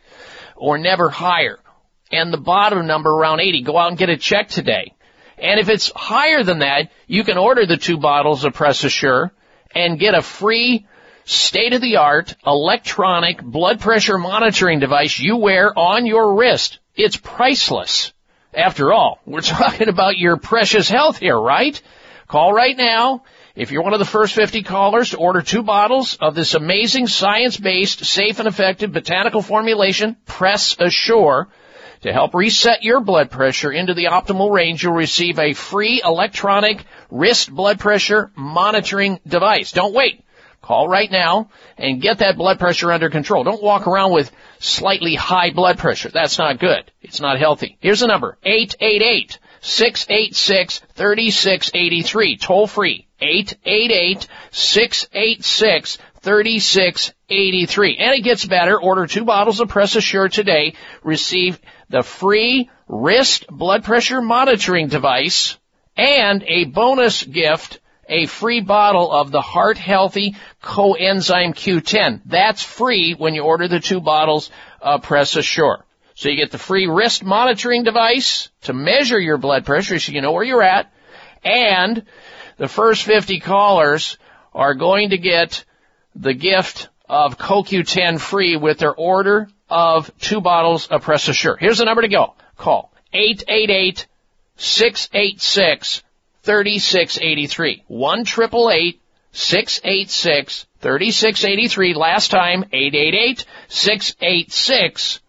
or 0.56 0.77
never 0.77 1.10
higher. 1.10 1.57
And 2.11 2.31
the 2.31 2.38
bottom 2.38 2.85
number 2.85 3.10
around 3.10 3.40
80. 3.40 3.64
Go 3.64 3.80
out 3.80 3.90
and 3.90 3.98
get 3.98 4.10
it 4.10 4.22
checked 4.22 4.52
today. 4.52 4.94
And 5.40 5.60
if 5.60 5.68
it's 5.68 5.91
higher 5.95 6.44
than 6.44 6.60
that, 6.60 6.91
you 7.07 7.23
can 7.23 7.40
order 7.40 7.65
the 7.65 7.77
two 7.77 7.98
bottles 7.98 8.45
of 8.45 8.53
PressAssure 8.53 9.31
and 9.73 9.98
get 9.98 10.14
a 10.14 10.22
free 10.22 10.85
state 11.26 11.73
of 11.73 11.81
the 11.81 11.98
art 11.98 12.35
electronic 12.45 13.41
blood 13.41 13.80
pressure 13.80 14.19
monitoring 14.19 14.80
device 14.80 15.18
you 15.18 15.38
wear 15.38 15.73
on 15.76 16.06
your 16.06 16.35
wrist. 16.35 16.77
It's 16.95 17.18
priceless. 17.18 18.14
After 18.53 18.94
all, 18.94 19.20
we're 19.26 19.41
talking 19.41 19.90
about 19.90 20.18
your 20.18 20.38
precious 20.38 20.90
health 20.90 21.18
here, 21.18 21.38
right? 21.38 21.80
Call 22.28 22.53
right 22.53 22.78
now. 22.78 23.24
If 23.56 23.72
you're 23.72 23.84
one 23.84 23.94
of 23.94 23.99
the 23.99 24.06
first 24.06 24.34
50 24.34 24.64
callers 24.64 25.11
to 25.11 25.18
order 25.18 25.41
two 25.41 25.61
bottles 25.61 26.18
of 26.20 26.34
this 26.34 26.56
amazing 26.56 27.07
science-based, 27.07 28.03
safe 28.03 28.40
and 28.40 28.48
effective 28.48 28.91
botanical 28.91 29.44
formulation, 29.44 30.18
PressAssure, 30.26 31.48
to 32.02 32.11
help 32.11 32.34
reset 32.34 32.84
your 32.84 32.99
blood 32.99 33.30
pressure 33.30 33.72
into 33.72 33.94
the 33.94 34.06
optimal 34.06 34.52
range, 34.52 34.84
you'll 34.84 34.94
receive 34.94 35.40
a 35.40 35.53
free 35.53 36.02
electronic 36.03 36.84
wrist 37.11 37.53
blood 37.53 37.80
pressure 37.80 38.32
monitoring 38.36 39.20
device. 39.26 39.72
Don't 39.72 39.94
wait. 39.94 40.24
Call 40.64 40.88
right 40.88 41.11
now 41.11 41.49
and 41.77 42.02
get 42.02 42.19
that 42.19 42.38
blood 42.38 42.57
pressure 42.57 42.90
under 42.94 43.10
control. 43.10 43.44
Don't 43.44 43.61
walk 43.61 43.85
around 43.85 44.14
with 44.14 44.31
slightly 44.60 45.14
high 45.14 45.52
blood 45.52 45.77
pressure. 45.77 46.07
That's 46.07 46.40
not 46.40 46.57
good. 46.57 46.90
It's 47.02 47.19
not 47.19 47.38
healthy. 47.38 47.76
Here's 47.81 47.99
the 47.99 48.07
number. 48.07 48.38
888 48.44 49.40
686 49.60 50.80
3683. 50.95 52.38
Toll 52.38 52.68
free. 52.68 53.07
888 53.19 54.26
686 54.52 55.98
3683. 56.22 57.98
And 57.98 58.15
it 58.15 58.22
gets 58.22 58.45
better. 58.45 58.80
Order 58.80 59.06
two 59.06 59.26
bottles 59.26 59.60
of 59.60 59.68
PressAssure 59.68 60.31
today. 60.31 60.76
Receive 61.03 61.60
the 61.90 62.03
free 62.03 62.69
wrist 62.88 63.48
blood 63.49 63.84
pressure 63.84 64.22
monitoring 64.22 64.88
device 64.88 65.57
and 65.98 66.41
a 66.48 66.64
bonus 66.64 67.22
gift 67.22 67.81
a 68.08 68.26
free 68.26 68.62
bottle 68.62 69.12
of 69.12 69.32
the 69.32 69.42
Heart 69.42 69.78
Healthy 69.78 70.36
Coenzyme 70.62 71.54
Q10. 71.54 72.22
That's 72.26 72.64
free 72.64 73.14
when 73.14 73.34
you 73.34 73.44
order 73.44 73.68
the 73.68 73.80
two 73.80 74.02
bottles 74.02 74.50
of 74.82 75.04
PressAssure. 75.04 75.84
So 76.16 76.30
you 76.30 76.36
get 76.36 76.52
the 76.52 76.58
free 76.58 76.88
wrist 76.88 77.24
monitoring 77.24 77.84
device 77.84 78.50
to 78.64 78.74
measure 78.74 79.20
your 79.20 79.38
blood 79.38 79.66
pressure 79.66 80.00
so 80.00 80.12
you 80.12 80.22
know 80.22 80.32
where 80.32 80.44
you're 80.44 80.62
at. 80.62 80.92
And 81.44 82.06
the 82.58 82.68
first 82.68 83.04
50 83.04 83.40
callers 83.40 84.18
are 84.54 84.76
going 84.76 85.10
to 85.10 85.18
get 85.18 85.66
the 86.16 86.34
gift 86.34 86.90
of 87.10 87.38
CoQ10 87.38 88.20
free 88.20 88.56
with 88.56 88.78
their 88.78 88.94
order 88.94 89.48
of 89.70 90.12
two 90.20 90.42
bottles 90.42 90.88
of 90.88 91.04
PressAssure. 91.04 91.58
Here's 91.60 91.80
the 91.80 91.86
number 91.86 92.04
to 92.04 92.08
go. 92.08 92.36
Call 92.58 92.94
888 93.12 94.08
686 94.58 96.04
3683. 96.44 97.84
1 97.88 98.26
686 98.26 100.68
3683. 100.80 101.94
Last 101.95 102.30
time, 102.30 102.65
888 102.72 103.45
686 103.68 105.20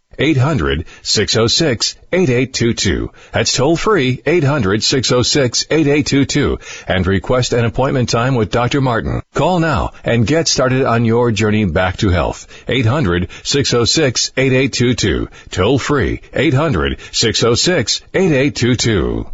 800-606-8822. 0.17 2.01
800-606-8822. 2.11 3.09
That's 3.31 3.53
toll 3.53 3.77
free 3.77 4.17
800-606-8822 4.17 6.83
and 6.87 7.07
request 7.07 7.53
an 7.53 7.63
appointment 7.65 8.09
time 8.09 8.35
with 8.35 8.51
Dr. 8.51 8.81
Martin. 8.81 9.23
Call 9.33 9.59
now 9.59 9.93
and 10.03 10.27
get 10.27 10.47
started 10.47 10.85
on 10.85 11.05
your 11.05 11.31
journey 11.31 11.65
back 11.65 11.97
to 11.97 12.09
health. 12.09 12.47
800-606-8822. 12.67 15.29
Toll 15.49 15.79
free 15.79 16.21
800-606-8822. 16.33 19.31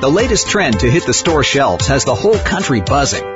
The 0.00 0.08
latest 0.08 0.48
trend 0.48 0.80
to 0.80 0.90
hit 0.90 1.06
the 1.06 1.14
store 1.14 1.42
shelves 1.42 1.86
has 1.86 2.04
the 2.04 2.14
whole 2.14 2.38
country 2.38 2.82
buzzing. 2.82 3.35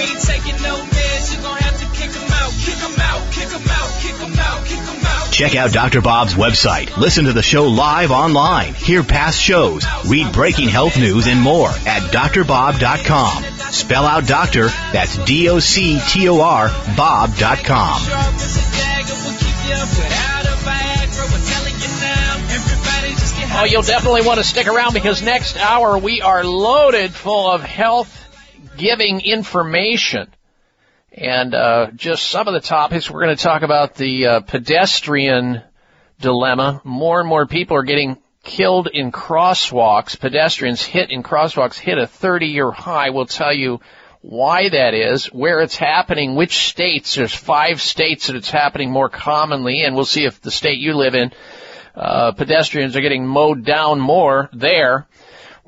We 0.00 0.06
ain't 0.06 0.20
taking 0.22 0.56
no 0.62 0.76
meds, 0.76 1.36
you 1.36 1.42
gon' 1.42 1.58
have 1.58 1.78
to 1.78 1.86
kick 1.94 2.08
'em 2.16 2.32
out, 2.32 2.52
kick 2.64 2.82
'em 2.82 3.00
out, 3.00 3.32
kick 3.32 3.52
'em 3.52 3.68
out, 3.68 3.90
kick 4.00 4.14
'em 4.18 4.38
out, 4.38 4.64
kick 4.64 4.78
'em 4.78 5.06
out. 5.06 5.30
Check 5.30 5.54
out 5.56 5.72
Dr. 5.72 6.00
Bob's 6.00 6.32
website. 6.32 6.96
Listen 6.96 7.26
to 7.26 7.34
the 7.34 7.42
show 7.42 7.64
live 7.64 8.10
online. 8.10 8.72
Hear 8.72 9.02
past 9.02 9.38
shows. 9.38 9.84
Read 10.06 10.32
breaking 10.32 10.70
health 10.70 10.96
news 10.96 11.26
and 11.26 11.38
more 11.38 11.68
at 11.68 12.10
doctorbob.com. 12.12 13.44
Spell 13.72 14.06
out 14.06 14.26
doctor. 14.26 14.68
That's 14.94 15.18
D-O-C-T-O-R 15.18 16.70
Bob.com. 16.96 18.00
Sharp 18.00 18.34
as 18.36 18.56
a 18.56 18.78
dagger 18.78 19.12
will 19.12 19.36
keep 19.36 19.58
you 19.68 19.80
without 20.00 20.46
a 20.46 20.56
Viagra. 20.64 21.30
We're 21.30 21.46
telling 21.52 21.74
you 21.78 21.88
now, 22.00 22.36
everybody 22.48 23.10
just 23.20 23.36
get 23.36 23.48
Oh, 23.52 23.64
you'll 23.64 23.82
definitely 23.82 24.22
want 24.22 24.38
to 24.38 24.44
stick 24.44 24.66
around 24.66 24.94
because 24.94 25.20
next 25.20 25.58
hour 25.58 25.98
we 25.98 26.22
are 26.22 26.42
loaded 26.42 27.12
full 27.12 27.50
of 27.50 27.62
health 27.62 28.16
giving 28.80 29.20
information. 29.20 30.32
And 31.12 31.54
uh, 31.54 31.90
just 31.94 32.24
some 32.28 32.48
of 32.48 32.54
the 32.54 32.60
topics 32.60 33.10
we're 33.10 33.24
going 33.24 33.36
to 33.36 33.42
talk 33.42 33.62
about 33.62 33.94
the 33.94 34.26
uh, 34.26 34.40
pedestrian 34.40 35.62
dilemma. 36.20 36.80
More 36.84 37.20
and 37.20 37.28
more 37.28 37.46
people 37.46 37.76
are 37.76 37.82
getting 37.82 38.18
killed 38.42 38.88
in 38.92 39.12
crosswalks. 39.12 40.18
Pedestrians 40.18 40.82
hit 40.82 41.10
in 41.10 41.22
crosswalks 41.22 41.78
hit 41.78 41.98
a 41.98 42.06
30-year 42.06 42.70
high. 42.70 43.10
We'll 43.10 43.26
tell 43.26 43.52
you 43.52 43.80
why 44.22 44.68
that 44.68 44.94
is, 44.94 45.26
where 45.26 45.60
it's 45.60 45.76
happening, 45.76 46.34
which 46.34 46.68
states. 46.68 47.14
There's 47.14 47.34
five 47.34 47.80
states 47.80 48.26
that 48.28 48.36
it's 48.36 48.50
happening 48.50 48.90
more 48.90 49.08
commonly, 49.08 49.82
and 49.82 49.94
we'll 49.94 50.04
see 50.04 50.24
if 50.24 50.40
the 50.40 50.50
state 50.50 50.78
you 50.78 50.94
live 50.94 51.14
in 51.14 51.32
uh, 51.94 52.32
pedestrians 52.32 52.96
are 52.96 53.00
getting 53.00 53.26
mowed 53.26 53.64
down 53.64 53.98
more 53.98 54.48
there. 54.52 55.06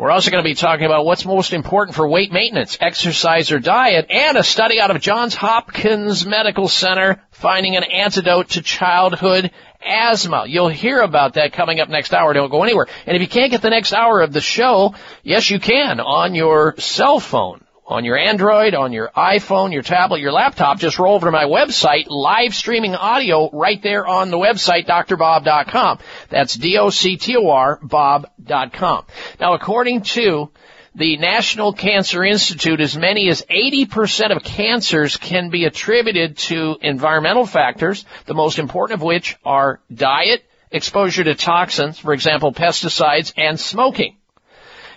We're 0.02 0.10
also 0.10 0.32
going 0.32 0.42
to 0.42 0.50
be 0.50 0.56
talking 0.56 0.84
about 0.84 1.04
what's 1.04 1.24
most 1.24 1.52
important 1.52 1.94
for 1.94 2.08
weight 2.08 2.32
maintenance, 2.32 2.76
exercise 2.80 3.52
or 3.52 3.60
diet, 3.60 4.06
and 4.10 4.36
a 4.36 4.42
study 4.42 4.80
out 4.80 4.90
of 4.90 5.00
Johns 5.00 5.32
Hopkins 5.32 6.26
Medical 6.26 6.66
Center 6.66 7.22
finding 7.30 7.76
an 7.76 7.84
antidote 7.84 8.48
to 8.48 8.62
childhood 8.62 9.52
asthma. 9.80 10.46
You'll 10.48 10.70
hear 10.70 11.02
about 11.02 11.34
that 11.34 11.52
coming 11.52 11.78
up 11.78 11.88
next 11.88 12.12
hour. 12.12 12.32
Don't 12.32 12.50
go 12.50 12.64
anywhere. 12.64 12.88
And 13.06 13.14
if 13.14 13.22
you 13.22 13.28
can't 13.28 13.52
get 13.52 13.62
the 13.62 13.70
next 13.70 13.92
hour 13.92 14.20
of 14.20 14.32
the 14.32 14.40
show, 14.40 14.96
yes, 15.22 15.48
you 15.50 15.60
can 15.60 16.00
on 16.00 16.34
your 16.34 16.74
cell 16.78 17.20
phone 17.20 17.64
on 17.92 18.06
your 18.06 18.16
Android, 18.16 18.74
on 18.74 18.92
your 18.92 19.10
iPhone, 19.14 19.72
your 19.72 19.82
tablet, 19.82 20.20
your 20.20 20.32
laptop, 20.32 20.78
just 20.78 20.98
roll 20.98 21.14
over 21.14 21.26
to 21.26 21.30
my 21.30 21.44
website, 21.44 22.06
live 22.08 22.54
streaming 22.54 22.94
audio 22.94 23.50
right 23.52 23.82
there 23.82 24.06
on 24.06 24.30
the 24.30 24.38
website, 24.38 24.86
doctorbob.com. 24.86 25.98
That's 26.30 26.54
D-O-C-T-O-R, 26.54 27.80
bob.com. 27.82 29.04
Now, 29.38 29.54
according 29.54 30.02
to 30.02 30.50
the 30.94 31.18
National 31.18 31.74
Cancer 31.74 32.24
Institute, 32.24 32.80
as 32.80 32.96
many 32.96 33.28
as 33.28 33.42
80% 33.42 34.34
of 34.34 34.42
cancers 34.42 35.18
can 35.18 35.50
be 35.50 35.66
attributed 35.66 36.38
to 36.38 36.76
environmental 36.80 37.46
factors, 37.46 38.06
the 38.24 38.34
most 38.34 38.58
important 38.58 39.00
of 39.00 39.04
which 39.04 39.36
are 39.44 39.80
diet, 39.94 40.44
exposure 40.70 41.24
to 41.24 41.34
toxins, 41.34 41.98
for 41.98 42.14
example, 42.14 42.52
pesticides, 42.52 43.34
and 43.36 43.60
smoking. 43.60 44.16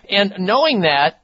And 0.10 0.36
knowing 0.40 0.82
that, 0.82 1.22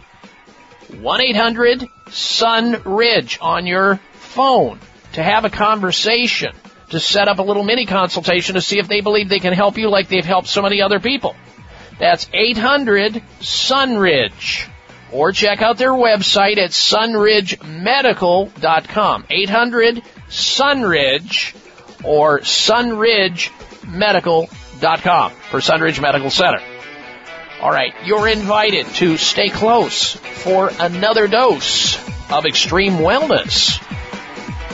1-800-SUNRIDGE 0.92 3.40
on 3.42 3.66
your 3.66 3.96
phone 4.14 4.80
to 5.14 5.24
have 5.24 5.46
a 5.46 5.50
conversation, 5.50 6.54
to 6.90 7.00
set 7.00 7.28
up 7.28 7.40
a 7.40 7.42
little 7.42 7.64
mini 7.64 7.88
consultation 7.88 8.54
to 8.56 8.62
see 8.62 8.80
if 8.80 8.88
they 8.88 9.02
believe 9.02 9.30
they 9.30 9.40
can 9.40 9.54
help 9.54 9.80
you 9.80 9.90
like 9.90 10.08
they've 10.08 10.24
helped 10.24 10.48
so 10.48 10.62
many 10.62 10.80
other 10.82 11.00
people. 11.00 11.36
That's 12.00 12.28
800 12.34 13.22
Sunridge. 13.40 14.68
Or 15.12 15.32
check 15.32 15.62
out 15.62 15.78
their 15.78 15.92
website 15.92 16.58
at 16.58 16.72
sunridgemedical.com. 16.72 19.26
800 19.30 20.02
Sunridge 20.30 21.56
or 22.04 22.40
sunridgemedical.com 22.40 25.32
for 25.32 25.60
Sunridge 25.60 26.02
Medical 26.02 26.32
Center. 26.32 26.62
All 27.62 27.72
right, 27.72 27.94
you're 28.04 28.28
invited 28.28 28.88
to 28.96 29.18
stay 29.18 29.50
close 29.50 30.16
for 30.16 30.72
another 30.80 31.28
dose 31.28 31.96
of 32.30 32.46
extreme 32.46 32.94
wellness. 32.94 33.80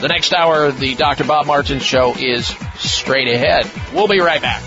The 0.00 0.08
next 0.08 0.32
hour 0.32 0.64
of 0.64 0.80
the 0.80 0.94
Dr. 0.94 1.24
Bob 1.24 1.46
Martin 1.46 1.78
show 1.78 2.14
is 2.16 2.46
straight 2.78 3.28
ahead. 3.28 3.70
We'll 3.92 4.08
be 4.08 4.20
right 4.20 4.40
back. 4.40 4.62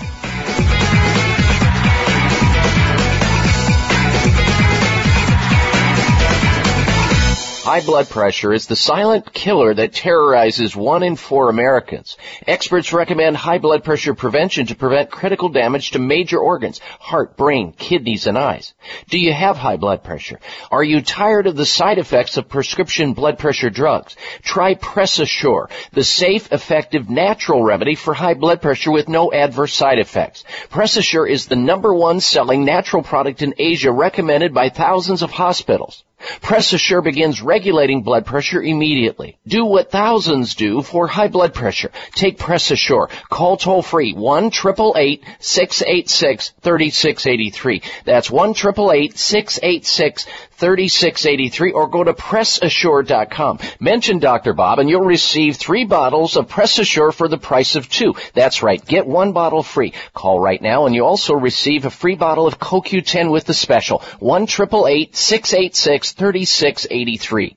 High 7.64 7.80
blood 7.80 8.10
pressure 8.10 8.52
is 8.52 8.66
the 8.66 8.76
silent 8.76 9.32
killer 9.32 9.72
that 9.72 9.94
terrorizes 9.94 10.76
one 10.76 11.02
in 11.02 11.16
four 11.16 11.48
Americans. 11.48 12.18
Experts 12.46 12.92
recommend 12.92 13.38
high 13.38 13.56
blood 13.56 13.84
pressure 13.84 14.12
prevention 14.12 14.66
to 14.66 14.74
prevent 14.74 15.10
critical 15.10 15.48
damage 15.48 15.92
to 15.92 15.98
major 15.98 16.38
organs, 16.38 16.82
heart, 17.00 17.38
brain, 17.38 17.72
kidneys, 17.72 18.26
and 18.26 18.36
eyes. 18.36 18.74
Do 19.08 19.18
you 19.18 19.32
have 19.32 19.56
high 19.56 19.78
blood 19.78 20.04
pressure? 20.04 20.40
Are 20.70 20.84
you 20.84 21.00
tired 21.00 21.46
of 21.46 21.56
the 21.56 21.64
side 21.64 21.96
effects 21.96 22.36
of 22.36 22.50
prescription 22.50 23.14
blood 23.14 23.38
pressure 23.38 23.70
drugs? 23.70 24.14
Try 24.42 24.74
PressAssure, 24.74 25.70
the 25.92 26.04
safe, 26.04 26.52
effective, 26.52 27.08
natural 27.08 27.64
remedy 27.64 27.94
for 27.94 28.12
high 28.12 28.34
blood 28.34 28.60
pressure 28.60 28.92
with 28.92 29.08
no 29.08 29.32
adverse 29.32 29.72
side 29.72 30.00
effects. 30.00 30.44
PressAssure 30.68 31.26
is 31.26 31.46
the 31.46 31.56
number 31.56 31.94
one 31.94 32.20
selling 32.20 32.66
natural 32.66 33.02
product 33.02 33.40
in 33.40 33.54
Asia 33.56 33.90
recommended 33.90 34.52
by 34.52 34.68
thousands 34.68 35.22
of 35.22 35.30
hospitals. 35.30 36.04
PressAssure 36.40 37.02
begins 37.02 37.42
regulating 37.42 38.02
blood 38.02 38.26
pressure 38.26 38.62
immediately. 38.62 39.36
Do 39.46 39.64
what 39.64 39.90
thousands 39.90 40.54
do 40.54 40.82
for 40.82 41.06
high 41.06 41.28
blood 41.28 41.54
pressure. 41.54 41.90
Take 42.14 42.38
PressAssure. 42.38 43.08
Call 43.30 43.56
toll 43.56 43.82
free 43.82 44.14
1 44.14 44.52
686 44.52 46.52
3683. 46.62 47.82
That's 48.04 48.30
1 48.30 48.54
686 48.54 50.26
3683 50.56 51.72
or 51.72 51.88
go 51.88 52.04
to 52.04 52.12
PressAssure.com. 52.12 53.58
Mention 53.80 54.18
Dr. 54.18 54.52
Bob 54.52 54.78
and 54.78 54.88
you'll 54.88 55.04
receive 55.04 55.56
three 55.56 55.84
bottles 55.84 56.36
of 56.36 56.48
PressAssure 56.48 57.12
for 57.12 57.28
the 57.28 57.38
price 57.38 57.74
of 57.74 57.88
two. 57.88 58.14
That's 58.34 58.62
right. 58.62 58.84
Get 58.84 59.06
one 59.06 59.32
bottle 59.32 59.62
free. 59.62 59.92
Call 60.12 60.40
right 60.40 60.62
now 60.62 60.86
and 60.86 60.94
you 60.94 61.04
also 61.04 61.34
receive 61.34 61.84
a 61.84 61.90
free 61.90 62.14
bottle 62.14 62.46
of 62.46 62.58
CoQ10 62.58 63.30
with 63.30 63.44
the 63.44 63.54
special. 63.54 64.02
1 64.20 64.46
686 64.46 66.13
3683. 66.16 67.56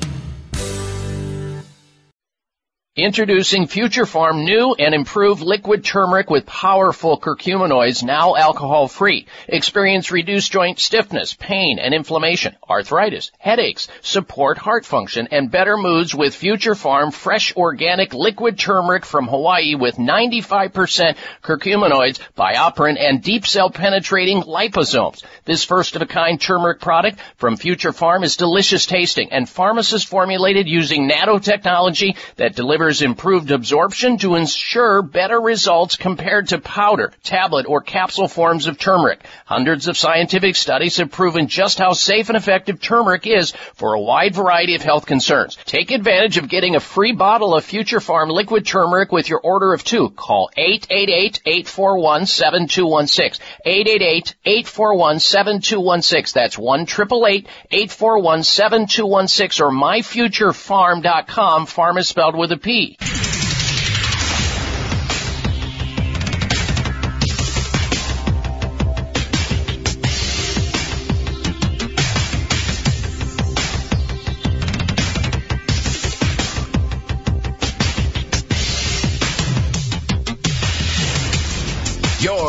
Introducing 2.97 3.67
Future 3.67 4.03
Pharm 4.03 4.43
new 4.43 4.75
and 4.77 4.93
improved 4.93 5.41
liquid 5.41 5.85
turmeric 5.85 6.29
with 6.29 6.45
powerful 6.45 7.17
curcuminoids, 7.17 8.03
now 8.03 8.35
alcohol 8.35 8.89
free. 8.89 9.27
Experience 9.47 10.11
reduced 10.11 10.51
joint 10.51 10.77
stiffness, 10.77 11.33
pain 11.33 11.79
and 11.79 11.93
inflammation, 11.93 12.57
arthritis, 12.69 13.31
headaches, 13.39 13.87
support 14.01 14.57
heart 14.57 14.85
function, 14.85 15.29
and 15.31 15.49
better 15.49 15.77
moods 15.77 16.13
with 16.13 16.35
Future 16.35 16.73
Pharm 16.73 17.13
fresh 17.13 17.55
organic 17.55 18.13
liquid 18.13 18.59
turmeric 18.59 19.05
from 19.05 19.25
Hawaii 19.25 19.75
with 19.75 19.95
95% 19.95 21.15
curcuminoids, 21.41 22.19
BioPerine, 22.37 22.99
and 22.99 23.23
deep 23.23 23.47
cell 23.47 23.69
penetrating 23.69 24.41
liposomes. 24.41 25.23
This 25.45 25.63
first 25.63 25.95
of 25.95 26.01
a 26.01 26.05
kind 26.05 26.41
turmeric 26.41 26.81
product 26.81 27.19
from 27.37 27.55
Future 27.55 27.93
Pharm 27.93 28.25
is 28.25 28.35
delicious 28.35 28.85
tasting 28.85 29.31
and 29.31 29.47
pharmacist 29.47 30.09
formulated 30.09 30.67
using 30.67 31.09
nanotechnology 31.09 32.17
that 32.35 32.53
delivers 32.53 32.80
improved 33.01 33.51
absorption 33.51 34.17
to 34.17 34.35
ensure 34.35 35.01
better 35.01 35.39
results 35.39 35.95
compared 35.95 36.49
to 36.49 36.59
powder, 36.59 37.13
tablet, 37.23 37.65
or 37.67 37.79
capsule 37.81 38.27
forms 38.27 38.67
of 38.67 38.77
turmeric. 38.77 39.21
Hundreds 39.45 39.87
of 39.87 39.97
scientific 39.97 40.55
studies 40.55 40.97
have 40.97 41.11
proven 41.11 41.47
just 41.47 41.79
how 41.79 41.93
safe 41.93 42.29
and 42.29 42.37
effective 42.37 42.81
turmeric 42.81 43.27
is 43.27 43.51
for 43.73 43.93
a 43.93 44.01
wide 44.01 44.33
variety 44.33 44.73
of 44.75 44.81
health 44.81 45.05
concerns. 45.05 45.57
Take 45.65 45.91
advantage 45.91 46.37
of 46.37 46.49
getting 46.49 46.75
a 46.75 46.79
free 46.79 47.11
bottle 47.11 47.53
of 47.55 47.65
Future 47.65 47.99
Pharm 47.99 48.31
liquid 48.31 48.65
turmeric 48.65 49.11
with 49.11 49.29
your 49.29 49.39
order 49.39 49.73
of 49.73 49.83
two. 49.83 50.09
Call 50.09 50.49
888-841-7216. 50.57 53.39
888-841-7216. 54.45 56.33
That's 56.33 56.57
1 56.57 56.85
841-7216 56.85 59.61
or 59.61 59.71
myfuturepharm.com. 59.71 61.65
Pharm 61.65 61.97
is 61.97 62.07
spelled 62.07 62.35
with 62.35 62.51
a 62.51 62.57
P. 62.57 62.70
Your 62.71 62.87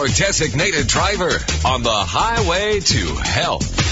designated 0.06 0.86
driver 0.86 1.30
on 1.64 1.82
the 1.82 1.90
highway 1.90 2.78
to 2.78 3.14
health. 3.16 3.91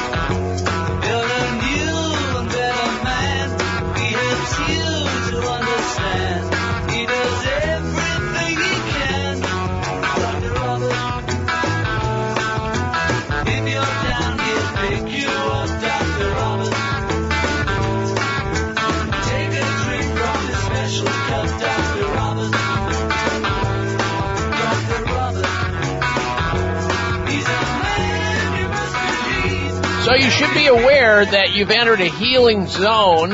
So 30.11 30.17
you 30.17 30.29
should 30.29 30.53
be 30.53 30.67
aware 30.67 31.25
that 31.25 31.55
you've 31.55 31.71
entered 31.71 32.01
a 32.01 32.09
healing 32.09 32.67
zone 32.67 33.31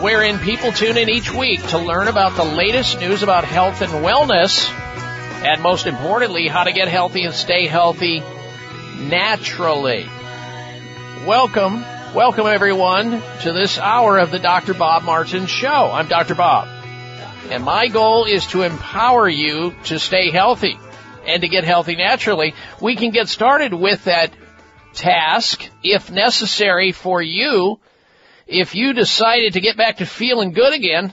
wherein 0.00 0.38
people 0.38 0.72
tune 0.72 0.96
in 0.96 1.10
each 1.10 1.30
week 1.30 1.62
to 1.66 1.76
learn 1.76 2.08
about 2.08 2.34
the 2.34 2.44
latest 2.44 2.98
news 2.98 3.22
about 3.22 3.44
health 3.44 3.82
and 3.82 3.92
wellness, 3.92 4.70
and 5.44 5.60
most 5.60 5.86
importantly, 5.86 6.48
how 6.48 6.64
to 6.64 6.72
get 6.72 6.88
healthy 6.88 7.24
and 7.24 7.34
stay 7.34 7.66
healthy 7.66 8.22
naturally. 9.00 10.08
Welcome, 11.26 11.82
welcome 12.14 12.46
everyone 12.46 13.22
to 13.42 13.52
this 13.52 13.78
hour 13.78 14.16
of 14.16 14.30
the 14.30 14.38
Dr. 14.38 14.72
Bob 14.72 15.02
Martin 15.02 15.44
Show. 15.44 15.90
I'm 15.92 16.08
Dr. 16.08 16.34
Bob, 16.34 16.68
and 17.50 17.62
my 17.62 17.88
goal 17.88 18.24
is 18.24 18.46
to 18.46 18.62
empower 18.62 19.28
you 19.28 19.74
to 19.84 19.98
stay 19.98 20.30
healthy 20.30 20.78
and 21.26 21.42
to 21.42 21.48
get 21.48 21.64
healthy 21.64 21.96
naturally. 21.96 22.54
We 22.80 22.96
can 22.96 23.10
get 23.10 23.28
started 23.28 23.74
with 23.74 24.04
that 24.04 24.32
task 24.98 25.68
if 25.82 26.10
necessary 26.10 26.92
for 26.92 27.22
you. 27.22 27.80
If 28.46 28.74
you 28.74 28.92
decided 28.92 29.52
to 29.52 29.60
get 29.60 29.76
back 29.76 29.98
to 29.98 30.06
feeling 30.06 30.52
good 30.52 30.74
again, 30.74 31.12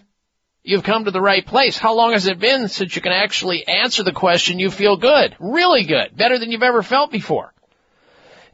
you've 0.64 0.84
come 0.84 1.06
to 1.06 1.12
the 1.12 1.22
right 1.22 1.46
place. 1.46 1.78
How 1.78 1.94
long 1.94 2.14
has 2.14 2.28
it 2.28 2.40
been 2.40 2.68
since 2.68 2.96
you 2.96 3.02
can 3.02 3.12
actually 3.12 3.68
answer 3.68 4.04
the 4.04 4.12
question 4.12 4.60
you 4.60 4.72
feel 4.72 4.98
good? 4.98 5.36
Really 5.40 5.84
good. 5.84 6.16
Better 6.18 6.40
than 6.40 6.52
you've 6.52 6.64
ever 6.64 6.82
felt 6.82 7.12
before. 7.12 7.54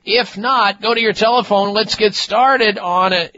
If 0.04 0.38
not, 0.38 0.82
go 0.82 0.94
to 0.94 1.02
your 1.02 1.14
telephone. 1.14 1.74
Let's 1.74 1.96
get 1.96 2.16
started 2.16 2.80
on 2.80 3.14
a, 3.14 3.32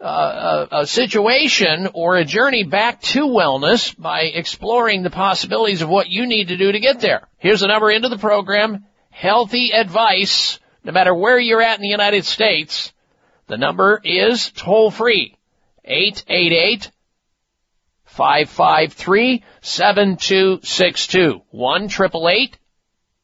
uh, 0.00 0.66
a, 0.70 0.76
a 0.80 0.86
situation 0.86 1.88
or 1.92 2.16
a 2.16 2.24
journey 2.24 2.62
back 2.62 3.02
to 3.02 3.26
wellness 3.26 3.94
by 3.98 4.22
exploring 4.22 5.02
the 5.02 5.10
possibilities 5.10 5.82
of 5.82 5.88
what 5.88 6.08
you 6.08 6.26
need 6.26 6.48
to 6.48 6.56
do 6.56 6.70
to 6.70 6.80
get 6.80 7.00
there. 7.00 7.28
Here's 7.38 7.60
the 7.60 7.66
number 7.66 7.90
into 7.90 8.08
the 8.08 8.18
program. 8.18 8.86
Healthy 9.10 9.72
advice 9.72 10.60
no 10.84 10.92
matter 10.92 11.14
where 11.14 11.38
you're 11.38 11.62
at 11.62 11.76
in 11.76 11.82
the 11.82 11.88
United 11.88 12.24
States, 12.24 12.92
the 13.46 13.58
number 13.58 14.00
is 14.02 14.50
toll 14.50 14.90
free. 14.90 15.36
888 15.84 16.90
553 18.04 19.44
7262. 19.60 21.42
1 21.50 21.88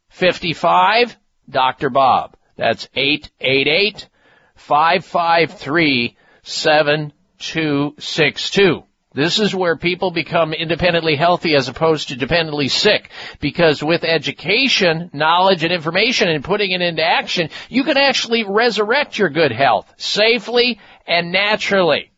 55 0.08 1.16
Dr. 1.48 1.90
Bob. 1.90 2.36
That's 2.56 2.88
888 2.94 4.08
553 4.54 6.16
7262. 6.42 8.85
This 9.16 9.38
is 9.38 9.54
where 9.54 9.76
people 9.76 10.10
become 10.10 10.52
independently 10.52 11.16
healthy 11.16 11.54
as 11.54 11.68
opposed 11.68 12.08
to 12.08 12.16
dependently 12.16 12.68
sick. 12.68 13.08
Because 13.40 13.82
with 13.82 14.04
education, 14.04 15.08
knowledge, 15.14 15.64
and 15.64 15.72
information 15.72 16.28
and 16.28 16.44
putting 16.44 16.72
it 16.72 16.82
into 16.82 17.02
action, 17.02 17.48
you 17.70 17.82
can 17.84 17.96
actually 17.96 18.44
resurrect 18.44 19.16
your 19.16 19.30
good 19.30 19.52
health 19.52 19.90
safely 19.96 20.78
and 21.06 21.32
naturally. 21.32 22.12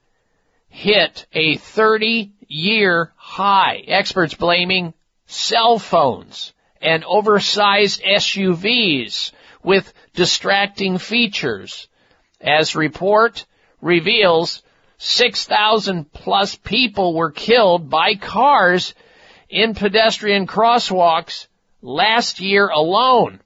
hit 0.68 1.26
a 1.32 1.56
30 1.56 2.34
year 2.49 3.14
high. 3.34 3.84
Experts 3.88 4.35
blaming 4.35 4.93
cell 5.26 5.80
phones 5.80 6.53
and 6.80 7.03
oversized 7.03 8.03
SUVs 8.03 9.31
with 9.64 9.91
distracting 10.14 10.99
features. 10.99 11.88
As 12.39 12.76
report 12.76 13.45
reveals, 13.81 14.61
6,000 14.99 16.11
plus 16.14 16.55
people 16.55 17.15
were 17.15 17.31
killed 17.31 17.89
by 17.89 18.15
cars 18.15 18.93
in 19.49 19.73
pedestrian 19.73 20.45
crosswalks 20.45 21.47
last 21.81 22.39
year 22.39 22.68
alone. 22.68 23.39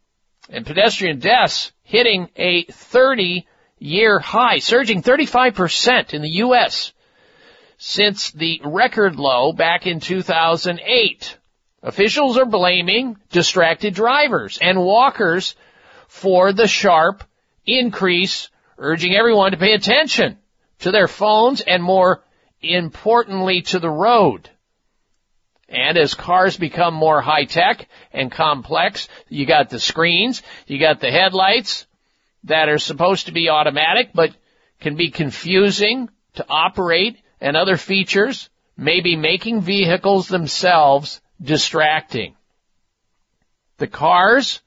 And 0.50 0.66
pedestrian 0.66 1.20
deaths 1.20 1.72
hitting 1.84 2.30
a 2.36 2.66
30 2.66 3.48
year 3.80 4.20
high, 4.20 4.60
surging 4.60 5.02
35% 5.02 6.14
in 6.14 6.22
the 6.22 6.36
U.S. 6.46 6.92
since 7.78 8.32
the 8.32 8.62
record 8.64 9.18
low 9.18 9.54
back 9.54 9.86
in 9.86 10.00
2008. 10.00 11.38
Officials 11.84 12.38
are 12.38 12.46
blaming 12.46 13.18
distracted 13.32 13.94
drivers 13.94 14.58
and 14.62 14.82
walkers 14.82 15.56
for 16.08 16.52
the 16.54 16.68
sharp 16.68 17.24
increase, 17.66 18.50
urging 18.78 19.16
everyone 19.16 19.52
to 19.52 19.58
pay 19.58 19.74
attention 19.74 20.38
to 20.80 20.92
their 20.92 21.08
phones 21.08 21.62
and 21.62 21.84
more 21.84 22.24
importantly 22.62 23.62
to 23.62 23.80
the 23.80 23.90
road. 23.90 24.50
And 25.70 25.98
as 25.98 26.14
cars 26.14 26.58
become 26.58 26.94
more 26.94 27.22
high 27.22 27.46
tech 27.46 27.88
and 28.14 28.32
complex, 28.32 29.08
you 29.28 29.46
got 29.46 29.70
the 29.70 29.80
screens, 29.80 30.42
you 30.66 30.80
got 30.80 31.00
the 31.00 31.12
headlights 31.12 31.86
that 32.46 32.70
are 32.70 32.80
supposed 32.80 33.26
to 33.26 33.34
be 33.34 33.50
automatic 33.50 34.12
but 34.14 34.34
can 34.80 34.96
be 34.96 35.12
confusing 35.12 36.10
to 36.36 36.46
operate 36.50 37.18
and 37.40 37.56
other 37.56 37.78
features 37.78 38.50
may 38.76 39.02
be 39.02 39.16
making 39.16 39.62
vehicles 39.62 40.28
themselves 40.28 41.22
distracting. 41.42 42.36
The 43.78 43.88
cars 43.88 44.62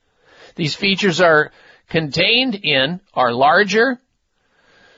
these 0.55 0.75
features 0.75 1.21
are 1.21 1.53
contained 1.89 2.55
in 2.55 3.01
are 3.15 3.33
larger. 3.33 4.01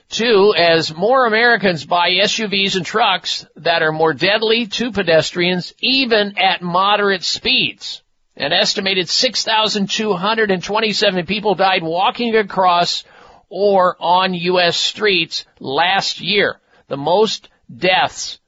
Two, 0.09 0.53
as 0.55 0.93
more 0.93 1.25
Americans 1.25 1.85
buy 1.85 2.11
SUVs 2.11 2.75
and 2.75 2.85
trucks 2.85 3.47
that 3.55 3.81
are 3.81 3.91
more 3.91 4.13
deadly 4.13 4.67
to 4.67 4.91
pedestrians 4.91 5.73
even 5.79 6.37
at 6.37 6.61
moderate 6.61 7.23
speeds. 7.23 8.03
An 8.35 8.51
estimated 8.51 9.09
6,227 9.09 11.25
people 11.25 11.55
died 11.55 11.83
walking 11.83 12.35
across 12.35 13.03
or 13.49 13.95
on 13.99 14.33
U.S. 14.33 14.75
streets 14.75 15.45
last 15.59 16.19
year. 16.19 16.59
The 16.87 16.97
most 16.97 17.49
deaths 17.75 18.39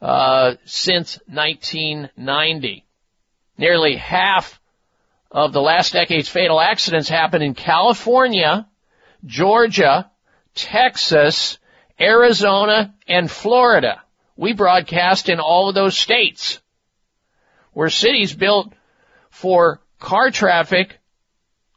uh, 0.00 0.54
since 0.64 1.18
1990. 1.26 2.84
Nearly 3.58 3.96
half 3.96 4.60
of 5.30 5.52
the 5.52 5.60
last 5.60 5.92
decade's 5.92 6.28
fatal 6.28 6.60
accidents 6.60 7.08
happened 7.08 7.42
in 7.42 7.54
California, 7.54 8.68
Georgia, 9.24 10.10
Texas, 10.54 11.58
Arizona, 12.00 12.94
and 13.06 13.30
Florida. 13.30 14.02
We 14.36 14.52
broadcast 14.52 15.28
in 15.28 15.40
all 15.40 15.68
of 15.68 15.74
those 15.74 15.96
states 15.96 16.60
where 17.72 17.90
cities 17.90 18.34
built 18.34 18.72
for 19.30 19.80
car 19.98 20.30
traffic 20.30 20.98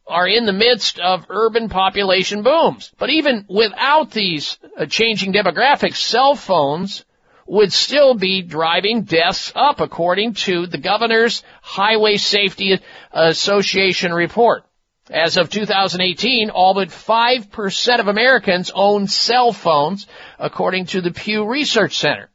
are 0.07 0.27
in 0.27 0.45
the 0.45 0.53
midst 0.53 0.99
of 0.99 1.26
urban 1.30 1.69
population 1.69 2.44
booms. 2.44 2.91
But 2.98 3.10
even 3.10 3.45
without 3.49 4.11
these 4.11 4.57
uh, 4.77 4.86
changing 4.86 5.34
demographics, 5.34 5.98
cell 5.98 6.36
phones 6.36 7.06
would 7.48 7.72
still 7.72 8.15
be 8.15 8.41
driving 8.41 9.03
deaths 9.03 9.52
up 9.56 9.80
according 9.80 10.34
to 10.34 10.65
the 10.68 10.77
governor's 10.77 11.44
Highway 11.61 12.18
Safety 12.18 12.80
Association 13.11 14.14
report. 14.14 14.64
As 15.11 15.38
of 15.38 15.52
2018, 15.52 16.49
all 16.49 16.73
but 16.73 16.90
5% 16.90 17.99
of 17.99 18.07
Americans 18.07 18.72
own 18.73 19.07
cell 19.07 19.53
phones, 19.53 20.07
according 20.40 20.88
to 20.88 21.02
the 21.02 21.11
Pew 21.11 21.48
Research 21.48 21.98
Center. 21.98 22.32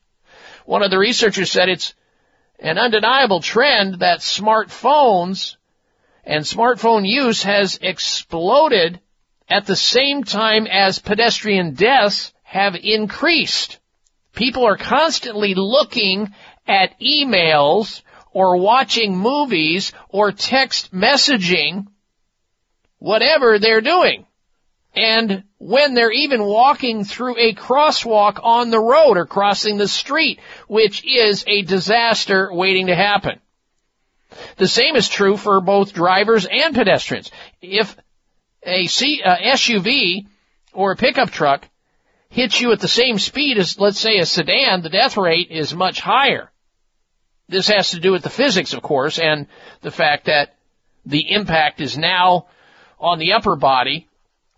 One 0.66 0.84
of 0.84 0.92
the 0.92 0.98
researchers 0.98 1.50
said 1.50 1.68
it's 1.68 1.94
an 2.60 2.78
undeniable 2.78 3.40
trend 3.40 4.00
that 4.00 4.20
smartphones 4.20 5.56
and 6.24 6.44
smartphone 6.44 7.08
use 7.08 7.42
has 7.42 7.78
exploded 7.80 9.00
at 9.48 9.66
the 9.66 9.76
same 9.76 10.22
time 10.24 10.66
as 10.66 10.98
pedestrian 10.98 11.74
deaths 11.74 12.32
have 12.42 12.76
increased. 12.76 13.78
People 14.34 14.66
are 14.66 14.76
constantly 14.76 15.54
looking 15.54 16.32
at 16.66 16.98
emails 17.00 18.02
or 18.32 18.56
watching 18.56 19.16
movies 19.16 19.92
or 20.08 20.30
text 20.30 20.92
messaging, 20.92 21.86
whatever 22.98 23.58
they're 23.58 23.80
doing. 23.80 24.26
And 24.94 25.44
when 25.58 25.94
they're 25.94 26.12
even 26.12 26.44
walking 26.44 27.04
through 27.04 27.36
a 27.38 27.54
crosswalk 27.54 28.40
on 28.42 28.70
the 28.70 28.80
road 28.80 29.16
or 29.16 29.26
crossing 29.26 29.78
the 29.78 29.88
street, 29.88 30.40
which 30.68 31.04
is 31.04 31.44
a 31.46 31.62
disaster 31.62 32.52
waiting 32.52 32.86
to 32.86 32.96
happen. 32.96 33.40
The 34.56 34.68
same 34.68 34.96
is 34.96 35.08
true 35.08 35.36
for 35.36 35.60
both 35.60 35.92
drivers 35.92 36.46
and 36.50 36.74
pedestrians. 36.74 37.30
If 37.60 37.96
a 38.62 38.86
C, 38.86 39.22
uh, 39.24 39.36
SUV 39.36 40.26
or 40.72 40.92
a 40.92 40.96
pickup 40.96 41.30
truck 41.30 41.68
hits 42.28 42.60
you 42.60 42.72
at 42.72 42.80
the 42.80 42.88
same 42.88 43.18
speed 43.18 43.58
as, 43.58 43.78
let's 43.78 43.98
say, 43.98 44.18
a 44.18 44.26
sedan, 44.26 44.82
the 44.82 44.88
death 44.88 45.16
rate 45.16 45.50
is 45.50 45.74
much 45.74 46.00
higher. 46.00 46.50
This 47.48 47.68
has 47.68 47.90
to 47.90 48.00
do 48.00 48.12
with 48.12 48.22
the 48.22 48.30
physics, 48.30 48.72
of 48.72 48.82
course, 48.82 49.18
and 49.18 49.48
the 49.80 49.90
fact 49.90 50.26
that 50.26 50.54
the 51.04 51.32
impact 51.32 51.80
is 51.80 51.98
now 51.98 52.46
on 52.98 53.18
the 53.18 53.32
upper 53.32 53.56
body 53.56 54.06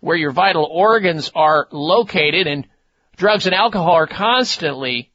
where 0.01 0.17
your 0.17 0.31
vital 0.31 0.65
organs 0.65 1.31
are 1.33 1.67
located 1.71 2.45
and 2.45 2.67
drugs 3.15 3.45
and 3.45 3.55
alcohol 3.55 3.93
are 3.93 4.07
constantly 4.07 5.09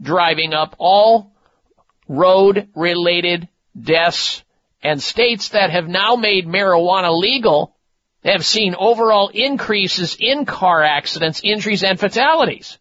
driving 0.00 0.52
up 0.52 0.76
all 0.78 1.32
road 2.08 2.68
related 2.74 3.48
deaths 3.80 4.42
and 4.82 5.02
states 5.02 5.50
that 5.50 5.70
have 5.70 5.88
now 5.88 6.16
made 6.16 6.46
marijuana 6.46 7.16
legal 7.18 7.74
have 8.24 8.44
seen 8.44 8.74
overall 8.78 9.28
increases 9.28 10.16
in 10.18 10.46
car 10.46 10.82
accidents, 10.82 11.40
injuries, 11.44 11.82
and 11.82 12.00
fatalities. 12.00 12.78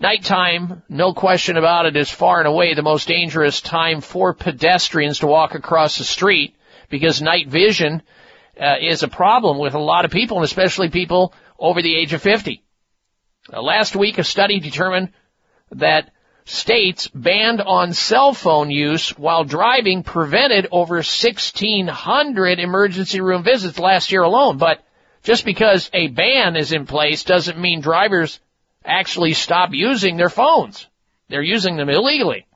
Nighttime, 0.00 0.82
no 0.88 1.14
question 1.14 1.56
about 1.56 1.86
it, 1.86 1.96
is 1.96 2.10
far 2.10 2.40
and 2.40 2.48
away 2.48 2.74
the 2.74 2.82
most 2.82 3.06
dangerous 3.06 3.60
time 3.60 4.00
for 4.00 4.34
pedestrians 4.34 5.20
to 5.20 5.26
walk 5.26 5.54
across 5.54 5.98
the 5.98 6.04
street 6.04 6.56
because 6.88 7.22
night 7.22 7.48
vision 7.48 8.02
uh, 8.60 8.74
is 8.80 9.02
a 9.02 9.08
problem 9.08 9.58
with 9.58 9.74
a 9.74 9.78
lot 9.78 10.04
of 10.04 10.10
people, 10.10 10.36
and 10.36 10.44
especially 10.44 10.90
people 10.90 11.32
over 11.58 11.80
the 11.80 11.96
age 11.96 12.12
of 12.12 12.22
50. 12.22 12.62
Uh, 13.52 13.62
last 13.62 13.94
week, 13.94 14.18
a 14.18 14.24
study 14.24 14.58
determined 14.58 15.12
that 15.70 16.12
states 16.44 17.08
banned 17.08 17.60
on 17.60 17.92
cell 17.94 18.34
phone 18.34 18.70
use 18.70 19.10
while 19.16 19.44
driving 19.44 20.02
prevented 20.02 20.68
over 20.70 20.96
1600 20.96 22.58
emergency 22.58 23.20
room 23.20 23.42
visits 23.42 23.78
last 23.78 24.12
year 24.12 24.22
alone. 24.22 24.58
But 24.58 24.84
just 25.22 25.44
because 25.44 25.88
a 25.92 26.08
ban 26.08 26.56
is 26.56 26.72
in 26.72 26.86
place 26.86 27.24
doesn't 27.24 27.58
mean 27.58 27.80
drivers 27.80 28.40
actually 28.84 29.32
stop 29.32 29.70
using 29.72 30.16
their 30.16 30.28
phones. 30.28 30.86
They're 31.28 31.42
using 31.42 31.76
them 31.76 31.88
illegally. 31.88 32.46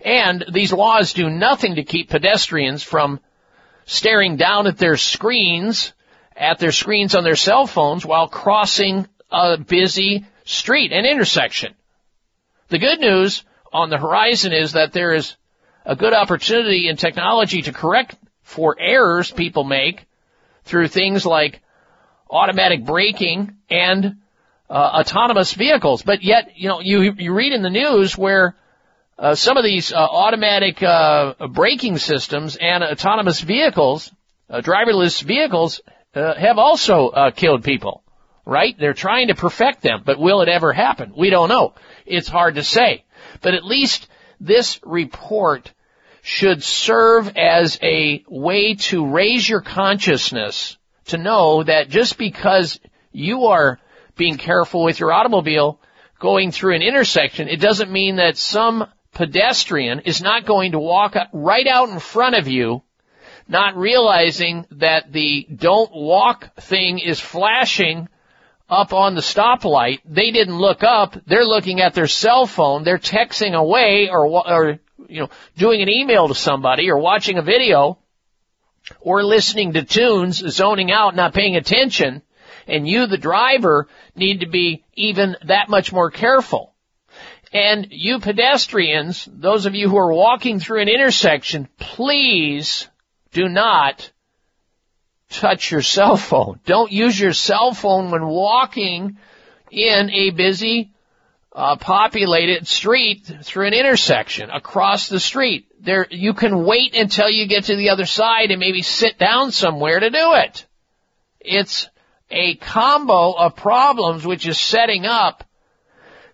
And 0.00 0.44
these 0.50 0.72
laws 0.72 1.12
do 1.12 1.28
nothing 1.28 1.74
to 1.74 1.84
keep 1.84 2.08
pedestrians 2.08 2.82
from 2.82 3.20
staring 3.84 4.36
down 4.36 4.66
at 4.66 4.78
their 4.78 4.96
screens, 4.96 5.92
at 6.34 6.58
their 6.58 6.72
screens 6.72 7.14
on 7.14 7.24
their 7.24 7.36
cell 7.36 7.66
phones 7.66 8.06
while 8.06 8.28
crossing 8.28 9.06
a 9.30 9.58
busy 9.58 10.24
street, 10.44 10.92
an 10.92 11.04
intersection. 11.04 11.74
The 12.70 12.78
good 12.78 13.00
news 13.00 13.42
on 13.72 13.90
the 13.90 13.98
horizon 13.98 14.52
is 14.52 14.72
that 14.72 14.92
there 14.92 15.12
is 15.12 15.34
a 15.84 15.96
good 15.96 16.12
opportunity 16.12 16.88
in 16.88 16.96
technology 16.96 17.62
to 17.62 17.72
correct 17.72 18.14
for 18.42 18.76
errors 18.78 19.28
people 19.32 19.64
make 19.64 20.06
through 20.62 20.86
things 20.86 21.26
like 21.26 21.60
automatic 22.30 22.84
braking 22.84 23.56
and 23.68 24.18
uh, 24.68 25.00
autonomous 25.00 25.52
vehicles. 25.52 26.02
But 26.02 26.22
yet, 26.22 26.52
you 26.54 26.68
know, 26.68 26.80
you 26.80 27.12
you 27.18 27.34
read 27.34 27.52
in 27.52 27.62
the 27.62 27.70
news 27.70 28.16
where 28.16 28.54
uh, 29.18 29.34
some 29.34 29.56
of 29.56 29.64
these 29.64 29.92
uh, 29.92 29.96
automatic 29.96 30.80
uh, 30.80 31.48
braking 31.48 31.98
systems 31.98 32.56
and 32.56 32.84
autonomous 32.84 33.40
vehicles, 33.40 34.12
uh, 34.48 34.60
driverless 34.60 35.20
vehicles, 35.20 35.80
uh, 36.14 36.34
have 36.34 36.58
also 36.58 37.32
killed 37.34 37.64
people 37.64 37.99
right? 38.50 38.76
They're 38.76 38.94
trying 38.94 39.28
to 39.28 39.36
perfect 39.36 39.80
them, 39.80 40.02
but 40.04 40.18
will 40.18 40.40
it 40.42 40.48
ever 40.48 40.72
happen? 40.72 41.12
We 41.16 41.30
don't 41.30 41.48
know. 41.48 41.74
It's 42.04 42.26
hard 42.26 42.56
to 42.56 42.64
say. 42.64 43.04
But 43.42 43.54
at 43.54 43.64
least 43.64 44.08
this 44.40 44.80
report 44.82 45.72
should 46.22 46.64
serve 46.64 47.36
as 47.36 47.78
a 47.80 48.24
way 48.28 48.74
to 48.74 49.06
raise 49.06 49.48
your 49.48 49.60
consciousness 49.60 50.76
to 51.06 51.16
know 51.16 51.62
that 51.62 51.90
just 51.90 52.18
because 52.18 52.80
you 53.12 53.46
are 53.46 53.78
being 54.16 54.36
careful 54.36 54.82
with 54.82 54.98
your 54.98 55.12
automobile 55.12 55.80
going 56.18 56.50
through 56.50 56.74
an 56.74 56.82
intersection, 56.82 57.46
it 57.46 57.60
doesn't 57.60 57.92
mean 57.92 58.16
that 58.16 58.36
some 58.36 58.84
pedestrian 59.12 60.00
is 60.00 60.20
not 60.20 60.44
going 60.44 60.72
to 60.72 60.80
walk 60.80 61.14
right 61.32 61.68
out 61.68 61.88
in 61.88 62.00
front 62.00 62.34
of 62.34 62.48
you, 62.48 62.82
not 63.46 63.76
realizing 63.76 64.66
that 64.72 65.12
the 65.12 65.46
don't 65.54 65.92
walk 65.94 66.56
thing 66.56 66.98
is 66.98 67.20
flashing 67.20 68.08
up 68.70 68.92
on 68.92 69.14
the 69.14 69.20
stoplight. 69.20 70.00
They 70.04 70.30
didn't 70.30 70.56
look 70.56 70.82
up. 70.84 71.16
They're 71.26 71.44
looking 71.44 71.80
at 71.80 71.92
their 71.92 72.06
cell 72.06 72.46
phone. 72.46 72.84
They're 72.84 72.98
texting 72.98 73.54
away 73.54 74.08
or, 74.10 74.26
or, 74.26 74.78
you 75.08 75.22
know, 75.22 75.30
doing 75.56 75.82
an 75.82 75.88
email 75.88 76.28
to 76.28 76.34
somebody 76.34 76.88
or 76.88 76.98
watching 76.98 77.36
a 77.36 77.42
video 77.42 77.98
or 79.00 79.24
listening 79.24 79.72
to 79.72 79.82
tunes, 79.82 80.36
zoning 80.36 80.92
out, 80.92 81.16
not 81.16 81.34
paying 81.34 81.56
attention. 81.56 82.22
And 82.66 82.86
you, 82.86 83.06
the 83.06 83.18
driver, 83.18 83.88
need 84.14 84.40
to 84.40 84.46
be 84.46 84.84
even 84.94 85.36
that 85.46 85.68
much 85.68 85.92
more 85.92 86.10
careful. 86.10 86.72
And 87.52 87.88
you 87.90 88.20
pedestrians, 88.20 89.28
those 89.30 89.66
of 89.66 89.74
you 89.74 89.88
who 89.88 89.96
are 89.96 90.12
walking 90.12 90.60
through 90.60 90.82
an 90.82 90.88
intersection, 90.88 91.68
please 91.78 92.88
do 93.32 93.48
not 93.48 94.12
touch 95.30 95.70
your 95.70 95.82
cell 95.82 96.16
phone. 96.16 96.60
Don't 96.66 96.92
use 96.92 97.18
your 97.18 97.32
cell 97.32 97.72
phone 97.72 98.10
when 98.10 98.26
walking 98.26 99.16
in 99.70 100.10
a 100.10 100.30
busy, 100.30 100.92
uh, 101.52 101.76
populated 101.76 102.66
street 102.66 103.30
through 103.42 103.68
an 103.68 103.74
intersection 103.74 104.50
across 104.50 105.08
the 105.08 105.20
street. 105.20 105.66
There, 105.80 106.06
you 106.10 106.34
can 106.34 106.64
wait 106.64 106.94
until 106.94 107.30
you 107.30 107.46
get 107.46 107.64
to 107.64 107.76
the 107.76 107.90
other 107.90 108.06
side 108.06 108.50
and 108.50 108.60
maybe 108.60 108.82
sit 108.82 109.18
down 109.18 109.52
somewhere 109.52 110.00
to 110.00 110.10
do 110.10 110.34
it. 110.34 110.66
It's 111.40 111.88
a 112.30 112.56
combo 112.56 113.32
of 113.32 113.56
problems 113.56 114.26
which 114.26 114.46
is 114.46 114.58
setting 114.58 115.06
up 115.06 115.44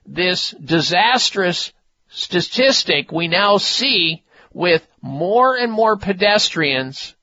this 0.04 0.50
disastrous 0.50 1.72
statistic 2.08 3.10
we 3.10 3.28
now 3.28 3.58
see 3.58 4.22
with 4.52 4.86
more 5.02 5.56
and 5.56 5.70
more 5.70 5.96
pedestrians 5.96 7.15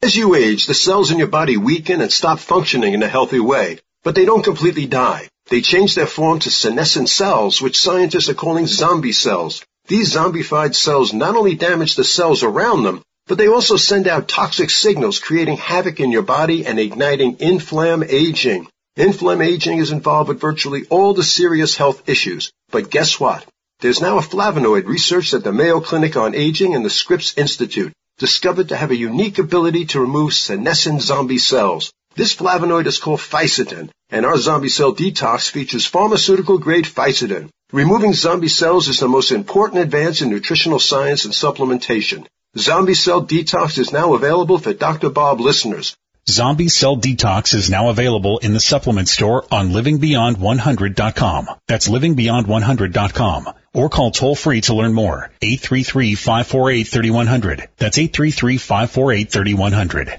As 0.00 0.14
you 0.14 0.36
age, 0.36 0.66
the 0.66 0.74
cells 0.74 1.10
in 1.10 1.18
your 1.18 1.26
body 1.26 1.56
weaken 1.56 2.00
and 2.00 2.12
stop 2.12 2.38
functioning 2.38 2.94
in 2.94 3.02
a 3.02 3.08
healthy 3.08 3.40
way, 3.40 3.80
but 4.04 4.14
they 4.14 4.24
don't 4.24 4.44
completely 4.44 4.86
die. 4.86 5.28
They 5.50 5.60
change 5.60 5.96
their 5.96 6.06
form 6.06 6.38
to 6.40 6.52
senescent 6.52 7.08
cells, 7.08 7.60
which 7.60 7.80
scientists 7.80 8.28
are 8.28 8.34
calling 8.34 8.68
zombie 8.68 9.10
cells. 9.10 9.64
These 9.88 10.14
zombified 10.14 10.76
cells 10.76 11.12
not 11.12 11.34
only 11.34 11.56
damage 11.56 11.96
the 11.96 12.04
cells 12.04 12.44
around 12.44 12.84
them, 12.84 13.02
but 13.26 13.38
they 13.38 13.48
also 13.48 13.76
send 13.76 14.06
out 14.06 14.28
toxic 14.28 14.70
signals, 14.70 15.18
creating 15.18 15.56
havoc 15.56 15.98
in 15.98 16.12
your 16.12 16.22
body 16.22 16.64
and 16.64 16.78
igniting 16.78 17.36
inflam 17.38 18.06
aging. 18.08 18.68
Inflammaging 18.96 19.54
aging 19.54 19.78
is 19.78 19.90
involved 19.90 20.28
with 20.28 20.40
virtually 20.40 20.86
all 20.90 21.12
the 21.12 21.24
serious 21.24 21.76
health 21.76 22.08
issues. 22.08 22.52
But 22.70 22.88
guess 22.88 23.18
what? 23.18 23.44
There's 23.80 24.00
now 24.00 24.18
a 24.18 24.22
flavonoid 24.22 24.86
researched 24.86 25.34
at 25.34 25.42
the 25.42 25.52
Mayo 25.52 25.80
Clinic 25.80 26.16
on 26.16 26.36
Aging 26.36 26.76
and 26.76 26.84
the 26.84 26.90
Scripps 26.90 27.36
Institute 27.36 27.92
discovered 28.18 28.68
to 28.68 28.76
have 28.76 28.90
a 28.90 28.96
unique 28.96 29.38
ability 29.38 29.86
to 29.86 30.00
remove 30.00 30.34
senescent 30.34 31.02
zombie 31.02 31.38
cells. 31.38 31.92
This 32.16 32.34
flavonoid 32.34 32.86
is 32.86 32.98
called 32.98 33.20
fisetin, 33.20 33.90
and 34.10 34.26
our 34.26 34.36
zombie 34.36 34.68
cell 34.68 34.94
detox 34.94 35.50
features 35.50 35.86
pharmaceutical 35.86 36.58
grade 36.58 36.86
fisetin. 36.86 37.50
Removing 37.72 38.14
zombie 38.14 38.48
cells 38.48 38.88
is 38.88 38.98
the 38.98 39.08
most 39.08 39.30
important 39.30 39.82
advance 39.82 40.22
in 40.22 40.30
nutritional 40.30 40.78
science 40.78 41.24
and 41.26 41.34
supplementation. 41.34 42.26
Zombie 42.56 42.94
Cell 42.94 43.24
Detox 43.24 43.78
is 43.78 43.92
now 43.92 44.14
available 44.14 44.58
for 44.58 44.72
Dr. 44.72 45.10
Bob 45.10 45.38
listeners. 45.38 45.94
Zombie 46.28 46.68
Cell 46.68 46.96
Detox 46.96 47.54
is 47.54 47.68
now 47.68 47.90
available 47.90 48.38
in 48.38 48.54
the 48.54 48.60
supplement 48.60 49.08
store 49.08 49.44
on 49.50 49.70
livingbeyond100.com. 49.70 51.48
That's 51.66 51.88
livingbeyond100.com. 51.88 53.52
Or 53.74 53.88
call 53.88 54.10
toll 54.10 54.34
free 54.34 54.60
to 54.62 54.74
learn 54.74 54.92
more. 54.94 55.30
833-548-3100. 55.42 57.68
That's 57.76 57.98
833-548-3100. 57.98 60.18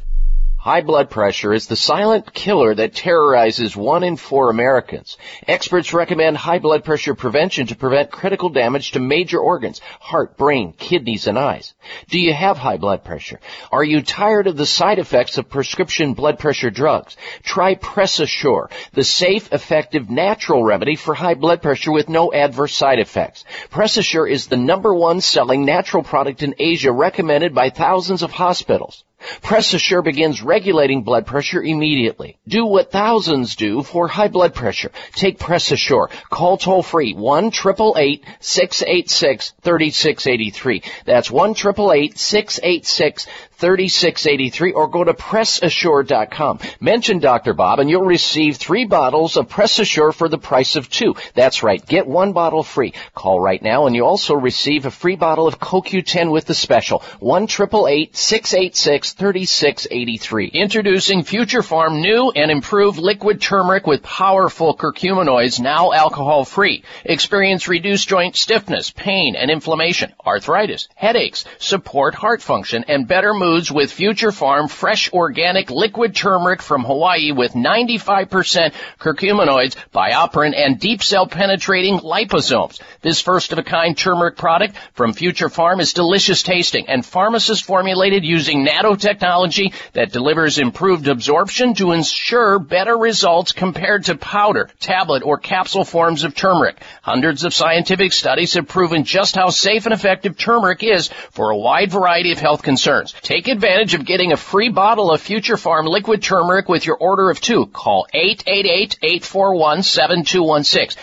High 0.61 0.81
blood 0.81 1.09
pressure 1.09 1.53
is 1.53 1.67
the 1.67 1.77
silent 1.77 2.33
killer 2.33 2.75
that 2.75 2.93
terrorizes 2.93 3.77
one 3.77 4.03
in 4.03 4.17
four 4.17 4.49
Americans. 4.49 5.17
Experts 5.47 5.93
recommend 5.93 6.35
high 6.35 6.59
blood 6.59 6.83
pressure 6.83 7.15
prevention 7.15 7.67
to 7.67 7.77
prevent 7.77 8.11
critical 8.11 8.49
damage 8.49 8.91
to 8.91 8.99
major 8.99 9.39
organs, 9.39 9.79
heart, 10.01 10.35
brain, 10.35 10.73
kidneys, 10.73 11.27
and 11.27 11.39
eyes. 11.39 11.73
Do 12.09 12.19
you 12.19 12.33
have 12.33 12.57
high 12.57 12.75
blood 12.75 13.05
pressure? 13.05 13.39
Are 13.71 13.85
you 13.85 14.01
tired 14.01 14.47
of 14.47 14.57
the 14.57 14.65
side 14.65 14.99
effects 14.99 15.37
of 15.37 15.47
prescription 15.47 16.13
blood 16.13 16.39
pressure 16.39 16.69
drugs? 16.69 17.15
Try 17.41 17.75
PressAssure, 17.75 18.69
the 18.91 19.05
safe, 19.05 19.53
effective, 19.53 20.09
natural 20.09 20.65
remedy 20.65 20.97
for 20.97 21.13
high 21.13 21.35
blood 21.35 21.61
pressure 21.61 21.93
with 21.93 22.09
no 22.09 22.33
adverse 22.33 22.75
side 22.75 22.99
effects. 22.99 23.45
PressAssure 23.71 24.29
is 24.29 24.47
the 24.47 24.57
number 24.57 24.93
one 24.93 25.21
selling 25.21 25.63
natural 25.63 26.03
product 26.03 26.43
in 26.43 26.53
Asia 26.59 26.91
recommended 26.91 27.55
by 27.55 27.69
thousands 27.69 28.23
of 28.23 28.31
hospitals. 28.31 29.05
PressAssure 29.41 30.03
begins 30.03 30.41
regulating 30.41 31.03
blood 31.03 31.25
pressure 31.25 31.61
immediately. 31.61 32.37
Do 32.47 32.65
what 32.65 32.91
thousands 32.91 33.55
do 33.55 33.83
for 33.83 34.07
high 34.07 34.27
blood 34.27 34.53
pressure. 34.53 34.91
Take 35.13 35.39
PressAssure. 35.39 36.09
Call 36.29 36.57
toll 36.57 36.83
free 36.83 37.13
1 37.13 37.51
686 37.51 39.53
3683. 39.61 40.83
That's 41.05 41.31
1 41.31 41.55
686 41.55 43.27
3683 43.59 44.71
or 44.71 44.87
go 44.87 45.03
to 45.03 45.13
PressAssure.com. 45.13 46.59
Mention 46.79 47.19
Dr. 47.19 47.53
Bob 47.53 47.79
and 47.79 47.89
you'll 47.89 48.05
receive 48.05 48.55
three 48.55 48.85
bottles 48.85 49.35
of 49.35 49.49
PressAssure 49.49 50.13
for 50.13 50.29
the 50.29 50.37
price 50.37 50.77
of 50.77 50.89
two. 50.89 51.15
That's 51.33 51.61
right. 51.61 51.85
Get 51.85 52.07
one 52.07 52.31
bottle 52.31 52.63
free. 52.63 52.93
Call 53.13 53.41
right 53.41 53.61
now 53.61 53.85
and 53.85 53.95
you 53.95 54.05
also 54.05 54.33
receive 54.33 54.85
a 54.85 54.91
free 54.91 55.17
bottle 55.17 55.45
of 55.45 55.59
CoQ10 55.59 56.31
with 56.31 56.45
the 56.45 56.53
special. 56.53 57.03
1 57.19 57.49
686 57.49 59.13
3683. 59.13 60.47
Introducing 60.47 61.23
Future 61.23 61.61
Pharm 61.61 61.99
new 62.01 62.31
and 62.31 62.49
improved 62.51 62.97
liquid 62.97 63.41
turmeric 63.41 63.85
with 63.85 64.03
powerful 64.03 64.75
curcuminoids 64.75 65.59
now 65.59 65.91
alcohol 65.91 66.45
free. 66.45 66.83
Experience 67.03 67.67
reduced 67.67 68.07
joint 68.07 68.37
stiffness, 68.37 68.91
pain 68.91 69.35
and 69.35 69.51
inflammation, 69.51 70.13
arthritis, 70.25 70.87
headaches, 70.95 71.43
support 71.57 72.15
heart 72.15 72.41
function 72.41 72.85
and 72.87 73.07
better 73.07 73.33
mood 73.33 73.48
moods 73.49 73.71
with 73.71 73.91
Future 73.91 74.29
Pharm 74.29 74.69
fresh 74.69 75.11
organic 75.11 75.71
liquid 75.71 76.15
turmeric 76.15 76.61
from 76.61 76.83
Hawaii 76.83 77.31
with 77.31 77.53
95% 77.53 78.73
curcuminoids, 78.99 79.75
BioPerine, 79.91 80.55
and 80.55 80.79
deep 80.79 81.01
cell 81.01 81.25
penetrating 81.25 81.99
liposomes. 81.99 82.79
This 83.01 83.21
first 83.21 83.51
of 83.51 83.57
a 83.57 83.63
kind 83.63 83.97
turmeric 83.97 84.37
product 84.37 84.75
from 84.93 85.13
Future 85.13 85.49
Pharm 85.49 85.79
is 85.81 85.93
delicious 85.93 86.43
tasting 86.43 86.87
and 86.89 87.03
pharmacist 87.03 87.65
formulated 87.65 88.23
using 88.23 88.67
nanotechnology 88.67 89.73
that 89.93 90.11
delivers 90.11 90.59
improved 90.59 91.07
absorption 91.07 91.73
to 91.73 91.91
ensure 91.91 92.59
better 92.59 92.95
results 92.95 93.51
compared 93.51 94.05
to 94.05 94.15
powder, 94.15 94.69
tablet, 94.79 95.23
or 95.23 95.39
capsule 95.39 95.85
forms 95.85 96.23
of 96.23 96.35
turmeric. 96.35 96.77
Hundreds 97.01 97.45
of 97.45 97.53
scientific 97.53 98.13
studies 98.13 98.53
have 98.53 98.67
proven 98.67 99.05
just 99.05 99.35
how 99.35 99.49
safe 99.49 99.85
and 99.85 99.93
effective 99.93 100.37
turmeric 100.37 100.83
is 100.83 101.07
for 101.31 101.49
a 101.49 101.57
wide 101.57 101.89
variety 101.89 102.31
of 102.31 102.39
health 102.39 102.61
concerns. 102.61 103.13
Take 103.21 103.38
advantage 103.47 103.93
of 103.93 104.05
getting 104.05 104.31
a 104.31 104.37
free 104.37 104.69
bottle 104.69 105.11
of 105.11 105.21
Future 105.21 105.55
Pharm 105.55 105.87
liquid 105.87 106.21
turmeric 106.21 106.67
with 106.67 106.85
your 106.85 106.97
order 106.97 107.29
of 107.29 107.39
two. 107.39 107.67
Call 107.67 108.07
888-841-7216. 108.13 110.97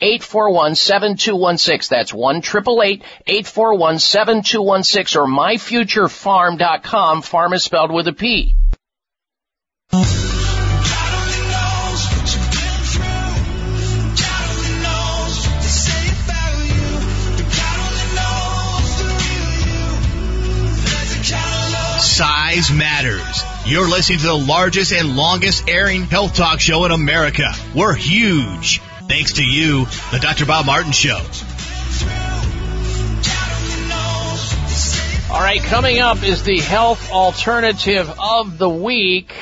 888-841-7216. 0.00 1.88
That's 1.88 2.12
1 2.12 2.42
841-7216 2.42 5.16
or 5.16 5.26
myfuturepharm.com. 5.26 7.22
Pharm 7.22 7.54
is 7.54 7.64
spelled 7.64 7.92
with 7.92 8.08
a 8.08 8.12
P. 8.12 8.54
Size 22.58 22.76
matters. 22.76 23.44
You're 23.66 23.88
listening 23.88 24.18
to 24.18 24.26
the 24.26 24.34
largest 24.34 24.92
and 24.92 25.16
longest 25.16 25.68
airing 25.68 26.02
health 26.04 26.34
talk 26.34 26.58
show 26.58 26.84
in 26.86 26.90
America. 26.90 27.52
We're 27.72 27.94
huge. 27.94 28.80
Thanks 29.08 29.34
to 29.34 29.44
you, 29.44 29.84
the 30.10 30.18
Dr. 30.20 30.44
Bob 30.44 30.66
Martin 30.66 30.90
Show. 30.90 31.20
All 35.32 35.40
right, 35.40 35.62
coming 35.62 36.00
up 36.00 36.24
is 36.24 36.42
the 36.42 36.58
health 36.58 37.12
alternative 37.12 38.10
of 38.18 38.58
the 38.58 38.68
week. 38.68 39.32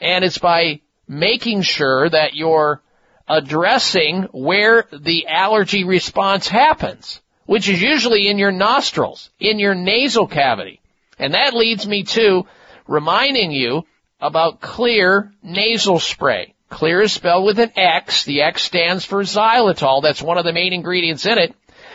and 0.00 0.24
it's 0.24 0.38
by 0.38 0.80
making 1.08 1.62
sure 1.62 2.08
that 2.08 2.34
you're 2.34 2.80
addressing 3.26 4.24
where 4.32 4.84
the 4.92 5.26
allergy 5.26 5.84
response 5.84 6.46
happens, 6.46 7.20
which 7.46 7.68
is 7.68 7.80
usually 7.80 8.28
in 8.28 8.38
your 8.38 8.52
nostrils, 8.52 9.30
in 9.40 9.58
your 9.58 9.74
nasal 9.74 10.28
cavity. 10.28 10.80
And 11.18 11.34
that 11.34 11.54
leads 11.54 11.86
me 11.86 12.04
to 12.04 12.46
reminding 12.86 13.50
you 13.50 13.84
about 14.20 14.60
Xlear 14.60 15.32
nasal 15.42 15.98
spray. 15.98 16.54
Xlear 16.70 17.04
is 17.04 17.12
spelled 17.12 17.44
with 17.44 17.58
an 17.58 17.72
X. 17.76 18.24
The 18.24 18.42
X 18.42 18.62
stands 18.62 19.04
for 19.04 19.22
xylitol. 19.22 20.02
That's 20.02 20.22
one 20.22 20.38
of 20.38 20.44
the 20.44 20.52
main 20.52 20.72
ingredients 20.72 21.26
in 21.26 21.38
it. 21.38 21.54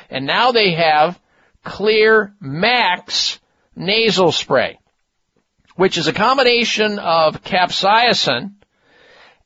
And 0.09 0.25
now 0.25 0.51
they 0.51 0.73
have 0.73 1.19
Xlear 1.63 2.33
Max 2.39 3.39
nasal 3.75 4.31
spray, 4.31 4.77
which 5.75 5.97
is 5.97 6.07
a 6.07 6.13
combination 6.13 6.99
of 6.99 7.43
capsaicin 7.43 8.53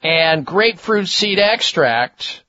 and 0.01 0.45
grapefruit 0.45 1.07
seed 1.07 1.39
extract. 1.39 2.43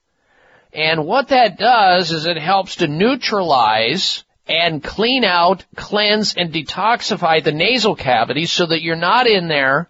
And 0.73 1.07
what 1.07 1.29
that 1.29 1.59
does 1.59 2.13
is 2.13 2.27
it 2.27 2.39
helps 2.39 2.77
to 2.77 2.87
neutralize 2.87 4.25
and 4.47 4.83
clean 4.83 5.25
out, 5.25 5.65
cleanse, 5.77 6.35
and 6.35 6.53
detoxify 6.53 7.43
the 7.43 7.53
nasal 7.53 7.95
cavity 7.95 8.47
so 8.47 8.67
that 8.67 8.83
you're 8.83 8.97
not 8.97 9.27
in 9.27 9.49
there 9.49 9.89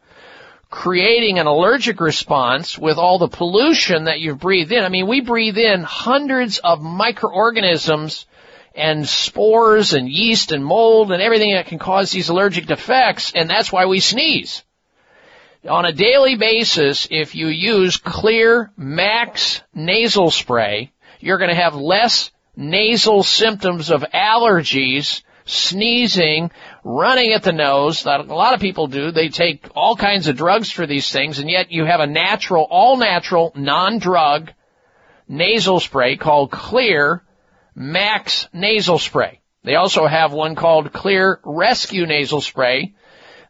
creating 0.70 1.40
an 1.40 1.46
allergic 1.46 2.00
response 2.00 2.78
with 2.78 2.96
all 2.96 3.18
the 3.18 3.28
pollution 3.28 4.04
that 4.04 4.20
you've 4.20 4.38
breathed 4.38 4.70
in. 4.70 4.84
I 4.84 4.88
mean, 4.88 5.08
we 5.08 5.20
breathe 5.20 5.58
in 5.58 5.82
hundreds 5.82 6.58
of 6.58 6.80
microorganisms 6.80 8.26
and 8.74 9.06
spores 9.06 9.92
and 9.92 10.08
yeast 10.08 10.52
and 10.52 10.64
mold 10.64 11.10
and 11.10 11.20
everything 11.20 11.54
that 11.54 11.66
can 11.66 11.80
cause 11.80 12.12
these 12.12 12.28
allergic 12.28 12.66
defects, 12.66 13.32
and 13.34 13.50
that's 13.50 13.72
why 13.72 13.86
we 13.86 13.98
sneeze. 13.98 14.62
On 15.68 15.84
a 15.84 15.92
daily 15.92 16.36
basis, 16.36 17.08
if 17.10 17.34
you 17.34 17.48
use 17.48 17.98
Xlear 17.98 18.70
Max 18.76 19.60
nasal 19.74 20.30
spray, 20.30 20.92
you're 21.18 21.38
going 21.38 21.50
to 21.50 21.62
have 21.62 21.74
less 21.74 22.30
nasal 22.56 23.22
symptoms 23.22 23.90
of 23.90 24.04
allergies 24.14 25.22
sneezing, 25.44 26.50
running 26.84 27.32
at 27.32 27.42
the 27.42 27.52
nose 27.52 28.04
that 28.04 28.20
a 28.20 28.34
lot 28.34 28.54
of 28.54 28.60
people 28.60 28.86
do. 28.86 29.10
They 29.10 29.28
take 29.28 29.68
all 29.74 29.96
kinds 29.96 30.28
of 30.28 30.36
drugs 30.36 30.70
for 30.70 30.86
these 30.86 31.10
things 31.10 31.38
and 31.38 31.50
yet 31.50 31.70
you 31.72 31.84
have 31.84 32.00
a 32.00 32.06
natural, 32.06 32.66
all 32.70 32.96
natural, 32.96 33.52
non-drug 33.54 34.52
nasal 35.28 35.80
spray 35.80 36.16
called 36.16 36.50
Xlear 36.50 37.20
Max 37.74 38.48
Nasal 38.52 38.98
Spray. 38.98 39.40
They 39.62 39.76
also 39.76 40.06
have 40.06 40.32
one 40.32 40.54
called 40.54 40.92
Xlear 40.92 41.38
Rescue 41.44 42.06
Nasal 42.06 42.40
Spray 42.40 42.94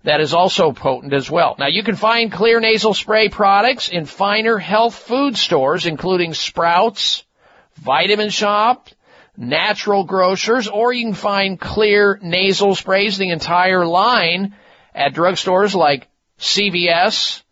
that 0.02 0.20
is 0.20 0.32
also 0.32 0.72
potent 0.72 1.12
as 1.12 1.30
well. 1.30 1.56
Now 1.58 1.68
you 1.68 1.82
can 1.82 1.96
find 1.96 2.32
Xlear 2.32 2.60
Nasal 2.60 2.94
Spray 2.94 3.28
products 3.28 3.88
in 3.88 4.06
finer 4.06 4.58
health 4.58 4.94
food 4.94 5.36
stores 5.36 5.86
including 5.86 6.34
Sprouts, 6.34 7.24
Vitamin 7.76 8.28
Shoppe, 8.28 8.92
natural 9.40 10.04
grocers, 10.04 10.68
or 10.68 10.92
you 10.92 11.06
can 11.06 11.14
find 11.14 11.58
Xlear 11.58 12.20
nasal 12.20 12.74
sprays, 12.74 13.16
the 13.16 13.30
entire 13.30 13.86
line 13.86 14.54
at 14.94 15.14
drugstores 15.14 15.74
like 15.74 16.08
CVS, 16.38 17.42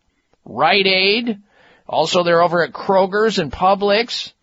Rite 0.45 0.85
Aid. 0.85 1.41
Also, 1.87 2.23
they're 2.23 2.43
over 2.43 2.63
at 2.63 2.73
Kroger's 2.73 3.39
and 3.39 3.51
Publix 3.51 4.33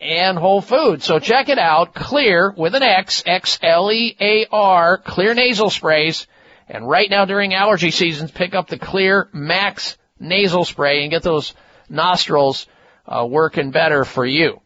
and 0.00 0.38
Whole 0.38 0.60
Foods. 0.60 1.04
So 1.04 1.18
check 1.18 1.48
it 1.48 1.58
out. 1.58 1.94
Xlear 1.94 2.56
with 2.56 2.76
an 2.76 2.84
X, 2.84 3.24
X-L-E-A-R, 3.26 5.02
Xlear 5.04 5.34
nasal 5.34 5.68
sprays 5.70 6.28
And 6.68 6.88
right 6.88 7.10
now 7.10 7.24
during 7.24 7.54
allergy 7.54 7.90
seasons, 7.90 8.30
pick 8.30 8.54
up 8.54 8.68
the 8.68 8.78
Xlear 8.78 9.26
Max 9.34 9.98
nasal 10.20 10.64
spray 10.64 11.02
and 11.02 11.10
get 11.10 11.24
those 11.24 11.54
nostrils 11.88 12.68
uh, 13.04 13.26
working 13.28 13.72
better 13.72 14.04
for 14.04 14.24
you. 14.24 14.60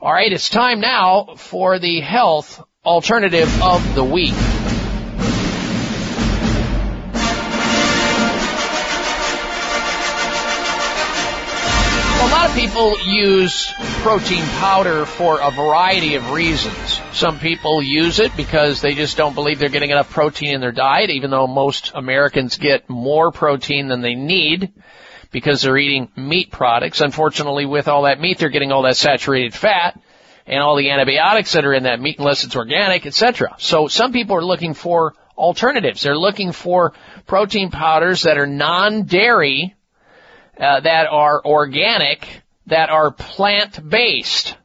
All 0.00 0.12
right, 0.12 0.32
it's 0.32 0.48
time 0.48 0.78
now 0.78 1.34
for 1.34 1.80
the 1.80 1.98
health 1.98 2.62
alternative 2.84 3.48
of 3.60 3.96
the 3.96 4.04
week. 4.04 4.32
A 12.14 12.30
lot 12.30 12.48
of 12.48 12.54
people 12.54 12.96
use 13.12 13.72
protein 14.02 14.44
powder 14.60 15.04
for 15.04 15.40
a 15.40 15.50
variety 15.50 16.14
of 16.14 16.30
reasons. 16.30 17.00
Some 17.10 17.40
people 17.40 17.82
use 17.82 18.20
it 18.20 18.36
because 18.36 18.80
they 18.80 18.94
just 18.94 19.16
don't 19.16 19.34
believe 19.34 19.58
they're 19.58 19.68
getting 19.68 19.90
enough 19.90 20.10
protein 20.10 20.54
in 20.54 20.60
their 20.60 20.70
diet, 20.70 21.10
even 21.10 21.32
though 21.32 21.48
most 21.48 21.90
Americans 21.92 22.56
get 22.56 22.88
more 22.88 23.32
protein 23.32 23.88
than 23.88 24.02
they 24.02 24.14
need 24.14 24.72
because 25.30 25.62
they're 25.62 25.76
eating 25.76 26.10
meat 26.16 26.50
products. 26.50 27.00
Unfortunately, 27.00 27.66
with 27.66 27.88
all 27.88 28.02
that 28.02 28.20
meat, 28.20 28.38
they're 28.38 28.48
getting 28.48 28.72
all 28.72 28.82
that 28.82 28.96
saturated 28.96 29.54
fat 29.54 30.00
and 30.46 30.60
all 30.62 30.76
the 30.76 30.90
antibiotics 30.90 31.52
that 31.52 31.64
are 31.64 31.74
in 31.74 31.82
that 31.84 32.00
meat 32.00 32.18
unless 32.18 32.44
it's 32.44 32.56
organic, 32.56 33.06
etc. 33.06 33.54
So 33.58 33.88
some 33.88 34.12
people 34.12 34.36
are 34.36 34.44
looking 34.44 34.74
for 34.74 35.14
alternatives. 35.36 36.02
They're 36.02 36.16
looking 36.16 36.52
for 36.52 36.94
protein 37.26 37.70
powders 37.70 38.22
that 38.22 38.38
are 38.38 38.46
non-dairy, 38.46 39.76
uh, 40.58 40.80
that 40.80 41.06
are 41.06 41.40
organic, 41.44 42.26
that 42.66 42.90
are 42.90 43.10
plant-based 43.10 44.56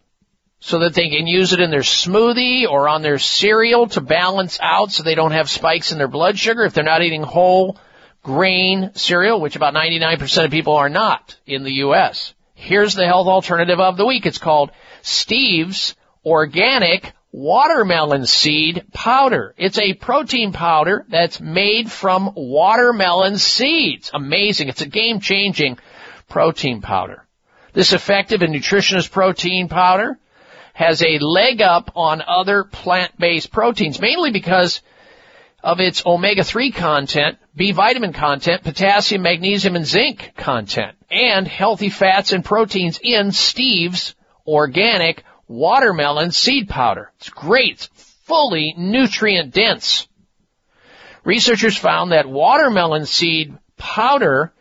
so 0.59 0.79
that 0.79 0.93
they 0.93 1.09
can 1.09 1.27
use 1.27 1.51
it 1.51 1.59
in 1.59 1.71
their 1.71 1.81
smoothie 1.81 2.65
or 2.65 2.87
on 2.87 3.01
their 3.01 3.19
cereal 3.19 3.87
to 3.87 3.99
balance 3.99 4.57
out 4.61 4.91
so 4.91 5.03
they 5.03 5.15
don't 5.15 5.33
have 5.33 5.49
spikes 5.49 5.91
in 5.91 5.97
their 5.97 6.07
blood 6.07 6.39
sugar 6.39 6.63
if 6.63 6.73
they're 6.73 6.85
not 6.85 7.01
eating 7.01 7.21
whole 7.21 7.77
grain 8.23 8.91
cereal, 8.95 9.39
which 9.41 9.55
about 9.55 9.73
99% 9.73 10.45
of 10.45 10.51
people 10.51 10.73
are 10.73 10.89
not 10.89 11.37
in 11.45 11.63
the 11.63 11.73
U.S. 11.73 12.33
Here's 12.55 12.95
the 12.95 13.05
health 13.05 13.27
alternative 13.27 13.79
of 13.79 13.97
the 13.97 14.05
week. 14.05 14.25
It's 14.25 14.37
called 14.37 14.71
Steve's 15.01 15.95
Organic 16.25 17.11
Watermelon 17.33 18.25
Seed 18.25 18.85
Powder. 18.93 19.53
It's 19.57 19.77
a 19.77 19.93
protein 19.93 20.53
powder 20.53 21.05
that's 21.09 21.41
made 21.41 21.91
from 21.91 22.33
watermelon 22.35 23.37
seeds. 23.37 24.11
Amazing. 24.13 24.69
It's 24.69 24.81
a 24.81 24.87
game 24.87 25.19
changing 25.19 25.77
protein 26.29 26.81
powder. 26.81 27.25
This 27.73 27.91
effective 27.91 28.43
and 28.43 28.53
nutritious 28.53 29.07
protein 29.07 29.67
powder 29.67 30.17
has 30.73 31.01
a 31.01 31.19
leg 31.19 31.61
up 31.61 31.91
on 31.95 32.23
other 32.25 32.63
plant-based 32.63 33.51
proteins, 33.51 33.99
mainly 33.99 34.31
because 34.31 34.81
of 35.63 35.79
its 35.79 36.05
omega-3 36.05 36.73
content, 36.73 37.37
B 37.55 37.71
vitamin 37.71 38.13
content, 38.13 38.63
potassium, 38.63 39.21
magnesium, 39.21 39.75
and 39.75 39.85
zinc 39.85 40.33
content, 40.35 40.97
and 41.11 41.47
healthy 41.47 41.89
fats 41.89 42.31
and 42.33 42.43
proteins 42.43 42.99
in 43.01 43.31
Steve's 43.31 44.15
organic 44.47 45.23
watermelon 45.47 46.31
seed 46.31 46.67
powder. 46.67 47.11
It's 47.19 47.29
great. 47.29 47.73
It's 47.73 47.89
fully 48.25 48.73
nutrient 48.75 49.53
dense. 49.53 50.07
Researchers 51.23 51.77
found 51.77 52.11
that 52.11 52.27
watermelon 52.27 53.05
seed 53.05 53.57
powder 53.77 54.51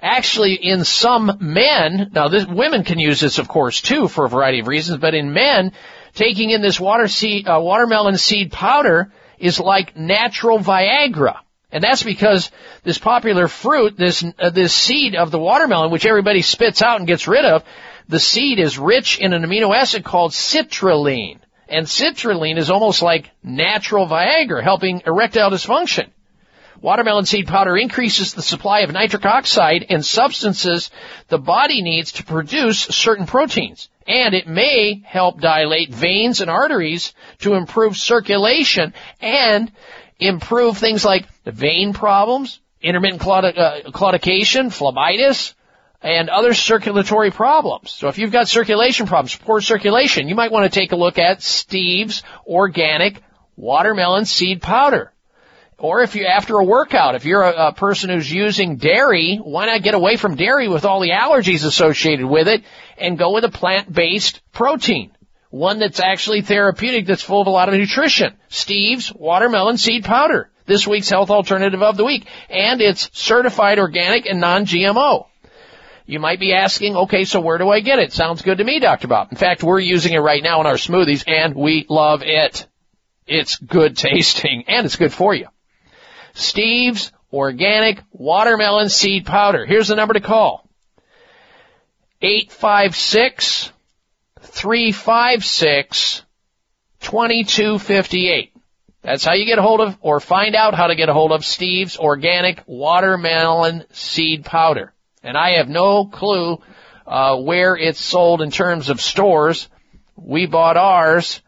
actually 0.00 0.54
in 0.54 0.84
some 0.84 1.38
men, 1.40 2.10
now 2.14 2.28
this, 2.28 2.46
women 2.46 2.84
can 2.84 2.98
use 2.98 3.18
this 3.18 3.38
of 3.38 3.48
course 3.48 3.80
too 3.80 4.08
for 4.08 4.26
a 4.26 4.28
variety 4.28 4.60
of 4.60 4.68
reasons, 4.68 5.00
but 5.00 5.14
in 5.14 5.32
men, 5.32 5.72
taking 6.14 6.50
in 6.50 6.60
this 6.60 6.78
water 6.78 7.08
seed, 7.08 7.48
uh, 7.48 7.58
watermelon 7.60 8.18
seed 8.18 8.52
powder 8.52 9.10
is 9.38 9.58
like 9.58 9.96
natural 9.96 10.58
Viagra. 10.58 11.38
And 11.76 11.84
that's 11.84 12.02
because 12.02 12.50
this 12.84 12.96
popular 12.96 13.48
fruit, 13.48 13.98
this, 13.98 14.24
uh, 14.38 14.48
this 14.48 14.72
seed 14.72 15.14
of 15.14 15.30
the 15.30 15.38
watermelon, 15.38 15.90
which 15.90 16.06
everybody 16.06 16.40
spits 16.40 16.80
out 16.80 17.00
and 17.00 17.06
gets 17.06 17.28
rid 17.28 17.44
of, 17.44 17.64
the 18.08 18.18
seed 18.18 18.58
is 18.58 18.78
rich 18.78 19.18
in 19.18 19.34
an 19.34 19.42
amino 19.42 19.76
acid 19.76 20.02
called 20.02 20.32
citrulline. 20.32 21.38
And 21.68 21.84
citrulline 21.84 22.56
is 22.56 22.70
almost 22.70 23.02
like 23.02 23.30
natural 23.42 24.06
Viagra, 24.06 24.62
helping 24.62 25.02
erectile 25.04 25.50
dysfunction. 25.50 26.08
Watermelon 26.80 27.26
seed 27.26 27.46
powder 27.46 27.76
increases 27.76 28.32
the 28.32 28.40
supply 28.40 28.80
of 28.80 28.90
nitric 28.90 29.26
oxide 29.26 29.84
and 29.90 30.02
substances 30.02 30.90
the 31.28 31.36
body 31.36 31.82
needs 31.82 32.12
to 32.12 32.24
produce 32.24 32.80
certain 32.80 33.26
proteins. 33.26 33.90
And 34.08 34.32
it 34.32 34.46
may 34.46 35.02
help 35.04 35.42
dilate 35.42 35.92
veins 35.92 36.40
and 36.40 36.48
arteries 36.48 37.12
to 37.40 37.52
improve 37.52 37.98
circulation 37.98 38.94
and 39.20 39.70
improve 40.18 40.78
things 40.78 41.04
like 41.04 41.26
vein 41.52 41.92
problems, 41.92 42.60
intermittent 42.80 43.22
uh, 43.22 43.82
claudication, 43.90 44.66
phlebitis, 44.66 45.54
and 46.02 46.28
other 46.28 46.54
circulatory 46.54 47.30
problems. 47.30 47.90
So 47.90 48.08
if 48.08 48.18
you've 48.18 48.32
got 48.32 48.48
circulation 48.48 49.06
problems, 49.06 49.34
poor 49.36 49.60
circulation, 49.60 50.28
you 50.28 50.34
might 50.34 50.52
want 50.52 50.70
to 50.70 50.80
take 50.80 50.92
a 50.92 50.96
look 50.96 51.18
at 51.18 51.42
Steve's 51.42 52.22
organic 52.46 53.22
watermelon 53.56 54.24
seed 54.24 54.60
powder. 54.62 55.12
Or 55.78 56.00
if 56.00 56.14
you, 56.14 56.24
after 56.24 56.56
a 56.56 56.64
workout, 56.64 57.16
if 57.16 57.26
you're 57.26 57.42
a, 57.42 57.68
a, 57.68 57.72
person 57.72 58.08
who's 58.08 58.32
using 58.32 58.76
dairy, 58.76 59.36
why 59.36 59.66
not 59.66 59.82
get 59.82 59.94
away 59.94 60.16
from 60.16 60.34
dairy 60.34 60.68
with 60.68 60.86
all 60.86 61.00
the 61.00 61.10
allergies 61.10 61.66
associated 61.66 62.24
with 62.24 62.48
it 62.48 62.64
and 62.96 63.18
go 63.18 63.34
with 63.34 63.44
a 63.44 63.50
plant-based 63.50 64.40
protein? 64.52 65.12
One 65.50 65.78
that's 65.78 66.00
actually 66.00 66.42
therapeutic, 66.42 67.06
that's 67.06 67.22
full 67.22 67.42
of 67.42 67.46
a 67.46 67.50
lot 67.50 67.68
of 67.68 67.74
nutrition. 67.74 68.36
Steve's 68.48 69.12
watermelon 69.12 69.76
seed 69.76 70.04
powder. 70.04 70.50
This 70.66 70.86
week's 70.86 71.08
health 71.08 71.30
alternative 71.30 71.82
of 71.82 71.96
the 71.96 72.04
week. 72.04 72.26
And 72.50 72.80
it's 72.80 73.10
certified 73.12 73.78
organic 73.78 74.26
and 74.26 74.40
non-GMO. 74.40 75.26
You 76.06 76.20
might 76.20 76.38
be 76.38 76.52
asking, 76.52 76.96
okay, 76.96 77.24
so 77.24 77.40
where 77.40 77.58
do 77.58 77.68
I 77.68 77.80
get 77.80 77.98
it? 77.98 78.12
Sounds 78.12 78.42
good 78.42 78.58
to 78.58 78.64
me, 78.64 78.78
Dr. 78.78 79.08
Bob. 79.08 79.28
In 79.32 79.36
fact, 79.36 79.64
we're 79.64 79.80
using 79.80 80.12
it 80.12 80.18
right 80.18 80.42
now 80.42 80.60
in 80.60 80.66
our 80.66 80.74
smoothies 80.74 81.24
and 81.26 81.54
we 81.54 81.84
love 81.88 82.22
it. 82.22 82.66
It's 83.26 83.56
good 83.56 83.96
tasting 83.96 84.64
and 84.68 84.86
it's 84.86 84.96
good 84.96 85.12
for 85.12 85.34
you. 85.34 85.48
Steve's 86.34 87.10
Organic 87.32 88.02
Watermelon 88.12 88.88
Seed 88.88 89.26
Powder. 89.26 89.66
Here's 89.66 89.88
the 89.88 89.96
number 89.96 90.14
to 90.14 90.20
call. 90.20 90.68
856 92.22 93.72
356 94.40 96.22
2258. 97.00 98.55
That's 99.06 99.24
how 99.24 99.34
you 99.34 99.46
get 99.46 99.60
a 99.60 99.62
hold 99.62 99.80
of 99.80 99.96
or 100.00 100.18
find 100.18 100.56
out 100.56 100.74
how 100.74 100.88
to 100.88 100.96
get 100.96 101.08
a 101.08 101.12
hold 101.12 101.30
of 101.30 101.44
Steve's 101.44 101.96
Organic 101.96 102.64
Watermelon 102.66 103.84
Seed 103.92 104.44
Powder. 104.44 104.92
And 105.22 105.36
I 105.36 105.58
have 105.58 105.68
no 105.68 106.06
clue 106.06 106.60
uh, 107.06 107.36
where 107.36 107.76
it's 107.76 108.00
sold 108.00 108.42
in 108.42 108.50
terms 108.50 108.88
of 108.88 109.00
stores. 109.00 109.68
We 110.16 110.46
bought 110.46 110.76
ours 110.76 111.40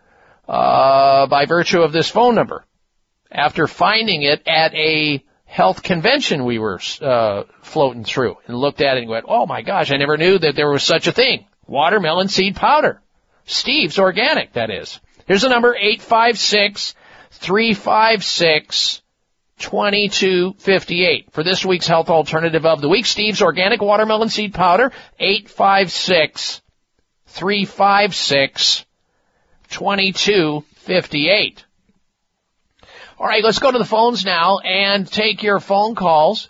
uh, 0.47 1.27
by 1.27 1.47
virtue 1.47 1.81
of 1.81 1.91
this 1.91 2.09
phone 2.09 2.37
number 2.37 2.65
after 3.29 3.67
finding 3.67 4.23
it 4.23 4.47
at 4.47 4.73
a 4.75 5.25
health 5.45 5.83
convention 5.83 6.45
we 6.45 6.61
were 6.61 6.79
uh, 7.01 7.43
floating 7.63 8.05
through 8.05 8.37
and 8.47 8.57
looked 8.57 8.81
at 8.81 8.99
it 8.99 9.01
and 9.01 9.11
went, 9.11 9.25
oh 9.27 9.47
my 9.47 9.63
gosh, 9.63 9.91
I 9.91 9.97
never 9.97 10.17
knew 10.17 10.39
that 10.39 10.55
there 10.55 10.71
was 10.71 10.85
such 10.85 11.09
a 11.09 11.13
thing. 11.13 11.49
Watermelon 11.67 12.29
seed 12.29 12.55
powder. 12.55 13.03
Steve's 13.47 13.99
organic, 13.99 14.53
that 14.53 14.71
is. 14.71 15.01
Here's 15.27 15.43
the 15.43 15.49
number, 15.49 15.75
856 15.75 16.95
356 17.31 19.03
2258. 19.59 21.33
For 21.33 21.43
this 21.43 21.65
week's 21.65 21.87
health 21.87 22.11
alternative 22.11 22.65
of 22.65 22.81
the 22.81 22.89
week, 22.89 23.07
Steve's 23.07 23.43
organic 23.43 23.83
watermelon 23.83 24.29
seed 24.29 24.55
powder, 24.55 24.93
856 25.19 26.63
356 27.27 28.85
2258. 29.71 31.65
All 33.19 33.27
right, 33.27 33.43
let's 33.43 33.59
go 33.59 33.73
to 33.73 33.79
the 33.79 33.85
phones 33.85 34.25
now 34.25 34.59
and 34.59 35.11
take 35.11 35.43
your 35.43 35.59
phone 35.59 35.97
calls. 35.97 36.49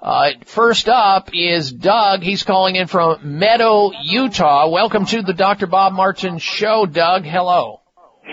Uh, 0.00 0.30
first 0.46 0.88
up 0.88 1.30
is 1.34 1.70
Doug. 1.70 2.22
He's 2.22 2.42
calling 2.42 2.76
in 2.76 2.86
from 2.86 3.38
Meadow, 3.38 3.92
Utah. 4.02 4.68
Welcome 4.68 5.04
to 5.06 5.22
the 5.22 5.34
Dr. 5.34 5.66
Bob 5.66 5.92
Martin 5.92 6.38
Show, 6.38 6.86
Doug. 6.86 7.24
Hello. 7.24 7.80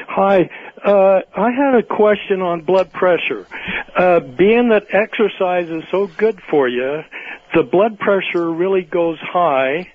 Hi. 0.08 0.50
Uh, 0.84 1.22
I 1.36 1.52
had 1.52 1.76
a 1.76 1.84
question 1.84 2.42
on 2.42 2.62
blood 2.62 2.92
pressure. 2.92 3.48
Uh, 3.96 4.20
being 4.20 4.70
that 4.70 4.84
exercise 4.92 5.70
is 5.70 5.84
so 5.90 6.08
good 6.18 6.42
for 6.50 6.68
you, 6.68 7.02
the 7.56 7.64
blood 7.64 8.00
pressure 8.00 8.52
really 8.52 8.82
goes 8.82 9.18
high 9.22 9.94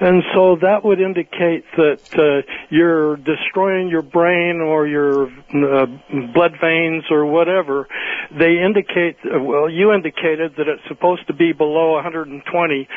and 0.00 0.22
so 0.34 0.56
that 0.62 0.84
would 0.84 1.00
indicate 1.00 1.64
that 1.76 2.00
uh, 2.14 2.42
you're 2.70 3.16
destroying 3.16 3.88
your 3.88 4.02
brain 4.02 4.60
or 4.60 4.86
your 4.86 5.26
uh, 5.26 5.86
blood 6.34 6.52
veins 6.60 7.04
or 7.10 7.26
whatever. 7.26 7.88
They 8.30 8.58
indicate, 8.58 9.16
well, 9.24 9.68
you 9.68 9.92
indicated 9.92 10.54
that 10.56 10.68
it's 10.68 10.86
supposed 10.88 11.26
to 11.28 11.32
be 11.32 11.52
below 11.52 11.94
120. 11.94 12.88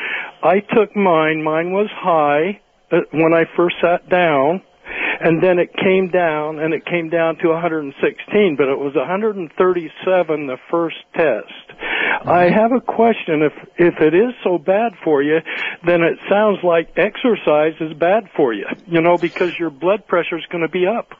I 0.42 0.60
took 0.60 0.94
mine. 0.94 1.42
Mine 1.42 1.72
was 1.72 1.88
high 1.92 2.60
uh, 2.90 2.98
when 3.12 3.32
I 3.32 3.44
first 3.56 3.76
sat 3.80 4.08
down 4.08 4.62
and 5.22 5.42
then 5.42 5.58
it 5.58 5.70
came 5.74 6.08
down, 6.10 6.58
and 6.58 6.74
it 6.74 6.84
came 6.84 7.08
down 7.08 7.36
to 7.38 7.48
116, 7.48 8.56
but 8.56 8.68
it 8.68 8.78
was 8.78 8.94
137 8.94 10.46
the 10.46 10.56
first 10.70 10.96
test. 11.14 11.46
Mm-hmm. 11.68 12.28
I 12.28 12.50
have 12.50 12.72
a 12.72 12.80
question. 12.80 13.42
If 13.42 13.52
if 13.78 14.00
it 14.00 14.14
is 14.14 14.34
so 14.44 14.58
bad 14.58 14.92
for 15.04 15.22
you, 15.22 15.38
then 15.86 16.02
it 16.02 16.18
sounds 16.28 16.58
like 16.62 16.90
exercise 16.96 17.74
is 17.80 17.92
bad 17.98 18.24
for 18.36 18.52
you. 18.52 18.66
You 18.86 19.00
know, 19.00 19.16
because 19.16 19.58
your 19.58 19.70
blood 19.70 20.06
pressure 20.06 20.36
is 20.36 20.44
going 20.50 20.62
to 20.62 20.70
be 20.70 20.86
up. 20.86 21.10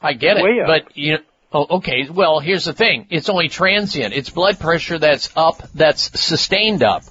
I 0.00 0.12
get 0.12 0.36
Way 0.36 0.58
it, 0.58 0.62
up. 0.62 0.66
but 0.66 0.96
you. 0.96 1.18
Oh, 1.52 1.76
okay. 1.78 2.08
Well, 2.10 2.40
here's 2.40 2.64
the 2.64 2.72
thing. 2.72 3.06
It's 3.10 3.28
only 3.28 3.48
transient. 3.48 4.12
It's 4.12 4.28
blood 4.28 4.58
pressure 4.58 4.98
that's 4.98 5.30
up, 5.36 5.62
that's 5.72 6.20
sustained 6.20 6.82
up. 6.82 7.04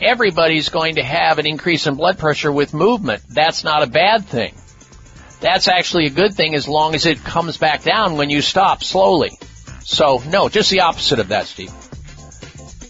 Everybody's 0.00 0.68
going 0.68 0.96
to 0.96 1.02
have 1.02 1.38
an 1.38 1.46
increase 1.46 1.88
in 1.88 1.96
blood 1.96 2.16
pressure 2.16 2.52
with 2.52 2.74
movement. 2.74 3.22
That's 3.28 3.64
not 3.64 3.82
a 3.82 3.88
bad 3.88 4.24
thing. 4.24 4.54
That's 5.42 5.66
actually 5.66 6.06
a 6.06 6.10
good 6.10 6.34
thing 6.34 6.54
as 6.54 6.68
long 6.68 6.94
as 6.94 7.04
it 7.04 7.18
comes 7.24 7.58
back 7.58 7.82
down 7.82 8.16
when 8.16 8.30
you 8.30 8.40
stop 8.40 8.84
slowly. 8.84 9.36
So, 9.80 10.22
no, 10.28 10.48
just 10.48 10.70
the 10.70 10.80
opposite 10.80 11.18
of 11.18 11.28
that, 11.28 11.46
Steve. 11.46 11.72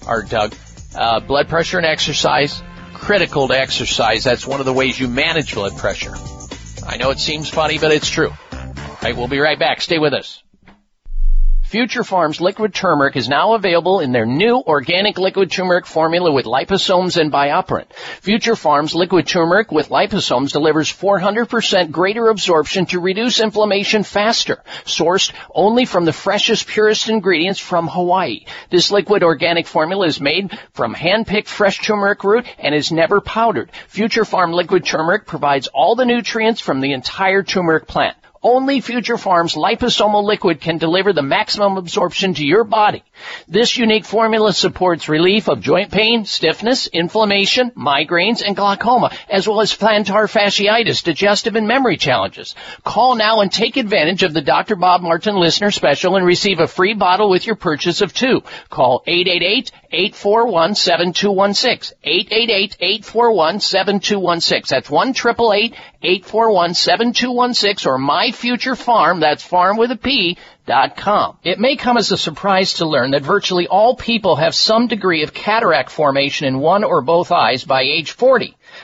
Or 0.06 0.22
Doug. 0.22 0.54
Uh, 0.94 1.20
blood 1.20 1.48
pressure 1.48 1.78
and 1.78 1.86
exercise, 1.86 2.62
critical 2.92 3.48
to 3.48 3.58
exercise. 3.58 4.24
That's 4.24 4.46
one 4.46 4.60
of 4.60 4.66
the 4.66 4.72
ways 4.74 5.00
you 5.00 5.08
manage 5.08 5.54
blood 5.54 5.78
pressure. 5.78 6.14
I 6.86 6.98
know 6.98 7.08
it 7.08 7.18
seems 7.18 7.48
funny, 7.48 7.78
but 7.78 7.90
it's 7.90 8.10
true. 8.10 8.28
All 8.30 8.98
right, 9.02 9.16
we'll 9.16 9.28
be 9.28 9.38
right 9.38 9.58
back. 9.58 9.80
Stay 9.80 9.98
with 9.98 10.12
us. 10.12 10.42
Future 11.72 12.02
Pharm's 12.02 12.38
liquid 12.38 12.74
turmeric 12.74 13.16
is 13.16 13.30
now 13.30 13.54
available 13.54 14.00
in 14.00 14.12
their 14.12 14.26
new 14.26 14.58
organic 14.58 15.16
liquid 15.16 15.50
turmeric 15.50 15.86
formula 15.86 16.30
with 16.30 16.44
liposomes 16.44 17.18
and 17.18 17.32
BioPerine. 17.32 17.90
Future 18.20 18.52
Pharm's 18.52 18.94
liquid 18.94 19.26
turmeric 19.26 19.72
with 19.72 19.88
liposomes 19.88 20.52
delivers 20.52 20.92
400% 20.92 21.90
greater 21.90 22.28
absorption 22.28 22.84
to 22.84 23.00
reduce 23.00 23.40
inflammation 23.40 24.02
faster. 24.02 24.62
Sourced 24.84 25.32
only 25.54 25.86
from 25.86 26.04
the 26.04 26.12
freshest, 26.12 26.66
purest 26.66 27.08
ingredients 27.08 27.58
from 27.58 27.88
Hawaii. 27.88 28.44
This 28.68 28.90
liquid 28.90 29.22
organic 29.22 29.66
formula 29.66 30.06
is 30.06 30.20
made 30.20 30.50
from 30.74 30.92
hand-picked 30.92 31.48
fresh 31.48 31.78
turmeric 31.78 32.22
root 32.22 32.44
and 32.58 32.74
is 32.74 32.92
never 32.92 33.22
powdered. 33.22 33.70
Future 33.88 34.24
Pharm 34.24 34.52
liquid 34.52 34.84
turmeric 34.84 35.24
provides 35.24 35.68
all 35.68 35.96
the 35.96 36.04
nutrients 36.04 36.60
from 36.60 36.82
the 36.82 36.92
entire 36.92 37.42
turmeric 37.42 37.86
plant. 37.86 38.18
Only 38.44 38.80
Future 38.80 39.16
Pharm's 39.16 39.54
liposomal 39.54 40.24
liquid 40.24 40.60
can 40.60 40.76
deliver 40.76 41.12
the 41.12 41.22
maximum 41.22 41.76
absorption 41.76 42.34
to 42.34 42.44
your 42.44 42.64
body. 42.64 43.04
This 43.46 43.76
unique 43.76 44.04
formula 44.04 44.52
supports 44.52 45.08
relief 45.08 45.48
of 45.48 45.60
joint 45.60 45.92
pain, 45.92 46.24
stiffness, 46.24 46.88
inflammation, 46.88 47.70
migraines, 47.76 48.42
and 48.44 48.56
glaucoma, 48.56 49.12
as 49.30 49.46
well 49.46 49.60
as 49.60 49.76
plantar 49.76 50.28
fasciitis, 50.28 51.04
digestive 51.04 51.54
and 51.54 51.68
memory 51.68 51.96
challenges. 51.96 52.56
Call 52.82 53.14
now 53.14 53.42
and 53.42 53.52
take 53.52 53.76
advantage 53.76 54.24
of 54.24 54.34
the 54.34 54.40
Dr. 54.40 54.74
Bob 54.74 55.02
Martin 55.02 55.36
listener 55.36 55.70
special 55.70 56.16
and 56.16 56.26
receive 56.26 56.58
a 56.58 56.66
free 56.66 56.94
bottle 56.94 57.30
with 57.30 57.46
your 57.46 57.54
purchase 57.54 58.00
of 58.00 58.12
two. 58.12 58.42
Call 58.70 59.04
888-841-7216. 59.06 61.92
888-841-7216. 62.04 64.66
That's 64.66 64.90
1 64.90 65.14
841-7216 66.02 67.86
or 67.86 67.98
My 67.98 68.31
Future 68.32 68.74
Pharm, 68.74 69.20
that's 69.20 69.46
pharm 69.46 69.78
with 69.78 69.90
a 69.90 69.96
P, 69.96 70.38
dot 70.66 70.96
com. 70.96 71.38
It 71.44 71.58
may 71.58 71.76
come 71.76 71.96
as 71.96 72.10
a 72.12 72.18
surprise 72.18 72.74
to 72.74 72.86
learn 72.86 73.12
that 73.12 73.22
virtually 73.22 73.66
all 73.66 73.96
people 73.96 74.36
have 74.36 74.54
some 74.54 74.86
degree 74.86 75.22
of 75.22 75.34
cataract 75.34 75.90
formation 75.90 76.46
in 76.46 76.58
one 76.58 76.84
or 76.84 77.02
both 77.02 77.32
eyes 77.32 77.64
by 77.64 77.82
age 77.82 78.12
40. 78.12 78.56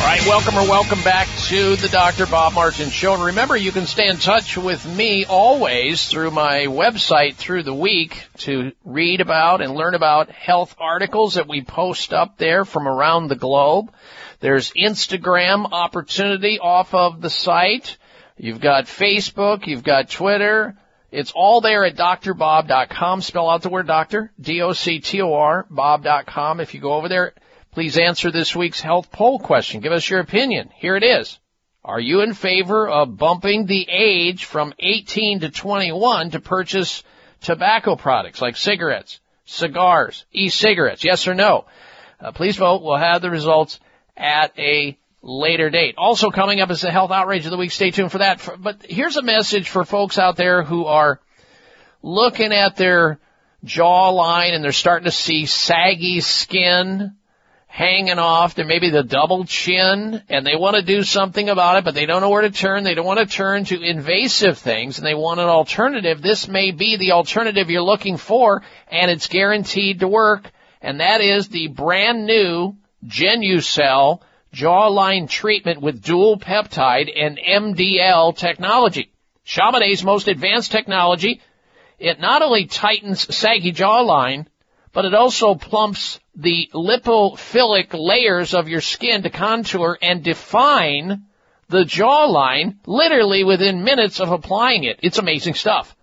All 0.00 0.06
right, 0.06 0.26
welcome 0.26 0.56
or 0.56 0.62
welcome 0.62 1.02
back 1.02 1.28
to 1.48 1.76
the 1.76 1.88
Dr. 1.88 2.24
Bob 2.24 2.54
Martin 2.54 2.88
Show. 2.88 3.12
And 3.12 3.22
remember, 3.22 3.54
you 3.54 3.70
can 3.70 3.84
stay 3.84 4.08
in 4.08 4.16
touch 4.16 4.56
with 4.56 4.86
me 4.86 5.26
always 5.26 6.08
through 6.08 6.30
my 6.30 6.64
website 6.68 7.34
through 7.34 7.64
the 7.64 7.74
week 7.74 8.24
to 8.38 8.72
read 8.82 9.20
about 9.20 9.60
and 9.60 9.74
learn 9.74 9.94
about 9.94 10.30
health 10.30 10.74
articles 10.80 11.34
that 11.34 11.46
we 11.46 11.60
post 11.60 12.14
up 12.14 12.38
there 12.38 12.64
from 12.64 12.88
around 12.88 13.28
the 13.28 13.36
globe. 13.36 13.92
There's 14.40 14.72
Instagram 14.72 15.70
opportunity 15.70 16.58
off 16.58 16.94
of 16.94 17.20
the 17.20 17.30
site. 17.30 17.98
You've 18.38 18.60
got 18.60 18.86
Facebook, 18.86 19.66
you've 19.66 19.84
got 19.84 20.08
Twitter. 20.08 20.78
It's 21.12 21.32
all 21.36 21.60
there 21.60 21.84
at 21.84 21.96
doctorbob.com. 21.96 23.20
Spell 23.20 23.50
out 23.50 23.60
the 23.60 23.68
word 23.68 23.86
doctor, 23.86 24.32
D-O-C-T-O-R, 24.40 25.66
bob.com. 25.68 26.60
If 26.60 26.72
you 26.72 26.80
go 26.80 26.94
over 26.94 27.10
there, 27.10 27.34
Please 27.72 27.98
answer 27.98 28.32
this 28.32 28.54
week's 28.56 28.80
health 28.80 29.12
poll 29.12 29.38
question. 29.38 29.80
Give 29.80 29.92
us 29.92 30.08
your 30.08 30.20
opinion. 30.20 30.70
Here 30.74 30.96
it 30.96 31.04
is. 31.04 31.38
Are 31.84 32.00
you 32.00 32.20
in 32.20 32.34
favor 32.34 32.88
of 32.88 33.16
bumping 33.16 33.66
the 33.66 33.86
age 33.88 34.44
from 34.44 34.74
18 34.78 35.40
to 35.40 35.50
21 35.50 36.32
to 36.32 36.40
purchase 36.40 37.04
tobacco 37.40 37.94
products 37.96 38.42
like 38.42 38.56
cigarettes, 38.56 39.20
cigars, 39.44 40.26
e-cigarettes? 40.32 41.04
Yes 41.04 41.28
or 41.28 41.34
no? 41.34 41.66
Uh, 42.20 42.32
please 42.32 42.56
vote. 42.56 42.82
We'll 42.82 42.98
have 42.98 43.22
the 43.22 43.30
results 43.30 43.78
at 44.16 44.52
a 44.58 44.98
later 45.22 45.70
date. 45.70 45.94
Also 45.96 46.30
coming 46.30 46.60
up 46.60 46.70
is 46.70 46.80
the 46.80 46.90
health 46.90 47.12
outrage 47.12 47.44
of 47.44 47.50
the 47.52 47.56
week. 47.56 47.70
Stay 47.70 47.92
tuned 47.92 48.10
for 48.10 48.18
that. 48.18 48.46
But 48.58 48.84
here's 48.88 49.16
a 49.16 49.22
message 49.22 49.70
for 49.70 49.84
folks 49.84 50.18
out 50.18 50.36
there 50.36 50.64
who 50.64 50.86
are 50.86 51.20
looking 52.02 52.52
at 52.52 52.76
their 52.76 53.20
jawline 53.64 54.54
and 54.54 54.64
they're 54.64 54.72
starting 54.72 55.04
to 55.04 55.10
see 55.10 55.46
saggy 55.46 56.20
skin 56.20 57.16
hanging 57.70 58.18
off 58.18 58.56
to 58.56 58.64
maybe 58.64 58.90
the 58.90 59.04
double 59.04 59.44
chin 59.44 60.20
and 60.28 60.44
they 60.44 60.56
want 60.56 60.74
to 60.74 60.82
do 60.82 61.04
something 61.04 61.48
about 61.48 61.76
it, 61.76 61.84
but 61.84 61.94
they 61.94 62.04
don't 62.04 62.20
know 62.20 62.28
where 62.28 62.42
to 62.42 62.50
turn. 62.50 62.82
They 62.82 62.94
don't 62.94 63.06
want 63.06 63.20
to 63.20 63.26
turn 63.26 63.64
to 63.66 63.80
invasive 63.80 64.58
things 64.58 64.98
and 64.98 65.06
they 65.06 65.14
want 65.14 65.38
an 65.38 65.46
alternative. 65.46 66.20
This 66.20 66.48
may 66.48 66.72
be 66.72 66.96
the 66.96 67.12
alternative 67.12 67.70
you're 67.70 67.82
looking 67.82 68.16
for 68.16 68.62
and 68.88 69.08
it's 69.08 69.28
guaranteed 69.28 70.00
to 70.00 70.08
work. 70.08 70.50
And 70.82 70.98
that 70.98 71.20
is 71.20 71.48
the 71.48 71.68
brand 71.68 72.26
new 72.26 72.74
Genucell 73.06 74.20
jawline 74.52 75.28
treatment 75.28 75.80
with 75.80 76.02
dual 76.02 76.40
peptide 76.40 77.08
and 77.16 77.38
MDL 77.38 78.36
technology. 78.36 79.12
Chamonix's 79.46 80.02
most 80.02 80.26
advanced 80.26 80.72
technology. 80.72 81.40
It 82.00 82.18
not 82.18 82.42
only 82.42 82.66
tightens 82.66 83.32
saggy 83.32 83.72
jawline, 83.72 84.46
but 84.92 85.04
it 85.04 85.14
also 85.14 85.54
plumps 85.54 86.18
the 86.34 86.68
lipophilic 86.74 87.88
layers 87.92 88.54
of 88.54 88.68
your 88.68 88.80
skin 88.80 89.22
to 89.22 89.30
contour 89.30 89.98
and 90.00 90.22
define 90.22 91.24
the 91.68 91.84
jawline 91.84 92.76
literally 92.86 93.44
within 93.44 93.84
minutes 93.84 94.20
of 94.20 94.30
applying 94.30 94.84
it. 94.84 94.98
It's 95.02 95.18
amazing 95.18 95.54
stuff. 95.54 95.94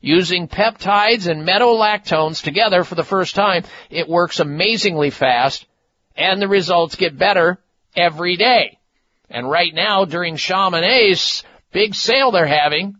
Using 0.00 0.48
peptides 0.48 1.30
and 1.30 1.46
metolactones 1.46 2.42
together 2.42 2.84
for 2.84 2.94
the 2.94 3.04
first 3.04 3.34
time, 3.34 3.64
it 3.90 4.08
works 4.08 4.40
amazingly 4.40 5.10
fast 5.10 5.66
and 6.16 6.40
the 6.40 6.48
results 6.48 6.96
get 6.96 7.18
better 7.18 7.58
every 7.94 8.36
day. 8.36 8.78
And 9.28 9.48
right 9.48 9.74
now 9.74 10.06
during 10.06 10.36
Chamonix's 10.36 11.44
big 11.70 11.94
sale 11.94 12.30
they're 12.30 12.46
having, 12.46 12.96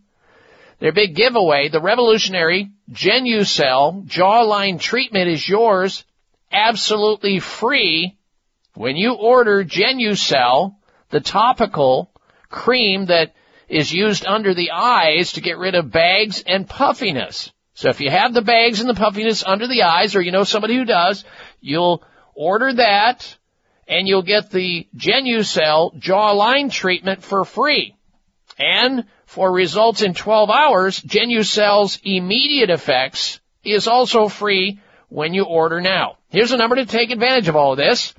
their 0.81 0.91
big 0.91 1.15
giveaway, 1.15 1.69
the 1.69 1.79
revolutionary 1.79 2.71
Genucell 2.91 4.03
jawline 4.07 4.79
treatment 4.79 5.29
is 5.29 5.47
yours 5.47 6.03
absolutely 6.51 7.39
free 7.39 8.17
when 8.73 8.95
you 8.95 9.13
order 9.13 9.63
Genucell, 9.63 10.75
the 11.11 11.19
topical 11.19 12.11
cream 12.49 13.05
that 13.05 13.35
is 13.69 13.93
used 13.93 14.25
under 14.25 14.55
the 14.55 14.71
eyes 14.71 15.33
to 15.33 15.41
get 15.41 15.59
rid 15.59 15.75
of 15.75 15.91
bags 15.91 16.43
and 16.47 16.67
puffiness. 16.67 17.51
So 17.75 17.89
if 17.89 18.01
you 18.01 18.09
have 18.09 18.33
the 18.33 18.41
bags 18.41 18.79
and 18.79 18.89
the 18.89 18.95
puffiness 18.95 19.43
under 19.45 19.67
the 19.67 19.83
eyes, 19.83 20.15
or 20.15 20.21
you 20.21 20.31
know 20.31 20.43
somebody 20.43 20.75
who 20.75 20.85
does, 20.85 21.23
you'll 21.61 22.03
order 22.33 22.73
that 22.73 23.37
and 23.87 24.07
you'll 24.07 24.23
get 24.23 24.49
the 24.49 24.87
Genucell 24.97 26.01
jawline 26.01 26.71
treatment 26.71 27.23
for 27.23 27.45
free. 27.45 27.95
And 28.57 29.05
for 29.31 29.49
results 29.49 30.01
in 30.01 30.13
12 30.13 30.49
hours, 30.49 30.99
Genucell's 30.99 31.97
immediate 32.03 32.69
effects 32.69 33.39
is 33.63 33.87
also 33.87 34.27
free 34.27 34.81
when 35.07 35.33
you 35.33 35.45
order 35.45 35.79
now. 35.79 36.17
Here's 36.27 36.51
a 36.51 36.57
number 36.57 36.75
to 36.75 36.85
take 36.85 37.11
advantage 37.11 37.47
of 37.47 37.55
all 37.55 37.71
of 37.71 37.77
this. 37.77 38.13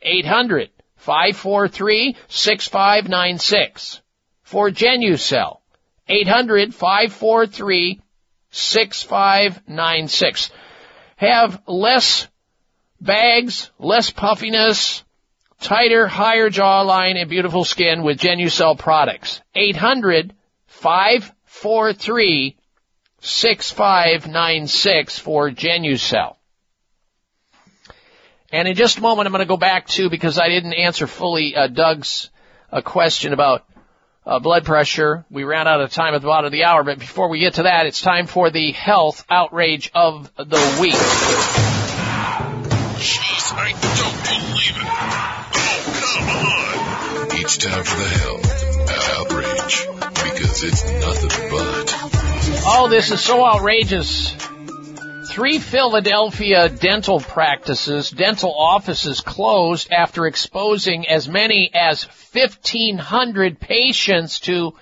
800 0.00 0.70
543 0.94 2.14
6596 2.28 4.00
for 4.44 4.70
Genucell. 4.70 5.58
800 6.06 6.72
543 6.72 8.00
6596. 8.52 10.50
Have 11.16 11.60
less 11.66 12.28
bags, 13.00 13.72
less 13.80 14.12
puffiness, 14.12 15.02
tighter, 15.60 16.06
higher 16.06 16.50
jawline, 16.50 17.16
and 17.16 17.28
beautiful 17.28 17.64
skin 17.64 18.02
with 18.02 18.18
Genucell 18.18 18.78
products. 18.78 19.40
800 19.54 20.34
543 20.66 22.56
6596 23.20 25.18
for 25.18 25.50
Genucell. 25.50 26.36
And 28.50 28.66
in 28.66 28.74
just 28.76 28.98
a 28.98 29.00
moment, 29.02 29.26
I'm 29.26 29.32
going 29.32 29.40
to 29.40 29.48
go 29.48 29.56
back 29.58 29.88
to, 29.88 30.08
because 30.08 30.38
I 30.38 30.48
didn't 30.48 30.72
answer 30.72 31.06
fully 31.06 31.54
uh, 31.54 31.66
Doug's 31.66 32.30
uh, 32.72 32.80
question 32.80 33.32
about 33.32 33.64
uh, 34.24 34.38
blood 34.38 34.64
pressure. 34.64 35.26
We 35.30 35.44
ran 35.44 35.68
out 35.68 35.80
of 35.80 35.90
time 35.90 36.14
at 36.14 36.22
the 36.22 36.28
bottom 36.28 36.46
of 36.46 36.52
the 36.52 36.64
hour, 36.64 36.84
but 36.84 36.98
before 36.98 37.28
we 37.28 37.40
get 37.40 37.54
to 37.54 37.64
that, 37.64 37.86
it's 37.86 38.00
time 38.00 38.26
for 38.26 38.50
the 38.50 38.72
health 38.72 39.24
outrage 39.28 39.90
of 39.94 40.32
the 40.36 40.78
week. 40.80 41.67
It's 47.48 47.56
time 47.56 47.82
for 47.82 47.96
the 47.96 48.08
health 48.08 49.32
outrage 49.32 49.86
because 50.22 50.64
it's 50.64 50.84
nothing 50.84 51.50
but. 51.50 51.94
Oh, 52.66 52.88
this 52.90 53.10
is 53.10 53.22
so 53.22 53.42
outrageous. 53.42 54.34
Three 55.30 55.58
Philadelphia 55.58 56.68
dental 56.68 57.20
practices, 57.20 58.10
dental 58.10 58.54
offices 58.54 59.22
closed 59.22 59.90
after 59.90 60.26
exposing 60.26 61.08
as 61.08 61.26
many 61.26 61.70
as 61.72 62.04
1,500 62.34 63.58
patients 63.58 64.40
to 64.40 64.74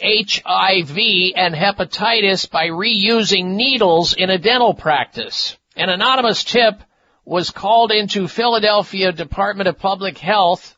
HIV 0.00 0.98
and 1.34 1.52
hepatitis 1.52 2.48
by 2.48 2.68
reusing 2.68 3.56
needles 3.56 4.14
in 4.14 4.30
a 4.30 4.38
dental 4.38 4.72
practice. 4.72 5.56
An 5.74 5.88
anonymous 5.88 6.44
tip 6.44 6.80
was 7.24 7.50
called 7.50 7.90
into 7.90 8.28
Philadelphia 8.28 9.10
Department 9.10 9.66
of 9.66 9.80
Public 9.80 10.16
Health. 10.16 10.77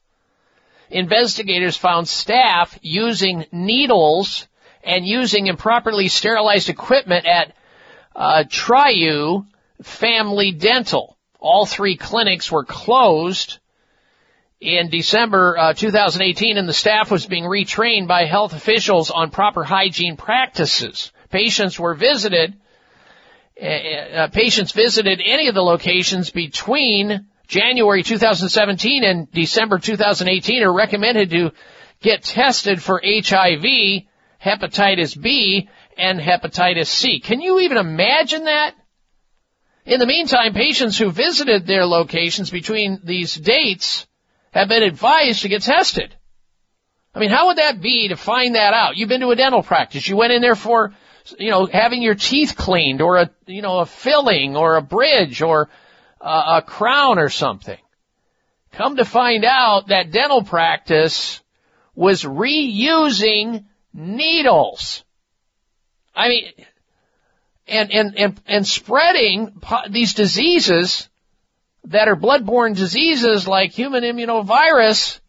Investigators 0.91 1.77
found 1.77 2.09
staff 2.09 2.79
using 2.83 3.47
needles 3.53 4.47
and 4.83 5.07
using 5.07 5.47
improperly 5.47 6.09
sterilized 6.09 6.69
equipment 6.69 7.27
at 7.27 7.55
uh, 8.15 8.45
Triu 8.49 9.47
Family 9.83 10.53
Dental. 10.53 11.17
All 11.39 11.65
three 11.65 11.97
clinics 11.97 12.51
were 12.51 12.65
closed 12.65 13.59
in 14.61 14.91
December 14.91 15.57
uh, 15.57 15.73
2018, 15.73 16.59
and 16.59 16.69
the 16.69 16.75
staff 16.75 17.11
was 17.11 17.25
being 17.25 17.45
retrained 17.45 18.07
by 18.07 18.27
health 18.27 18.53
officials 18.53 19.11
on 19.11 19.31
proper 19.31 19.65
hygiene 19.65 20.17
practices. 20.17 21.13
Patients 21.31 21.79
were 21.79 21.95
visited. 21.95 22.55
Uh, 23.61 23.67
uh, 23.67 24.29
patients 24.29 24.73
visited 24.73 25.21
any 25.25 25.49
of 25.49 25.55
the 25.55 25.63
locations 25.63 26.31
between 26.31 27.27
January 27.51 28.05
2017 28.05 29.03
and 29.03 29.29
December 29.33 29.81
2018 29.81 30.63
are 30.63 30.73
recommended 30.73 31.31
to 31.31 31.51
get 32.01 32.23
tested 32.23 32.81
for 32.81 33.03
HIV, 33.05 34.05
hepatitis 34.41 35.21
B, 35.21 35.69
and 35.99 36.21
hepatitis 36.21 36.87
C. 36.87 37.19
Can 37.19 37.41
you 37.41 37.59
even 37.59 37.77
imagine 37.77 38.45
that? 38.45 38.77
In 39.85 39.99
the 39.99 40.07
meantime, 40.07 40.55
patients 40.55 40.97
who 40.97 41.11
visited 41.11 41.67
their 41.67 41.87
locations 41.87 42.51
between 42.51 43.01
these 43.03 43.35
dates 43.35 44.07
have 44.53 44.69
been 44.69 44.85
advised 44.85 45.43
to 45.43 45.49
get 45.49 45.63
tested. 45.63 46.15
I 47.13 47.19
mean, 47.19 47.31
how 47.31 47.49
would 47.49 47.59
that 47.59 47.81
be 47.81 48.09
to 48.09 48.17
find 48.17 48.55
that 48.55 48.75
out? 48.75 48.97
You've 48.97 49.09
been 49.09 49.23
to 49.23 49.31
a 49.31 49.37
dental 49.37 49.65
practice. 49.65 50.07
You 50.07 50.17
went 50.17 50.33
in 50.33 50.41
there 50.41 50.55
for, 50.55 50.95
you 51.37 51.51
know, 51.51 51.67
having 51.67 52.01
your 52.01 52.15
teeth 52.15 52.55
cleaned 52.57 53.03
or 53.03 53.17
a, 53.17 53.31
you 53.47 53.61
know, 53.61 53.81
a 53.81 53.87
filling 53.87 54.57
or 54.57 54.77
a 54.77 54.83
bridge 54.83 55.43
or 55.43 55.69
a, 56.21 56.57
a 56.57 56.63
crown 56.67 57.19
or 57.19 57.29
something. 57.29 57.79
Come 58.73 58.97
to 58.97 59.05
find 59.05 59.45
out 59.45 59.89
that 59.89 60.13
dental 60.13 60.43
practice 60.43 61.41
was 61.95 62.23
reusing 62.23 63.65
needles. 63.93 65.05
I 66.15 66.29
mean, 66.29 66.53
and, 67.67 67.93
and, 67.93 68.19
and, 68.19 68.41
and 68.47 68.67
spreading 68.67 69.61
these 69.91 70.15
diseases 70.15 71.09
that 71.85 72.09
are 72.09 72.17
bloodborne 72.17 72.77
diseases 72.77 73.49
like 73.49 73.73
human 73.73 74.05
immunovirus, 74.05 75.21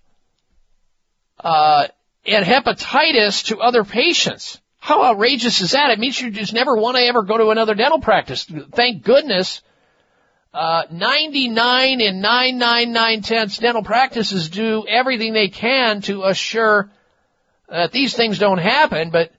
uh, 1.39 1.87
and 2.25 2.45
hepatitis 2.45 3.45
to 3.45 3.59
other 3.59 3.83
patients. 3.83 4.59
How 4.79 5.03
outrageous 5.03 5.61
is 5.61 5.71
that? 5.71 5.91
It 5.91 5.99
means 5.99 6.19
you 6.19 6.31
just 6.31 6.53
never 6.53 6.75
want 6.75 6.97
to 6.97 7.03
ever 7.03 7.23
go 7.23 7.37
to 7.37 7.49
another 7.49 7.75
dental 7.75 7.99
practice. 7.99 8.45
Thank 8.73 9.03
goodness, 9.03 9.61
uh, 10.53 10.83
99 10.91 12.01
and 12.01 12.21
999 12.21 13.21
tenths 13.21 13.57
dental 13.57 13.83
practices 13.83 14.49
do 14.49 14.85
everything 14.88 15.33
they 15.33 15.47
can 15.47 16.01
to 16.01 16.23
assure 16.23 16.91
that 17.69 17.91
these 17.91 18.13
things 18.13 18.38
don't 18.38 18.57
happen, 18.57 19.11
but 19.11 19.31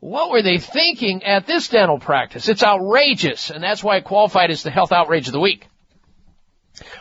what 0.00 0.30
were 0.30 0.42
they 0.42 0.58
thinking 0.58 1.24
at 1.24 1.46
this 1.46 1.68
dental 1.68 1.98
practice? 1.98 2.48
It's 2.48 2.62
outrageous, 2.62 3.50
and 3.50 3.62
that's 3.62 3.82
why 3.82 3.96
it 3.96 4.04
qualified 4.04 4.50
as 4.50 4.62
the 4.62 4.70
health 4.70 4.92
outrage 4.92 5.28
of 5.28 5.32
the 5.32 5.40
week. 5.40 5.66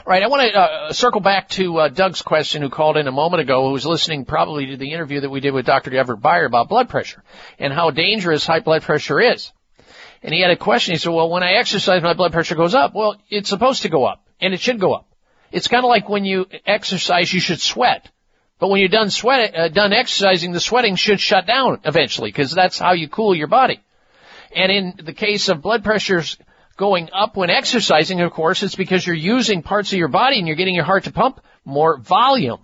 Right, 0.05 0.21
I 0.21 0.27
want 0.27 0.51
to 0.51 0.59
uh, 0.59 0.93
circle 0.93 1.21
back 1.21 1.49
to 1.49 1.79
uh, 1.79 1.87
Doug's 1.87 2.21
question, 2.21 2.61
who 2.61 2.69
called 2.69 2.95
in 2.95 3.07
a 3.07 3.11
moment 3.11 3.41
ago, 3.41 3.65
who 3.65 3.73
was 3.73 3.85
listening 3.85 4.25
probably 4.25 4.67
to 4.67 4.77
the 4.77 4.91
interview 4.91 5.21
that 5.21 5.29
we 5.29 5.39
did 5.39 5.51
with 5.51 5.65
Dr. 5.65 5.95
Everett 5.95 6.21
Beyer 6.21 6.45
about 6.45 6.69
blood 6.69 6.89
pressure 6.89 7.23
and 7.57 7.73
how 7.73 7.89
dangerous 7.89 8.45
high 8.45 8.59
blood 8.59 8.83
pressure 8.83 9.19
is. 9.19 9.51
And 10.23 10.33
he 10.33 10.41
had 10.41 10.51
a 10.51 10.55
question. 10.55 10.93
He 10.93 10.99
said, 10.99 11.11
"Well, 11.11 11.29
when 11.29 11.43
I 11.43 11.53
exercise, 11.53 12.01
my 12.01 12.13
blood 12.13 12.31
pressure 12.31 12.55
goes 12.55 12.73
up." 12.73 12.95
Well, 12.95 13.17
it's 13.29 13.49
supposed 13.49 13.81
to 13.81 13.89
go 13.89 14.05
up, 14.05 14.25
and 14.39 14.53
it 14.53 14.61
should 14.61 14.79
go 14.79 14.93
up. 14.93 15.07
It's 15.51 15.67
kind 15.67 15.83
of 15.83 15.89
like 15.89 16.09
when 16.09 16.25
you 16.25 16.47
exercise, 16.65 17.31
you 17.31 17.39
should 17.39 17.61
sweat. 17.61 18.09
But 18.59 18.69
when 18.69 18.79
you're 18.79 18.89
done 18.89 19.09
sweat, 19.09 19.55
uh, 19.55 19.67
done 19.67 19.91
exercising, 19.91 20.53
the 20.53 20.59
sweating 20.59 20.95
should 20.95 21.19
shut 21.19 21.45
down 21.45 21.79
eventually, 21.83 22.29
because 22.29 22.53
that's 22.53 22.79
how 22.79 22.93
you 22.93 23.09
cool 23.09 23.35
your 23.35 23.47
body. 23.47 23.81
And 24.55 24.71
in 24.71 24.93
the 25.03 25.13
case 25.13 25.49
of 25.49 25.61
blood 25.61 25.83
pressures 25.83 26.37
going 26.77 27.09
up 27.11 27.35
when 27.35 27.49
exercising, 27.49 28.21
of 28.21 28.31
course, 28.31 28.63
it's 28.63 28.75
because 28.75 29.05
you're 29.05 29.15
using 29.15 29.61
parts 29.63 29.91
of 29.91 29.99
your 29.99 30.07
body 30.07 30.39
and 30.39 30.47
you're 30.47 30.55
getting 30.55 30.75
your 30.75 30.85
heart 30.85 31.03
to 31.03 31.11
pump 31.11 31.41
more 31.65 31.97
volume. 31.97 32.63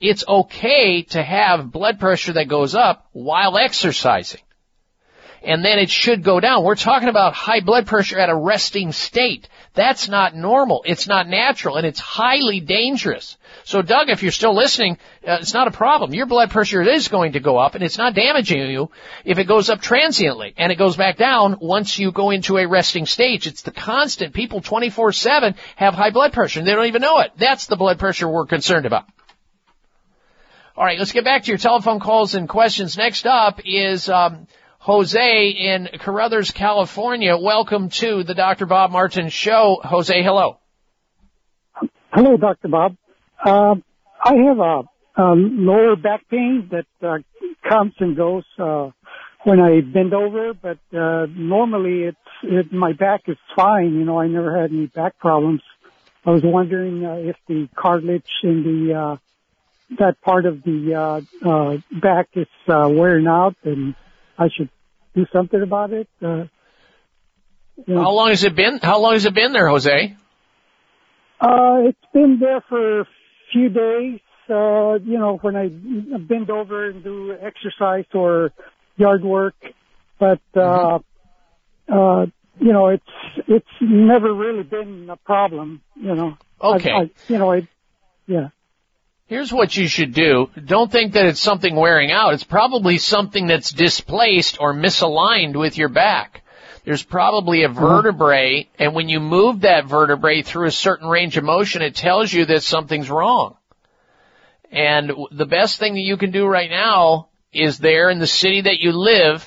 It's 0.00 0.24
okay 0.28 1.02
to 1.02 1.22
have 1.22 1.70
blood 1.70 1.98
pressure 1.98 2.32
that 2.34 2.48
goes 2.48 2.74
up 2.74 3.08
while 3.12 3.58
exercising. 3.58 4.40
And 5.42 5.64
then 5.64 5.78
it 5.78 5.90
should 5.90 6.22
go 6.22 6.40
down. 6.40 6.64
We're 6.64 6.74
talking 6.74 7.08
about 7.08 7.34
high 7.34 7.60
blood 7.60 7.86
pressure 7.86 8.18
at 8.18 8.28
a 8.28 8.36
resting 8.36 8.92
state. 8.92 9.48
That's 9.74 10.08
not 10.08 10.34
normal. 10.34 10.82
It's 10.84 11.06
not 11.06 11.28
natural 11.28 11.76
and 11.76 11.86
it's 11.86 12.00
highly 12.00 12.58
dangerous. 12.58 13.36
So 13.64 13.80
Doug, 13.80 14.08
if 14.08 14.22
you're 14.22 14.32
still 14.32 14.54
listening, 14.54 14.98
uh, 15.26 15.38
it's 15.40 15.54
not 15.54 15.68
a 15.68 15.70
problem. 15.70 16.14
Your 16.14 16.26
blood 16.26 16.50
pressure 16.50 16.82
is 16.82 17.06
going 17.06 17.32
to 17.32 17.40
go 17.40 17.58
up 17.58 17.76
and 17.76 17.84
it's 17.84 17.98
not 17.98 18.14
damaging 18.14 18.68
you 18.70 18.90
if 19.24 19.38
it 19.38 19.44
goes 19.44 19.70
up 19.70 19.80
transiently 19.80 20.54
and 20.56 20.72
it 20.72 20.78
goes 20.78 20.96
back 20.96 21.16
down 21.16 21.58
once 21.60 21.98
you 21.98 22.10
go 22.10 22.30
into 22.30 22.58
a 22.58 22.66
resting 22.66 23.06
stage. 23.06 23.46
It's 23.46 23.62
the 23.62 23.70
constant. 23.70 24.34
People 24.34 24.60
24-7 24.60 25.54
have 25.76 25.94
high 25.94 26.10
blood 26.10 26.32
pressure 26.32 26.58
and 26.58 26.66
they 26.66 26.72
don't 26.72 26.86
even 26.86 27.02
know 27.02 27.20
it. 27.20 27.30
That's 27.36 27.66
the 27.66 27.76
blood 27.76 28.00
pressure 28.00 28.28
we're 28.28 28.46
concerned 28.46 28.86
about. 28.86 29.04
All 30.76 30.84
right, 30.84 30.98
let's 30.98 31.10
get 31.10 31.24
back 31.24 31.42
to 31.42 31.48
your 31.48 31.58
telephone 31.58 31.98
calls 31.98 32.34
and 32.36 32.48
questions. 32.48 32.96
Next 32.96 33.26
up 33.26 33.60
is 33.64 34.08
um, 34.08 34.46
Jose 34.88 35.48
in 35.50 35.86
Caruthers, 36.00 36.50
California. 36.50 37.36
Welcome 37.36 37.90
to 37.90 38.24
the 38.24 38.32
Dr. 38.32 38.64
Bob 38.64 38.90
Martin 38.90 39.28
Show. 39.28 39.82
Jose, 39.84 40.22
hello. 40.22 40.60
Hello, 42.10 42.38
Dr. 42.38 42.68
Bob. 42.68 42.96
Uh, 43.44 43.74
I 44.24 44.32
have 44.46 44.58
a, 44.58 44.82
a, 45.22 45.34
lower 45.34 45.94
back 45.94 46.26
pain 46.30 46.70
that 46.70 46.86
uh, 47.06 47.18
comes 47.68 47.92
and 48.00 48.16
goes 48.16 48.44
uh, 48.58 48.88
when 49.44 49.60
I 49.60 49.82
bend 49.82 50.14
over, 50.14 50.54
but 50.54 50.78
uh, 50.98 51.26
normally 51.36 52.04
it's 52.04 52.16
it, 52.42 52.72
my 52.72 52.94
back 52.94 53.24
is 53.26 53.36
fine. 53.54 53.92
You 53.92 54.06
know, 54.06 54.18
I 54.18 54.26
never 54.26 54.58
had 54.58 54.70
any 54.70 54.86
back 54.86 55.18
problems. 55.18 55.60
I 56.24 56.30
was 56.30 56.40
wondering 56.42 57.04
uh, 57.04 57.16
if 57.16 57.36
the 57.46 57.68
cartilage 57.76 58.24
in 58.42 58.62
the 58.62 58.94
uh, 58.94 59.16
that 59.98 60.18
part 60.22 60.46
of 60.46 60.62
the 60.62 61.26
back 62.00 62.28
is 62.32 62.46
wearing 62.66 63.26
out, 63.26 63.54
and 63.64 63.94
I 64.38 64.48
should 64.48 64.70
do 65.18 65.26
something 65.32 65.62
about 65.62 65.92
it. 65.92 66.08
Uh, 66.22 66.44
you 67.86 67.94
know. 67.94 68.02
How 68.02 68.12
long 68.12 68.28
has 68.30 68.44
it 68.44 68.54
been? 68.54 68.78
How 68.82 69.00
long 69.00 69.12
has 69.14 69.24
it 69.24 69.34
been 69.34 69.52
there, 69.52 69.68
Jose? 69.68 70.16
Uh, 71.40 71.76
it's 71.88 72.06
been 72.12 72.38
there 72.40 72.62
for 72.68 73.00
a 73.00 73.04
few 73.52 73.68
days. 73.68 74.20
Uh, 74.48 74.94
you 75.04 75.18
know, 75.18 75.38
when 75.42 75.56
I 75.56 75.68
bend 75.68 76.50
over 76.50 76.88
and 76.88 77.04
do 77.04 77.32
exercise 77.32 78.06
or 78.14 78.50
yard 78.96 79.22
work, 79.22 79.56
but 80.18 80.40
uh, 80.56 80.98
mm-hmm. 80.98 81.92
uh, 81.92 82.22
you 82.58 82.72
know, 82.72 82.88
it's 82.88 83.12
it's 83.46 83.76
never 83.80 84.32
really 84.32 84.62
been 84.62 85.10
a 85.10 85.16
problem. 85.16 85.82
You 85.94 86.14
know. 86.14 86.38
Okay. 86.60 86.90
I, 86.90 87.02
I, 87.02 87.10
you 87.28 87.38
know, 87.38 87.52
I, 87.52 87.68
yeah. 88.26 88.48
Here's 89.28 89.52
what 89.52 89.76
you 89.76 89.88
should 89.88 90.14
do. 90.14 90.48
Don't 90.64 90.90
think 90.90 91.12
that 91.12 91.26
it's 91.26 91.40
something 91.40 91.76
wearing 91.76 92.10
out. 92.10 92.32
It's 92.32 92.44
probably 92.44 92.96
something 92.96 93.46
that's 93.46 93.70
displaced 93.70 94.56
or 94.58 94.72
misaligned 94.72 95.54
with 95.54 95.76
your 95.76 95.90
back. 95.90 96.42
There's 96.86 97.02
probably 97.02 97.62
a 97.62 97.68
mm-hmm. 97.68 97.78
vertebrae, 97.78 98.68
and 98.78 98.94
when 98.94 99.10
you 99.10 99.20
move 99.20 99.60
that 99.60 99.84
vertebrae 99.84 100.40
through 100.40 100.68
a 100.68 100.70
certain 100.70 101.06
range 101.06 101.36
of 101.36 101.44
motion, 101.44 101.82
it 101.82 101.94
tells 101.94 102.32
you 102.32 102.46
that 102.46 102.62
something's 102.62 103.10
wrong. 103.10 103.56
And 104.72 105.12
the 105.30 105.44
best 105.44 105.78
thing 105.78 105.92
that 105.94 106.00
you 106.00 106.16
can 106.16 106.30
do 106.30 106.46
right 106.46 106.70
now 106.70 107.28
is 107.52 107.78
there 107.78 108.08
in 108.08 108.20
the 108.20 108.26
city 108.26 108.62
that 108.62 108.80
you 108.80 108.92
live, 108.92 109.46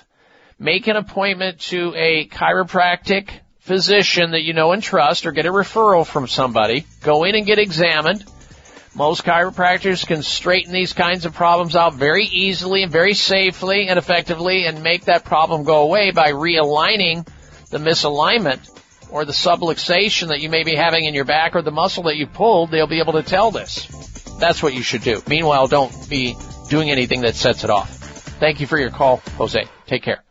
make 0.60 0.86
an 0.86 0.96
appointment 0.96 1.60
to 1.60 1.96
a 1.96 2.28
chiropractic 2.28 3.32
physician 3.62 4.32
that 4.32 4.44
you 4.44 4.54
know 4.54 4.74
and 4.74 4.84
trust 4.84 5.26
or 5.26 5.32
get 5.32 5.48
a 5.48 5.52
referral 5.52 6.06
from 6.06 6.28
somebody. 6.28 6.86
Go 7.02 7.24
in 7.24 7.34
and 7.34 7.48
get 7.48 7.58
examined 7.58 8.24
most 8.94 9.24
chiropractors 9.24 10.06
can 10.06 10.22
straighten 10.22 10.74
these 10.74 10.94
kinds 10.94 11.26
of 11.26 11.34
problems 11.34 11.76
out 11.76 11.94
very 11.94 12.26
easily 12.26 12.84
and 12.84 12.92
very 12.92 13.14
safely 13.14 13.88
and 13.88 13.98
effectively 13.98 14.66
and 14.66 14.84
make 14.84 15.06
that 15.06 15.24
problem 15.24 15.64
go 15.64 15.84
away 15.84 16.12
by 16.12 16.32
realigning 16.32 17.26
the 17.70 17.78
misalignment 17.78 18.70
or 19.10 19.26
the 19.26 19.32
subluxation 19.32 20.30
that 20.30 20.42
you 20.42 20.50
may 20.50 20.64
be 20.64 20.76
having 20.76 21.06
in 21.06 21.14
your 21.14 21.26
back 21.26 21.56
or 21.56 21.62
the 21.62 21.72
muscle 21.72 22.04
that 22.04 22.18
you 22.18 22.28
pulled. 22.28 22.72
They'll 22.72 22.88
be 22.88 23.00
able 23.00 23.14
to 23.14 23.24
tell 23.24 23.52
this. 23.52 23.88
That's 24.40 24.62
what 24.62 24.74
you 24.74 24.82
should 24.82 25.04
do. 25.04 25.22
Meanwhile, 25.28 25.68
don't 25.68 26.10
be 26.10 26.36
doing 26.70 26.90
anything 26.90 27.22
that 27.22 27.36
sets 27.36 27.64
it 27.64 27.70
off. 27.70 27.90
Thank 28.40 28.60
you 28.60 28.68
for 28.68 28.80
your 28.80 28.90
call, 28.90 29.18
Jose. 29.38 29.64
Take 29.86 30.04
care. 30.04 30.24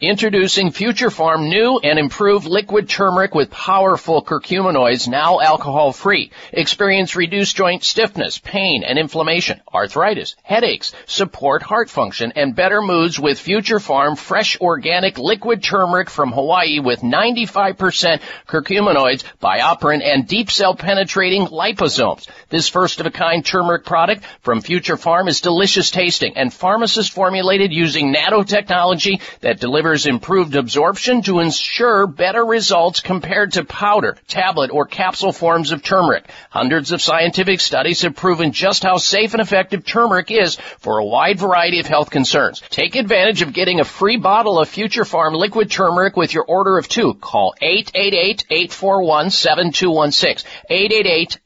Introducing 0.00 0.70
Future 0.70 1.08
Pharm 1.08 1.48
new 1.48 1.80
and 1.82 1.98
improved 1.98 2.46
liquid 2.46 2.88
turmeric 2.88 3.34
with 3.34 3.50
powerful 3.50 4.22
curcuminoids, 4.22 5.08
now 5.08 5.40
alcohol 5.40 5.90
free. 5.90 6.30
Experience 6.52 7.16
reduced 7.16 7.56
joint 7.56 7.82
stiffness, 7.82 8.38
pain 8.38 8.84
and 8.84 8.96
inflammation, 8.96 9.60
arthritis, 9.74 10.36
headaches, 10.44 10.92
support 11.06 11.62
heart 11.62 11.90
function, 11.90 12.32
and 12.36 12.54
better 12.54 12.80
moods 12.80 13.18
with 13.18 13.40
Future 13.40 13.80
Pharm 13.80 14.16
fresh 14.16 14.60
organic 14.60 15.18
liquid 15.18 15.64
turmeric 15.64 16.10
from 16.10 16.30
Hawaii 16.30 16.78
with 16.78 17.00
95% 17.00 18.20
curcuminoids, 18.46 19.24
BioPerine, 19.42 20.04
and 20.04 20.28
deep 20.28 20.52
cell 20.52 20.76
penetrating 20.76 21.46
liposomes. 21.46 22.28
This 22.50 22.68
first 22.68 23.00
of 23.00 23.06
a 23.06 23.10
kind 23.10 23.44
turmeric 23.44 23.84
product 23.84 24.22
from 24.42 24.60
Future 24.60 24.96
Pharm 24.96 25.26
is 25.26 25.40
delicious 25.40 25.90
tasting 25.90 26.36
and 26.36 26.54
pharmacist 26.54 27.12
formulated 27.12 27.72
using 27.72 28.14
nanotechnology 28.14 29.20
that 29.40 29.58
delivers 29.58 29.87
improved 29.94 30.56
absorption 30.56 31.22
to 31.22 31.38
ensure 31.40 32.06
better 32.06 32.44
results 32.44 33.00
compared 33.00 33.52
to 33.52 33.64
powder, 33.64 34.16
tablet, 34.26 34.70
or 34.70 34.86
capsule 34.86 35.32
forms 35.32 35.72
of 35.72 35.82
turmeric. 35.82 36.24
Hundreds 36.50 36.92
of 36.92 37.02
scientific 37.02 37.60
studies 37.60 38.02
have 38.02 38.16
proven 38.16 38.52
just 38.52 38.82
how 38.82 38.96
safe 38.96 39.34
and 39.34 39.40
effective 39.40 39.84
turmeric 39.84 40.30
is 40.30 40.56
for 40.78 40.98
a 40.98 41.04
wide 41.04 41.38
variety 41.38 41.80
of 41.80 41.86
health 41.86 42.10
concerns. 42.10 42.62
Take 42.70 42.96
advantage 42.96 43.42
of 43.42 43.52
getting 43.52 43.80
a 43.80 43.84
free 43.84 44.16
bottle 44.16 44.58
of 44.58 44.68
Future 44.68 45.04
Pharm 45.04 45.34
liquid 45.34 45.70
turmeric 45.70 46.16
with 46.16 46.34
your 46.34 46.44
order 46.44 46.78
of 46.78 46.88
two. 46.88 47.14
Call 47.14 47.54
888-841-7216. 47.62 50.44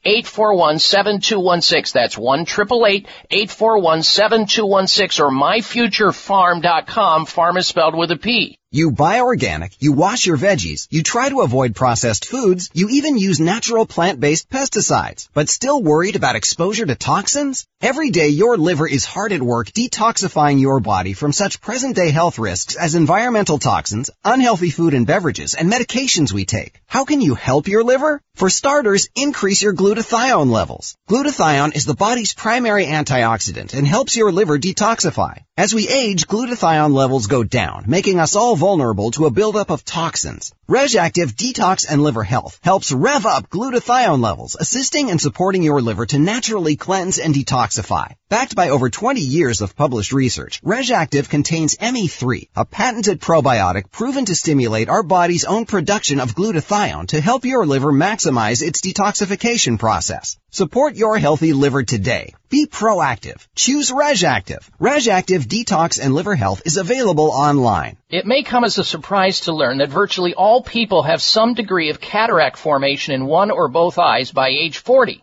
888-841-7216. 0.05 1.93
That's 1.93 2.17
1 2.17 2.41
841 2.41 4.03
7216 4.03 5.23
or 5.23 5.31
myfuturepharm.com. 5.31 7.25
Farm 7.25 7.57
is 7.57 7.67
spelled 7.67 7.95
with 7.95 8.11
a 8.11 8.17
P. 8.17 8.32
You 8.71 8.89
buy 8.89 9.19
organic, 9.19 9.79
you 9.79 9.91
wash 9.91 10.25
your 10.25 10.35
veggies, 10.35 10.87
you 10.89 11.03
try 11.03 11.29
to 11.29 11.41
avoid 11.41 11.75
processed 11.75 12.25
foods, 12.25 12.71
you 12.73 12.89
even 12.89 13.19
use 13.19 13.39
natural 13.39 13.85
plant-based 13.85 14.49
pesticides, 14.49 15.27
but 15.35 15.47
still 15.47 15.79
worried 15.79 16.15
about 16.15 16.35
exposure 16.35 16.87
to 16.87 16.95
toxins? 16.95 17.67
Every 17.81 18.09
day 18.09 18.29
your 18.29 18.57
liver 18.57 18.87
is 18.87 19.05
hard 19.05 19.31
at 19.33 19.43
work 19.43 19.67
detoxifying 19.67 20.59
your 20.59 20.79
body 20.79 21.13
from 21.13 21.33
such 21.33 21.61
present-day 21.61 22.09
health 22.09 22.39
risks 22.39 22.75
as 22.75 22.95
environmental 22.95 23.59
toxins, 23.59 24.09
unhealthy 24.25 24.71
food 24.71 24.95
and 24.95 25.05
beverages, 25.05 25.53
and 25.53 25.71
medications 25.71 26.33
we 26.33 26.45
take. 26.45 26.81
How 26.87 27.05
can 27.05 27.21
you 27.21 27.35
help 27.35 27.67
your 27.67 27.83
liver? 27.83 28.19
For 28.33 28.49
starters, 28.49 29.09
increase 29.15 29.61
your 29.61 29.75
glutathione 29.75 30.49
levels. 30.49 30.97
Glutathione 31.07 31.75
is 31.75 31.85
the 31.85 31.93
body's 31.93 32.33
primary 32.33 32.87
antioxidant 32.87 33.75
and 33.75 33.85
helps 33.85 34.15
your 34.15 34.31
liver 34.31 34.57
detoxify. 34.57 35.43
As 35.55 35.71
we 35.71 35.87
age, 35.87 36.25
glutathione 36.25 36.95
levels 36.95 37.27
go 37.27 37.43
down, 37.43 37.83
making 37.85 38.19
us 38.19 38.35
all 38.35 38.55
vulnerable 38.55 39.11
to 39.11 39.27
a 39.27 39.29
buildup 39.29 39.69
of 39.69 39.85
toxins. 39.85 40.51
RegActive 40.67 41.35
Detox 41.35 41.85
and 41.87 42.01
Liver 42.01 42.23
Health 42.23 42.59
helps 42.63 42.91
rev 42.91 43.27
up 43.27 43.51
glutathione 43.51 44.19
levels, 44.19 44.57
assisting 44.59 45.11
and 45.11 45.21
supporting 45.21 45.61
your 45.61 45.79
liver 45.79 46.07
to 46.07 46.17
naturally 46.17 46.75
cleanse 46.75 47.19
and 47.19 47.35
detoxify. 47.35 48.15
Backed 48.29 48.55
by 48.55 48.69
over 48.69 48.89
20 48.89 49.21
years 49.21 49.61
of 49.61 49.75
published 49.75 50.11
research, 50.11 50.59
RegActive 50.63 51.29
contains 51.29 51.75
ME3, 51.75 52.47
a 52.55 52.65
patented 52.65 53.21
probiotic 53.21 53.91
proven 53.91 54.25
to 54.25 54.33
stimulate 54.33 54.89
our 54.89 55.03
body's 55.03 55.45
own 55.45 55.67
production 55.67 56.19
of 56.19 56.33
glutathione 56.33 57.09
to 57.09 57.21
help 57.21 57.45
your 57.45 57.67
liver 57.67 57.93
maximize 57.93 58.63
its 58.63 58.81
detoxification 58.81 59.77
process. 59.77 60.35
Support 60.55 60.93
your 60.93 61.17
healthy 61.17 61.51
liver 61.51 61.81
today. 61.81 62.35
Be 62.51 62.67
proactive. 62.67 63.47
Choose 63.55 63.89
RegActive. 63.89 64.69
RegActive 64.79 65.47
Detox 65.47 65.99
and 65.99 66.13
Liver 66.13 66.35
Health 66.35 66.61
is 66.63 66.77
available 66.77 67.31
online. 67.31 67.97
It 68.11 68.27
may 68.27 68.43
come 68.43 68.63
as 68.63 68.77
a 68.77 68.83
surprise 68.83 69.39
to 69.45 69.51
learn 69.51 69.79
that 69.79 69.89
virtually 69.89 70.35
all 70.35 70.61
people 70.61 71.01
have 71.01 71.23
some 71.23 71.55
degree 71.55 71.89
of 71.89 71.99
cataract 71.99 72.57
formation 72.57 73.15
in 73.15 73.25
one 73.25 73.49
or 73.49 73.67
both 73.67 73.97
eyes 73.97 74.29
by 74.31 74.49
age 74.49 74.77
40. 74.77 75.22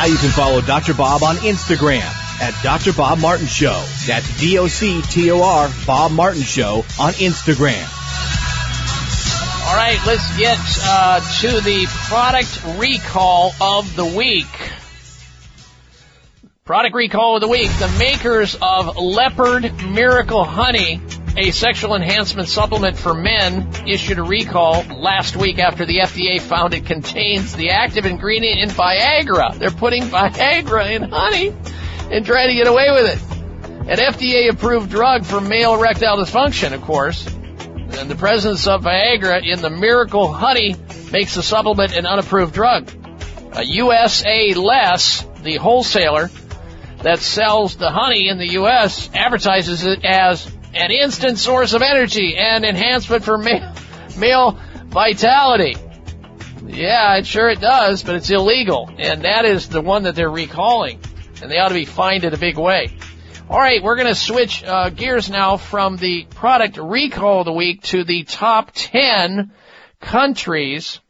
Now 0.00 0.06
you 0.06 0.16
can 0.16 0.30
follow 0.30 0.62
Dr. 0.62 0.94
Bob 0.94 1.22
on 1.22 1.36
Instagram 1.36 2.00
at 2.40 2.54
Dr. 2.62 2.94
Bob 2.94 3.18
Martin 3.18 3.46
Show. 3.46 3.84
That's 4.06 4.40
D-O-C-T-O-R 4.40 5.70
Bob 5.86 6.12
Martin 6.12 6.40
Show 6.40 6.86
on 6.98 7.12
Instagram. 7.12 7.84
All 9.68 9.76
right, 9.76 10.00
let's 10.06 10.38
get 10.38 10.58
uh, 10.84 11.20
to 11.40 11.60
the 11.60 11.84
product 12.08 12.78
recall 12.78 13.52
of 13.60 13.94
the 13.94 14.06
week. 14.06 14.46
Product 16.64 16.94
recall 16.94 17.34
of 17.34 17.42
the 17.42 17.48
week. 17.48 17.70
The 17.78 17.94
makers 17.98 18.56
of 18.62 18.96
Leopard 18.96 19.84
Miracle 19.84 20.44
Honey, 20.44 21.02
a 21.36 21.50
sexual 21.52 21.94
enhancement 21.94 22.48
supplement 22.48 22.96
for 22.96 23.14
men, 23.14 23.68
issued 23.86 24.18
a 24.18 24.22
recall 24.22 24.82
last 24.84 25.36
week 25.36 25.58
after 25.58 25.86
the 25.86 25.98
FDA 25.98 26.40
found 26.40 26.74
it 26.74 26.86
contains 26.86 27.54
the 27.54 27.70
active 27.70 28.04
ingredient 28.04 28.60
in 28.60 28.68
Viagra. 28.68 29.56
They're 29.58 29.70
putting 29.70 30.02
Viagra 30.04 30.90
in 30.90 31.10
honey 31.10 31.54
and 32.10 32.26
trying 32.26 32.48
to 32.48 32.54
get 32.54 32.66
away 32.66 32.90
with 32.90 33.14
it. 33.14 33.30
An 33.90 33.98
FDA 33.98 34.50
approved 34.50 34.90
drug 34.90 35.24
for 35.24 35.40
male 35.40 35.74
erectile 35.74 36.18
dysfunction, 36.18 36.72
of 36.72 36.82
course. 36.82 37.26
And 37.26 38.10
the 38.10 38.16
presence 38.16 38.66
of 38.66 38.82
Viagra 38.82 39.42
in 39.44 39.60
the 39.60 39.70
Miracle 39.70 40.32
Honey 40.32 40.76
makes 41.12 41.34
the 41.34 41.42
supplement 41.42 41.96
an 41.96 42.06
unapproved 42.06 42.54
drug. 42.54 42.90
A 43.52 43.64
USA 43.64 44.54
Less, 44.54 45.26
the 45.42 45.56
wholesaler 45.56 46.30
that 47.02 47.20
sells 47.20 47.76
the 47.76 47.90
honey 47.90 48.28
in 48.28 48.38
the 48.38 48.52
U.S., 48.52 49.08
advertises 49.14 49.84
it 49.84 50.04
as 50.04 50.50
an 50.74 50.90
instant 50.90 51.38
source 51.38 51.72
of 51.72 51.82
energy 51.82 52.36
and 52.36 52.64
enhancement 52.64 53.24
for 53.24 53.38
male, 53.38 53.72
male 54.16 54.58
vitality. 54.86 55.76
Yeah, 56.66 57.16
it 57.16 57.26
sure 57.26 57.48
it 57.48 57.60
does, 57.60 58.02
but 58.02 58.14
it's 58.16 58.30
illegal. 58.30 58.90
And 58.98 59.22
that 59.22 59.44
is 59.44 59.68
the 59.68 59.80
one 59.80 60.04
that 60.04 60.14
they're 60.14 60.30
recalling. 60.30 61.00
And 61.42 61.50
they 61.50 61.58
ought 61.58 61.68
to 61.68 61.74
be 61.74 61.84
fined 61.84 62.24
in 62.24 62.34
a 62.34 62.38
big 62.38 62.58
way. 62.58 62.96
All 63.48 63.58
right, 63.58 63.82
we're 63.82 63.96
going 63.96 64.06
to 64.06 64.14
switch 64.14 64.62
uh, 64.62 64.90
gears 64.90 65.28
now 65.28 65.56
from 65.56 65.96
the 65.96 66.24
product 66.24 66.76
recall 66.76 67.40
of 67.40 67.46
the 67.46 67.52
week 67.52 67.82
to 67.84 68.04
the 68.04 68.22
top 68.22 68.70
10 68.74 69.50
countries. 70.00 71.00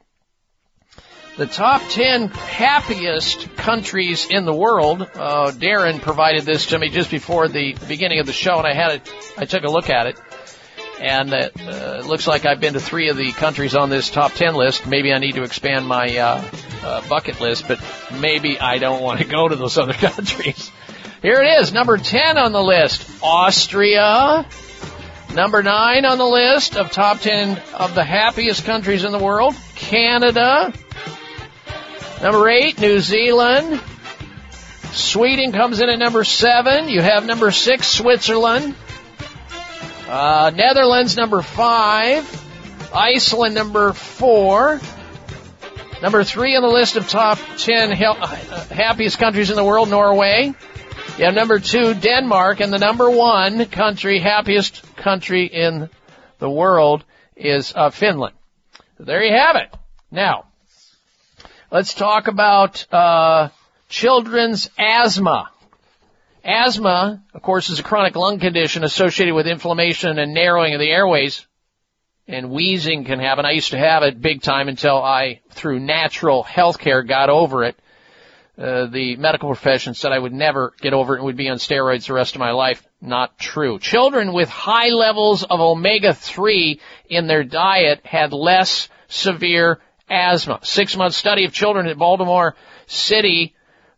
The 1.37 1.47
top 1.47 1.81
10 1.89 2.29
happiest 2.29 3.57
countries 3.57 4.27
in 4.29 4.45
the 4.45 4.53
world. 4.53 5.03
Uh, 5.03 5.53
Darren 5.53 6.01
provided 6.01 6.43
this 6.45 6.67
to 6.67 6.79
me 6.79 6.89
just 6.91 7.11
before 7.11 7.49
the 7.49 7.75
beginning 7.89 8.19
of 8.19 8.27
the 8.27 8.33
show, 8.33 8.59
and 8.59 8.67
I 8.67 8.75
had 8.75 8.93
it. 8.97 9.15
I 9.39 9.45
took 9.47 9.65
a 9.65 9.71
look 9.71 9.89
at 9.89 10.07
it, 10.07 10.21
and 11.01 11.33
it 11.33 11.53
uh, 11.61 12.03
looks 12.05 12.27
like 12.27 12.45
I've 12.45 12.61
been 12.61 12.75
to 12.75 12.81
three 12.81 13.09
of 13.09 13.17
the 13.17 13.33
countries 13.33 13.75
on 13.75 13.89
this 13.89 14.11
top 14.11 14.33
10 14.33 14.55
list. 14.55 14.87
Maybe 14.87 15.13
I 15.13 15.19
need 15.19 15.37
to 15.37 15.43
expand 15.43 15.87
my 15.87 16.15
uh, 16.19 16.45
uh, 16.83 17.09
bucket 17.09 17.41
list, 17.41 17.67
but 17.69 17.81
maybe 18.21 18.59
I 18.59 18.79
don't 18.79 19.01
want 19.01 19.21
to 19.21 19.27
go 19.27 19.49
to 19.49 19.57
those 19.57 19.79
other 19.79 19.95
countries. 19.95 20.71
Here 21.23 21.41
it 21.41 21.61
is, 21.61 21.73
number 21.73 21.97
10 21.97 22.39
on 22.39 22.53
the 22.53 22.63
list, 22.63 23.09
Austria. 23.23 24.47
Number 25.35 25.63
9 25.63 26.05
on 26.05 26.19
the 26.19 26.27
list 26.27 26.77
of 26.77 26.91
top 26.91 27.21
10 27.21 27.63
of 27.75 27.95
the 27.95 28.03
happiest 28.03 28.65
countries 28.65 29.05
in 29.05 29.13
the 29.13 29.19
world, 29.19 29.55
Canada. 29.77 30.73
Number 32.23 32.49
8, 32.49 32.79
New 32.81 33.01
Zealand. 33.01 33.81
Sweden 34.93 35.53
comes 35.53 35.81
in 35.81 35.89
at 35.89 35.99
number 35.99 36.23
7. 36.23 36.89
You 36.89 37.01
have 37.01 37.25
number 37.25 37.51
6, 37.51 37.87
Switzerland. 37.87 38.75
Uh, 40.07 40.51
Netherlands, 40.55 41.17
number 41.17 41.41
5. 41.41 42.91
Iceland, 42.93 43.55
number 43.55 43.95
4. 43.95 44.81
Number 46.03 46.25
3 46.25 46.57
on 46.57 46.63
the 46.63 46.69
list 46.69 46.97
of 46.97 47.09
top 47.09 47.39
10 47.57 47.93
he- 47.93 48.05
uh, 48.05 48.27
happiest 48.67 49.19
countries 49.19 49.49
in 49.49 49.57
the 49.57 49.65
world, 49.65 49.89
Norway. 49.89 50.53
You 51.19 51.25
have 51.25 51.35
number 51.35 51.59
two, 51.59 51.95
Denmark, 51.95 52.61
and 52.61 52.73
the 52.73 52.79
number 52.79 53.11
one 53.11 53.67
country, 53.67 54.19
happiest 54.21 54.83
country 54.97 55.45
in 55.47 55.91
the 56.39 56.49
world 56.49 57.05
is 57.37 57.73
uh, 57.75 57.91
Finland. 57.91 58.35
There 58.99 59.23
you 59.23 59.35
have 59.35 59.57
it. 59.57 59.75
Now, 60.11 60.47
let's 61.71 61.95
talk 61.95 62.29
about 62.29 62.93
uh, 62.93 63.49
children's 63.89 64.69
asthma. 64.79 65.51
Asthma, 66.45 67.23
of 67.35 67.43
course, 67.43 67.71
is 67.71 67.79
a 67.79 67.83
chronic 67.83 68.17
lung 68.17 68.39
condition 68.39 68.83
associated 68.83 69.35
with 69.35 69.47
inflammation 69.47 70.19
and 70.19 70.35
narrowing 70.35 70.75
of 70.75 70.81
the 70.81 70.91
airways. 70.91 71.47
And 72.27 72.51
wheezing 72.51 73.05
can 73.05 73.19
happen. 73.19 73.45
I 73.45 73.53
used 73.53 73.73
to 73.73 73.79
have 73.79 74.03
it 74.03 74.21
big 74.21 74.41
time 74.41 74.69
until 74.69 75.03
I, 75.03 75.41
through 75.51 75.81
natural 75.81 76.43
health 76.43 76.79
care, 76.79 77.03
got 77.03 77.29
over 77.29 77.65
it. 77.65 77.77
Uh, 78.57 78.87
the 78.87 79.17
medical 79.17 79.49
profession 79.49 79.95
said 79.95 80.13
I 80.13 80.19
would 80.19 80.33
never 80.33 80.73
get 80.81 80.93
over 80.93 81.15
it 81.15 81.19
and 81.19 81.27
would 81.27 81.37
be 81.37 81.49
on 81.49 81.57
steroids 81.57 82.07
the 82.07 82.13
rest 82.13 82.37
of 82.37 82.41
my 82.41 82.53
life. 82.53 82.87
Not 83.01 83.39
true. 83.39 83.79
Children 83.79 84.33
with 84.33 84.49
high 84.49 84.91
levels 84.91 85.43
of 85.43 85.61
omega-3 85.61 86.79
in 87.09 87.27
their 87.27 87.43
diet 87.43 88.05
had 88.05 88.33
less 88.33 88.89
severe 89.09 89.81
asthma. 90.11 90.61
Six 90.63 90.97
month 90.97 91.15
study 91.15 91.45
of 91.45 91.53
children 91.53 91.87
at 91.87 91.97
Baltimore 91.97 92.57
City 92.87 93.55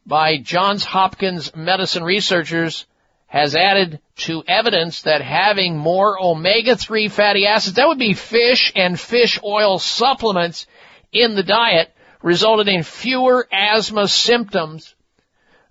by 0.07 0.39
Johns 0.39 0.85
Hopkins 0.85 1.55
medicine 1.57 2.05
researchers 2.05 2.87
has 3.27 3.57
added 3.57 3.99
to 4.17 4.45
evidence 4.47 5.03
that 5.03 5.23
having 5.23 5.79
more 5.79 6.23
omega-3 6.23 7.11
fatty 7.11 7.47
acids, 7.47 7.77
that 7.77 7.89
would 7.89 7.99
be 7.99 8.13
fish 8.13 8.73
and 8.77 9.01
fish 9.01 9.41
oil 9.43 9.79
supplements 9.79 10.67
in 11.13 11.35
the 11.35 11.43
diet, 11.43 11.91
resulted 12.23 12.69
in 12.69 12.83
fewer 12.83 13.49
asthma 13.51 14.07
symptoms 14.07 14.95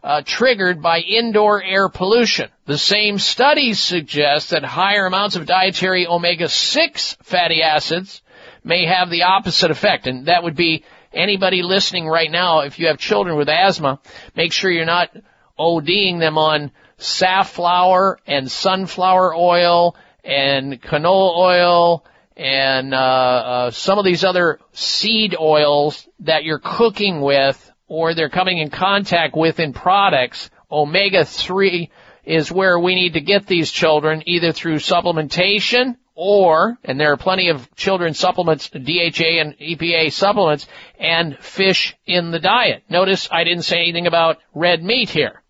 uh, 0.04 0.24
triggered 0.26 0.82
by 0.82 1.00
indoor 1.00 1.62
air 1.64 1.88
pollution. 1.88 2.50
The 2.66 2.78
same 2.78 3.20
studies 3.20 3.80
suggest 3.80 4.50
that 4.50 4.64
higher 4.64 5.06
amounts 5.06 5.36
of 5.36 5.46
dietary 5.46 6.08
omega-6 6.08 7.24
fatty 7.24 7.62
acids 7.62 8.24
may 8.64 8.86
have 8.86 9.10
the 9.10 9.24
opposite 9.24 9.72
effect, 9.72 10.08
and 10.08 10.28
that 10.28 10.44
would 10.44 10.56
be 10.56 10.84
anybody 11.14 11.62
listening 11.64 12.08
right 12.08 12.32
now, 12.32 12.60
if 12.60 12.80
you 12.80 12.88
have 12.88 12.98
children 12.98 13.38
with 13.38 13.50
asthma, 13.50 14.00
make 14.36 14.54
sure 14.54 14.72
you're 14.72 14.86
not 14.86 15.16
ODing 15.60 16.20
them 16.20 16.38
on 16.38 16.72
safflower 16.98 18.20
and 18.28 18.50
sunflower 18.50 19.36
oil 19.36 19.96
and 20.24 20.82
canola 20.82 21.38
oil 21.38 22.06
and 22.38 22.94
uh, 22.94 22.98
uh, 22.98 23.72
some 23.72 24.00
of 24.00 24.06
these 24.06 24.24
other 24.24 24.60
seed 24.72 25.36
oils 25.40 26.08
that 26.20 26.44
you're 26.44 26.62
cooking 26.64 27.22
with 27.22 27.72
or 27.88 28.14
they're 28.14 28.30
coming 28.30 28.58
in 28.58 28.70
contact 28.70 29.36
with 29.36 29.60
in 29.60 29.74
products, 29.74 30.50
omega-3 30.72 31.90
is 32.24 32.52
where 32.52 32.80
we 32.80 32.96
need 32.96 33.14
to 33.14 33.22
get 33.22 33.46
these 33.48 33.70
children 33.70 34.24
either 34.26 34.54
through 34.54 34.78
supplementation 34.78 35.98
or, 36.24 36.78
and 36.84 37.00
there 37.00 37.12
are 37.12 37.18
plenty 37.18 37.50
of 37.50 37.74
children's 37.76 38.20
supplements, 38.20 38.70
DHA 38.70 39.40
and 39.42 39.58
EPA 39.58 40.12
supplements, 40.12 40.68
and 41.00 41.36
fish 41.40 41.98
in 42.06 42.30
the 42.30 42.38
diet. 42.38 42.84
Notice 42.90 43.28
I 43.32 43.44
didn't 43.44 43.64
say 43.64 43.78
anything 43.78 44.06
about 44.06 44.38
red 44.54 44.84
meat 44.84 45.10
here. 45.10 45.42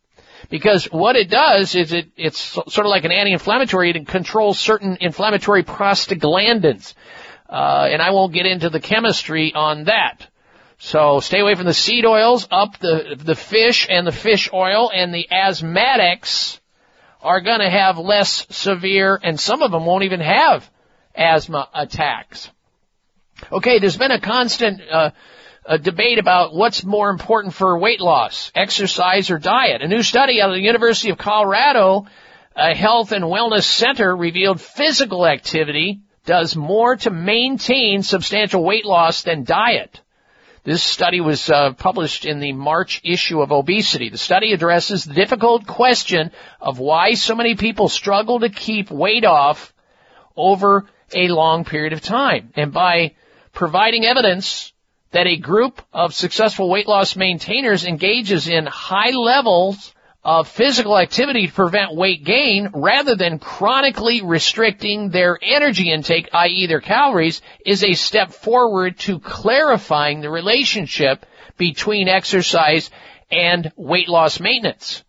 Because 0.50 0.86
what 0.86 1.18
it 1.18 1.30
does 1.30 1.76
is 1.76 1.92
it, 1.92 2.12
it's 2.16 2.40
sort 2.40 2.86
of 2.86 2.90
like 2.90 3.04
an 3.04 3.12
anti-inflammatory. 3.12 3.92
It 3.92 4.08
controls 4.08 4.60
certain 4.60 4.98
inflammatory 5.02 5.64
prostaglandins. 5.64 6.94
Uh, 7.50 7.90
and 7.92 8.02
I 8.02 8.12
won't 8.12 8.34
get 8.34 8.46
into 8.46 8.70
the 8.70 8.80
chemistry 8.80 9.54
on 9.54 9.86
that. 9.86 10.26
So 10.78 11.20
stay 11.20 11.42
away 11.42 11.56
from 11.56 11.66
the 11.66 11.74
seed 11.74 12.06
oils, 12.06 12.48
up 12.50 12.80
the, 12.80 13.18
the 13.22 13.36
fish 13.36 13.88
and 13.90 14.08
the 14.08 14.14
fish 14.14 14.50
oil, 14.54 14.90
and 14.90 15.14
the 15.14 15.28
asthmatics 15.30 16.61
are 17.22 17.42
gonna 17.42 17.70
have 17.70 17.98
less 17.98 18.46
severe, 18.50 19.20
and 19.22 19.40
some 19.40 19.62
of 19.62 19.72
them 19.72 19.86
won't 19.86 20.04
even 20.04 20.20
have 20.20 20.70
asthma 21.16 21.70
attacks. 21.74 22.50
Okay, 23.52 23.80
there's 23.80 23.98
been 23.98 24.12
a 24.12 24.20
constant, 24.20 24.82
uh, 24.90 25.12
a 25.66 25.78
debate 25.78 26.20
about 26.20 26.54
what's 26.54 26.84
more 26.84 27.10
important 27.10 27.54
for 27.54 27.78
weight 27.78 28.02
loss, 28.02 28.52
exercise 28.56 29.30
or 29.30 29.38
diet. 29.38 29.82
A 29.82 29.88
new 29.88 30.04
study 30.04 30.42
out 30.42 30.50
of 30.50 30.56
the 30.56 30.62
University 30.62 31.10
of 31.10 31.18
Colorado, 31.18 32.06
a 32.56 32.76
health 32.76 33.12
and 33.12 33.24
wellness 33.26 33.64
center 33.64 34.16
revealed 34.16 34.60
physical 34.60 35.26
activity 35.26 36.02
does 36.26 36.56
more 36.56 36.96
to 36.98 37.10
maintain 37.10 38.04
substantial 38.04 38.64
weight 38.64 38.86
loss 38.86 39.24
than 39.24 39.44
diet. 39.44 40.02
This 40.64 40.84
study 40.84 41.22
was 41.22 41.50
uh, 41.50 41.74
published 41.74 42.24
in 42.24 42.40
the 42.40 42.54
March 42.54 43.02
issue 43.04 43.42
of 43.42 43.52
Obesity. 43.52 44.10
The 44.10 44.18
study 44.20 44.54
addresses 44.54 45.04
the 45.04 45.16
difficult 45.16 45.66
question 45.66 46.32
of 46.60 46.78
why 46.78 47.16
so 47.16 47.34
many 47.34 47.56
people 47.56 47.90
struggle 47.90 48.42
to 48.42 48.50
keep 48.50 48.92
weight 48.92 49.26
off 49.26 49.74
over 50.36 50.86
a 51.14 51.30
long 51.30 51.66
period 51.66 51.94
of 51.94 52.02
time. 52.02 52.52
And 52.56 52.72
by 52.72 53.16
providing 53.54 54.06
evidence 54.06 54.72
that 55.10 55.26
a 55.26 55.36
group 55.36 55.82
of 55.92 56.14
successful 56.14 56.70
weight 56.70 56.88
loss 56.88 57.16
maintainers 57.16 57.84
engages 57.84 58.48
in 58.48 58.68
high 58.68 59.12
levels 59.12 59.94
of 60.24 60.48
physical 60.48 60.98
activity 60.98 61.48
to 61.48 61.54
prevent 61.54 61.96
weight 61.96 62.24
gain 62.24 62.70
rather 62.74 63.16
than 63.16 63.40
chronically 63.40 64.22
restricting 64.22 65.10
their 65.10 65.38
energy 65.42 65.92
intake, 65.92 66.30
i.e. 66.34 66.68
their 66.68 66.82
calories, 66.82 67.42
is 67.66 67.84
a 67.84 67.94
step 67.94 68.32
forward 68.32 69.00
to 69.00 69.20
clarifying 69.20 70.22
the 70.22 70.30
relationship 70.30 71.26
between 71.58 72.08
exercise 72.08 72.92
and 73.32 73.72
weight 73.76 74.10
loss 74.10 74.40
maintenance. 74.40 75.04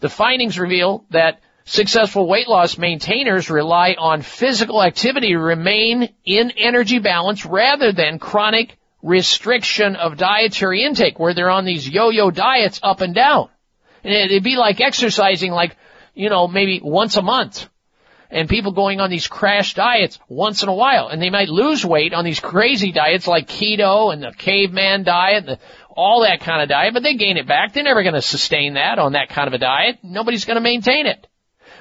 The 0.00 0.08
findings 0.08 0.58
reveal 0.58 1.04
that 1.10 1.40
successful 1.64 2.26
weight 2.26 2.48
loss 2.48 2.76
maintainers 2.76 3.50
rely 3.50 3.94
on 3.96 4.22
physical 4.22 4.82
activity 4.82 5.28
to 5.28 5.38
remain 5.38 6.12
in 6.24 6.50
energy 6.56 6.98
balance 6.98 7.46
rather 7.46 7.92
than 7.92 8.18
chronic 8.18 8.76
restriction 9.00 9.94
of 9.94 10.16
dietary 10.16 10.82
intake 10.82 11.20
where 11.20 11.34
they're 11.34 11.50
on 11.50 11.64
these 11.64 11.88
yo-yo 11.88 12.32
diets 12.32 12.80
up 12.82 13.00
and 13.00 13.14
down. 13.14 13.48
And 14.04 14.12
it'd 14.12 14.42
be 14.42 14.56
like 14.56 14.80
exercising 14.80 15.52
like, 15.52 15.76
you 16.14 16.28
know, 16.28 16.48
maybe 16.48 16.80
once 16.82 17.16
a 17.16 17.22
month. 17.22 17.68
And 18.30 18.48
people 18.48 18.72
going 18.72 18.98
on 18.98 19.10
these 19.10 19.26
crash 19.26 19.74
diets 19.74 20.18
once 20.26 20.62
in 20.62 20.70
a 20.70 20.74
while. 20.74 21.08
And 21.08 21.20
they 21.20 21.28
might 21.28 21.50
lose 21.50 21.84
weight 21.84 22.14
on 22.14 22.24
these 22.24 22.40
crazy 22.40 22.90
diets 22.90 23.26
like 23.26 23.46
keto 23.46 24.12
and 24.12 24.22
the 24.22 24.32
caveman 24.32 25.04
diet, 25.04 25.44
the, 25.44 25.58
all 25.94 26.22
that 26.22 26.40
kind 26.40 26.62
of 26.62 26.68
diet, 26.68 26.94
but 26.94 27.02
they 27.02 27.14
gain 27.16 27.36
it 27.36 27.46
back. 27.46 27.72
They're 27.72 27.82
never 27.82 28.02
going 28.02 28.14
to 28.14 28.22
sustain 28.22 28.74
that 28.74 28.98
on 28.98 29.12
that 29.12 29.28
kind 29.28 29.48
of 29.48 29.54
a 29.54 29.58
diet. 29.58 29.98
Nobody's 30.02 30.46
going 30.46 30.56
to 30.56 30.62
maintain 30.62 31.06
it. 31.06 31.26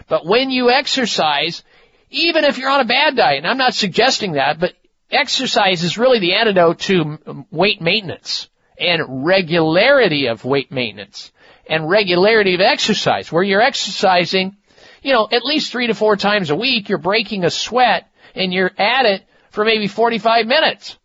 But 0.09 0.25
when 0.25 0.49
you 0.49 0.69
exercise, 0.69 1.63
even 2.09 2.43
if 2.43 2.57
you're 2.57 2.69
on 2.69 2.81
a 2.81 2.85
bad 2.85 3.15
diet, 3.15 3.37
and 3.37 3.47
I'm 3.47 3.57
not 3.57 3.73
suggesting 3.73 4.33
that, 4.33 4.59
but 4.59 4.73
exercise 5.09 5.83
is 5.83 5.97
really 5.97 6.19
the 6.19 6.33
antidote 6.33 6.79
to 6.79 7.45
weight 7.49 7.81
maintenance 7.81 8.49
and 8.77 9.25
regularity 9.25 10.27
of 10.27 10.43
weight 10.43 10.71
maintenance 10.71 11.31
and 11.71 11.89
regularity 11.89 12.53
of 12.53 12.59
exercise, 12.59 13.31
where 13.31 13.41
you're 13.41 13.61
exercising, 13.61 14.57
you 15.01 15.13
know, 15.13 15.25
at 15.31 15.45
least 15.45 15.71
three 15.71 15.87
to 15.87 15.93
four 15.93 16.17
times 16.17 16.49
a 16.49 16.55
week, 16.55 16.89
you're 16.89 16.97
breaking 16.97 17.45
a 17.45 17.49
sweat 17.49 18.11
and 18.35 18.53
you're 18.53 18.73
at 18.77 19.05
it 19.05 19.23
for 19.51 19.63
maybe 19.63 19.87
45 19.87 20.47
minutes 20.47 20.97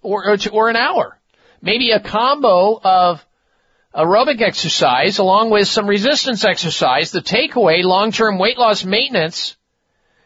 or, 0.00 0.26
or, 0.26 0.38
or 0.50 0.70
an 0.70 0.76
hour. 0.76 1.18
Maybe 1.60 1.90
a 1.90 2.00
combo 2.00 2.80
of 2.82 3.24
aerobic 3.94 4.40
exercise 4.40 5.18
along 5.18 5.50
with 5.50 5.68
some 5.68 5.86
resistance 5.86 6.42
exercise. 6.42 7.10
The 7.10 7.20
takeaway, 7.20 7.82
long-term 7.84 8.38
weight 8.38 8.56
loss 8.56 8.86
maintenance 8.86 9.54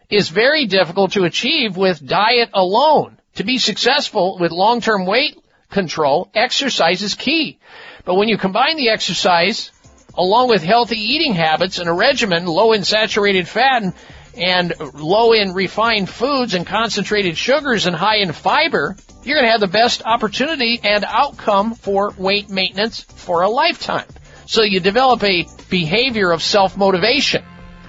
is 0.09 0.29
very 0.29 0.67
difficult 0.67 1.15
to 1.15 1.25
achieve 1.25 1.77
with 1.77 2.07
diet 2.07 2.51
alone. 2.55 3.19
To 3.35 3.45
be 3.45 3.59
successful 3.59 4.39
with 4.39 4.53
long-term 4.53 5.05
weight 5.05 5.37
control, 5.69 6.31
exercise 6.33 7.03
is 7.03 7.17
key. 7.17 7.59
But 8.05 8.17
when 8.17 8.29
you 8.29 8.37
combine 8.37 8.77
the 8.77 8.91
exercise 8.91 9.71
along 10.17 10.49
with 10.49 10.63
healthy 10.63 10.99
eating 10.99 11.35
habits 11.35 11.79
and 11.79 11.89
a 11.89 11.93
regimen 11.93 12.47
low 12.47 12.73
in 12.73 12.85
saturated 12.85 13.49
fat 13.49 13.83
and, 13.83 13.95
and 14.37 14.95
low 14.95 15.33
in 15.33 15.55
refined 15.55 16.09
foods 16.09 16.55
and 16.55 16.67
concentrated 16.67 17.37
sugars 17.37 17.87
and 17.87 17.97
high 17.97 18.19
in 18.19 18.33
fiber, 18.33 18.97
you're 19.25 19.37
going 19.37 19.47
to 19.47 19.53
have 19.53 19.61
the 19.61 19.67
best 19.67 20.03
opportunity 20.05 20.79
and 20.83 21.05
outcome 21.05 21.75
for 21.75 22.13
weight 22.19 22.51
maintenance 22.51 23.01
for 23.01 23.43
a 23.43 23.49
lifetime. 23.49 24.07
So 24.47 24.63
you 24.63 24.81
develop 24.81 25.23
a 25.25 25.47
behavior 25.71 26.31
of 26.31 26.43
self-motivation 26.43 27.43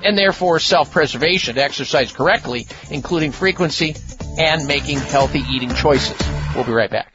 and 0.03 0.17
therefore 0.17 0.59
self-preservation 0.59 1.55
to 1.55 1.63
exercise 1.63 2.11
correctly, 2.13 2.67
including 2.89 3.31
frequency 3.31 3.95
and 4.37 4.65
making 4.65 4.99
healthy 4.99 5.39
eating 5.49 5.73
choices. 5.73 6.17
We'll 6.55 6.63
be 6.63 6.71
right 6.71 6.91
back. 6.91 7.14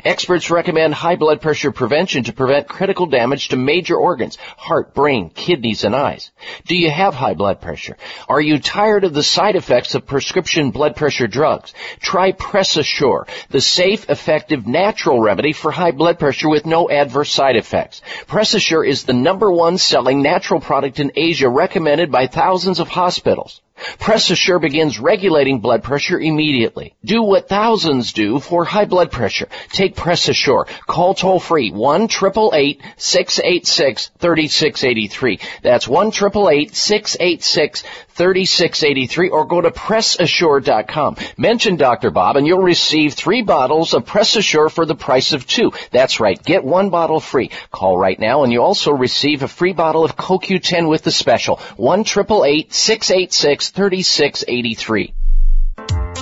Experts 0.03 0.49
recommend 0.49 0.93
high 0.93 1.15
blood 1.15 1.41
pressure 1.41 1.71
prevention 1.71 2.23
to 2.23 2.33
prevent 2.33 2.67
critical 2.67 3.05
damage 3.05 3.49
to 3.49 3.55
major 3.55 3.95
organs, 3.95 4.37
heart, 4.57 4.93
brain, 4.93 5.29
kidneys, 5.29 5.83
and 5.83 5.95
eyes. 5.95 6.31
Do 6.65 6.75
you 6.75 6.89
have 6.89 7.13
high 7.13 7.35
blood 7.35 7.61
pressure? 7.61 7.97
Are 8.27 8.41
you 8.41 8.59
tired 8.59 9.03
of 9.03 9.13
the 9.13 9.21
side 9.21 9.55
effects 9.55 9.93
of 9.93 10.07
prescription 10.07 10.71
blood 10.71 10.95
pressure 10.95 11.27
drugs? 11.27 11.73
Try 11.99 12.31
PressAssure, 12.31 13.27
the 13.49 13.61
safe, 13.61 14.09
effective, 14.09 14.65
natural 14.65 15.21
remedy 15.21 15.53
for 15.53 15.71
high 15.71 15.91
blood 15.91 16.17
pressure 16.17 16.49
with 16.49 16.65
no 16.65 16.89
adverse 16.89 17.31
side 17.31 17.55
effects. 17.55 18.01
PressAssure 18.27 18.87
is 18.87 19.03
the 19.03 19.13
number 19.13 19.51
one 19.51 19.77
selling 19.77 20.21
natural 20.21 20.59
product 20.59 20.99
in 20.99 21.11
Asia 21.15 21.49
recommended 21.49 22.11
by 22.11 22.27
thousands 22.27 22.79
of 22.79 22.87
hospitals. 22.87 23.61
PressAssure 23.99 24.61
begins 24.61 24.99
regulating 24.99 25.59
blood 25.59 25.83
pressure 25.83 26.19
immediately. 26.19 26.93
Do 27.03 27.23
what 27.23 27.49
thousands 27.49 28.13
do 28.13 28.39
for 28.39 28.65
high 28.65 28.85
blood 28.85 29.11
pressure. 29.11 29.47
Take 29.69 29.95
PressAssure. 29.95 30.67
Call 30.87 31.13
toll 31.13 31.39
free 31.39 31.71
1 31.71 32.09
686 32.09 34.11
3683. 34.19 35.39
That's 35.63 35.87
1 35.87 36.11
686 36.11 37.83
3683 38.15 39.29
or 39.29 39.45
go 39.45 39.61
to 39.61 39.71
PressAssure.com. 39.71 41.15
Mention 41.37 41.75
Dr. 41.75 42.11
Bob 42.11 42.37
and 42.37 42.45
you'll 42.45 42.61
receive 42.61 43.13
three 43.13 43.41
bottles 43.41 43.93
of 43.93 44.05
PressAssure 44.05 44.71
for 44.71 44.85
the 44.85 44.95
price 44.95 45.33
of 45.33 45.47
two. 45.47 45.71
That's 45.91 46.19
right. 46.19 46.41
Get 46.41 46.63
one 46.63 46.89
bottle 46.89 47.19
free. 47.19 47.51
Call 47.71 47.97
right 47.97 48.19
now 48.19 48.43
and 48.43 48.51
you 48.51 48.61
also 48.61 48.91
receive 48.91 49.43
a 49.43 49.47
free 49.47 49.73
bottle 49.73 50.03
of 50.03 50.15
CoQ10 50.15 50.89
with 50.89 51.03
the 51.03 51.11
special. 51.11 51.57
1 51.77 52.05
686 52.05 53.69
3683. 53.69 55.13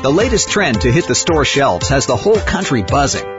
The 0.02 0.10
latest 0.10 0.50
trend 0.50 0.82
to 0.82 0.92
hit 0.92 1.08
the 1.08 1.16
store 1.16 1.46
shelves 1.46 1.90
has 1.90 2.06
the 2.06 2.16
whole 2.16 2.40
country 2.40 2.84
buzzing. 2.84 3.39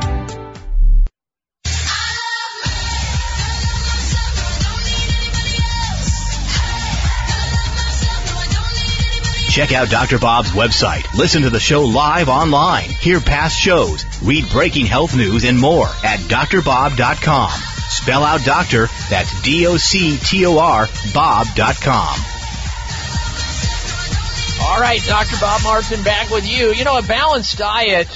Check 9.51 9.73
out 9.73 9.89
Dr. 9.89 10.17
Bob's 10.17 10.51
website. 10.51 11.13
Listen 11.13 11.41
to 11.41 11.49
the 11.49 11.59
show 11.59 11.81
live 11.81 12.29
online. 12.29 12.89
Hear 12.89 13.19
past 13.19 13.59
shows. 13.59 14.05
Read 14.23 14.45
breaking 14.49 14.85
health 14.85 15.13
news 15.13 15.43
and 15.43 15.59
more 15.59 15.87
at 16.05 16.21
doctorbob.com. 16.21 17.51
Spell 17.89 18.23
out 18.23 18.45
doctor, 18.45 18.87
that's 19.09 19.41
D-O-C-T-O-R, 19.41 20.87
bob.com. 21.13 22.15
All 24.63 24.79
right, 24.79 25.01
Dr. 25.05 25.35
Bob 25.41 25.63
Martin 25.63 26.01
back 26.03 26.29
with 26.29 26.47
you. 26.49 26.71
You 26.71 26.85
know, 26.85 26.97
a 26.97 27.03
balanced 27.03 27.57
diet 27.57 28.07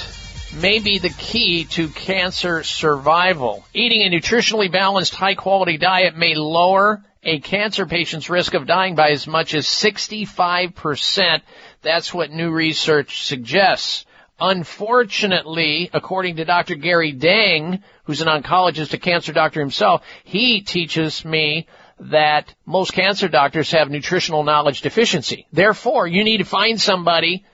may 0.58 0.78
be 0.78 0.96
the 0.98 1.10
key 1.10 1.64
to 1.64 1.88
cancer 1.88 2.62
survival. 2.62 3.62
Eating 3.74 4.00
a 4.00 4.10
nutritionally 4.10 4.72
balanced, 4.72 5.14
high 5.14 5.34
quality 5.34 5.76
diet 5.76 6.16
may 6.16 6.34
lower 6.34 7.04
a 7.26 7.40
cancer 7.40 7.86
patient's 7.86 8.30
risk 8.30 8.54
of 8.54 8.66
dying 8.66 8.94
by 8.94 9.10
as 9.10 9.26
much 9.26 9.52
as 9.52 9.66
65%. 9.66 11.42
That's 11.82 12.14
what 12.14 12.30
new 12.30 12.50
research 12.52 13.24
suggests. 13.24 14.06
Unfortunately, 14.38 15.90
according 15.92 16.36
to 16.36 16.44
Dr. 16.44 16.76
Gary 16.76 17.10
Dang, 17.10 17.82
who's 18.04 18.20
an 18.20 18.28
oncologist, 18.28 18.94
a 18.94 18.98
cancer 18.98 19.32
doctor 19.32 19.58
himself, 19.58 20.02
he 20.22 20.60
teaches 20.60 21.24
me 21.24 21.66
that 21.98 22.54
most 22.64 22.92
cancer 22.92 23.26
doctors 23.26 23.72
have 23.72 23.90
nutritional 23.90 24.44
knowledge 24.44 24.82
deficiency. 24.82 25.46
Therefore, 25.52 26.06
you 26.06 26.22
need 26.22 26.38
to 26.38 26.44
find 26.44 26.80
somebody 26.80 27.44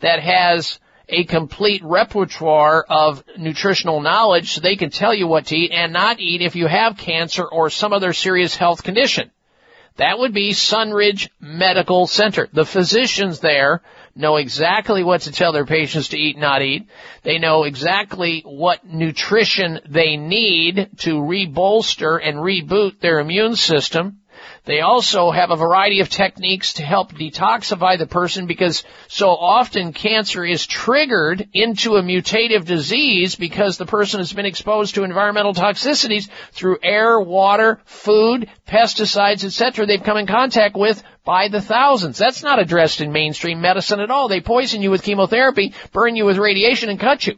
that 0.00 0.20
has 0.20 0.78
a 1.12 1.24
complete 1.24 1.82
repertoire 1.84 2.84
of 2.88 3.22
nutritional 3.36 4.00
knowledge 4.00 4.52
so 4.52 4.60
they 4.60 4.76
can 4.76 4.90
tell 4.90 5.14
you 5.14 5.26
what 5.26 5.46
to 5.46 5.56
eat 5.56 5.70
and 5.70 5.92
not 5.92 6.18
eat 6.18 6.40
if 6.40 6.56
you 6.56 6.66
have 6.66 6.96
cancer 6.96 7.44
or 7.44 7.68
some 7.70 7.92
other 7.92 8.12
serious 8.12 8.56
health 8.56 8.82
condition. 8.82 9.30
That 9.96 10.18
would 10.18 10.32
be 10.32 10.52
Sunridge 10.52 11.28
Medical 11.38 12.06
Center. 12.06 12.48
The 12.50 12.64
physicians 12.64 13.40
there 13.40 13.82
know 14.14 14.36
exactly 14.36 15.04
what 15.04 15.22
to 15.22 15.32
tell 15.32 15.52
their 15.52 15.66
patients 15.66 16.08
to 16.08 16.18
eat, 16.18 16.36
and 16.36 16.42
not 16.42 16.62
eat. 16.62 16.88
They 17.22 17.38
know 17.38 17.64
exactly 17.64 18.42
what 18.46 18.86
nutrition 18.86 19.80
they 19.86 20.16
need 20.16 20.88
to 21.00 21.16
rebolster 21.16 22.18
and 22.22 22.38
reboot 22.38 23.00
their 23.00 23.20
immune 23.20 23.54
system. 23.54 24.21
They 24.64 24.80
also 24.80 25.32
have 25.32 25.50
a 25.50 25.56
variety 25.56 26.00
of 26.00 26.08
techniques 26.08 26.74
to 26.74 26.84
help 26.84 27.12
detoxify 27.12 27.98
the 27.98 28.06
person 28.06 28.46
because 28.46 28.84
so 29.08 29.30
often 29.30 29.92
cancer 29.92 30.44
is 30.44 30.66
triggered 30.66 31.48
into 31.52 31.96
a 31.96 32.02
mutative 32.02 32.64
disease 32.64 33.34
because 33.34 33.76
the 33.76 33.86
person 33.86 34.20
has 34.20 34.32
been 34.32 34.46
exposed 34.46 34.94
to 34.94 35.02
environmental 35.02 35.52
toxicities 35.52 36.28
through 36.52 36.78
air, 36.80 37.20
water, 37.20 37.80
food, 37.86 38.48
pesticides, 38.68 39.44
etc. 39.44 39.84
they've 39.84 40.02
come 40.02 40.16
in 40.16 40.28
contact 40.28 40.76
with 40.76 41.02
by 41.24 41.48
the 41.48 41.60
thousands. 41.60 42.16
That's 42.16 42.44
not 42.44 42.60
addressed 42.60 43.00
in 43.00 43.10
mainstream 43.10 43.60
medicine 43.60 43.98
at 43.98 44.12
all. 44.12 44.28
They 44.28 44.40
poison 44.40 44.80
you 44.80 44.92
with 44.92 45.02
chemotherapy, 45.02 45.74
burn 45.90 46.14
you 46.14 46.24
with 46.24 46.38
radiation, 46.38 46.88
and 46.88 47.00
cut 47.00 47.26
you. 47.26 47.34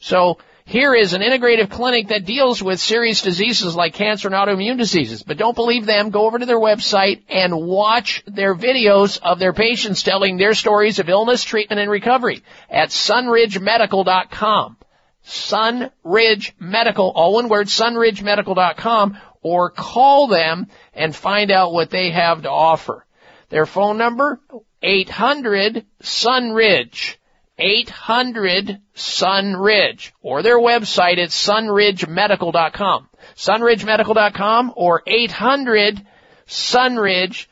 So 0.00 0.36
here 0.68 0.96
is 0.96 1.12
an 1.12 1.22
integrative 1.22 1.70
clinic 1.70 2.08
that 2.08 2.24
deals 2.24 2.60
with 2.60 2.80
serious 2.80 3.22
diseases 3.22 3.76
like 3.76 3.94
cancer 3.94 4.26
and 4.26 4.34
autoimmune 4.34 4.76
diseases. 4.76 5.22
But 5.22 5.38
don't 5.38 5.54
believe 5.54 5.86
them. 5.86 6.10
Go 6.10 6.26
over 6.26 6.40
to 6.40 6.44
their 6.44 6.58
website 6.58 7.22
and 7.28 7.56
watch 7.56 8.24
their 8.26 8.52
videos 8.52 9.20
of 9.22 9.38
their 9.38 9.52
patients 9.52 10.02
telling 10.02 10.36
their 10.36 10.54
stories 10.54 10.98
of 10.98 11.08
illness, 11.08 11.44
treatment, 11.44 11.80
and 11.80 11.88
recovery 11.88 12.42
at 12.68 12.88
sunridgemedical.com. 12.88 14.76
Sunridge 15.24 16.52
Medical, 16.58 17.12
all 17.14 17.34
one 17.34 17.48
word, 17.48 17.68
sunridgemedical.com, 17.68 19.18
or 19.42 19.70
call 19.70 20.26
them 20.26 20.66
and 20.92 21.14
find 21.14 21.52
out 21.52 21.72
what 21.72 21.90
they 21.90 22.10
have 22.10 22.42
to 22.42 22.50
offer. 22.50 23.06
Their 23.50 23.66
phone 23.66 23.98
number, 23.98 24.40
800 24.82 25.86
Sunridge. 26.02 27.18
800 27.58 28.80
Sunridge 28.94 30.12
or 30.22 30.42
their 30.42 30.58
website 30.58 31.18
at 31.18 31.30
sunridgemedical.com. 31.30 33.08
Sunridgemedical.com 33.36 34.72
or 34.76 35.02
800 35.06 36.06
Sunridge 36.46 37.46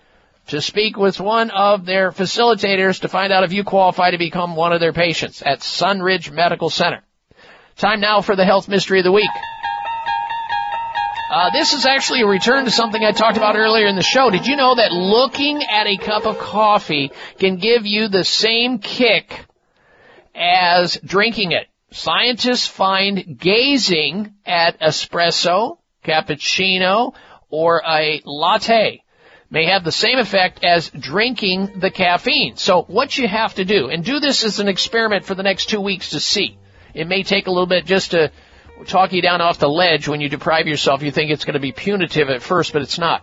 to 0.49 0.61
speak 0.61 0.99
with 0.99 1.21
one 1.21 1.51
of 1.51 1.87
their 1.87 2.11
facilitators 2.13 3.01
to 3.01 3.09
find 3.09 3.33
out 3.33 3.45
if 3.45 3.53
you 3.53 3.65
qualify 3.65 4.11
to 4.11 4.19
become 4.19 4.57
one 4.57 4.73
of 4.73 4.81
their 4.81 4.93
patients 4.93 5.43
at 5.43 5.61
Sunridge 5.61 6.31
Medical 6.31 6.69
Center. 6.69 7.03
Time 7.77 8.01
now 8.01 8.21
for 8.21 8.37
the 8.37 8.45
health 8.45 8.69
mystery 8.69 8.99
of 8.99 9.05
the 9.05 9.13
week. 9.13 9.31
Uh, 11.31 11.51
this 11.51 11.73
is 11.73 11.87
actually 11.87 12.21
a 12.21 12.27
return 12.27 12.67
to 12.67 12.71
something 12.71 13.03
I 13.03 13.11
talked 13.11 13.39
about 13.39 13.57
earlier 13.57 13.89
in 13.89 13.97
the 13.97 14.03
show. 14.03 14.31
Did 14.31 14.47
you 14.47 14.55
know 14.55 14.77
that 14.77 14.93
looking 14.93 15.65
at 15.65 15.87
a 15.87 15.97
cup 15.97 16.27
of 16.27 16.39
coffee 16.39 17.11
can 17.39 17.57
give 17.57 17.87
you 17.87 18.09
the 18.09 18.23
same 18.23 18.79
kick 18.79 19.47
as 20.35 20.99
drinking 21.05 21.53
it. 21.53 21.67
Scientists 21.91 22.67
find 22.67 23.39
gazing 23.39 24.35
at 24.45 24.81
espresso, 24.81 25.79
cappuccino, 26.05 27.15
or 27.51 27.83
a 27.87 28.21
latte 28.25 29.05
may 29.51 29.67
have 29.67 29.85
the 29.85 29.93
same 29.93 30.19
effect 30.19 30.65
as 30.65 30.91
drinking 30.91 31.79
the 31.79 31.91
caffeine. 31.91 32.57
So 32.57 32.83
what 32.83 33.17
you 33.17 33.29
have 33.29 33.55
to 33.55 33.65
do, 33.65 33.89
and 33.89 34.05
do 34.05 34.19
this 34.19 34.45
as 34.45 34.59
an 34.59 34.67
experiment 34.67 35.25
for 35.25 35.37
the 35.37 35.45
next 35.45 35.67
two 35.67 35.81
weeks 35.81 36.11
to 36.11 36.21
see. 36.21 36.59
It 36.95 37.07
may 37.07 37.23
take 37.23 37.47
a 37.47 37.51
little 37.51 37.67
bit 37.67 37.87
just 37.87 38.11
to 38.11 38.33
talk 38.87 39.13
you 39.13 39.23
down 39.23 39.41
off 39.41 39.59
the 39.59 39.69
ledge 39.69 40.09
when 40.09 40.21
you 40.21 40.29
deprive 40.29 40.67
yourself. 40.67 41.03
You 41.03 41.13
think 41.13 41.31
it's 41.31 41.45
going 41.45 41.55
to 41.55 41.61
be 41.61 41.73
punitive 41.73 42.29
at 42.29 42.43
first, 42.43 42.73
but 42.73 42.83
it's 42.83 42.99
not. 42.99 43.23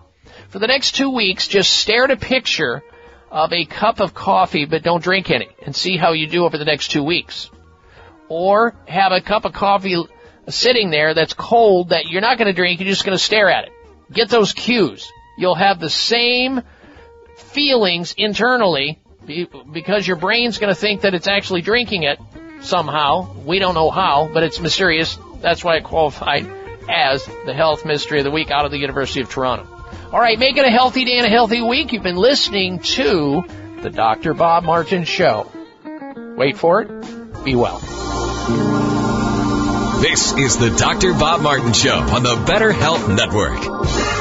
For 0.50 0.60
the 0.60 0.68
next 0.68 0.96
two 0.96 1.10
weeks, 1.10 1.48
just 1.48 1.72
stare 1.74 2.06
at 2.06 2.12
a 2.12 2.18
picture 2.18 2.84
of 3.32 3.54
a 3.54 3.66
cup 3.66 4.02
of 4.02 4.14
coffee, 4.14 4.66
but 4.66 4.84
don't 4.84 5.02
drink 5.02 5.32
any, 5.32 5.50
and 5.66 5.76
see 5.76 5.98
how 5.98 6.12
you 6.12 6.28
do 6.28 6.44
over 6.46 6.58
the 6.58 6.66
next 6.66 6.92
two 6.92 7.04
weeks. 7.04 7.50
Or 8.28 8.76
have 8.88 9.12
a 9.14 9.22
cup 9.22 9.46
of 9.46 9.54
coffee 9.54 10.04
sitting 10.50 10.90
there 10.90 11.14
that's 11.14 11.34
cold 11.34 11.90
that 11.90 12.08
you're 12.08 12.22
not 12.22 12.38
going 12.38 12.48
to 12.48 12.54
drink, 12.54 12.80
you're 12.80 12.90
just 12.90 13.06
going 13.06 13.18
to 13.18 13.24
stare 13.24 13.50
at 13.50 13.66
it. 13.66 13.72
Get 14.12 14.30
those 14.30 14.52
cues. 14.52 15.10
You'll 15.38 15.56
have 15.56 15.80
the 15.80 15.90
same 15.90 16.62
feelings 17.38 18.14
internally 18.18 19.00
because 19.72 20.06
your 20.06 20.18
brain's 20.18 20.58
going 20.58 20.74
to 20.74 20.80
think 20.80 21.02
that 21.02 21.14
it's 21.14 21.28
actually 21.28 21.62
drinking 21.62 22.04
it 22.04 22.20
somehow. 22.62 23.34
We 23.46 23.60
don't 23.60 23.76
know 23.76 23.92
how, 23.92 24.30
but 24.34 24.44
it's 24.44 24.60
mysterious. 24.60 25.18
That's 25.42 25.64
why 25.64 25.78
it 25.78 25.84
qualified 25.84 26.48
as 26.90 27.26
the 27.46 27.54
health 27.54 27.86
mystery 27.86 28.20
of 28.20 28.26
the 28.26 28.32
week 28.32 28.52
out 28.52 28.66
of 28.66 28.72
the 28.72 28.78
University 28.78 29.22
of 29.22 29.30
Toronto. 29.30 29.81
All 30.12 30.20
right, 30.20 30.38
make 30.38 30.58
it 30.58 30.66
a 30.66 30.70
healthy 30.70 31.06
day 31.06 31.20
and 31.20 31.26
a 31.26 31.30
healthy 31.30 31.62
week. 31.62 31.94
You've 31.94 32.04
been 32.04 32.18
listening 32.18 32.80
to 32.80 33.46
the 33.82 33.90
Dr. 33.90 34.34
Bob 34.34 34.66
Martin 34.66 35.06
Show. 35.06 35.50
Wait 36.36 36.58
for 36.58 36.82
it. 36.82 37.46
Be 37.46 37.56
well. 37.56 37.80
This 40.02 40.34
is 40.34 40.58
the 40.58 40.76
Dr. 40.78 41.14
Bob 41.14 41.40
Martin 41.40 41.72
Show 41.72 41.96
on 41.96 42.24
the 42.24 42.44
Better 42.46 42.74
Health 42.74 43.08
Network. 43.08 44.21